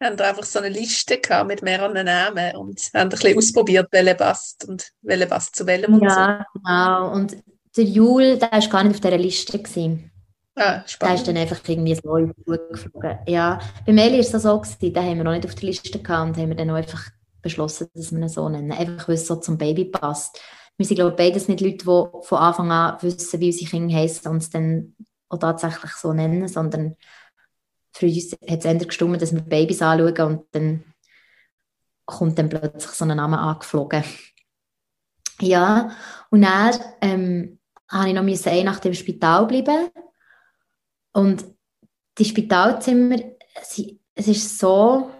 wir 0.00 0.10
haben 0.10 0.20
einfach 0.20 0.44
so 0.44 0.60
eine 0.60 0.68
Liste 0.68 1.18
gehabt 1.18 1.48
mit 1.48 1.62
mehreren 1.62 2.04
Namen 2.04 2.56
und 2.56 2.80
haben 2.94 3.02
ein 3.02 3.08
bisschen 3.08 3.36
ausprobiert, 3.36 3.88
welche 3.90 4.14
passt 4.14 4.68
und 4.68 4.92
welche 5.02 5.26
passt 5.26 5.56
zu 5.56 5.66
welchem 5.66 5.94
und 5.94 6.02
ja, 6.02 6.44
so. 6.52 6.60
genau. 6.60 7.12
Und 7.12 7.36
der 7.78 7.84
Jul, 7.84 8.36
der 8.38 8.52
war 8.52 8.60
gar 8.60 8.84
nicht 8.84 8.96
auf 8.96 9.00
dieser 9.00 9.18
Liste. 9.18 9.58
Gewesen. 9.58 10.10
Ah, 10.56 10.82
spannend. 10.86 11.00
Der 11.00 11.14
ist 11.14 11.28
dann 11.28 11.36
einfach 11.36 11.68
irgendwie 11.68 11.94
so 11.94 12.52
geflogen. 12.70 13.18
Ja, 13.26 13.60
bei 13.86 13.92
Meli 13.92 14.14
war 14.14 14.20
es 14.20 14.30
so, 14.30 14.60
gewesen, 14.60 14.92
den 14.92 14.96
haben 14.96 15.16
wir 15.16 15.24
noch 15.24 15.32
nicht 15.32 15.46
auf 15.46 15.54
der 15.54 15.68
Liste 15.68 15.98
gehabt 15.98 16.28
und 16.28 16.36
haben 16.36 16.48
wir 16.48 16.56
dann 16.56 16.70
einfach 16.70 17.10
beschlossen, 17.40 17.88
dass 17.94 18.12
wir 18.12 18.18
ihn 18.18 18.28
so 18.28 18.48
nennen. 18.48 18.72
Einfach, 18.72 19.08
weil 19.08 19.14
es 19.14 19.26
so 19.26 19.36
zum 19.36 19.56
Baby 19.56 19.84
passt. 19.84 20.40
Wir 20.76 20.86
sind, 20.86 20.96
glaube 20.96 21.10
ich, 21.10 21.16
beides 21.16 21.48
nicht 21.48 21.60
Leute, 21.60 21.78
die 21.78 21.84
von 21.84 22.38
Anfang 22.38 22.70
an 22.70 23.00
wissen, 23.02 23.40
wie 23.40 23.46
unsere 23.46 23.70
Kinder 23.70 23.96
heißen 23.96 24.30
und 24.30 24.38
es 24.38 24.50
dann 24.50 24.94
auch 25.28 25.38
tatsächlich 25.38 25.92
so 25.92 26.12
nennen, 26.12 26.48
sondern 26.48 26.96
für 27.92 28.06
uns 28.06 28.32
hat 28.32 28.58
es 28.60 28.64
eher 28.64 28.74
gestimmt, 28.74 29.22
dass 29.22 29.34
wir 29.34 29.42
Babys 29.42 29.82
anschauen 29.82 30.38
und 30.38 30.46
dann 30.52 30.84
kommt 32.04 32.38
dann 32.38 32.48
plötzlich 32.48 32.92
so 32.92 33.04
ein 33.04 33.16
Name 33.16 33.38
angeflogen. 33.38 34.04
Ja, 35.40 35.90
und 36.30 36.42
dann 36.42 36.74
ähm, 37.00 37.57
habe 37.88 38.08
ich 38.08 38.14
noch 38.14 38.22
eine 38.22 38.64
Nacht 38.64 38.84
im 38.84 38.94
Spital 38.94 39.46
bleiben 39.46 39.88
und 41.12 41.44
die 42.18 42.24
Spitalzimmer, 42.24 43.16
sie, 43.62 44.00
es 44.14 44.28
ist 44.28 44.58
so 44.58 45.10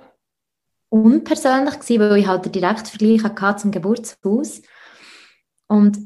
unpersönlich 0.88 1.78
gewesen, 1.78 2.00
weil 2.00 2.16
ich 2.18 2.26
halt 2.26 2.44
den 2.44 2.52
Direktvergleich 2.52 3.22
hatte 3.22 3.62
zum 3.62 3.70
Geburtshaus 3.70 4.62
und 5.66 5.98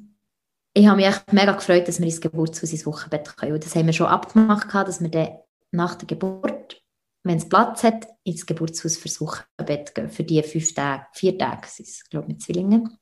ich 0.74 0.86
habe 0.86 0.96
mich 0.96 1.06
echt 1.06 1.32
mega 1.32 1.52
gefreut, 1.52 1.86
dass 1.86 1.98
wir 1.98 2.06
ins 2.06 2.20
Geburtshaus 2.20 2.72
ins 2.72 2.86
Wochenbett 2.86 3.36
können. 3.36 3.52
Und 3.52 3.64
das 3.64 3.76
haben 3.76 3.86
wir 3.86 3.92
schon 3.92 4.06
abgemacht, 4.06 4.72
dass 4.72 5.02
wir 5.02 5.10
dann 5.10 5.38
nach 5.70 5.96
der 5.96 6.06
Geburt, 6.06 6.82
wenn 7.24 7.36
es 7.36 7.48
Platz 7.48 7.84
hat, 7.84 8.08
ins 8.24 8.46
Geburtshaus 8.46 8.96
fürs 8.96 9.20
Wochenbett 9.20 9.94
gehen, 9.94 10.08
für 10.08 10.24
die 10.24 10.42
fünf 10.42 10.74
Tage, 10.74 11.06
vier 11.12 11.36
Tage 11.36 11.68
sind 11.68 11.88
es, 11.88 12.08
glaube 12.08 12.26
ich, 12.26 12.34
mit 12.34 12.42
Zwillingen. 12.42 12.98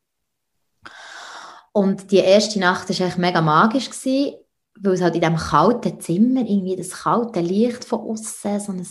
Und 1.72 2.10
die 2.10 2.18
erste 2.18 2.58
Nacht 2.58 2.88
war 2.88 3.06
echt 3.06 3.18
mega 3.18 3.40
magisch, 3.40 3.90
gewesen, 3.90 4.36
weil 4.78 4.94
es 4.94 5.02
halt 5.02 5.14
in 5.14 5.20
diesem 5.20 5.36
kalten 5.36 6.00
Zimmer, 6.00 6.40
irgendwie 6.40 6.76
das 6.76 6.90
kalte 6.90 7.40
Licht 7.40 7.84
von 7.84 8.00
außen, 8.00 8.60
so 8.60 8.72
ein 8.72 8.86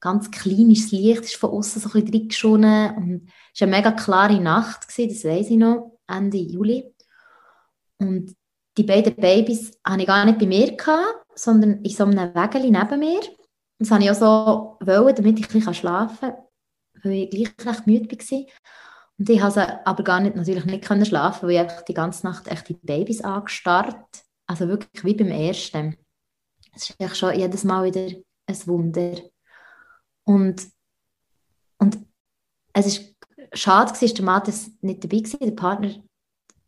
ganz 0.00 0.30
kleines 0.30 0.90
Licht 0.90 1.22
ist 1.22 1.36
von 1.36 1.50
außen 1.50 1.80
so 1.80 1.88
ein 1.88 2.04
bisschen 2.04 2.20
reingeschonen 2.20 2.96
und 2.96 3.30
es 3.54 3.60
war 3.60 3.68
eine 3.68 3.76
mega 3.76 3.92
klare 3.92 4.40
Nacht, 4.40 4.88
gewesen, 4.88 5.08
das 5.14 5.24
weiß 5.24 5.50
ich 5.50 5.56
noch, 5.56 5.98
Ende 6.06 6.38
Juli. 6.38 6.92
Und 7.98 8.34
die 8.76 8.82
beiden 8.82 9.14
Babys 9.14 9.78
hatte 9.84 10.00
ich 10.00 10.06
gar 10.06 10.24
nicht 10.24 10.38
bei 10.38 10.46
mir, 10.46 10.76
gehabt, 10.76 11.26
sondern 11.34 11.82
in 11.82 11.90
so 11.90 12.04
einem 12.04 12.34
Wägeli 12.34 12.70
neben 12.70 12.98
mir. 12.98 13.20
Das 13.78 13.90
wollte 13.90 14.04
ich 14.04 14.10
auch 14.10 14.78
so, 14.78 14.86
wollen, 14.86 15.14
damit 15.14 15.38
ich 15.38 15.46
ein 15.46 15.52
bisschen 15.52 15.74
schlafen 15.74 16.18
kann, 16.20 16.34
weil 17.02 17.12
ich 17.12 17.30
gleich 17.30 17.66
recht 17.66 17.86
müde 17.86 18.08
war. 18.08 18.44
Und 19.18 19.30
ich 19.30 19.40
konnte 19.40 19.86
aber 19.86 20.02
gar 20.02 20.20
nicht, 20.20 20.36
natürlich 20.36 20.64
nicht 20.64 20.84
können 20.84 21.04
schlafen, 21.04 21.48
weil 21.48 21.66
ich 21.66 21.72
die 21.84 21.94
ganze 21.94 22.26
Nacht 22.26 22.48
echt 22.48 22.68
die 22.68 22.74
Babys 22.74 23.20
angestarrt 23.20 24.24
Also 24.46 24.68
wirklich 24.68 25.04
wie 25.04 25.14
beim 25.14 25.28
ersten. 25.28 25.96
Es 26.74 26.90
ist 26.90 27.00
echt 27.00 27.16
schon 27.16 27.38
jedes 27.38 27.64
Mal 27.64 27.84
wieder 27.84 28.16
ein 28.46 28.66
Wunder. 28.66 29.20
Und, 30.24 30.66
und 31.78 31.98
es 32.72 32.86
ist 32.86 33.16
schade, 33.52 33.92
dass 33.92 34.14
der 34.14 34.24
Matthias 34.24 34.70
nicht 34.80 35.04
dabei 35.04 35.18
war. 35.18 35.46
Der 35.46 35.52
Partner 35.52 35.94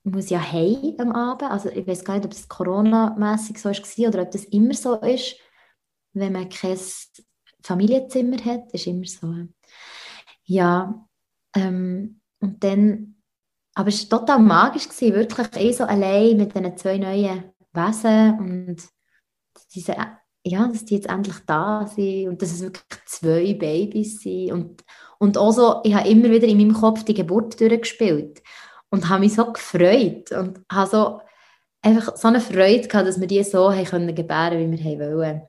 muss 0.04 0.30
ja 0.30 0.40
heim 0.40 0.94
am 0.98 1.12
Abend. 1.12 1.50
Also 1.50 1.70
ich 1.70 1.86
weiß 1.86 2.04
gar 2.04 2.14
nicht, 2.14 2.26
ob 2.26 2.32
es 2.32 2.48
Corona-mässig 2.48 3.58
so 3.58 3.70
war 3.70 4.08
oder 4.08 4.22
ob 4.22 4.30
das 4.30 4.44
immer 4.44 4.74
so 4.74 4.96
ist, 4.96 5.36
wenn 6.12 6.32
man 6.32 6.48
kein 6.48 6.78
Familienzimmer 7.62 8.36
hat. 8.44 8.66
Das 8.72 8.82
ist 8.82 8.86
immer 8.86 9.06
so. 9.06 9.34
Ja, 10.44 11.08
ähm, 11.54 12.20
und 12.44 12.62
dann, 12.62 13.16
aber 13.74 13.88
es 13.88 14.10
war 14.10 14.20
total 14.20 14.38
magisch, 14.38 14.88
gewesen, 14.88 15.14
wirklich 15.14 15.48
eh 15.56 15.72
so 15.72 15.84
allein 15.84 16.36
mit 16.36 16.54
diesen 16.54 16.76
zwei 16.76 16.98
neuen 16.98 17.44
Wesen 17.72 18.38
und 18.38 18.76
diese, 19.74 19.96
ja, 20.44 20.68
dass 20.68 20.84
die 20.84 20.96
jetzt 20.96 21.08
endlich 21.08 21.38
da 21.46 21.86
sind 21.86 22.28
und 22.28 22.42
dass 22.42 22.52
es 22.52 22.60
wirklich 22.60 22.84
zwei 23.06 23.54
Babys 23.54 24.20
sind 24.20 24.52
und, 24.52 24.84
und 25.18 25.38
auch 25.38 25.52
so, 25.52 25.80
ich 25.84 25.94
habe 25.94 26.08
immer 26.08 26.30
wieder 26.30 26.46
in 26.46 26.58
meinem 26.58 26.74
Kopf 26.74 27.02
die 27.04 27.14
Geburt 27.14 27.58
durchgespielt 27.58 28.42
und 28.90 29.08
habe 29.08 29.20
mich 29.20 29.34
so 29.34 29.50
gefreut 29.50 30.30
und 30.32 30.60
habe 30.70 30.90
so 30.90 31.20
einfach 31.80 32.14
so 32.16 32.28
eine 32.28 32.42
Freude 32.42 32.86
gehabt, 32.86 33.08
dass 33.08 33.20
wir 33.20 33.26
die 33.26 33.42
so 33.42 33.72
haben 33.72 33.86
können 33.86 34.14
gebären, 34.14 34.70
wie 34.70 34.84
wir 34.84 35.16
wollen. 35.16 35.42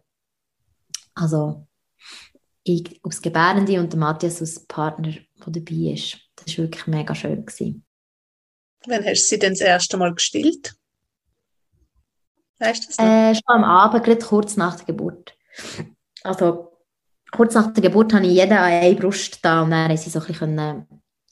Also 1.14 1.68
ich 2.64 3.00
als 3.04 3.22
Gebärende 3.22 3.80
und 3.82 3.96
Matthias 3.98 4.42
als 4.42 4.66
Partner, 4.66 5.14
der 5.46 5.54
dabei 5.54 5.94
ist. 5.94 6.18
Das 6.36 6.58
war 6.58 6.66
wirklich 6.66 6.88
mega 6.88 7.16
schön. 7.16 7.46
Gewesen. 7.46 7.86
Wann 8.88 9.06
hast 9.06 9.24
du 9.24 9.28
sie 9.28 9.40
denn 9.40 9.54
das 9.54 9.62
erste 9.62 9.98
Mal 9.98 10.14
gestillt? 10.14 10.76
Weißt 12.60 12.84
du 12.84 12.88
das 12.88 12.98
noch? 12.98 13.06
Äh, 13.06 13.36
schon 13.36 13.44
am 13.48 13.64
Abend, 13.64 14.04
gerade 14.04 14.26
kurz 14.26 14.58
nach 14.58 14.76
der 14.76 14.86
Geburt. 14.86 15.38
Also 16.24 16.72
kurz 17.32 17.54
nach 17.54 17.74
der 17.74 17.84
Geburt 17.84 18.14
hatte 18.14 18.26
ich 18.26 18.34
jede 18.34 18.60
eine 18.60 18.96
Brust 18.96 19.40
da 19.44 19.64
und 19.64 19.72
dann 19.72 19.88
konnte 19.88 20.02
sie 20.02 20.10
so 20.10 20.20
ein 20.20 20.28
bisschen 20.28 20.88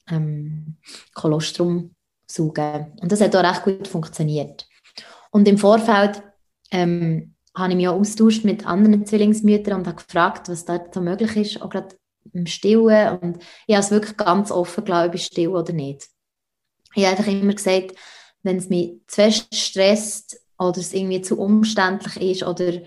ähm, 0.10 0.78
Kolostrum 1.14 1.96
saugen. 2.28 2.98
Und 3.02 3.12
das 3.12 3.22
hat 3.22 3.36
auch 3.36 3.44
recht 3.44 3.64
gut 3.64 3.88
funktioniert. 3.88 4.68
Und 5.32 5.48
im 5.48 5.58
Vorfeld 5.58 6.22
ähm, 6.72 7.36
habe 7.56 7.72
ich 7.72 7.76
mich 7.78 7.88
auch 7.88 8.00
austauscht 8.00 8.44
mit 8.44 8.66
anderen 8.66 9.06
Zwillingsmüttern 9.06 9.80
und 9.80 9.88
habe 9.88 10.04
gefragt, 10.04 10.50
was 10.50 10.66
da 10.66 10.84
so 10.92 11.02
möglich 11.02 11.36
ist, 11.38 11.62
auch 11.62 11.70
gerade 11.70 11.96
im 12.32 12.46
Stillen. 12.46 13.20
Und 13.20 13.40
ich 13.68 13.76
habe 13.76 13.86
es 13.86 13.92
wirklich 13.92 14.18
ganz 14.18 14.52
offen 14.52 14.84
glaube 14.86 15.10
ob 15.10 15.16
ich 15.16 15.26
still 15.26 15.50
oder 15.50 15.74
nicht. 15.74 16.08
Ich 16.96 17.06
habe 17.06 17.18
einfach 17.18 17.32
immer 17.32 17.54
gesagt, 17.54 17.96
wenn 18.44 18.58
es 18.58 18.70
mich 18.70 19.00
zu 19.08 19.16
fest 19.16 19.56
stresst 19.56 20.40
oder 20.60 20.78
es 20.78 20.94
irgendwie 20.94 21.22
zu 21.22 21.40
umständlich 21.40 22.18
ist 22.18 22.44
oder 22.44 22.82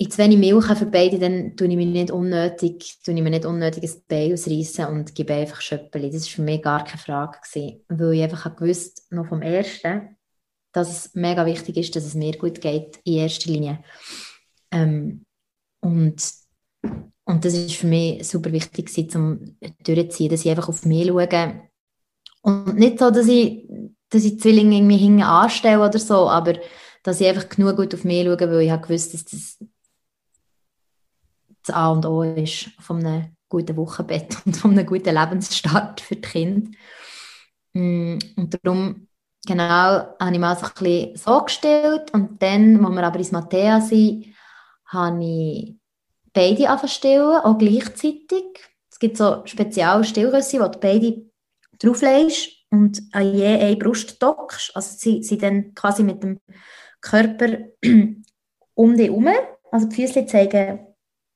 ich 0.00 0.12
zu 0.12 0.18
wenig 0.18 0.38
Milch 0.38 0.68
habe 0.68 0.78
für 0.78 0.86
beide, 0.86 1.18
dann 1.18 1.56
tue 1.56 1.66
ich 1.66 1.76
mich 1.76 1.86
nicht 1.86 2.12
unnötig, 2.12 2.98
tue 3.02 3.14
ich 3.14 3.22
mir 3.22 3.30
nicht 3.30 3.44
unnötig 3.44 3.82
ein 3.82 4.02
Bein 4.06 4.32
ausreißen 4.32 4.86
und 4.86 5.14
gebe 5.16 5.34
einfach 5.34 5.60
Schöppeli. 5.60 6.10
Das 6.10 6.22
war 6.22 6.30
für 6.30 6.42
mich 6.42 6.62
gar 6.62 6.84
keine 6.84 6.98
Frage, 6.98 7.38
gewesen, 7.40 7.84
weil 7.88 8.14
ich 8.14 8.22
einfach 8.22 8.56
gewusst 8.56 9.10
noch 9.10 9.26
vom 9.26 9.42
Ersten, 9.42 10.16
dass 10.72 11.06
es 11.06 11.14
mega 11.14 11.44
wichtig 11.46 11.76
ist, 11.78 11.96
dass 11.96 12.04
es 12.04 12.14
mir 12.14 12.38
gut 12.38 12.60
geht, 12.60 13.00
in 13.02 13.14
erster 13.14 13.50
Linie. 13.50 13.82
Ähm, 14.70 15.24
und, 15.80 16.22
und 17.28 17.44
das 17.44 17.52
ist 17.52 17.74
für 17.74 17.86
mich 17.86 18.26
super 18.26 18.50
wichtig 18.52 18.90
zum 19.10 19.58
durchzuziehen, 19.84 20.30
dass 20.30 20.46
ich 20.46 20.50
einfach 20.50 20.70
auf 20.70 20.86
mich 20.86 21.06
schaue 21.06 21.60
und 22.40 22.76
nicht 22.76 22.98
so, 22.98 23.10
dass 23.10 23.28
ich, 23.28 23.68
dass 24.08 24.24
ich 24.24 24.40
Zwillinge 24.40 24.76
irgendwie 24.76 24.96
hinten 24.96 25.22
anstelle 25.22 25.86
oder 25.86 25.98
so, 25.98 26.30
aber 26.30 26.54
dass 27.02 27.20
ich 27.20 27.28
einfach 27.28 27.50
genug 27.50 27.76
gut 27.76 27.94
auf 27.94 28.04
mich 28.04 28.24
schaue, 28.24 28.40
weil 28.40 28.62
ich 28.62 28.70
habe 28.70 28.82
gewusst, 28.82 29.12
dass 29.12 29.26
das 29.26 29.58
das 31.66 31.76
A 31.76 31.90
und 31.90 32.06
O 32.06 32.22
ist 32.22 32.70
von 32.80 33.04
einem 33.04 33.36
guten 33.50 33.76
Wochenbett 33.76 34.38
und 34.46 34.56
von 34.56 34.70
einem 34.70 34.86
guten 34.86 35.14
Lebensstart 35.14 36.00
für 36.00 36.16
die 36.16 36.22
Kinder. 36.22 36.70
Mm, 37.74 38.18
und 38.36 38.58
darum, 38.64 39.06
genau, 39.46 40.16
habe 40.18 40.32
ich 40.32 40.38
mir 40.38 40.46
also 40.46 40.64
ein 40.64 40.72
bisschen 40.72 41.16
so 41.16 41.42
gestellt 41.42 42.10
und 42.14 42.42
dann, 42.42 42.82
als 42.82 42.94
wir 42.94 43.02
aber 43.02 43.18
ins 43.18 43.32
Mattea 43.32 43.82
sind, 43.82 44.34
habe 44.86 45.22
ich 45.22 45.77
beide 46.38 46.70
anfangen 46.70 47.40
auch 47.42 47.58
gleichzeitig. 47.58 48.44
Es 48.90 48.98
gibt 49.00 49.16
so 49.16 49.42
spezielle 49.44 50.04
Stillrüsse, 50.04 50.60
wo 50.60 50.68
du 50.68 50.78
beide 50.78 51.22
drauflegst 51.80 52.50
und 52.70 53.02
an 53.12 53.34
je 53.34 53.46
eine 53.46 53.76
Brust 53.76 54.22
dockst. 54.22 54.74
Also 54.76 54.96
sie 54.96 55.22
sind 55.24 55.42
dann 55.42 55.74
quasi 55.74 56.04
mit 56.04 56.22
dem 56.22 56.38
Körper 57.00 57.58
um 58.74 58.96
dich 58.96 59.08
herum. 59.08 59.28
Also 59.72 59.88
die 59.88 59.96
Füße 59.96 60.26
zeigen 60.26 60.86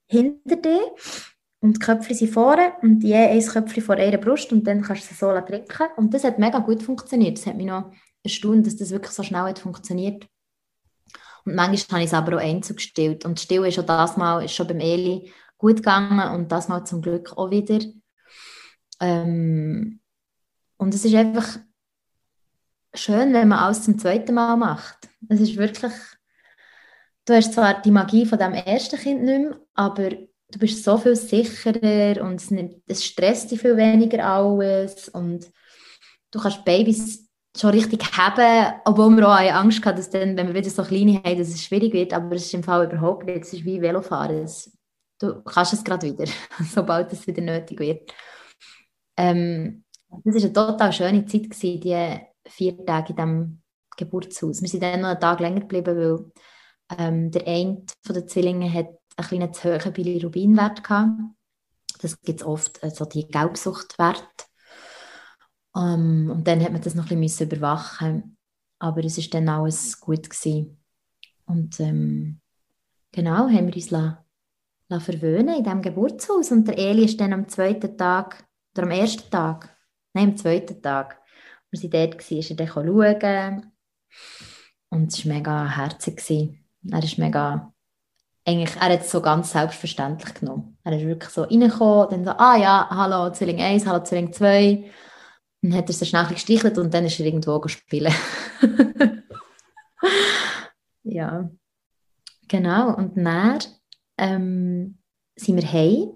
hinter 0.09 0.57
dir 0.57 0.81
und 1.61 1.77
die 1.77 1.81
Köpfe 1.81 2.15
sind 2.15 2.31
vorne 2.31 2.75
und 2.83 3.03
je 3.03 3.17
ein 3.17 3.45
Köpfchen 3.45 3.83
vor 3.83 3.99
ihrer 3.99 4.19
Brust 4.19 4.53
und 4.53 4.67
dann 4.67 4.83
kannst 4.83 5.05
du 5.05 5.09
sie 5.09 5.15
so 5.15 5.33
drücken. 5.33 5.89
Und 5.97 6.15
das 6.15 6.25
hat 6.25 6.39
mega 6.39 6.61
gut 6.61 6.83
funktioniert. 6.83 7.39
Das 7.39 7.47
hat 7.47 7.57
mich 7.57 7.67
noch 7.67 7.93
erstaunt, 8.23 8.67
dass 8.67 8.77
das 8.77 8.91
wirklich 8.91 9.13
so 9.13 9.25
schnell 9.25 9.43
hat 9.43 9.59
funktioniert. 9.59 10.27
Und 11.45 11.55
manchmal 11.55 12.01
habe 12.01 12.05
ich 12.05 12.11
es 12.11 12.15
aber 12.15 12.37
auch 12.37 12.41
einzeln 12.41 12.77
gestillt. 12.77 13.25
Und 13.25 13.41
Still 13.41 13.65
ist 13.65 13.75
schon 13.75 13.87
das 13.87 14.17
Mal 14.17 14.45
ist 14.45 14.55
schon 14.55 14.67
beim 14.67 14.81
Eli 14.81 15.33
gut 15.59 15.77
gegangen 15.77 16.35
und 16.35 16.51
das 16.51 16.69
Mal 16.69 16.85
zum 16.85 17.03
Glück 17.03 17.37
auch 17.37 17.51
wieder. 17.51 17.81
Ähm, 19.01 20.01
und 20.77 20.95
es 20.95 21.05
ist 21.05 21.15
einfach 21.15 21.59
schön, 22.95 23.33
wenn 23.33 23.49
man 23.49 23.59
alles 23.59 23.85
zum 23.85 23.99
zweiten 23.99 24.35
Mal 24.35 24.57
macht. 24.57 25.09
Es 25.29 25.41
ist 25.41 25.57
wirklich, 25.57 25.93
du 27.25 27.35
hast 27.35 27.55
zwar 27.55 27.81
die 27.81 27.91
Magie 27.91 28.27
von 28.27 28.39
dem 28.39 28.55
ersten 28.55 28.99
Kind 28.99 29.23
nicht 29.23 29.41
mehr, 29.41 29.61
aber 29.75 30.11
du 30.11 30.59
bist 30.59 30.85
so 30.85 30.99
viel 30.99 31.17
sicherer 31.17 32.23
und 32.23 32.41
es, 32.41 32.51
nimmt, 32.51 32.83
es 32.87 33.05
stresst 33.05 33.51
dich 33.51 33.61
viel 33.61 33.77
weniger 33.77 34.25
alles 34.27 35.09
und 35.09 35.51
du 36.31 36.41
kannst 36.41 36.65
Babys 36.65 37.22
schon 37.57 37.71
richtig 37.71 38.17
haben, 38.17 38.75
obwohl 38.85 39.17
wir 39.17 39.29
auch 39.29 39.55
Angst 39.55 39.85
hatten, 39.85 39.97
dass 39.99 40.11
dann, 40.11 40.37
wenn 40.37 40.49
wir 40.49 40.55
wieder 40.55 40.71
so 40.71 40.83
kleine 40.83 41.23
haben, 41.23 41.39
dass 41.39 41.49
es 41.49 41.63
schwierig 41.63 41.93
wird, 41.93 42.13
aber 42.13 42.35
es 42.37 42.47
ist 42.47 42.55
im 42.55 42.63
Fall 42.63 42.87
überhaupt 42.87 43.27
nicht, 43.27 43.43
es 43.43 43.53
ist 43.53 43.65
wie 43.65 43.81
Velofahren, 43.81 44.49
du 45.19 45.43
kannst 45.43 45.75
es 45.75 45.85
gerade 45.85 46.07
wieder, 46.07 46.31
sobald 46.73 47.13
es 47.13 47.27
wieder 47.27 47.43
nötig 47.43 47.79
wird. 47.79 48.13
Ähm, 49.17 49.85
das 50.25 50.35
war 50.35 50.43
eine 50.43 50.53
total 50.53 50.93
schöne 50.93 51.27
Zeit, 51.27 51.51
gewesen, 51.51 51.81
die 51.81 52.19
vier 52.49 52.85
Tage 52.85 53.11
in 53.11 53.17
diesem 53.17 53.63
Geburtshaus. 53.97 54.61
Wir 54.63 54.69
sind 54.69 54.83
dann 54.83 55.01
noch 55.01 55.11
einen 55.11 55.21
Tag 55.21 55.41
länger 55.41 55.61
geblieben, 55.61 55.97
weil 55.97 56.33
ähm, 56.99 57.31
der 57.31 57.47
eine 57.47 57.85
von 58.05 58.15
den 58.15 58.29
Zwillingen 58.29 58.73
hat 58.73 58.89
einen 59.17 59.29
kleinen 59.29 59.53
zu 59.53 59.73
hohen 59.73 59.93
Bilirubinwert 59.93 60.85
gehabt. 60.85 61.13
Das 62.01 62.21
gibt 62.21 62.41
es 62.41 62.47
oft, 62.47 62.83
also 62.83 63.05
die 63.05 63.29
Gelbsuchtwert. 63.29 64.49
Um, 65.75 65.83
ähm, 65.83 66.31
und 66.31 66.47
dann 66.47 66.63
hat 66.63 66.73
man 66.73 66.83
das 66.83 66.95
noch 66.95 67.11
ein 67.11 67.21
bisschen 67.21 67.51
überwachen 67.51 68.37
aber 68.83 69.05
es 69.05 69.17
war 69.17 69.25
dann 69.31 69.49
alles 69.49 70.01
gut 70.01 70.29
gewesen. 70.29 70.83
Und 71.47 71.79
ähm, 71.79 72.41
genau, 73.13 73.49
haben 73.49 73.69
wir 73.69 73.77
uns 73.77 73.91
la, 73.91 74.25
la 74.89 74.99
verwöhnen 74.99 75.57
in 75.57 75.63
diesem 75.63 75.83
Geburtshaus. 75.83 76.51
Und 76.51 76.67
der 76.67 76.79
Eli 76.79 77.05
ist 77.05 77.21
dann 77.21 77.33
am 77.33 77.49
zweiten 77.49 77.97
Tag, 77.97 78.45
oder 78.75 78.83
am 78.83 78.91
ersten 78.91 79.31
Tag, 79.31 79.77
nein, 80.15 80.31
am 80.31 80.37
zweiten 80.37 80.83
Tag, 80.83 81.21
wir 81.71 81.81
waren 81.81 82.11
dort, 82.11 82.31
war 82.31 82.39
er 82.39 82.57
dann 82.57 82.69
schauen. 82.69 83.73
Und 84.89 85.13
es 85.13 85.25
war 85.25 85.35
mega 85.35 85.77
herzig. 85.77 86.59
Er 86.91 87.05
ist 87.05 87.19
mega 87.19 87.73
eigentlich, 88.45 88.75
er 88.75 88.95
hat 88.95 89.03
es 89.03 89.13
so 89.13 89.23
ganz 89.23 89.53
selbstverständlich 89.53 90.35
genommen. 90.35 90.77
Er 90.83 90.97
ist 90.97 91.07
wirklich 91.07 91.31
so 91.31 91.43
reingekommen, 91.43 92.11
dann 92.11 92.25
so, 92.25 92.33
ah 92.33 92.57
ja, 92.57 92.89
hallo 92.91 93.31
Zwilling 93.31 93.61
1, 93.61 93.87
hallo 93.87 94.03
Zwilling 94.03 94.33
2. 94.33 94.91
Dann 95.63 95.75
hat 95.75 95.89
er 95.89 95.95
so 95.95 96.05
schnell 96.05 96.27
gestichelt 96.27 96.77
und 96.79 96.93
dann 96.93 97.07
ist 97.07 97.19
er 97.21 97.27
irgendwo 97.27 97.59
gespielt. 97.61 98.13
ja, 101.05 101.51
genau. 102.49 102.95
Und 102.97 103.17
dann 103.17 103.59
ähm, 104.19 104.99
sind 105.37 105.57
wir 105.57 105.73
heim 105.73 106.13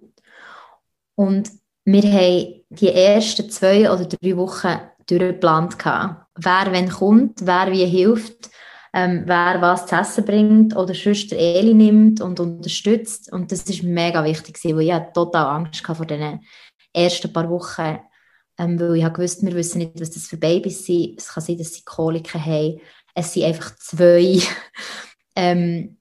und 1.15 1.51
wir 1.85 2.03
haben 2.03 2.65
die 2.71 2.93
ersten 2.93 3.49
zwei 3.49 3.91
oder 3.91 4.05
drei 4.05 4.37
Wochen 4.37 4.81
durchgeplant. 5.07 5.77
Wer 5.85 6.73
wenn 6.73 6.89
kommt, 6.89 7.47
wer 7.47 7.71
wie 7.71 7.87
hilft 7.87 8.51
ähm, 8.97 9.25
wer 9.27 9.61
was 9.61 9.87
zu 9.87 9.95
essen 9.95 10.25
bringt 10.25 10.75
oder 10.75 10.95
der 10.95 11.39
Eli 11.39 11.75
nimmt 11.75 12.23
und 12.23 12.41
unterstützt. 12.41 13.31
Und 13.31 13.53
das 13.53 13.65
ist 13.65 13.83
mega 13.83 14.25
wichtig, 14.25 14.59
weil 14.65 14.81
ich 14.81 14.93
hatte 14.93 15.13
total 15.13 15.45
Angst 15.55 15.87
vor 15.87 16.07
den 16.07 16.41
ersten 16.95 17.31
paar 17.31 17.51
Wochen, 17.51 17.99
ähm, 18.59 18.81
weil 18.81 18.97
ich 18.97 19.19
wusste, 19.19 19.47
wir 19.47 19.55
wissen 19.55 19.79
nicht, 19.79 20.01
was 20.01 20.11
das 20.11 20.27
für 20.27 20.37
Babys 20.37 20.87
sind. 20.87 21.19
Es 21.19 21.29
kann 21.29 21.43
sein, 21.43 21.59
dass 21.59 21.75
sie 21.75 21.85
Koliken 21.85 22.45
haben. 22.45 22.81
Es 23.15 23.33
sind 23.33 23.45
einfach 23.45 23.77
zwei. 23.77 24.41
ähm, 25.37 25.99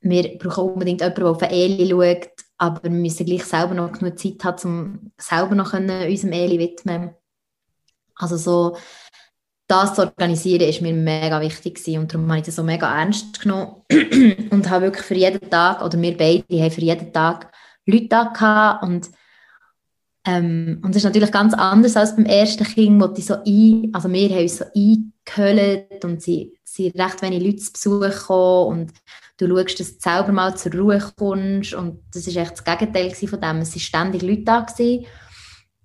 wir 0.00 0.38
brauchen 0.38 0.72
unbedingt 0.72 1.00
jemanden, 1.00 1.20
der 1.20 1.30
auf 1.30 1.42
Eli 1.42 1.90
schaut, 1.90 2.30
aber 2.58 2.82
wir 2.82 2.90
müssen 2.90 3.26
gleich 3.26 3.44
selber 3.44 3.74
noch 3.74 3.92
genug 3.92 4.18
Zeit 4.18 4.42
haben, 4.44 4.68
um 4.68 5.12
selber 5.16 5.54
noch 5.54 5.72
unserem 5.74 6.32
Eli 6.32 6.58
widmen 6.58 7.14
Also 8.16 8.36
so 8.36 8.76
das 9.68 9.94
zu 9.94 10.02
organisieren, 10.02 10.68
ist 10.68 10.82
mir 10.82 10.92
mega 10.92 11.40
wichtig 11.40 11.76
gewesen. 11.76 12.00
und 12.00 12.12
darum 12.12 12.28
habe 12.28 12.40
ich 12.40 12.44
das 12.44 12.56
so 12.56 12.62
mega 12.62 12.92
ernst 13.00 13.40
genommen 13.40 13.82
und 14.50 14.68
habe 14.68 14.86
wirklich 14.86 15.06
für 15.06 15.14
jeden 15.14 15.48
Tag, 15.48 15.82
oder 15.82 16.00
wir 16.00 16.16
beide 16.16 16.62
haben 16.62 16.70
für 16.70 16.80
jeden 16.80 17.12
Tag 17.12 17.50
Leute 17.86 18.08
da 18.08 18.24
gehabt 18.24 18.82
und 18.82 19.08
ähm, 20.24 20.80
und 20.82 20.90
das 20.90 20.98
ist 20.98 21.04
natürlich 21.04 21.32
ganz 21.32 21.52
anders 21.54 21.96
als 21.96 22.14
beim 22.14 22.26
ersten 22.26 22.64
Kind, 22.64 23.02
wo 23.02 23.08
die 23.08 23.22
so 23.22 23.34
ein, 23.44 23.90
also 23.92 24.08
wir 24.08 24.28
haben 24.28 24.42
uns 24.42 24.56
so 24.56 24.64
eingehüllt 24.74 26.04
und 26.04 26.22
sie 26.22 26.56
sind 26.62 26.98
recht 26.98 27.22
wenig 27.22 27.42
Leute 27.42 27.56
zu 27.56 27.72
Besuch 27.72 28.00
gekommen 28.00 28.68
und 28.68 28.92
du 29.38 29.48
schaust, 29.48 29.80
dass 29.80 29.98
du 29.98 30.00
selber 30.00 30.32
mal 30.32 30.56
zur 30.56 30.72
Ruhe 30.74 31.02
kommst 31.16 31.74
und 31.74 32.02
das 32.14 32.26
ist 32.26 32.36
echt 32.36 32.52
das 32.52 32.64
Gegenteil 32.64 33.10
von 33.10 33.40
dem. 33.40 33.56
Es 33.58 33.74
waren 33.74 33.80
ständig 33.80 34.22
Leute 34.22 34.44
da. 34.44 34.66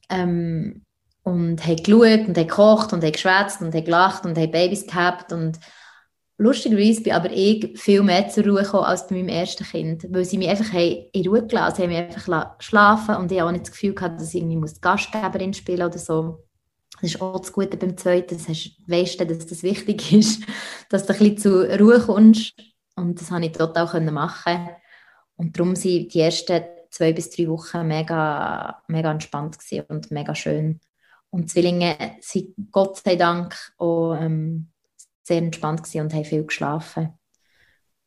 Ähm, 0.10 0.84
und 1.24 1.68
haben 1.68 1.84
geschaut 1.84 2.28
und 2.28 2.38
haben 2.38 2.48
gekocht 2.48 2.94
und 2.94 3.04
haben 3.04 3.12
geschwätzt 3.12 3.62
und 3.62 3.76
haben 3.76 3.84
gelacht 3.84 4.26
und 4.26 4.38
haben 4.38 4.52
Babys 4.52 4.88
gehabt 4.88 5.34
und 5.34 5.60
lustigerweise 6.38 7.02
bin 7.02 7.14
aber 7.14 7.32
ich 7.32 7.80
viel 7.80 8.04
mehr 8.04 8.30
zur 8.30 8.46
Ruhe 8.46 8.64
gekommen 8.64 8.86
als 8.86 9.08
bei 9.08 9.16
meinem 9.16 9.30
ersten 9.30 9.64
Kind, 9.64 10.06
weil 10.10 10.26
sie 10.26 10.38
mich 10.38 10.50
einfach 10.50 10.74
in 10.74 11.28
Ruhe 11.28 11.46
gelassen 11.46 11.76
sie 11.76 11.82
haben 11.84 11.90
mich 11.90 11.98
einfach 11.98 12.56
schlafen 12.60 13.16
und 13.16 13.32
ich 13.32 13.40
habe 13.40 13.50
auch 13.50 13.52
nicht 13.52 13.66
das 13.66 13.72
Gefühl 13.72 13.94
gehabt, 13.94 14.20
dass 14.20 14.30
ich 14.30 14.42
irgendwie 14.42 14.58
muss 14.58 14.82
Gastgeberin 14.82 15.54
spielen 15.54 15.88
oder 15.88 15.98
so. 15.98 16.44
Das 17.02 17.12
ist 17.12 17.22
auch 17.22 17.40
das 17.40 17.52
Gute 17.52 17.78
beim 17.78 17.98
Zweiten, 17.98 18.38
das 18.38 18.48
weißt 18.48 19.20
du, 19.20 19.26
dass 19.26 19.46
das 19.46 19.64
wichtig 19.64 20.14
ist, 20.14 20.44
dass 20.90 21.06
du 21.06 21.14
ein 21.14 21.20
bisschen 21.20 21.38
zur 21.38 21.80
Ruhe 21.80 22.00
kommst 22.00 22.54
und 22.96 23.20
das 23.20 23.30
konnte 23.30 23.48
ich 23.48 23.54
total 23.54 24.02
machen 24.12 24.70
und 25.38 25.58
darum 25.58 25.76
sind 25.76 26.14
die 26.14 26.20
ersten 26.20 26.64
zwei 26.90 27.14
bis 27.14 27.30
drei 27.30 27.48
Wochen 27.48 27.88
mega, 27.88 28.82
mega 28.88 29.12
entspannt 29.12 29.58
und 29.88 30.12
mega 30.12 30.34
schön. 30.34 30.80
Und 31.30 31.50
Zwillinge 31.50 31.96
sind 32.22 32.56
Gott 32.72 32.98
sei 32.98 33.16
Dank 33.16 33.56
auch 33.78 34.16
ähm, 34.16 34.70
sehr 35.28 35.40
entspannt 35.40 35.82
und 35.94 36.14
haben 36.14 36.26
viel 36.26 36.46
geschlafen. 36.46 37.14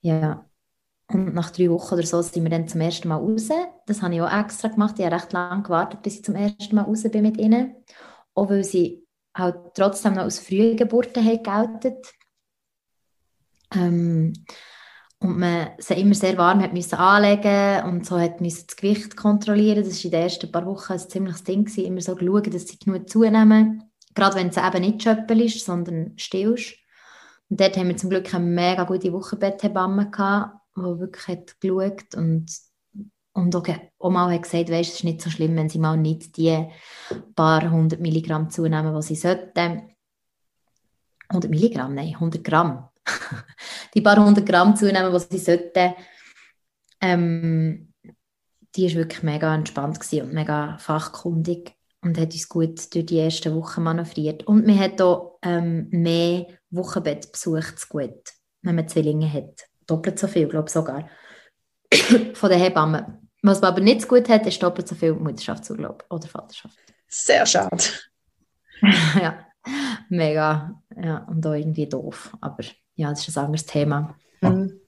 Ja. 0.00 0.46
Und 1.08 1.34
nach 1.34 1.50
drei 1.50 1.68
Wochen 1.68 1.94
oder 1.94 2.06
so 2.06 2.22
sind 2.22 2.44
wir 2.44 2.50
dann 2.50 2.68
zum 2.68 2.80
ersten 2.80 3.08
Mal 3.08 3.16
raus. 3.16 3.48
Das 3.86 4.00
habe 4.00 4.14
ich 4.14 4.22
auch 4.22 4.32
extra 4.32 4.68
gemacht. 4.68 4.94
Ich 4.98 5.04
habe 5.04 5.16
recht 5.16 5.32
lange 5.32 5.62
gewartet, 5.62 6.02
bis 6.02 6.16
ich 6.16 6.24
zum 6.24 6.36
ersten 6.36 6.74
Mal 6.74 6.82
raus 6.82 7.02
bin 7.02 7.22
mit 7.22 7.36
ihnen. 7.36 7.74
Auch 8.34 8.48
weil 8.48 8.64
sie 8.64 9.04
halt 9.34 9.56
trotzdem 9.74 10.14
noch 10.14 10.22
aus 10.22 10.38
frühen 10.38 10.76
Geburten 10.76 11.24
gelten. 11.24 11.96
Ähm, 13.74 14.32
und 15.18 15.38
man 15.38 15.70
sie 15.78 15.94
immer 15.94 16.14
sehr 16.14 16.38
warm 16.38 16.62
hat 16.62 16.72
müssen 16.72 16.94
anlegen 16.94 17.84
und 17.84 18.06
so 18.06 18.18
hat 18.18 18.40
müssen 18.40 18.66
das 18.66 18.76
Gewicht 18.76 19.16
kontrollieren. 19.16 19.84
Das 19.84 19.98
war 19.98 20.04
in 20.04 20.10
den 20.12 20.22
ersten 20.22 20.50
paar 20.50 20.64
Wochen 20.64 20.94
ein 20.94 20.98
ziemliches 20.98 21.44
Ding, 21.44 21.64
gewesen. 21.64 21.84
immer 21.84 22.00
so 22.00 22.16
schauen, 22.16 22.50
dass 22.50 22.68
sie 22.68 22.78
genug 22.78 23.08
zunehmen. 23.10 23.82
Gerade 24.14 24.36
wenn 24.36 24.48
es 24.48 24.56
eben 24.56 24.80
nicht 24.80 25.02
Schöppel 25.02 25.42
ist, 25.42 25.64
sondern 25.64 26.14
still 26.16 26.54
ist. 26.54 26.79
Und 27.50 27.60
dort 27.60 27.76
haben 27.76 27.88
wir 27.88 27.96
zum 27.96 28.10
Glück 28.10 28.32
eine 28.32 28.44
mega 28.44 28.84
gute 28.84 29.12
Wochenbetthebamme 29.12 30.10
gehabt, 30.10 30.56
die 30.76 30.82
wirklich 30.82 31.28
hat 31.28 31.60
geschaut 31.60 32.14
und, 32.16 32.46
und 33.32 33.56
auch, 33.56 33.66
auch 33.98 34.10
mal 34.10 34.32
hat 34.32 34.44
gesagt, 34.44 34.70
weißt, 34.70 34.90
es 34.90 34.96
ist 34.96 35.04
nicht 35.04 35.20
so 35.20 35.30
schlimm, 35.30 35.56
wenn 35.56 35.68
sie 35.68 35.80
mal 35.80 35.96
nicht 35.96 36.36
die 36.36 36.68
paar 37.34 37.68
hundert 37.70 38.00
Milligramm 38.00 38.50
zunehmen, 38.50 38.94
die 38.94 39.02
sie 39.02 39.16
sollten. 39.16 39.82
100 41.28 41.50
Milligramm? 41.50 41.94
Nein, 41.94 42.14
100 42.14 42.42
Gramm 42.42 42.88
die 43.94 44.00
paar 44.00 44.24
hundert 44.24 44.46
Gramm 44.46 44.76
zunehmen, 44.76 45.12
die 45.12 45.18
sie 45.18 45.38
sollten, 45.38 45.94
ähm, 47.00 47.92
die 48.76 48.88
war 48.88 48.94
wirklich 48.94 49.22
mega 49.22 49.54
entspannt 49.54 49.98
und 50.12 50.32
mega 50.32 50.78
fachkundig 50.78 51.74
und 52.02 52.18
hat 52.18 52.32
uns 52.32 52.48
gut 52.48 52.94
durch 52.94 53.06
die 53.06 53.18
ersten 53.18 53.54
Wochen 53.54 53.82
manövriert. 53.82 54.46
Und 54.46 54.66
man 54.66 54.78
hat 54.78 55.00
auch 55.02 55.38
ähm, 55.42 55.88
mehr 55.90 56.46
Wochenbettbesuch 56.70 57.74
zu 57.76 57.88
gut, 57.88 58.22
wenn 58.62 58.76
man 58.76 58.88
Zwillinge 58.88 59.30
hat. 59.32 59.66
Doppelt 59.86 60.18
so 60.18 60.28
viel, 60.28 60.48
glaube 60.48 60.68
ich 60.68 60.72
sogar, 60.72 61.08
von 62.34 62.50
den 62.50 62.60
Hebammen. 62.60 63.28
Was 63.42 63.60
man 63.60 63.72
aber 63.72 63.80
nicht 63.80 64.02
so 64.02 64.08
gut 64.08 64.28
hat, 64.28 64.46
ist 64.46 64.62
doppelt 64.62 64.88
so 64.88 64.94
viel 64.94 65.14
Mutterschaftsurlaub 65.14 66.04
oder 66.10 66.28
Vaterschaft. 66.28 66.78
Sehr 67.08 67.44
schade. 67.46 67.82
ja, 69.20 69.46
mega. 70.08 70.82
Ja, 70.96 71.24
und 71.28 71.46
auch 71.46 71.54
irgendwie 71.54 71.88
doof. 71.88 72.36
Aber 72.40 72.62
ja, 72.94 73.10
das 73.10 73.26
ist 73.26 73.36
ein 73.36 73.46
anderes 73.46 73.66
Thema. 73.66 74.14
Mhm. 74.40 74.80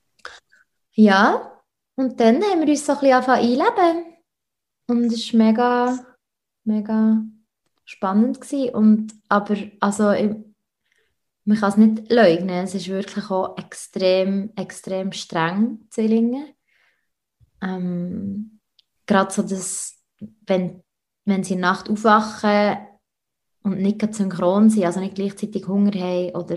Ja, 0.93 1.61
und 1.95 2.21
dann 2.21 2.43
haben 2.43 2.61
wir 2.61 2.69
uns 2.69 2.87
so 2.87 2.93
ein 2.93 2.99
bisschen 2.99 3.31
einleben. 3.31 4.17
Und 4.89 5.13
es 5.13 5.33
war 5.33 5.39
mega, 5.39 6.12
mega 6.65 7.23
spannend. 7.85 8.41
Gewesen. 8.41 8.75
Und, 8.75 9.15
aber 9.29 9.57
also, 9.81 10.11
ich, 10.13 10.31
man 11.45 11.59
kann 11.59 11.71
es 11.71 11.77
nicht 11.77 12.13
leugnen, 12.13 12.65
es 12.65 12.75
ist 12.75 12.89
wirklich 12.89 13.31
auch 13.31 13.57
extrem, 13.59 14.53
extrem 14.57 15.13
streng, 15.13 15.87
Zwillinge. 15.91 16.55
Ähm, 17.61 18.61
Gerade 19.07 19.33
so 19.33 19.43
das, 19.43 19.99
wenn, 20.47 20.83
wenn 21.25 21.43
sie 21.43 21.55
in 21.55 21.61
der 21.61 21.71
Nacht 21.71 21.91
aufwachen 21.91 22.77
und 23.65 23.79
nicht 23.79 24.15
synchron 24.15 24.71
sind, 24.71 24.85
also 24.85 25.01
nicht 25.01 25.17
gleichzeitig 25.17 25.67
Hunger 25.67 25.93
haben 25.99 26.31
oder 26.37 26.57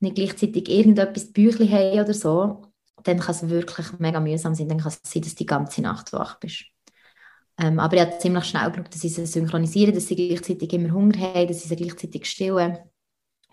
nicht 0.00 0.16
gleichzeitig 0.16 0.68
irgendetwas 0.68 1.32
Büchli 1.32 1.68
haben 1.68 2.00
oder 2.00 2.14
so, 2.14 2.62
dann 3.04 3.20
kann 3.20 3.34
es 3.34 3.48
wirklich 3.48 3.98
mega 3.98 4.20
mühsam 4.20 4.54
sein. 4.54 4.68
Dann 4.68 4.78
kann 4.78 4.88
es 4.88 5.00
sein, 5.10 5.22
dass 5.22 5.32
du 5.32 5.38
die 5.38 5.46
ganze 5.46 5.82
Nacht 5.82 6.12
wach 6.12 6.38
bist. 6.40 6.64
Ähm, 7.58 7.80
aber 7.80 7.96
ich 7.96 8.02
habe 8.02 8.18
ziemlich 8.18 8.44
schnell 8.44 8.70
gebraucht, 8.70 8.94
dass 8.94 9.00
sie 9.00 9.08
sie 9.08 9.26
synchronisieren, 9.26 9.94
dass 9.94 10.06
sie 10.06 10.14
gleichzeitig 10.14 10.72
immer 10.72 10.92
Hunger 10.92 11.18
haben, 11.18 11.48
dass 11.48 11.62
sie 11.62 11.68
sie 11.68 11.76
gleichzeitig 11.76 12.26
stillen. 12.26 12.78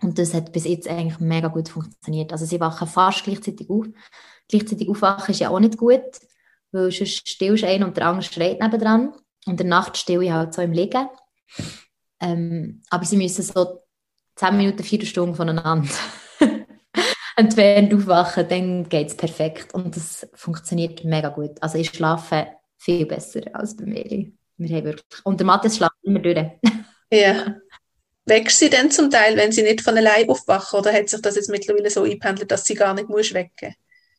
Und 0.00 0.18
das 0.18 0.34
hat 0.34 0.52
bis 0.52 0.64
jetzt 0.64 0.88
eigentlich 0.88 1.18
mega 1.18 1.48
gut 1.48 1.68
funktioniert. 1.68 2.32
Also 2.32 2.44
sie 2.44 2.60
wachen 2.60 2.86
fast 2.86 3.24
gleichzeitig 3.24 3.68
auf. 3.68 3.86
Gleichzeitig 4.48 4.88
aufwachen 4.88 5.32
ist 5.32 5.40
ja 5.40 5.50
auch 5.50 5.58
nicht 5.58 5.76
gut, 5.76 6.04
weil 6.70 6.92
sonst 6.92 7.28
stillst 7.28 7.64
einen 7.64 7.84
und 7.84 7.96
der 7.96 8.06
andere 8.06 8.22
schreit 8.22 8.60
nebendran. 8.60 9.12
Und 9.46 9.58
der 9.58 9.66
Nacht 9.66 9.96
stille 9.96 10.24
ich 10.24 10.30
halt 10.30 10.54
so 10.54 10.62
im 10.62 10.72
Liegen. 10.72 11.08
Ähm, 12.20 12.82
aber 12.90 13.04
sie 13.04 13.16
müssen 13.16 13.42
so 13.42 13.80
10 14.36 14.56
Minuten, 14.56 14.82
4 14.82 15.06
Stunden 15.06 15.34
voneinander 15.34 15.88
entfernt 17.36 17.94
aufwachen, 17.94 18.48
dann 18.48 18.88
geht 18.88 19.08
es 19.08 19.16
perfekt. 19.16 19.74
Und 19.74 19.96
das 19.96 20.28
funktioniert 20.34 21.04
mega 21.04 21.30
gut. 21.30 21.60
Also 21.62 21.78
ich 21.78 21.90
schlafe 21.90 22.48
viel 22.78 23.06
besser 23.06 23.42
als 23.52 23.76
bei 23.76 23.86
mir. 23.86 24.32
Wir 24.58 24.76
haben 24.76 24.84
wirklich, 24.84 25.24
und 25.24 25.38
der 25.38 25.46
Matthias 25.46 25.76
schläft 25.76 25.92
immer 26.02 26.20
durch. 26.20 26.46
ja. 27.12 27.56
Wächst 28.24 28.58
sie 28.58 28.70
denn 28.70 28.90
zum 28.90 29.10
Teil, 29.10 29.36
wenn 29.36 29.52
sie 29.52 29.62
nicht 29.62 29.82
von 29.82 29.96
allein 29.96 30.28
aufwachen? 30.28 30.80
Oder 30.80 30.92
hat 30.92 31.08
sich 31.08 31.20
das 31.22 31.36
jetzt 31.36 31.48
mittlerweile 31.48 31.90
so 31.90 32.02
eingependelt, 32.02 32.50
dass 32.50 32.64
sie 32.64 32.74
gar 32.74 32.92
nicht 32.92 33.08
muss 33.08 33.32
wecken 33.32 33.74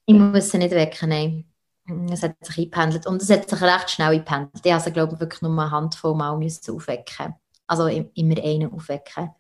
Ich 0.06 0.16
muss 0.16 0.50
sie 0.50 0.60
nicht 0.60 0.72
wecken, 0.72 1.10
nein. 1.10 1.46
Es 2.12 2.24
hat 2.24 2.36
sich 2.42 2.58
eingependelt. 2.58 3.06
Und 3.06 3.22
es 3.22 3.30
hat 3.30 3.50
sich 3.50 3.62
recht 3.62 3.90
schnell 3.90 4.14
eingependelt. 4.14 4.66
Ich 4.66 4.72
habe 4.72 4.92
glaube 4.92 5.16
ich, 5.16 5.20
wirklich 5.20 5.42
nur 5.42 5.52
eine 5.52 5.72
Handvoll 5.72 6.16
Mal 6.16 6.38
müssen 6.38 6.74
aufwecken 6.74 7.36
Also 7.66 7.88
immer 7.88 8.44
einen 8.44 8.72
aufwecken. 8.72 9.32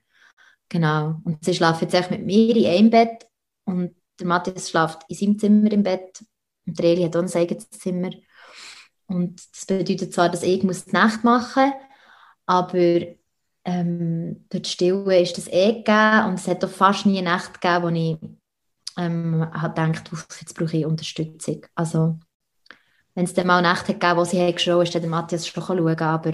Genau. 0.68 1.22
Und 1.24 1.45
sie 1.45 1.53
schlafen 1.53 1.88
jetzt 1.89 2.11
mit 2.11 2.26
mir 2.26 2.55
in 2.55 2.65
einem 2.65 2.89
Bett. 2.89 3.26
Und 3.63 3.95
der 4.20 4.28
Matthias 4.28 4.70
schläft 4.70 4.99
in 5.07 5.15
seinem 5.15 5.39
Zimmer 5.39 5.72
im 5.72 5.84
Bett. 5.84 6.24
Und 6.65 6.78
der 6.78 6.86
Eli 6.88 7.03
hat 7.03 7.15
auch 7.15 7.22
ein 7.22 7.34
eigenes 7.34 7.70
Zimmer. 7.70 8.09
Und 9.07 9.41
das 9.53 9.65
bedeutet 9.65 10.13
zwar, 10.13 10.29
dass 10.29 10.43
ich 10.43 10.63
muss 10.63 10.85
die 10.85 10.91
Nacht 10.91 11.23
machen 11.23 11.65
muss, 11.65 11.73
aber 12.45 13.01
ähm, 13.63 14.45
durch 14.49 14.63
die 14.63 14.69
Stille 14.69 15.21
ist 15.21 15.37
das 15.37 15.47
eh 15.47 15.73
gegeben. 15.73 16.25
Und 16.27 16.35
es 16.35 16.47
hat 16.47 16.63
auch 16.63 16.69
fast 16.69 17.05
nie 17.05 17.19
eine 17.19 17.29
Nacht 17.29 17.61
gegeben, 17.61 17.83
wo 17.83 17.89
ich 17.89 18.17
ähm, 18.97 19.45
habe 19.53 19.81
gedacht, 19.81 20.11
jetzt 20.39 20.57
brauche 20.57 20.77
ich 20.77 20.85
Unterstützung. 20.85 21.65
Also, 21.75 22.19
wenn 23.15 23.25
es 23.25 23.33
dann 23.33 23.47
mal 23.47 23.59
eine 23.59 23.67
Nacht 23.67 23.87
hat 23.87 23.99
gegeben, 23.99 24.17
wo 24.17 24.23
sie 24.23 24.51
geschrien, 24.51 24.81
ist 24.81 24.95
dann 24.95 25.09
Matthias 25.09 25.47
schon 25.47 25.63
schauen, 25.63 25.99
aber 25.99 26.31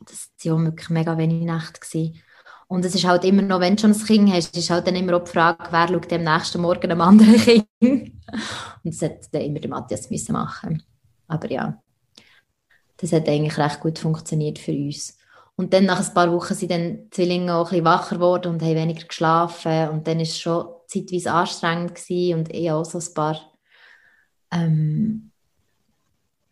das 0.00 0.30
war 0.44 0.64
wirklich 0.64 0.90
mega 0.90 1.18
wenig 1.18 1.44
Nacht. 1.44 1.80
Gewesen. 1.80 2.22
Und 2.68 2.84
es 2.84 2.94
ist 2.94 3.06
halt 3.06 3.24
immer 3.24 3.42
noch, 3.42 3.60
wenn 3.60 3.76
du 3.76 3.82
schon 3.82 3.92
ein 3.92 4.04
Kind 4.04 4.32
hast, 4.32 4.56
ist 4.56 4.70
halt 4.70 4.86
dann 4.86 4.94
immer 4.94 5.16
auch 5.16 5.24
die 5.24 5.30
Frage, 5.30 5.64
wer 5.70 5.88
schaut 5.88 6.12
am 6.12 6.22
nächsten 6.22 6.60
Morgen 6.60 6.90
einem 6.90 7.00
anderen 7.00 7.34
Kind. 7.40 7.68
Und 7.80 8.14
das 8.84 9.02
hat 9.02 9.32
dann 9.32 9.42
immer 9.42 9.58
der 9.58 9.70
Matthias 9.70 10.10
müssen 10.10 10.32
machen. 10.32 10.82
Aber 11.28 11.50
ja, 11.50 11.82
das 12.96 13.12
hat 13.12 13.28
eigentlich 13.28 13.58
recht 13.58 13.80
gut 13.80 13.98
funktioniert 13.98 14.58
für 14.58 14.72
uns. 14.72 15.16
Und 15.54 15.72
dann 15.72 15.86
nach 15.86 16.06
ein 16.06 16.14
paar 16.14 16.32
Wochen 16.32 16.54
sind 16.54 16.70
dann 16.70 17.04
die 17.04 17.10
Zwillinge 17.10 17.54
auch 17.54 17.66
ein 17.66 17.70
bisschen 17.70 17.84
wacher 17.84 18.16
geworden 18.16 18.52
und 18.52 18.62
haben 18.62 18.74
weniger 18.74 19.06
geschlafen. 19.06 19.88
Und 19.90 20.06
dann 20.06 20.16
war 20.16 20.22
es 20.22 20.38
schon 20.38 20.68
zeitweise 20.86 21.32
anstrengend 21.32 21.94
gewesen 21.94 22.38
und 22.38 22.54
ich 22.54 22.70
auch 22.70 22.84
so 22.84 22.98
ein 22.98 23.14
paar 23.14 23.40
ähm, 24.50 25.30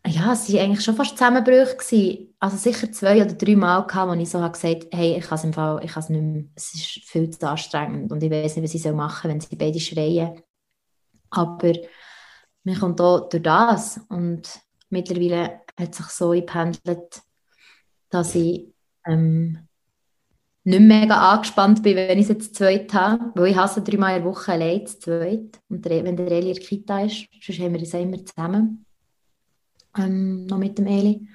ja, 0.09 0.33
es 0.33 0.51
waren 0.51 0.61
eigentlich 0.61 0.83
schon 0.83 0.95
fast 0.95 1.17
Zusammenbrüche. 1.17 1.75
Gewesen. 1.75 2.35
Also 2.39 2.57
sicher 2.57 2.91
zwei 2.91 3.21
oder 3.21 3.33
drei 3.33 3.55
Mal, 3.55 3.85
gehabt, 3.85 4.09
wo 4.09 4.13
ich 4.13 4.29
so 4.29 4.41
habe 4.41 4.53
gesagt 4.53 4.87
hey, 4.91 5.17
ich 5.17 5.25
kann 5.25 5.37
es 5.37 5.43
im 5.43 5.53
Fall, 5.53 5.83
ich 5.83 5.91
kann 5.91 6.03
es 6.03 6.09
nicht 6.09 6.21
mehr, 6.21 6.43
es 6.55 6.73
ist 6.73 6.85
viel 7.05 7.29
zu 7.29 7.49
anstrengend 7.49 8.11
und 8.11 8.21
ich 8.23 8.31
weiß 8.31 8.55
nicht, 8.55 8.63
was 8.63 8.73
ich 8.73 8.91
machen 8.91 9.21
soll, 9.23 9.31
wenn 9.31 9.41
sie 9.41 9.55
beide 9.55 9.79
schreien. 9.79 10.41
Aber 11.29 11.73
mir 12.63 12.79
kommt 12.79 13.01
auch 13.01 13.27
durch 13.29 13.43
das 13.43 13.99
und 14.09 14.47
mittlerweile 14.89 15.61
hat 15.79 15.95
sich 15.95 16.05
so 16.07 16.31
eingependelt, 16.31 17.21
dass 18.09 18.35
ich 18.35 18.73
ähm, 19.05 19.67
nicht 20.63 20.81
mega 20.81 21.33
angespannt 21.33 21.81
bin, 21.83 21.95
wenn 21.95 22.17
ich 22.17 22.25
es 22.25 22.29
jetzt 22.29 22.55
zweit 22.55 22.93
habe, 22.93 23.31
weil 23.35 23.51
ich 23.51 23.57
hasse 23.57 23.81
dreimal 23.81 24.17
in 24.17 24.23
der 24.23 24.31
Woche 24.31 24.51
allein 24.51 24.85
zu 24.85 24.99
zweit 24.99 25.61
und 25.69 25.85
wenn 25.85 26.17
der 26.17 26.31
Eli 26.31 26.49
in 26.49 26.55
der 26.55 26.63
Kita 26.63 27.01
ist, 27.01 27.27
sonst 27.41 27.59
haben 27.59 27.73
wir 27.73 27.81
es 27.81 27.93
immer 27.93 28.25
zusammen 28.25 28.85
ähm, 29.97 30.45
noch 30.45 30.57
mit 30.57 30.77
dem 30.77 30.87
Eli. 30.87 31.27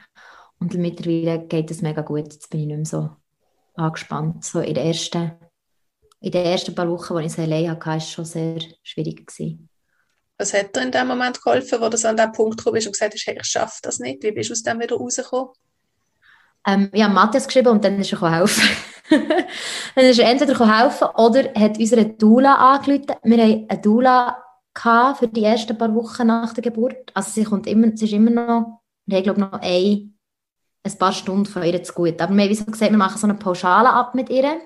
Und 0.59 0.75
mittlerweile 0.75 1.47
geht 1.47 1.71
es 1.71 1.83
mega 1.83 2.03
gut. 2.03 2.33
Jetzt 2.33 2.51
bin 2.51 2.61
ich 2.61 2.67
nicht 2.67 2.77
mehr 2.77 2.87
so 2.87 3.11
angespannt. 3.75 4.45
So 4.45 4.61
in, 4.61 4.75
der 4.75 4.85
ersten, 4.85 5.33
in 6.21 6.31
den 6.31 6.45
ersten 6.45 6.75
paar 6.75 6.89
Wochen, 6.89 7.15
als 7.15 7.33
ich 7.33 7.33
es 7.33 7.39
allein 7.39 7.71
hatte, 7.71 7.87
war 7.87 7.97
es 7.97 8.11
schon 8.11 8.25
sehr 8.25 8.61
schwierig. 8.83 9.27
Gewesen. 9.27 9.69
Was 10.43 10.53
hat 10.53 10.74
dir 10.74 10.82
in 10.82 10.90
dem 10.90 11.07
Moment 11.07 11.40
geholfen, 11.40 11.80
wo 11.80 11.88
du 11.88 12.09
an 12.09 12.16
den 12.16 12.32
Punkt 12.32 12.57
gekommen 12.57 12.74
bist 12.74 12.88
und 12.88 12.95
gesagt 12.95 13.14
hast, 13.14 13.24
hey, 13.28 13.38
ich 13.40 13.47
schaffe 13.47 13.78
das 13.82 14.01
nicht? 14.01 14.24
Wie 14.24 14.32
bist 14.32 14.51
du 14.51 14.55
aus 14.55 14.64
dem 14.64 14.80
wieder 14.80 14.97
rausgekommen? 14.97 15.51
Ähm, 16.66 16.90
ich 16.93 17.01
habe 17.01 17.14
Matthias 17.14 17.47
geschrieben 17.47 17.68
und 17.68 17.84
dann 17.84 18.01
ist 18.01 18.12
er 18.12 18.38
helfen. 18.38 18.68
dann 19.95 20.05
ist 20.05 20.18
er 20.18 20.28
entweder 20.28 20.80
helfen 20.80 21.07
oder 21.16 21.45
hat 21.55 21.78
unsere 21.78 22.07
Dula 22.07 22.57
angerufen. 22.57 23.14
Wir 23.22 23.40
haben 23.40 23.66
eine 23.68 23.80
Dula 23.80 24.43
für 25.16 25.28
die 25.28 25.45
ersten 25.45 25.78
paar 25.78 25.95
Wochen 25.95 26.26
nach 26.26 26.53
der 26.55 26.64
Geburt. 26.64 27.12
Also 27.14 27.30
sie 27.30 27.45
kommt 27.45 27.68
immer, 27.68 27.97
sie 27.97 28.07
ist 28.07 28.12
immer 28.12 28.32
noch, 28.32 28.82
haben 29.12 29.22
glaube 29.22 29.40
noch 29.40 29.61
ein, 29.61 30.18
ein 30.82 30.99
paar 30.99 31.12
Stunden 31.12 31.47
von 31.47 31.62
ihr 31.62 31.80
zu 31.84 31.93
gut. 31.93 32.20
Aber 32.20 32.34
wir 32.34 32.43
haben 32.43 32.49
gesagt, 32.49 32.90
wir 32.90 32.99
machen 32.99 33.18
so 33.18 33.28
eine 33.28 33.38
Pauschale 33.38 33.90
ab 33.90 34.16
mit 34.16 34.28
ihr. 34.28 34.61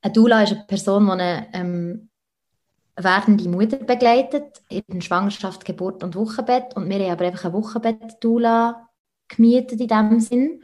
Eine 0.00 0.12
Dula 0.14 0.44
ist 0.44 0.52
eine 0.52 0.64
Person, 0.64 1.04
die 1.04 1.12
eine 1.12 1.48
ähm, 1.52 2.08
werdende 2.96 3.48
Mutter 3.48 3.78
begleitet, 3.78 4.62
in 4.68 5.02
Schwangerschaft, 5.02 5.64
Geburt 5.64 6.02
und 6.02 6.16
Wochenbett. 6.16 6.76
Und 6.76 6.88
wir 6.88 6.98
haben 6.98 7.12
aber 7.12 7.26
einfach 7.26 7.44
eine 7.46 7.54
Wochenbett-Dula 7.54 8.88
gemietet 9.28 9.80
in 9.80 9.88
diesem 9.88 10.20
Sinn. 10.20 10.62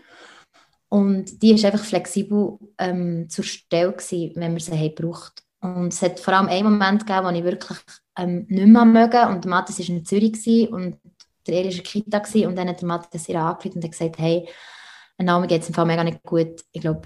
Und 0.88 1.42
die 1.42 1.52
ist 1.54 1.64
einfach 1.64 1.84
flexibel 1.84 2.58
ähm, 2.78 3.28
zur 3.28 3.44
Stelle 3.44 3.92
gewesen, 3.92 4.32
wenn 4.36 4.52
wir 4.52 4.60
sie 4.60 4.72
haben 4.72 4.94
gebraucht 4.94 5.44
und 5.60 5.92
es 5.92 6.02
hat 6.02 6.20
vor 6.20 6.34
allem 6.34 6.48
einen 6.48 6.64
Moment 6.64 7.06
gegeben, 7.06 7.26
wo 7.26 7.30
ich 7.30 7.44
wirklich 7.44 7.78
ähm, 8.16 8.46
nicht 8.48 8.66
mehr 8.66 8.84
mögen 8.84 9.28
und 9.28 9.44
Matthias 9.44 9.78
war 9.78 9.96
in 9.96 10.04
Zürich 10.04 10.72
und 10.72 10.98
der 11.46 11.54
Eli 11.54 11.68
war 11.68 11.72
in 11.72 11.76
der 11.76 11.82
Kita 11.82 12.18
gewesen, 12.18 12.46
und 12.46 12.56
dann 12.56 12.68
hat 12.68 12.80
der 12.80 12.88
Matthias 12.88 13.28
ihr 13.28 13.40
angerufen 13.40 13.76
und 13.76 13.84
hat 13.84 13.92
gesagt, 13.92 14.18
hey, 14.18 14.48
Naomi 15.18 15.46
geht 15.46 15.62
es 15.62 15.68
im 15.68 15.74
Fall 15.74 15.86
mega 15.86 16.02
nicht 16.02 16.22
gut, 16.22 16.62
ich 16.72 16.80
glaube, 16.80 17.02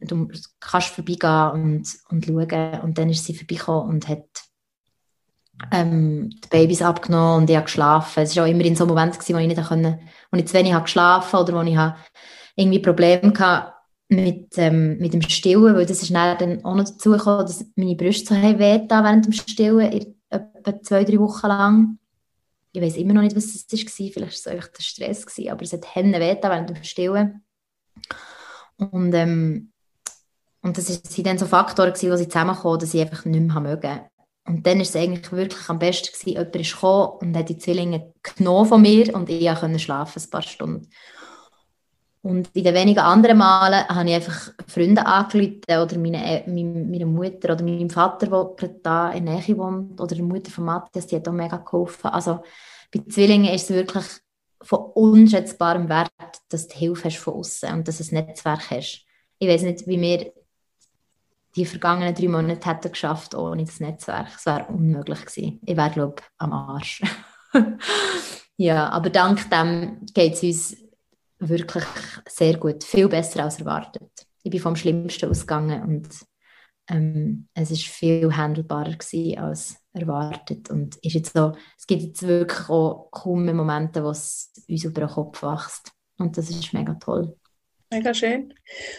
du 0.00 0.28
kannst 0.60 0.88
vorbeigehen 0.88 1.50
und, 1.52 1.96
und 2.10 2.24
schauen. 2.24 2.80
Und 2.82 2.98
dann 2.98 3.10
ist 3.10 3.24
sie 3.24 3.34
vorbeigekommen 3.34 3.88
und 3.88 4.08
hat 4.08 4.26
ähm, 5.72 6.30
die 6.30 6.48
Babys 6.48 6.82
abgenommen 6.82 7.42
und 7.42 7.50
ich 7.50 7.56
habe 7.56 7.64
geschlafen. 7.64 8.22
Es 8.22 8.36
war 8.36 8.44
auch 8.44 8.48
immer 8.48 8.64
in 8.64 8.76
so 8.76 8.84
einem 8.84 8.94
Moment, 8.94 9.14
gewesen, 9.14 9.34
wo 9.34 9.38
ich, 9.38 9.46
nicht 9.46 9.68
konnte, 9.68 9.98
wo 10.30 10.38
ich 10.38 10.46
zu 10.46 10.54
wenig 10.54 10.74
habe 10.74 10.84
geschlafen 10.84 11.36
oder 11.36 11.54
wo 11.54 11.62
ich 11.62 11.78
irgendwie 12.56 12.78
Probleme 12.78 13.32
hatte, 13.38 13.72
mit, 14.08 14.56
ähm, 14.58 14.98
mit 14.98 15.14
dem 15.14 15.22
Stillen, 15.22 15.74
weil 15.74 15.86
das 15.86 16.02
ist 16.02 16.14
dann 16.14 16.64
auch 16.64 16.74
noch 16.74 16.84
dazu 16.84 17.10
gekommen, 17.10 17.46
dass 17.46 17.64
meine 17.74 17.96
Brüste 17.96 18.34
so 18.34 18.40
haben 18.40 18.58
während 18.58 19.26
dem 19.26 19.32
Stillen, 19.32 20.14
etwa 20.28 20.82
zwei, 20.82 21.04
drei 21.04 21.18
Wochen 21.18 21.46
lang. 21.46 21.98
Ich 22.72 22.82
weiß 22.82 22.96
immer 22.96 23.14
noch 23.14 23.22
nicht, 23.22 23.34
was 23.34 23.66
das 23.66 23.72
war, 23.72 23.78
vielleicht 23.78 24.20
war 24.20 24.28
es 24.28 24.46
einfach 24.46 24.68
der 24.68 24.82
Stress, 24.82 25.26
gewesen, 25.26 25.50
aber 25.50 25.62
es 25.62 25.72
hat 25.72 25.94
Hände 25.94 26.20
während 26.20 26.70
dem 26.70 26.84
Stillen. 26.84 27.44
Und, 28.76 29.14
ähm, 29.14 29.72
und 30.66 30.76
das 30.76 30.90
waren 30.90 31.24
dann 31.24 31.38
so 31.38 31.46
Faktoren, 31.46 31.92
gewesen, 31.92 32.10
wo 32.10 32.16
sie 32.16 32.26
zusammenkamen, 32.26 32.80
dass 32.80 32.92
ich 32.92 33.00
einfach 33.00 33.24
nicht 33.24 33.40
mehr 33.40 33.60
mögen. 33.60 34.00
Und 34.48 34.66
dann 34.66 34.78
war 34.78 34.82
es 34.82 34.96
eigentlich 34.96 35.30
wirklich 35.30 35.68
am 35.68 35.78
besten, 35.78 36.08
gewesen, 36.12 36.30
jemand 36.30 36.56
ist 36.56 36.72
gekommen 36.72 37.08
und 37.20 37.36
hat 37.36 37.48
die 37.48 37.58
Zwillinge 37.58 38.12
genommen 38.22 38.68
von 38.68 38.82
mir 38.82 39.14
und 39.14 39.30
ich 39.30 39.54
konnte 39.54 39.78
schlafen, 39.78 40.20
ein 40.20 40.30
paar 40.30 40.42
Stunden. 40.42 40.88
Und 42.22 42.48
in 42.52 42.64
den 42.64 42.74
wenigen 42.74 42.98
anderen 42.98 43.38
Malen 43.38 43.86
habe 43.86 44.08
ich 44.08 44.16
einfach 44.16 44.52
Freunde 44.66 45.06
angerufen 45.06 45.62
oder 45.68 45.98
meine, 45.98 46.42
meine 46.48 47.06
Mutter 47.06 47.52
oder 47.52 47.62
meinem 47.62 47.90
Vater, 47.90 48.26
der 48.26 48.50
gerade 48.56 48.80
da 48.82 49.12
in 49.12 49.26
der 49.26 49.36
Nähe 49.36 49.56
wohnt, 49.56 50.00
oder 50.00 50.16
die 50.16 50.22
Mutter 50.22 50.50
von 50.50 50.64
Matthias, 50.64 51.06
die 51.06 51.14
hat 51.14 51.28
auch 51.28 51.32
mega 51.32 51.58
geholfen. 51.58 52.08
Also 52.08 52.40
bei 52.92 53.04
Zwillingen 53.08 53.54
ist 53.54 53.70
es 53.70 53.76
wirklich 53.76 54.04
von 54.62 54.80
unschätzbarem 54.94 55.88
Wert, 55.88 56.10
dass 56.48 56.66
du 56.66 56.76
Hilfe 56.76 57.04
hast 57.04 57.18
von 57.18 57.34
außen 57.34 57.72
und 57.72 57.86
dass 57.86 57.98
du 57.98 58.04
ein 58.04 58.26
Netzwerk 58.26 58.70
hast. 58.72 59.04
Ich 59.38 59.48
weiß 59.48 59.62
nicht, 59.62 59.86
wie 59.86 60.00
wir 60.00 60.32
die 61.56 61.66
vergangenen 61.66 62.14
drei 62.14 62.28
Monate 62.28 62.68
hätten 62.68 62.92
geschafft 62.92 63.34
ohne 63.34 63.64
das 63.64 63.80
Netzwerk. 63.80 64.28
Es 64.36 64.46
wäre 64.46 64.66
unmöglich 64.66 65.24
gewesen. 65.24 65.60
Ich 65.64 65.76
wäre, 65.76 65.90
glaube 65.90 66.16
ich, 66.18 66.26
am 66.38 66.52
Arsch. 66.52 67.02
ja, 68.56 68.88
aber 68.90 69.10
dank 69.10 69.48
dem 69.50 70.04
geht 70.12 70.34
es 70.34 70.42
uns 70.42 70.76
wirklich 71.38 71.84
sehr 72.28 72.58
gut, 72.58 72.84
viel 72.84 73.08
besser 73.08 73.44
als 73.44 73.58
erwartet. 73.58 74.10
Ich 74.42 74.50
bin 74.50 74.60
vom 74.60 74.76
Schlimmsten 74.76 75.30
ausgegangen 75.30 75.82
und 75.82 76.08
ähm, 76.88 77.48
es 77.54 77.70
ist 77.70 77.84
viel 77.84 78.36
handelbarer 78.36 78.92
gewesen 78.92 79.38
als 79.38 79.76
erwartet 79.92 80.70
und 80.70 80.96
ist 80.96 81.14
jetzt 81.14 81.32
so, 81.32 81.52
es 81.76 81.86
gibt 81.86 82.02
jetzt 82.02 82.22
wirklich 82.22 82.68
auch 82.68 83.08
kaum 83.10 83.44
Momente, 83.46 84.04
wo 84.04 84.10
es 84.10 84.52
uns 84.68 84.84
über 84.84 85.00
den 85.00 85.10
Kopf 85.10 85.42
wächst. 85.42 85.92
Und 86.18 86.36
das 86.36 86.48
ist 86.50 86.72
mega 86.72 86.94
toll. 86.94 87.36
Mega 87.96 88.12
schön. 88.12 88.52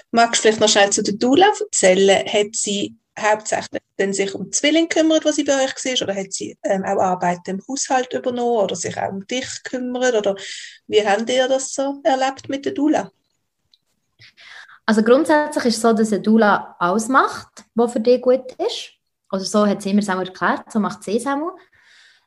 Magst 0.09 0.39
du 0.39 0.41
vielleicht 0.41 0.59
noch 0.59 0.69
schnell 0.69 0.89
zu 0.89 1.03
der 1.03 1.13
Dula 1.13 1.45
erzählen? 1.59 2.25
Hat 2.25 2.55
sie 2.55 2.97
hauptsächlich 3.19 3.83
dann 3.97 4.11
sich 4.11 4.33
um 4.33 4.51
Zwillinge 4.51 4.87
gekümmert, 4.87 5.23
was 5.23 5.35
sie 5.35 5.43
bei 5.43 5.63
euch 5.63 5.75
war, 5.75 6.01
oder 6.01 6.15
hat 6.19 6.33
sie 6.33 6.57
ähm, 6.63 6.83
auch 6.83 6.99
Arbeit 6.99 7.47
im 7.47 7.61
Haushalt 7.67 8.11
übernommen 8.13 8.63
oder 8.63 8.75
sich 8.75 8.97
auch 8.97 9.09
um 9.09 9.27
dich 9.27 9.47
gekümmert? 9.63 10.15
Oder 10.15 10.35
wie 10.87 11.07
habt 11.07 11.29
ihr 11.29 11.47
das 11.47 11.75
so 11.75 12.01
erlebt 12.03 12.49
mit 12.49 12.65
der 12.65 12.73
Dula? 12.73 13.11
Also 14.87 15.03
grundsätzlich 15.03 15.65
ist 15.65 15.75
es 15.75 15.81
so, 15.81 15.93
dass 15.93 16.11
eine 16.11 16.23
Dula 16.23 16.75
ausmacht, 16.79 17.65
was 17.75 17.93
für 17.93 17.99
dich 17.99 18.19
gut 18.19 18.51
ist. 18.53 18.93
Oder 19.31 19.43
so 19.43 19.67
hat 19.67 19.83
sie 19.83 19.91
immer 19.91 20.01
Samuel 20.01 20.29
erklärt, 20.29 20.71
so 20.71 20.79
macht 20.79 21.03
sie 21.03 21.19
Samuel. 21.19 21.53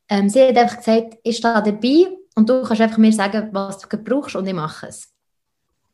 Ähm, 0.08 0.28
sie 0.28 0.46
hat 0.46 0.56
einfach 0.56 0.76
gesagt, 0.76 1.18
ich 1.24 1.36
stehe 1.36 1.54
dabei 1.54 2.16
und 2.36 2.48
du 2.48 2.62
kannst 2.62 2.80
einfach 2.80 2.98
mir 2.98 3.12
sagen, 3.12 3.48
was 3.50 3.78
du 3.78 3.88
brauchst 3.96 4.36
und 4.36 4.46
ich 4.46 4.54
mache 4.54 4.86
es. 4.86 5.08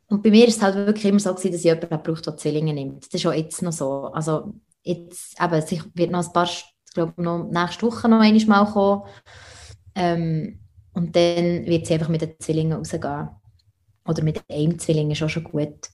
Und 0.09 0.23
bei 0.23 0.29
mir 0.29 0.47
ist 0.47 0.57
es 0.57 0.63
halt 0.63 0.75
wirklich 0.75 1.05
immer 1.05 1.19
so 1.19 1.33
gewesen, 1.33 1.51
dass 1.51 1.59
ich 1.59 1.65
jemanden 1.65 2.01
braucht, 2.01 2.25
der 2.25 2.37
Zwillinge 2.37 2.73
nimmt. 2.73 3.05
Das 3.05 3.19
ist 3.19 3.25
auch 3.27 3.33
jetzt 3.33 3.61
noch 3.61 3.73
so. 3.73 4.05
Also 4.13 4.53
jetzt, 4.83 5.41
eben, 5.41 5.53
es 5.53 5.71
wird 5.71 6.11
noch 6.11 6.25
ein 6.25 6.33
paar, 6.33 6.45
ich 6.45 6.65
glaube, 6.93 7.21
noch 7.21 7.49
nächste 7.49 7.85
Woche 7.85 8.07
noch 8.07 8.21
einmal 8.21 8.65
kommen. 8.65 9.03
Ähm, 9.95 10.59
und 10.93 11.15
dann 11.15 11.65
wird 11.65 11.85
sie 11.85 11.93
einfach 11.93 12.09
mit 12.09 12.21
den 12.21 12.39
Zwillingen 12.39 12.77
rausgehen. 12.77 13.29
Oder 14.05 14.23
mit 14.23 14.41
einem 14.49 14.79
Zwilling 14.79 15.11
ist 15.11 15.21
auch 15.21 15.29
schon 15.29 15.43
gut. 15.43 15.89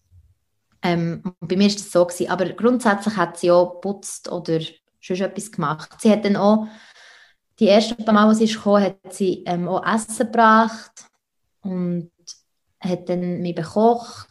Ähm, 0.84 1.23
bei 1.40 1.56
mir 1.56 1.68
war 1.68 1.73
das 1.73 1.91
so 1.91 2.06
gewesen. 2.06 2.30
Aber 2.30 2.45
grundsätzlich 2.49 3.18
hat 3.18 3.38
sie 3.38 3.52
auch 3.52 3.73
geputzt 3.73 4.31
oder 4.31 4.60
schon 4.99 5.18
etwas 5.18 5.52
gemacht. 5.52 5.90
Sie 5.99 6.11
hat 6.11 6.23
dann 6.23 6.35
auch, 6.35 6.68
die 7.60 7.68
ersten 7.68 8.03
paar 8.03 8.14
Mal, 8.14 8.27
als 8.27 8.40
sie 8.40 8.48
kam, 8.48 8.81
hat 8.81 9.14
sie 9.14 9.44
ähm, 9.45 9.68
auch 9.68 9.85
Essen 9.85 10.26
gebracht 10.26 11.06
und 11.61 12.11
hat 12.84 13.10
dann 13.10 13.41
mich 13.41 13.55
bekocht. 13.55 14.27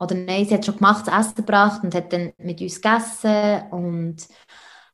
Oder 0.00 0.14
nein, 0.14 0.44
sie 0.44 0.54
hat 0.54 0.64
schon 0.64 0.76
gemacht, 0.76 1.06
das 1.06 1.26
Essen 1.26 1.36
gebracht 1.36 1.82
und 1.82 1.94
hat 1.94 2.12
dann 2.12 2.32
mit 2.38 2.60
uns 2.60 2.80
gegessen 2.80 3.62
und 3.70 4.16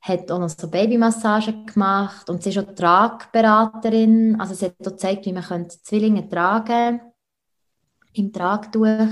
hat 0.00 0.30
auch 0.30 0.38
noch 0.38 0.48
so 0.48 0.68
Babymassagen 0.68 1.66
gemacht. 1.66 2.28
Und 2.30 2.42
sie 2.42 2.50
ist 2.50 2.58
auch 2.58 2.74
Tragberaterin, 2.74 4.40
also 4.40 4.54
sie 4.54 4.66
hat 4.66 4.74
auch 4.80 4.92
gezeigt, 4.92 5.26
wie 5.26 5.32
man 5.32 5.68
Zwillinge 5.70 6.28
tragen 6.28 7.00
im 8.12 8.32
Tragtuch 8.32 9.08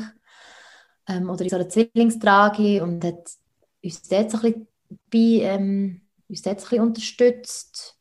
ähm, 1.08 1.28
oder 1.28 1.42
in 1.42 1.48
so 1.48 1.56
einer 1.56 1.68
Zwillingstrage 1.68 2.82
und 2.82 3.04
hat 3.04 3.30
uns 3.82 4.02
dort 4.02 4.30
so 4.30 4.38
ein 4.38 4.42
bisschen, 4.42 4.68
bei, 5.10 5.44
ähm, 5.44 6.02
uns 6.28 6.42
dort 6.42 6.60
so 6.60 6.66
ein 6.66 6.70
bisschen 6.70 6.84
unterstützt. 6.84 7.98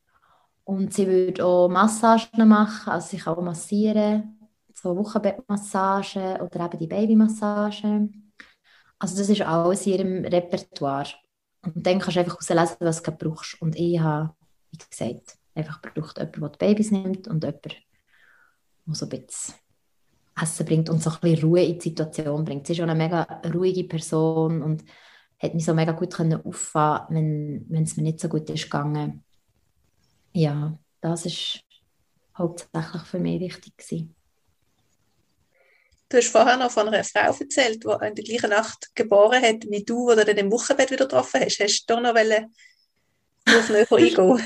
Und 0.63 0.93
sie 0.93 1.07
würde 1.07 1.43
auch 1.43 1.67
Massagen 1.67 2.47
machen, 2.47 2.91
also 2.91 3.07
sie 3.09 3.17
kann 3.17 3.35
auch 3.35 3.41
massieren 3.41 4.40
so 4.81 4.97
Wochenbettmassagen 4.97 6.41
oder 6.41 6.65
eben 6.65 6.79
die 6.79 6.87
Babymassage. 6.87 8.09
Also 8.97 9.17
das 9.17 9.29
ist 9.29 9.41
alles 9.41 9.85
in 9.85 9.93
ihrem 9.93 10.25
Repertoire. 10.25 11.09
Und 11.63 11.85
dann 11.85 11.99
kannst 11.99 12.15
du 12.15 12.19
einfach 12.21 12.33
herauslesen, 12.33 12.77
was 12.79 13.03
du 13.03 13.11
brauchst. 13.11 13.61
Und 13.61 13.75
ich 13.75 13.99
habe, 13.99 14.33
wie 14.71 14.77
gesagt, 14.77 15.37
einfach 15.53 15.81
gebraucht, 15.81 16.17
jemanden, 16.17 16.41
der 16.41 16.49
die 16.49 16.57
Babys 16.57 16.91
nimmt 16.91 17.27
und 17.27 17.43
jemanden, 17.43 17.71
der 18.85 18.95
so 18.95 19.05
ein 19.05 19.09
bisschen 19.09 19.55
Essen 20.41 20.65
bringt 20.65 20.89
und 20.89 21.01
so 21.03 21.11
ein 21.11 21.19
bisschen 21.21 21.43
Ruhe 21.43 21.63
in 21.63 21.75
die 21.75 21.89
Situation 21.89 22.43
bringt. 22.43 22.65
Sie 22.65 22.73
ist 22.73 22.79
auch 22.79 22.83
eine 22.83 22.95
mega 22.95 23.21
ruhige 23.53 23.83
Person 23.83 24.63
und 24.63 24.83
hat 25.39 25.53
mich 25.53 25.65
so 25.65 25.73
mega 25.73 25.91
gut 25.91 26.13
können 26.13 26.43
auffangen, 26.43 27.65
wenn 27.69 27.83
es 27.83 27.97
mir 27.97 28.03
nicht 28.03 28.19
so 28.19 28.29
gut 28.29 28.49
ist 28.49 28.63
gegangen. 28.63 29.23
Ja, 30.33 30.77
das 31.01 31.25
ist 31.25 31.61
hauptsächlich 32.35 33.01
für 33.03 33.19
mich 33.19 33.39
wichtig 33.39 33.77
gewesen. 33.77 34.15
Du 36.11 36.17
hast 36.17 36.27
vorher 36.27 36.57
noch 36.57 36.71
von 36.71 36.89
einer 36.89 37.05
Frau 37.05 37.33
erzählt, 37.39 37.85
die 37.85 38.05
in 38.05 38.15
der 38.15 38.23
gleichen 38.25 38.49
Nacht 38.49 38.93
geboren 38.95 39.41
hat 39.41 39.63
wie 39.69 39.85
du, 39.85 40.11
oder 40.11 40.25
dann 40.25 40.35
im 40.35 40.51
Wochenbett 40.51 40.91
wieder 40.91 41.05
getroffen 41.05 41.39
hast. 41.39 41.61
Hast 41.61 41.85
du 41.85 41.93
da 41.93 42.01
noch 42.01 42.09
auf 42.09 43.69
näher 43.69 43.87
eingehen? 43.91 44.43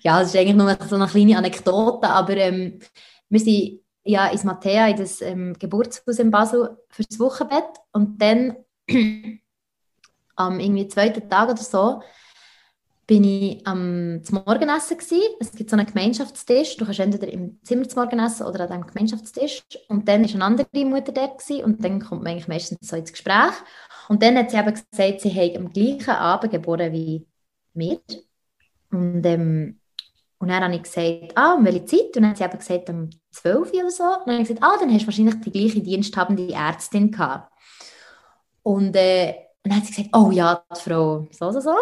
ja, 0.00 0.20
das 0.20 0.28
ist 0.30 0.36
eigentlich 0.36 0.56
nur 0.56 0.74
so 0.88 0.96
eine 0.96 1.08
kleine 1.08 1.36
Anekdote, 1.36 2.08
aber 2.08 2.36
ähm, 2.38 2.78
wir 3.28 3.40
sind 3.40 3.80
ja 4.04 4.28
ins 4.28 4.44
Mattea, 4.44 4.88
in 4.88 4.96
das 4.96 5.20
ähm, 5.20 5.54
Geburtshaus 5.58 6.18
in 6.18 6.30
Basel, 6.30 6.78
für 6.88 7.02
das 7.02 7.18
Wochenbett 7.18 7.68
und 7.92 8.20
dann 8.22 8.56
am 10.36 10.58
irgendwie 10.58 10.88
zweiten 10.88 11.28
Tag 11.28 11.50
oder 11.50 11.62
so 11.62 12.00
bin 13.06 13.22
ich 13.22 13.66
am 13.66 14.20
zum 14.24 14.42
Morgenessen 14.44 14.98
gewesen. 14.98 15.34
Es 15.38 15.52
gibt 15.52 15.70
so 15.70 15.76
einen 15.76 15.86
Gemeinschaftstisch. 15.86 16.76
Du 16.76 16.84
kannst 16.84 16.98
entweder 16.98 17.32
im 17.32 17.60
Zimmer 17.62 17.88
zum 17.88 18.02
Morgenessen 18.02 18.46
oder 18.46 18.60
an 18.60 18.68
diesem 18.68 18.86
Gemeinschaftstisch. 18.86 19.62
Und 19.88 20.08
dann 20.08 20.24
ist 20.24 20.34
eine 20.34 20.44
andere 20.44 20.84
Mutter 20.84 21.12
gewesen, 21.12 21.64
und 21.64 21.84
dann 21.84 22.00
kommt 22.00 22.24
man 22.24 22.32
eigentlich 22.32 22.48
meistens 22.48 22.88
so 22.88 22.96
ins 22.96 23.12
Gespräch. 23.12 23.54
Und 24.08 24.22
dann 24.22 24.36
hat 24.36 24.50
sie 24.50 24.56
eben 24.56 24.74
gesagt, 24.74 25.20
sie 25.20 25.32
hat 25.32 25.56
am 25.56 25.72
gleichen 25.72 26.10
Abend 26.10 26.52
geboren 26.52 26.92
wie 26.92 27.26
wir. 27.74 28.00
Und, 28.90 29.24
ähm, 29.24 29.78
und 30.38 30.48
dann 30.48 30.64
habe 30.64 30.74
ich 30.74 30.82
gesagt, 30.82 31.32
ah, 31.36 31.54
um 31.54 31.64
welche 31.64 31.84
Zeit? 31.84 32.16
Und 32.16 32.22
dann 32.22 32.30
hat 32.30 32.38
sie 32.38 32.44
eben 32.44 32.58
gesagt, 32.58 32.90
um 32.90 33.10
12 33.30 33.72
Uhr 33.72 33.80
oder 33.80 33.90
so. 33.90 34.02
Und 34.02 34.26
dann 34.26 34.34
habe 34.34 34.42
ich 34.42 34.48
gesagt, 34.48 34.64
ah, 34.64 34.76
dann 34.80 34.92
hast 34.92 35.02
du 35.02 35.06
wahrscheinlich 35.06 35.40
die 35.42 35.52
gleiche 35.52 35.80
diensthabende 35.80 36.52
Ärztin 36.52 37.12
gehabt. 37.12 37.52
Und, 38.64 38.96
äh, 38.96 39.34
dann 39.62 39.76
hat 39.76 39.86
sie 39.86 39.92
gesagt, 39.92 40.16
oh 40.16 40.30
ja, 40.30 40.64
die 40.76 40.80
Frau 40.80 41.28
so, 41.30 41.52
so, 41.52 41.60
so. 41.60 41.74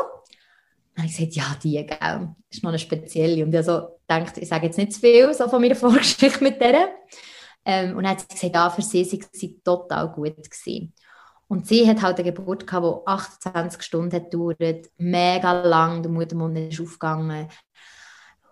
Dann 0.94 1.04
habe 1.04 1.10
ich 1.10 1.16
gesagt, 1.16 1.34
ja, 1.34 1.56
die, 1.62 1.86
gell, 1.86 2.28
ist 2.50 2.62
noch 2.62 2.70
eine 2.70 2.78
spezielle. 2.78 3.44
Und 3.44 3.54
ich 3.54 3.64
so 3.64 3.98
gedacht, 4.06 4.38
ich 4.38 4.48
sage 4.48 4.66
jetzt 4.66 4.78
nicht 4.78 4.92
zu 4.92 5.00
viel 5.00 5.32
so 5.34 5.48
von 5.48 5.60
meiner 5.60 5.74
Vorgeschichte 5.76 6.42
mit 6.42 6.60
der. 6.60 6.88
Ähm, 7.64 7.96
und 7.96 8.04
dann 8.04 8.12
hat 8.12 8.20
sie 8.20 8.28
gesagt, 8.28 8.54
ja, 8.54 8.70
für 8.70 8.82
sie 8.82 9.04
war 9.04 9.28
sie 9.32 9.60
total 9.64 10.08
gut. 10.12 10.36
Gewesen. 10.36 10.92
Und 11.48 11.66
sie 11.66 11.88
hat 11.88 12.02
halt 12.02 12.18
eine 12.18 12.32
Geburt 12.32 12.66
gehabt, 12.66 13.02
die 13.02 13.06
28 13.06 13.82
Stunden 13.82 14.14
hat 14.14 14.30
gedauert, 14.30 14.90
mega 14.96 15.52
lang, 15.62 16.02
der 16.02 16.10
Muttermund 16.10 16.56
ist 16.58 16.80
aufgegangen, 16.80 17.48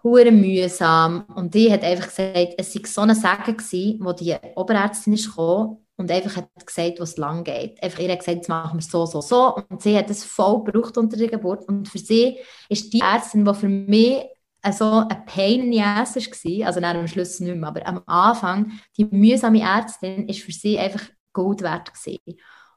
hure 0.02 0.32
mühsam. 0.32 1.24
Und 1.34 1.54
die 1.54 1.72
hat 1.72 1.82
einfach 1.82 2.06
gesagt, 2.06 2.54
es 2.58 2.74
war 2.74 2.86
so 2.86 3.00
ein 3.02 3.14
Segen 3.14 3.56
gewesen, 3.56 3.98
wo 4.02 4.12
die 4.12 4.36
Oberärztin 4.56 5.12
ist 5.12 5.28
gekommen 5.28 5.78
und 5.96 6.10
einfach 6.10 6.36
hat 6.36 6.66
gesagt, 6.66 7.00
was 7.00 7.16
lang 7.16 7.44
geht. 7.44 7.82
Einfach, 7.82 8.00
ihr 8.00 8.10
hat 8.10 8.18
gesagt, 8.18 8.38
jetzt 8.38 8.48
machen 8.48 8.78
wir 8.78 8.82
so, 8.82 9.06
so, 9.06 9.20
so. 9.20 9.56
Und 9.68 9.82
sie 9.82 9.96
hat 9.96 10.10
es 10.10 10.24
voll 10.24 10.64
gebraucht 10.64 10.98
unter 10.98 11.16
der 11.16 11.28
Geburt. 11.28 11.68
Und 11.68 11.88
für 11.88 11.98
sie 11.98 12.38
ist 12.68 12.92
die 12.92 13.00
Ärztin, 13.00 13.44
die 13.44 13.54
für 13.54 13.68
mich 13.68 14.24
so 14.70 15.04
ein 15.08 15.24
Pain 15.26 15.60
in 15.60 15.72
the 15.72 15.78
war, 15.80 16.66
also 16.66 16.80
dann 16.80 16.96
am 16.96 17.08
Schluss 17.08 17.40
nicht 17.40 17.56
mehr, 17.56 17.68
aber 17.68 17.86
am 17.86 18.02
Anfang, 18.06 18.72
die 18.96 19.04
mühsame 19.04 19.60
Ärztin, 19.60 20.28
ist 20.28 20.42
für 20.42 20.52
sie 20.52 20.78
einfach 20.78 21.02
Gold 21.32 21.62
wert 21.62 21.92
gewesen. 21.92 22.20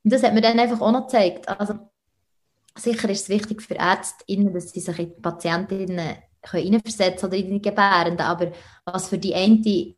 Und 0.04 0.14
das 0.14 0.24
hat 0.24 0.34
mir 0.34 0.42
dann 0.42 0.60
einfach 0.60 0.82
auch 0.82 0.92
noch 0.92 1.08
gezeigt. 1.08 1.48
Also, 1.48 1.76
sicher 2.78 3.10
ist 3.10 3.24
es 3.24 3.30
wichtig 3.30 3.62
für 3.62 3.76
Ärztinnen, 3.76 4.54
dass 4.54 4.72
sie 4.72 4.80
sich 4.80 5.00
in 5.00 5.16
die 5.16 5.22
Patientinnen 5.22 6.16
hineinversetzen 6.52 7.28
oder 7.28 7.38
in 7.38 7.50
die 7.50 7.62
Gebärenden, 7.62 8.26
aber 8.26 8.52
was 8.86 9.10
für 9.10 9.18
die 9.18 9.34
eine 9.34 9.96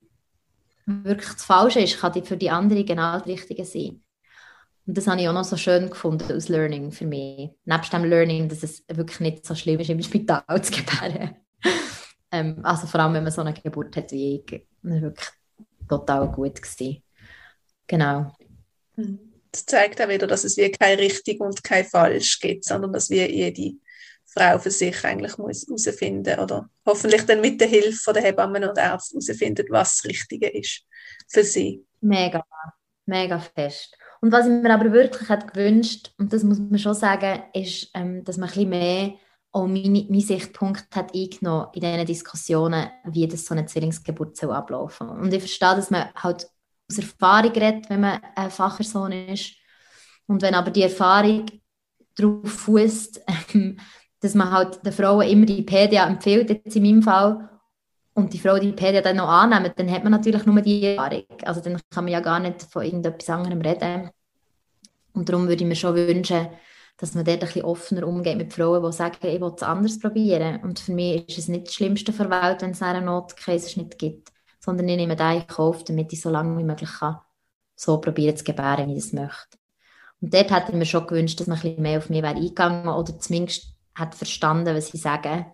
wirklich 0.85 1.33
das 1.33 1.43
Falsche 1.43 1.81
ist, 1.81 1.99
kann 1.99 2.23
für 2.23 2.37
die 2.37 2.49
andere 2.49 2.83
genau 2.83 3.17
das 3.17 3.27
Richtige 3.27 3.65
sein. 3.65 4.01
Und 4.85 4.97
das 4.97 5.07
habe 5.07 5.19
ich 5.19 5.27
auch 5.27 5.33
noch 5.33 5.43
so 5.43 5.57
schön 5.57 5.89
gefunden 5.89 6.31
als 6.31 6.47
Learning 6.47 6.91
für 6.91 7.05
mich. 7.05 7.49
Nebst 7.65 7.91
dem 7.91 8.05
Learning, 8.05 8.47
dass 8.47 8.63
es 8.63 8.85
wirklich 8.87 9.19
nicht 9.19 9.45
so 9.45 9.53
schlimm 9.53 9.81
ist, 9.81 9.89
im 9.89 10.01
Spital 10.01 10.61
zu 10.61 10.71
gebären. 10.71 11.35
ähm, 12.31 12.59
also 12.63 12.87
vor 12.87 13.01
allem, 13.01 13.13
wenn 13.13 13.23
man 13.23 13.33
so 13.33 13.41
eine 13.41 13.53
Geburt 13.53 13.97
hat 13.97 14.13
wie 14.13 14.37
ich. 14.37 14.45
Das 14.81 14.93
war 14.93 15.01
wirklich 15.01 15.27
total 15.89 16.31
gut. 16.31 16.61
Gewesen. 16.61 17.03
Genau. 17.85 18.33
Das 19.51 19.65
zeigt 19.65 20.01
auch 20.01 20.07
wieder, 20.07 20.25
dass 20.25 20.45
es 20.45 20.55
wie 20.55 20.71
kein 20.71 20.97
richtig 20.99 21.41
und 21.41 21.61
kein 21.65 21.83
falsch 21.83 22.39
gibt, 22.39 22.63
sondern 22.63 22.93
dass 22.93 23.09
wir 23.09 23.29
jede 23.29 23.77
Frau 24.37 24.59
für 24.59 24.71
sich 24.71 25.03
eigentlich 25.03 25.37
muss 25.37 25.65
herausfinden 25.67 26.39
oder 26.39 26.69
hoffentlich 26.85 27.25
dann 27.25 27.41
mit 27.41 27.59
der 27.59 27.67
Hilfe 27.67 28.13
der 28.13 28.23
Hebammen 28.23 28.63
und 28.63 28.77
Ärzte 28.77 29.13
herausfinden, 29.15 29.65
was 29.69 29.97
das 29.97 30.05
Richtige 30.05 30.47
ist 30.47 30.83
für 31.27 31.43
sie. 31.43 31.85
Mega, 32.01 32.43
mega 33.05 33.39
fest. 33.39 33.97
Und 34.21 34.31
was 34.31 34.45
ich 34.45 34.51
mir 34.51 34.73
aber 34.73 34.91
wirklich 34.91 35.29
hätte 35.29 35.47
gewünscht, 35.47 36.11
und 36.17 36.33
das 36.33 36.43
muss 36.43 36.59
man 36.59 36.79
schon 36.79 36.93
sagen, 36.93 37.43
ist, 37.53 37.89
ähm, 37.93 38.23
dass 38.23 38.37
man 38.37 38.49
ein 38.49 38.53
bisschen 38.53 38.69
mehr 38.69 39.13
auch 39.51 39.67
meine, 39.67 40.05
meinen 40.09 40.21
Sichtpunkt 40.21 40.95
hat 40.95 41.13
eingenommen 41.15 41.67
in 41.73 41.81
diesen 41.81 42.05
Diskussionen, 42.05 42.89
wie 43.05 43.27
das 43.27 43.45
so 43.45 43.53
eine 43.53 43.65
Zwillingsgeburt 43.65 44.35
soll 44.35 44.51
ablaufen 44.51 45.09
Und 45.09 45.33
ich 45.33 45.39
verstehe, 45.39 45.75
dass 45.75 45.89
man 45.89 46.13
halt 46.15 46.47
aus 46.89 46.97
Erfahrung 46.97 47.51
redet, 47.51 47.89
wenn 47.89 48.01
man 48.01 48.21
eine 48.35 48.49
Fachperson 48.49 49.11
ist. 49.11 49.55
Und 50.27 50.41
wenn 50.41 50.55
aber 50.55 50.71
die 50.71 50.83
Erfahrung 50.83 51.45
darauf 52.15 52.51
fußt, 52.51 53.21
ähm, 53.53 53.79
dass 54.27 54.35
man 54.35 54.51
halt 54.51 54.85
den 54.85 54.91
Frauen 54.91 55.27
immer 55.27 55.45
die 55.45 55.63
PDA 55.63 56.05
empfiehlt, 56.05 56.49
jetzt 56.49 56.75
in 56.75 56.83
meinem 56.83 57.01
Fall, 57.01 57.49
und 58.13 58.33
die 58.33 58.39
Frau 58.39 58.57
die 58.57 58.71
PDA 58.71 59.01
dann 59.01 59.17
noch 59.17 59.29
annehmen, 59.29 59.71
dann 59.75 59.91
hat 59.91 60.03
man 60.03 60.11
natürlich 60.11 60.45
nur 60.45 60.59
die 60.61 60.83
Erfahrung. 60.83 61.23
Also 61.43 61.61
dann 61.61 61.79
kann 61.91 62.03
man 62.03 62.11
ja 62.11 62.19
gar 62.19 62.39
nicht 62.39 62.63
von 62.63 62.83
irgendetwas 62.83 63.29
anderem 63.29 63.61
reden. 63.61 64.09
Und 65.13 65.29
darum 65.29 65.47
würde 65.47 65.63
ich 65.63 65.67
mir 65.67 65.75
schon 65.75 65.95
wünschen, 65.95 66.47
dass 66.97 67.13
man 67.13 67.25
dort 67.25 67.37
ein 67.37 67.45
bisschen 67.45 67.63
offener 67.63 68.07
umgeht 68.07 68.37
mit 68.37 68.53
Frauen, 68.53 68.83
die 68.83 68.91
sagen, 68.91 69.17
ich 69.21 69.39
will 69.39 69.53
es 69.55 69.63
anders 69.63 69.99
probieren. 69.99 70.61
Und 70.63 70.79
für 70.79 70.93
mich 70.93 71.29
ist 71.29 71.37
es 71.37 71.47
nicht 71.47 71.67
das 71.67 71.75
Schlimmste 71.75 72.11
der 72.11 72.29
Welt, 72.29 72.63
wenn 72.63 72.71
es 72.71 72.81
einen 72.81 73.05
Notkäseschnitt 73.05 73.99
gibt, 73.99 74.29
sondern 74.59 74.89
ich 74.89 74.97
nehme 74.97 75.15
den 75.15 75.37
in 75.37 75.47
Kauf, 75.47 75.83
damit 75.83 76.11
ich 76.11 76.19
so 76.19 76.31
lange 76.31 76.57
wie 76.57 76.63
möglich 76.63 76.89
kann, 76.99 77.19
so 77.75 78.01
probieren 78.01 78.35
zu 78.35 78.43
gebären, 78.43 78.89
wie 78.89 78.97
ich 78.97 79.05
es 79.05 79.13
möchte. 79.13 79.57
Und 80.21 80.33
dort 80.33 80.49
hätte 80.49 80.71
ich 80.71 80.77
mir 80.77 80.85
schon 80.85 81.05
gewünscht, 81.05 81.39
dass 81.39 81.45
man 81.45 81.57
ein 81.57 81.61
bisschen 81.61 81.83
mehr 81.83 81.99
auf 81.99 82.09
mich 82.09 82.23
wäre 82.23 82.35
eingegangen 82.35 82.87
oder 82.87 83.19
zumindest 83.19 83.76
hat 83.97 84.15
verstanden, 84.15 84.75
was 84.75 84.87
sie 84.87 84.97
sagen, 84.97 85.45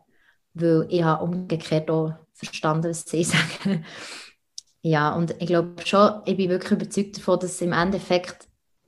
weil 0.53 0.86
ich 0.90 1.03
habe 1.03 1.24
umgekehrt 1.24 1.90
auch 1.90 2.14
verstanden, 2.34 2.90
was 2.90 3.06
sie 3.06 3.24
sagen. 3.24 3.86
ja, 4.82 5.14
und 5.14 5.36
ich 5.40 5.48
glaube 5.48 5.76
schon, 5.86 6.22
ich 6.26 6.38
bin 6.38 6.49
wirklich 6.49 6.72
überzeugt 6.72 7.18
davon, 7.18 7.40
dass 7.40 7.61
im 7.61 7.74
Endeffekt 7.74 8.48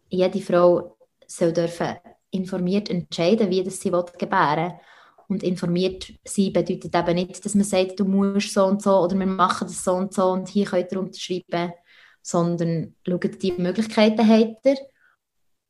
jede 0.09 0.41
Frau 0.41 0.97
soll 1.27 1.53
dürfen 1.53 1.95
informiert 2.31 2.89
entscheiden, 2.89 3.49
wie 3.49 3.63
das 3.63 3.79
sie 3.79 3.91
gebären 3.91 4.71
will. 4.71 4.79
Und 5.27 5.41
informiert 5.41 6.13
sein 6.23 6.53
bedeutet 6.53 6.93
eben 6.93 7.15
nicht, 7.15 7.43
dass 7.43 7.55
man 7.55 7.63
sagt, 7.63 7.99
du 7.99 8.05
musst 8.05 8.53
so 8.53 8.65
und 8.65 8.83
so 8.83 8.99
oder 8.99 9.17
wir 9.17 9.25
machen 9.25 9.67
das 9.67 9.83
so 9.83 9.93
und 9.93 10.13
so 10.13 10.31
und 10.31 10.49
hier 10.49 10.65
könnt 10.65 10.91
ihr 10.91 10.99
unterschreiben, 10.99 11.73
sondern 12.21 12.95
schaut, 13.07 13.41
die 13.41 13.53
Möglichkeiten 13.53 14.27
habt 14.27 14.65
ihr. 14.65 14.77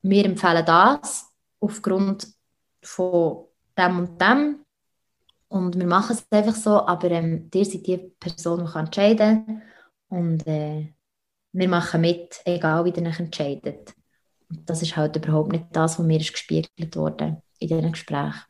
Wir 0.01 0.25
empfehlen 0.25 0.65
das 0.65 1.31
aufgrund 1.61 2.27
von 2.81 3.44
dem 3.77 3.99
und 3.99 4.21
dem 4.21 4.65
und 5.47 5.77
wir 5.77 5.87
machen 5.87 6.15
es 6.15 6.25
einfach 6.31 6.55
so, 6.55 6.85
aber 6.85 7.11
ähm, 7.11 7.49
ihr 7.53 7.65
seid 7.65 7.85
die 7.87 7.97
Person, 8.19 8.65
die 8.65 8.77
entscheiden 8.79 9.45
kann 9.45 9.61
und 10.09 10.47
äh, 10.47 10.93
wir 11.51 11.69
machen 11.69 12.01
mit, 12.01 12.41
egal 12.45 12.83
wie 12.85 12.89
ihr 12.89 13.07
euch 13.07 13.19
entscheidet. 13.19 13.93
Und 14.49 14.69
das 14.69 14.81
ist 14.81 14.97
halt 14.97 15.15
überhaupt 15.15 15.51
nicht 15.51 15.67
das, 15.71 15.97
was 15.97 16.05
mir 16.05 16.19
gespiegelt 16.19 16.95
wurde 16.95 17.41
in 17.59 17.67
diesen 17.67 17.91
Gesprächen. 17.91 18.41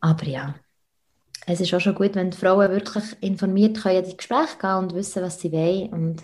Aber 0.00 0.24
ja, 0.24 0.54
es 1.46 1.60
ist 1.60 1.72
auch 1.74 1.80
schon 1.80 1.94
gut, 1.94 2.14
wenn 2.14 2.30
die 2.30 2.36
Frauen 2.36 2.70
wirklich 2.70 3.04
informiert 3.20 3.80
können 3.80 4.04
in 4.04 4.10
die 4.10 4.16
Gespräche 4.16 4.58
gehen 4.60 4.74
und 4.74 4.94
wissen, 4.94 5.22
was 5.22 5.40
sie 5.40 5.52
wollen 5.52 5.92
und 5.92 6.22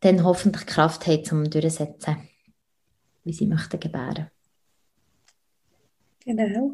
dann 0.00 0.24
hoffentlich 0.24 0.66
Kraft 0.66 1.06
haben, 1.06 1.22
um 1.30 1.50
durchzusetzen, 1.50 2.28
wie 3.24 3.32
sie 3.32 3.46
möchten 3.46 3.78
gebären. 3.78 4.30
Genau. 6.24 6.72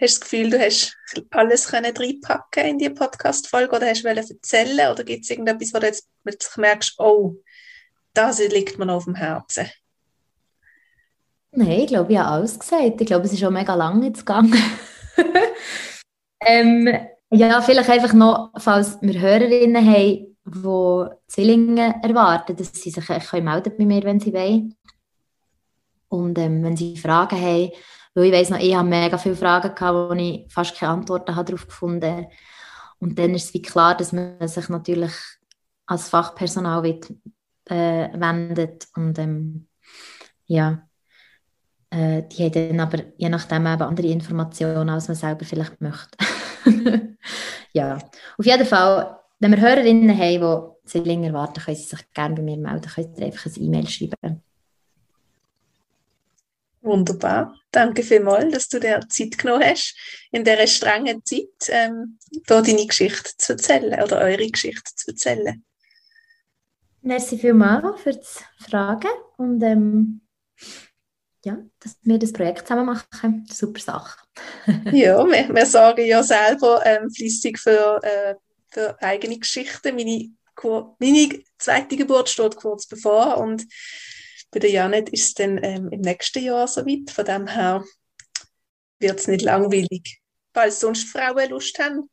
Hast 0.00 0.16
du 0.16 0.20
das 0.20 0.20
Gefühl, 0.20 0.50
du 0.50 0.60
hast 0.60 0.96
alles 1.30 1.68
können 1.68 1.96
reinpacken 1.96 2.64
in 2.66 2.78
die 2.78 2.90
Podcast-Folge 2.90 3.76
oder 3.76 3.86
hast 3.88 4.04
du 4.04 4.08
erzählen 4.08 4.90
oder 4.90 5.04
gibt 5.04 5.24
es 5.24 5.30
irgendetwas, 5.30 5.72
wo 5.72 5.78
du 5.78 5.86
jetzt 5.86 6.58
merkst, 6.58 6.98
oh, 6.98 7.36
das 8.12 8.38
liegt 8.38 8.78
mir 8.78 8.86
noch 8.86 8.96
auf 8.96 9.04
dem 9.04 9.14
Herzen? 9.14 9.70
Nein, 11.52 11.80
ich 11.80 11.86
glaube, 11.86 12.12
ich 12.12 12.18
habe 12.18 12.30
alles 12.30 12.58
gesagt. 12.58 13.00
Ich 13.00 13.06
glaube, 13.06 13.26
es 13.26 13.32
ist 13.32 13.40
schon 13.40 13.54
mega 13.54 13.74
lange 13.74 14.06
jetzt 14.06 14.26
gegangen. 14.26 14.60
ähm, 16.44 16.88
ja, 17.30 17.60
vielleicht 17.62 17.90
einfach 17.90 18.12
noch, 18.12 18.50
falls 18.56 18.98
wir 19.00 19.20
Hörerinnen 19.20 19.86
haben, 19.86 20.36
die 20.44 21.10
Zwillinge 21.28 21.94
erwarten, 22.02 22.56
dass 22.56 22.72
sie 22.74 22.90
sich 22.90 23.06
können 23.06 23.44
melden 23.44 23.72
bei 23.78 23.84
mir, 23.84 24.02
wenn 24.02 24.20
sie 24.20 24.32
wollen. 24.32 24.76
Und 26.08 26.38
ähm, 26.38 26.62
wenn 26.62 26.76
sie 26.76 26.96
Fragen 26.96 27.40
haben, 27.40 27.70
weil 28.14 28.26
ich 28.26 28.32
weiß 28.32 28.50
noch, 28.50 28.60
ich 28.60 28.74
habe 28.74 28.88
mega 28.88 29.18
viele 29.18 29.36
Fragen 29.36 29.74
gehabt, 29.74 30.10
wo 30.10 30.14
ich 30.14 30.46
fast 30.52 30.76
keine 30.76 30.92
Antworten 30.92 31.34
darauf 31.34 31.66
gefunden. 31.66 32.26
Und 32.98 33.18
dann 33.18 33.34
ist 33.34 33.46
es 33.46 33.54
wie 33.54 33.62
klar, 33.62 33.96
dass 33.96 34.12
man 34.12 34.46
sich 34.46 34.68
natürlich 34.68 35.12
als 35.86 36.08
Fachpersonal 36.08 36.82
wird, 36.82 37.10
äh, 37.66 38.08
wendet. 38.14 38.86
Und 38.94 39.18
ähm, 39.18 39.66
ja, 40.46 40.88
äh, 41.90 42.22
die 42.22 42.44
haben 42.44 42.52
dann 42.52 42.80
aber 42.80 43.02
je 43.16 43.28
nachdem 43.28 43.66
eben 43.66 43.82
andere 43.82 44.06
Informationen, 44.06 44.90
als 44.90 45.08
man 45.08 45.16
selber 45.16 45.44
vielleicht 45.44 45.80
möchte. 45.80 46.16
ja, 47.72 47.98
auf 48.38 48.46
jeden 48.46 48.66
Fall, 48.66 49.18
wenn 49.40 49.50
wir 49.50 49.60
Hörerinnen 49.60 50.16
haben, 50.16 50.72
die 50.84 50.88
Zwillinge 50.88 51.28
erwarten, 51.28 51.60
können 51.60 51.76
sie 51.76 51.84
sich 51.84 52.12
gerne 52.12 52.36
bei 52.36 52.42
mir 52.42 52.56
melden, 52.56 52.88
können 52.88 53.14
sie 53.14 53.24
einfach 53.24 53.46
ein 53.46 53.62
E-Mail 53.62 53.88
schreiben. 53.88 54.42
Wunderbar. 56.84 57.58
Danke 57.70 58.02
vielmals, 58.02 58.52
dass 58.52 58.68
du 58.68 58.78
dir 58.78 59.00
Zeit 59.08 59.38
genommen 59.38 59.64
hast, 59.64 59.96
in 60.30 60.44
dieser 60.44 60.66
strengen 60.66 61.24
Zeit, 61.24 61.68
ähm, 61.68 62.18
da 62.46 62.60
deine 62.60 62.86
Geschichte 62.86 63.30
zu 63.38 63.54
erzählen 63.54 64.02
oder 64.02 64.18
eure 64.18 64.46
Geschichte 64.46 64.94
zu 64.94 65.12
erzählen. 65.12 65.64
Merci 67.00 67.38
vielmals 67.38 68.02
für 68.02 68.12
das 68.12 68.44
Fragen 68.58 69.08
und 69.38 69.62
ähm, 69.62 70.20
ja, 71.42 71.56
dass 71.80 71.96
wir 72.02 72.18
das 72.18 72.34
Projekt 72.34 72.68
zusammen 72.68 72.84
machen. 72.84 73.46
Super 73.50 73.80
Sache. 73.80 74.18
ja, 74.92 75.24
wir, 75.26 75.54
wir 75.54 75.66
sorgen 75.66 76.04
ja 76.04 76.22
selber 76.22 76.84
ähm, 76.84 77.10
flüssig 77.10 77.58
für, 77.58 77.98
äh, 78.02 78.34
für 78.68 79.02
eigene 79.02 79.38
Geschichten. 79.38 79.96
Meine, 79.96 80.34
meine 80.98 81.42
zweite 81.56 81.96
Geburt 81.96 82.28
steht 82.28 82.56
kurz 82.56 82.86
bevor 82.86 83.38
und 83.38 83.66
bei 84.54 84.60
der 84.60 84.70
Janet 84.70 85.08
ist 85.08 85.26
es 85.26 85.34
dann 85.34 85.62
ähm, 85.64 85.88
im 85.90 86.00
nächsten 86.00 86.42
Jahr 86.42 86.68
soweit. 86.68 87.10
Von 87.10 87.24
dem 87.24 87.48
her 87.48 87.84
wird 89.00 89.18
es 89.18 89.26
nicht 89.26 89.42
langweilig. 89.42 90.20
Falls 90.54 90.78
sonst 90.78 91.08
Frauen 91.08 91.50
Lust 91.50 91.76
haben, 91.80 92.08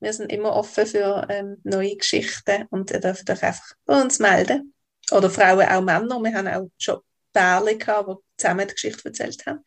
wir 0.00 0.12
sind 0.12 0.32
immer 0.32 0.54
offen 0.54 0.86
für 0.86 1.24
ähm, 1.30 1.58
neue 1.62 1.96
Geschichten 1.96 2.66
und 2.70 2.90
ihr 2.90 2.98
dürft 2.98 3.30
euch 3.30 3.42
einfach 3.44 3.74
bei 3.84 4.02
uns 4.02 4.18
melden. 4.18 4.74
Oder 5.12 5.30
Frauen, 5.30 5.68
auch 5.68 5.82
Männer. 5.82 6.20
Wir 6.20 6.34
haben 6.34 6.48
auch 6.48 6.68
schon 6.78 7.00
Pärchen 7.32 7.78
gehabt, 7.78 8.08
die 8.08 8.14
zusammen 8.36 8.66
die 8.66 8.74
Geschichte 8.74 9.04
erzählt 9.04 9.46
haben. 9.46 9.60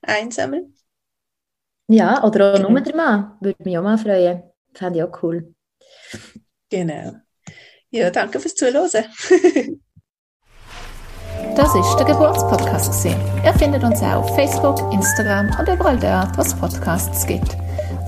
Einsammeln. 0.00 0.74
Ja, 1.88 2.24
oder 2.24 2.54
auch 2.54 2.56
genau. 2.56 2.70
nur 2.70 2.80
der 2.80 2.96
Mann. 2.96 3.36
Würde 3.40 3.62
mich 3.62 3.76
auch 3.76 3.82
mal 3.82 3.98
freuen. 3.98 4.42
Fände 4.72 5.00
ich 5.00 5.04
auch 5.04 5.22
cool. 5.22 5.54
Genau. 6.70 7.16
Ja, 7.90 8.10
danke 8.10 8.40
fürs 8.40 8.54
Zuhören. 8.54 9.04
das 11.56 11.74
ist 11.74 11.96
der 11.96 12.06
Geburtspodcast. 12.06 13.06
Ihr 13.06 13.54
findet 13.58 13.82
uns 13.84 14.02
auch 14.02 14.22
auf 14.22 14.34
Facebook, 14.34 14.80
Instagram 14.92 15.50
und 15.58 15.68
überall 15.68 15.98
dort, 15.98 16.36
wo 16.36 16.42
es 16.42 16.54
Podcasts 16.54 17.26
gibt. 17.26 17.56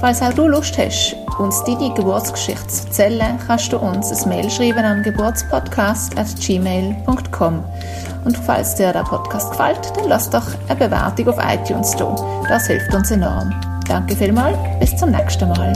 Falls 0.00 0.20
auch 0.22 0.32
du 0.32 0.48
Lust 0.48 0.76
hast, 0.78 1.14
uns 1.38 1.62
deine 1.64 1.92
Geburtsgeschichte 1.94 2.66
zu 2.66 2.86
erzählen, 2.86 3.38
kannst 3.46 3.72
du 3.72 3.78
uns 3.78 4.12
ein 4.12 4.28
Mail 4.28 4.50
schreiben 4.50 4.84
an 4.84 5.02
geburtspodcast.gmail.com. 5.02 7.64
Und 8.24 8.36
falls 8.36 8.74
dir 8.74 8.92
der 8.92 9.04
Podcast 9.04 9.52
gefällt, 9.52 9.96
dann 9.96 10.08
lass 10.08 10.28
doch 10.28 10.44
eine 10.68 10.76
Bewertung 10.76 11.28
auf 11.28 11.38
iTunes 11.38 11.96
da. 11.96 12.14
Das 12.48 12.66
hilft 12.66 12.92
uns 12.94 13.10
enorm. 13.10 13.54
Danke 13.88 14.14
vielmals, 14.16 14.58
bis 14.80 14.94
zum 14.96 15.12
nächsten 15.12 15.48
Mal. 15.48 15.72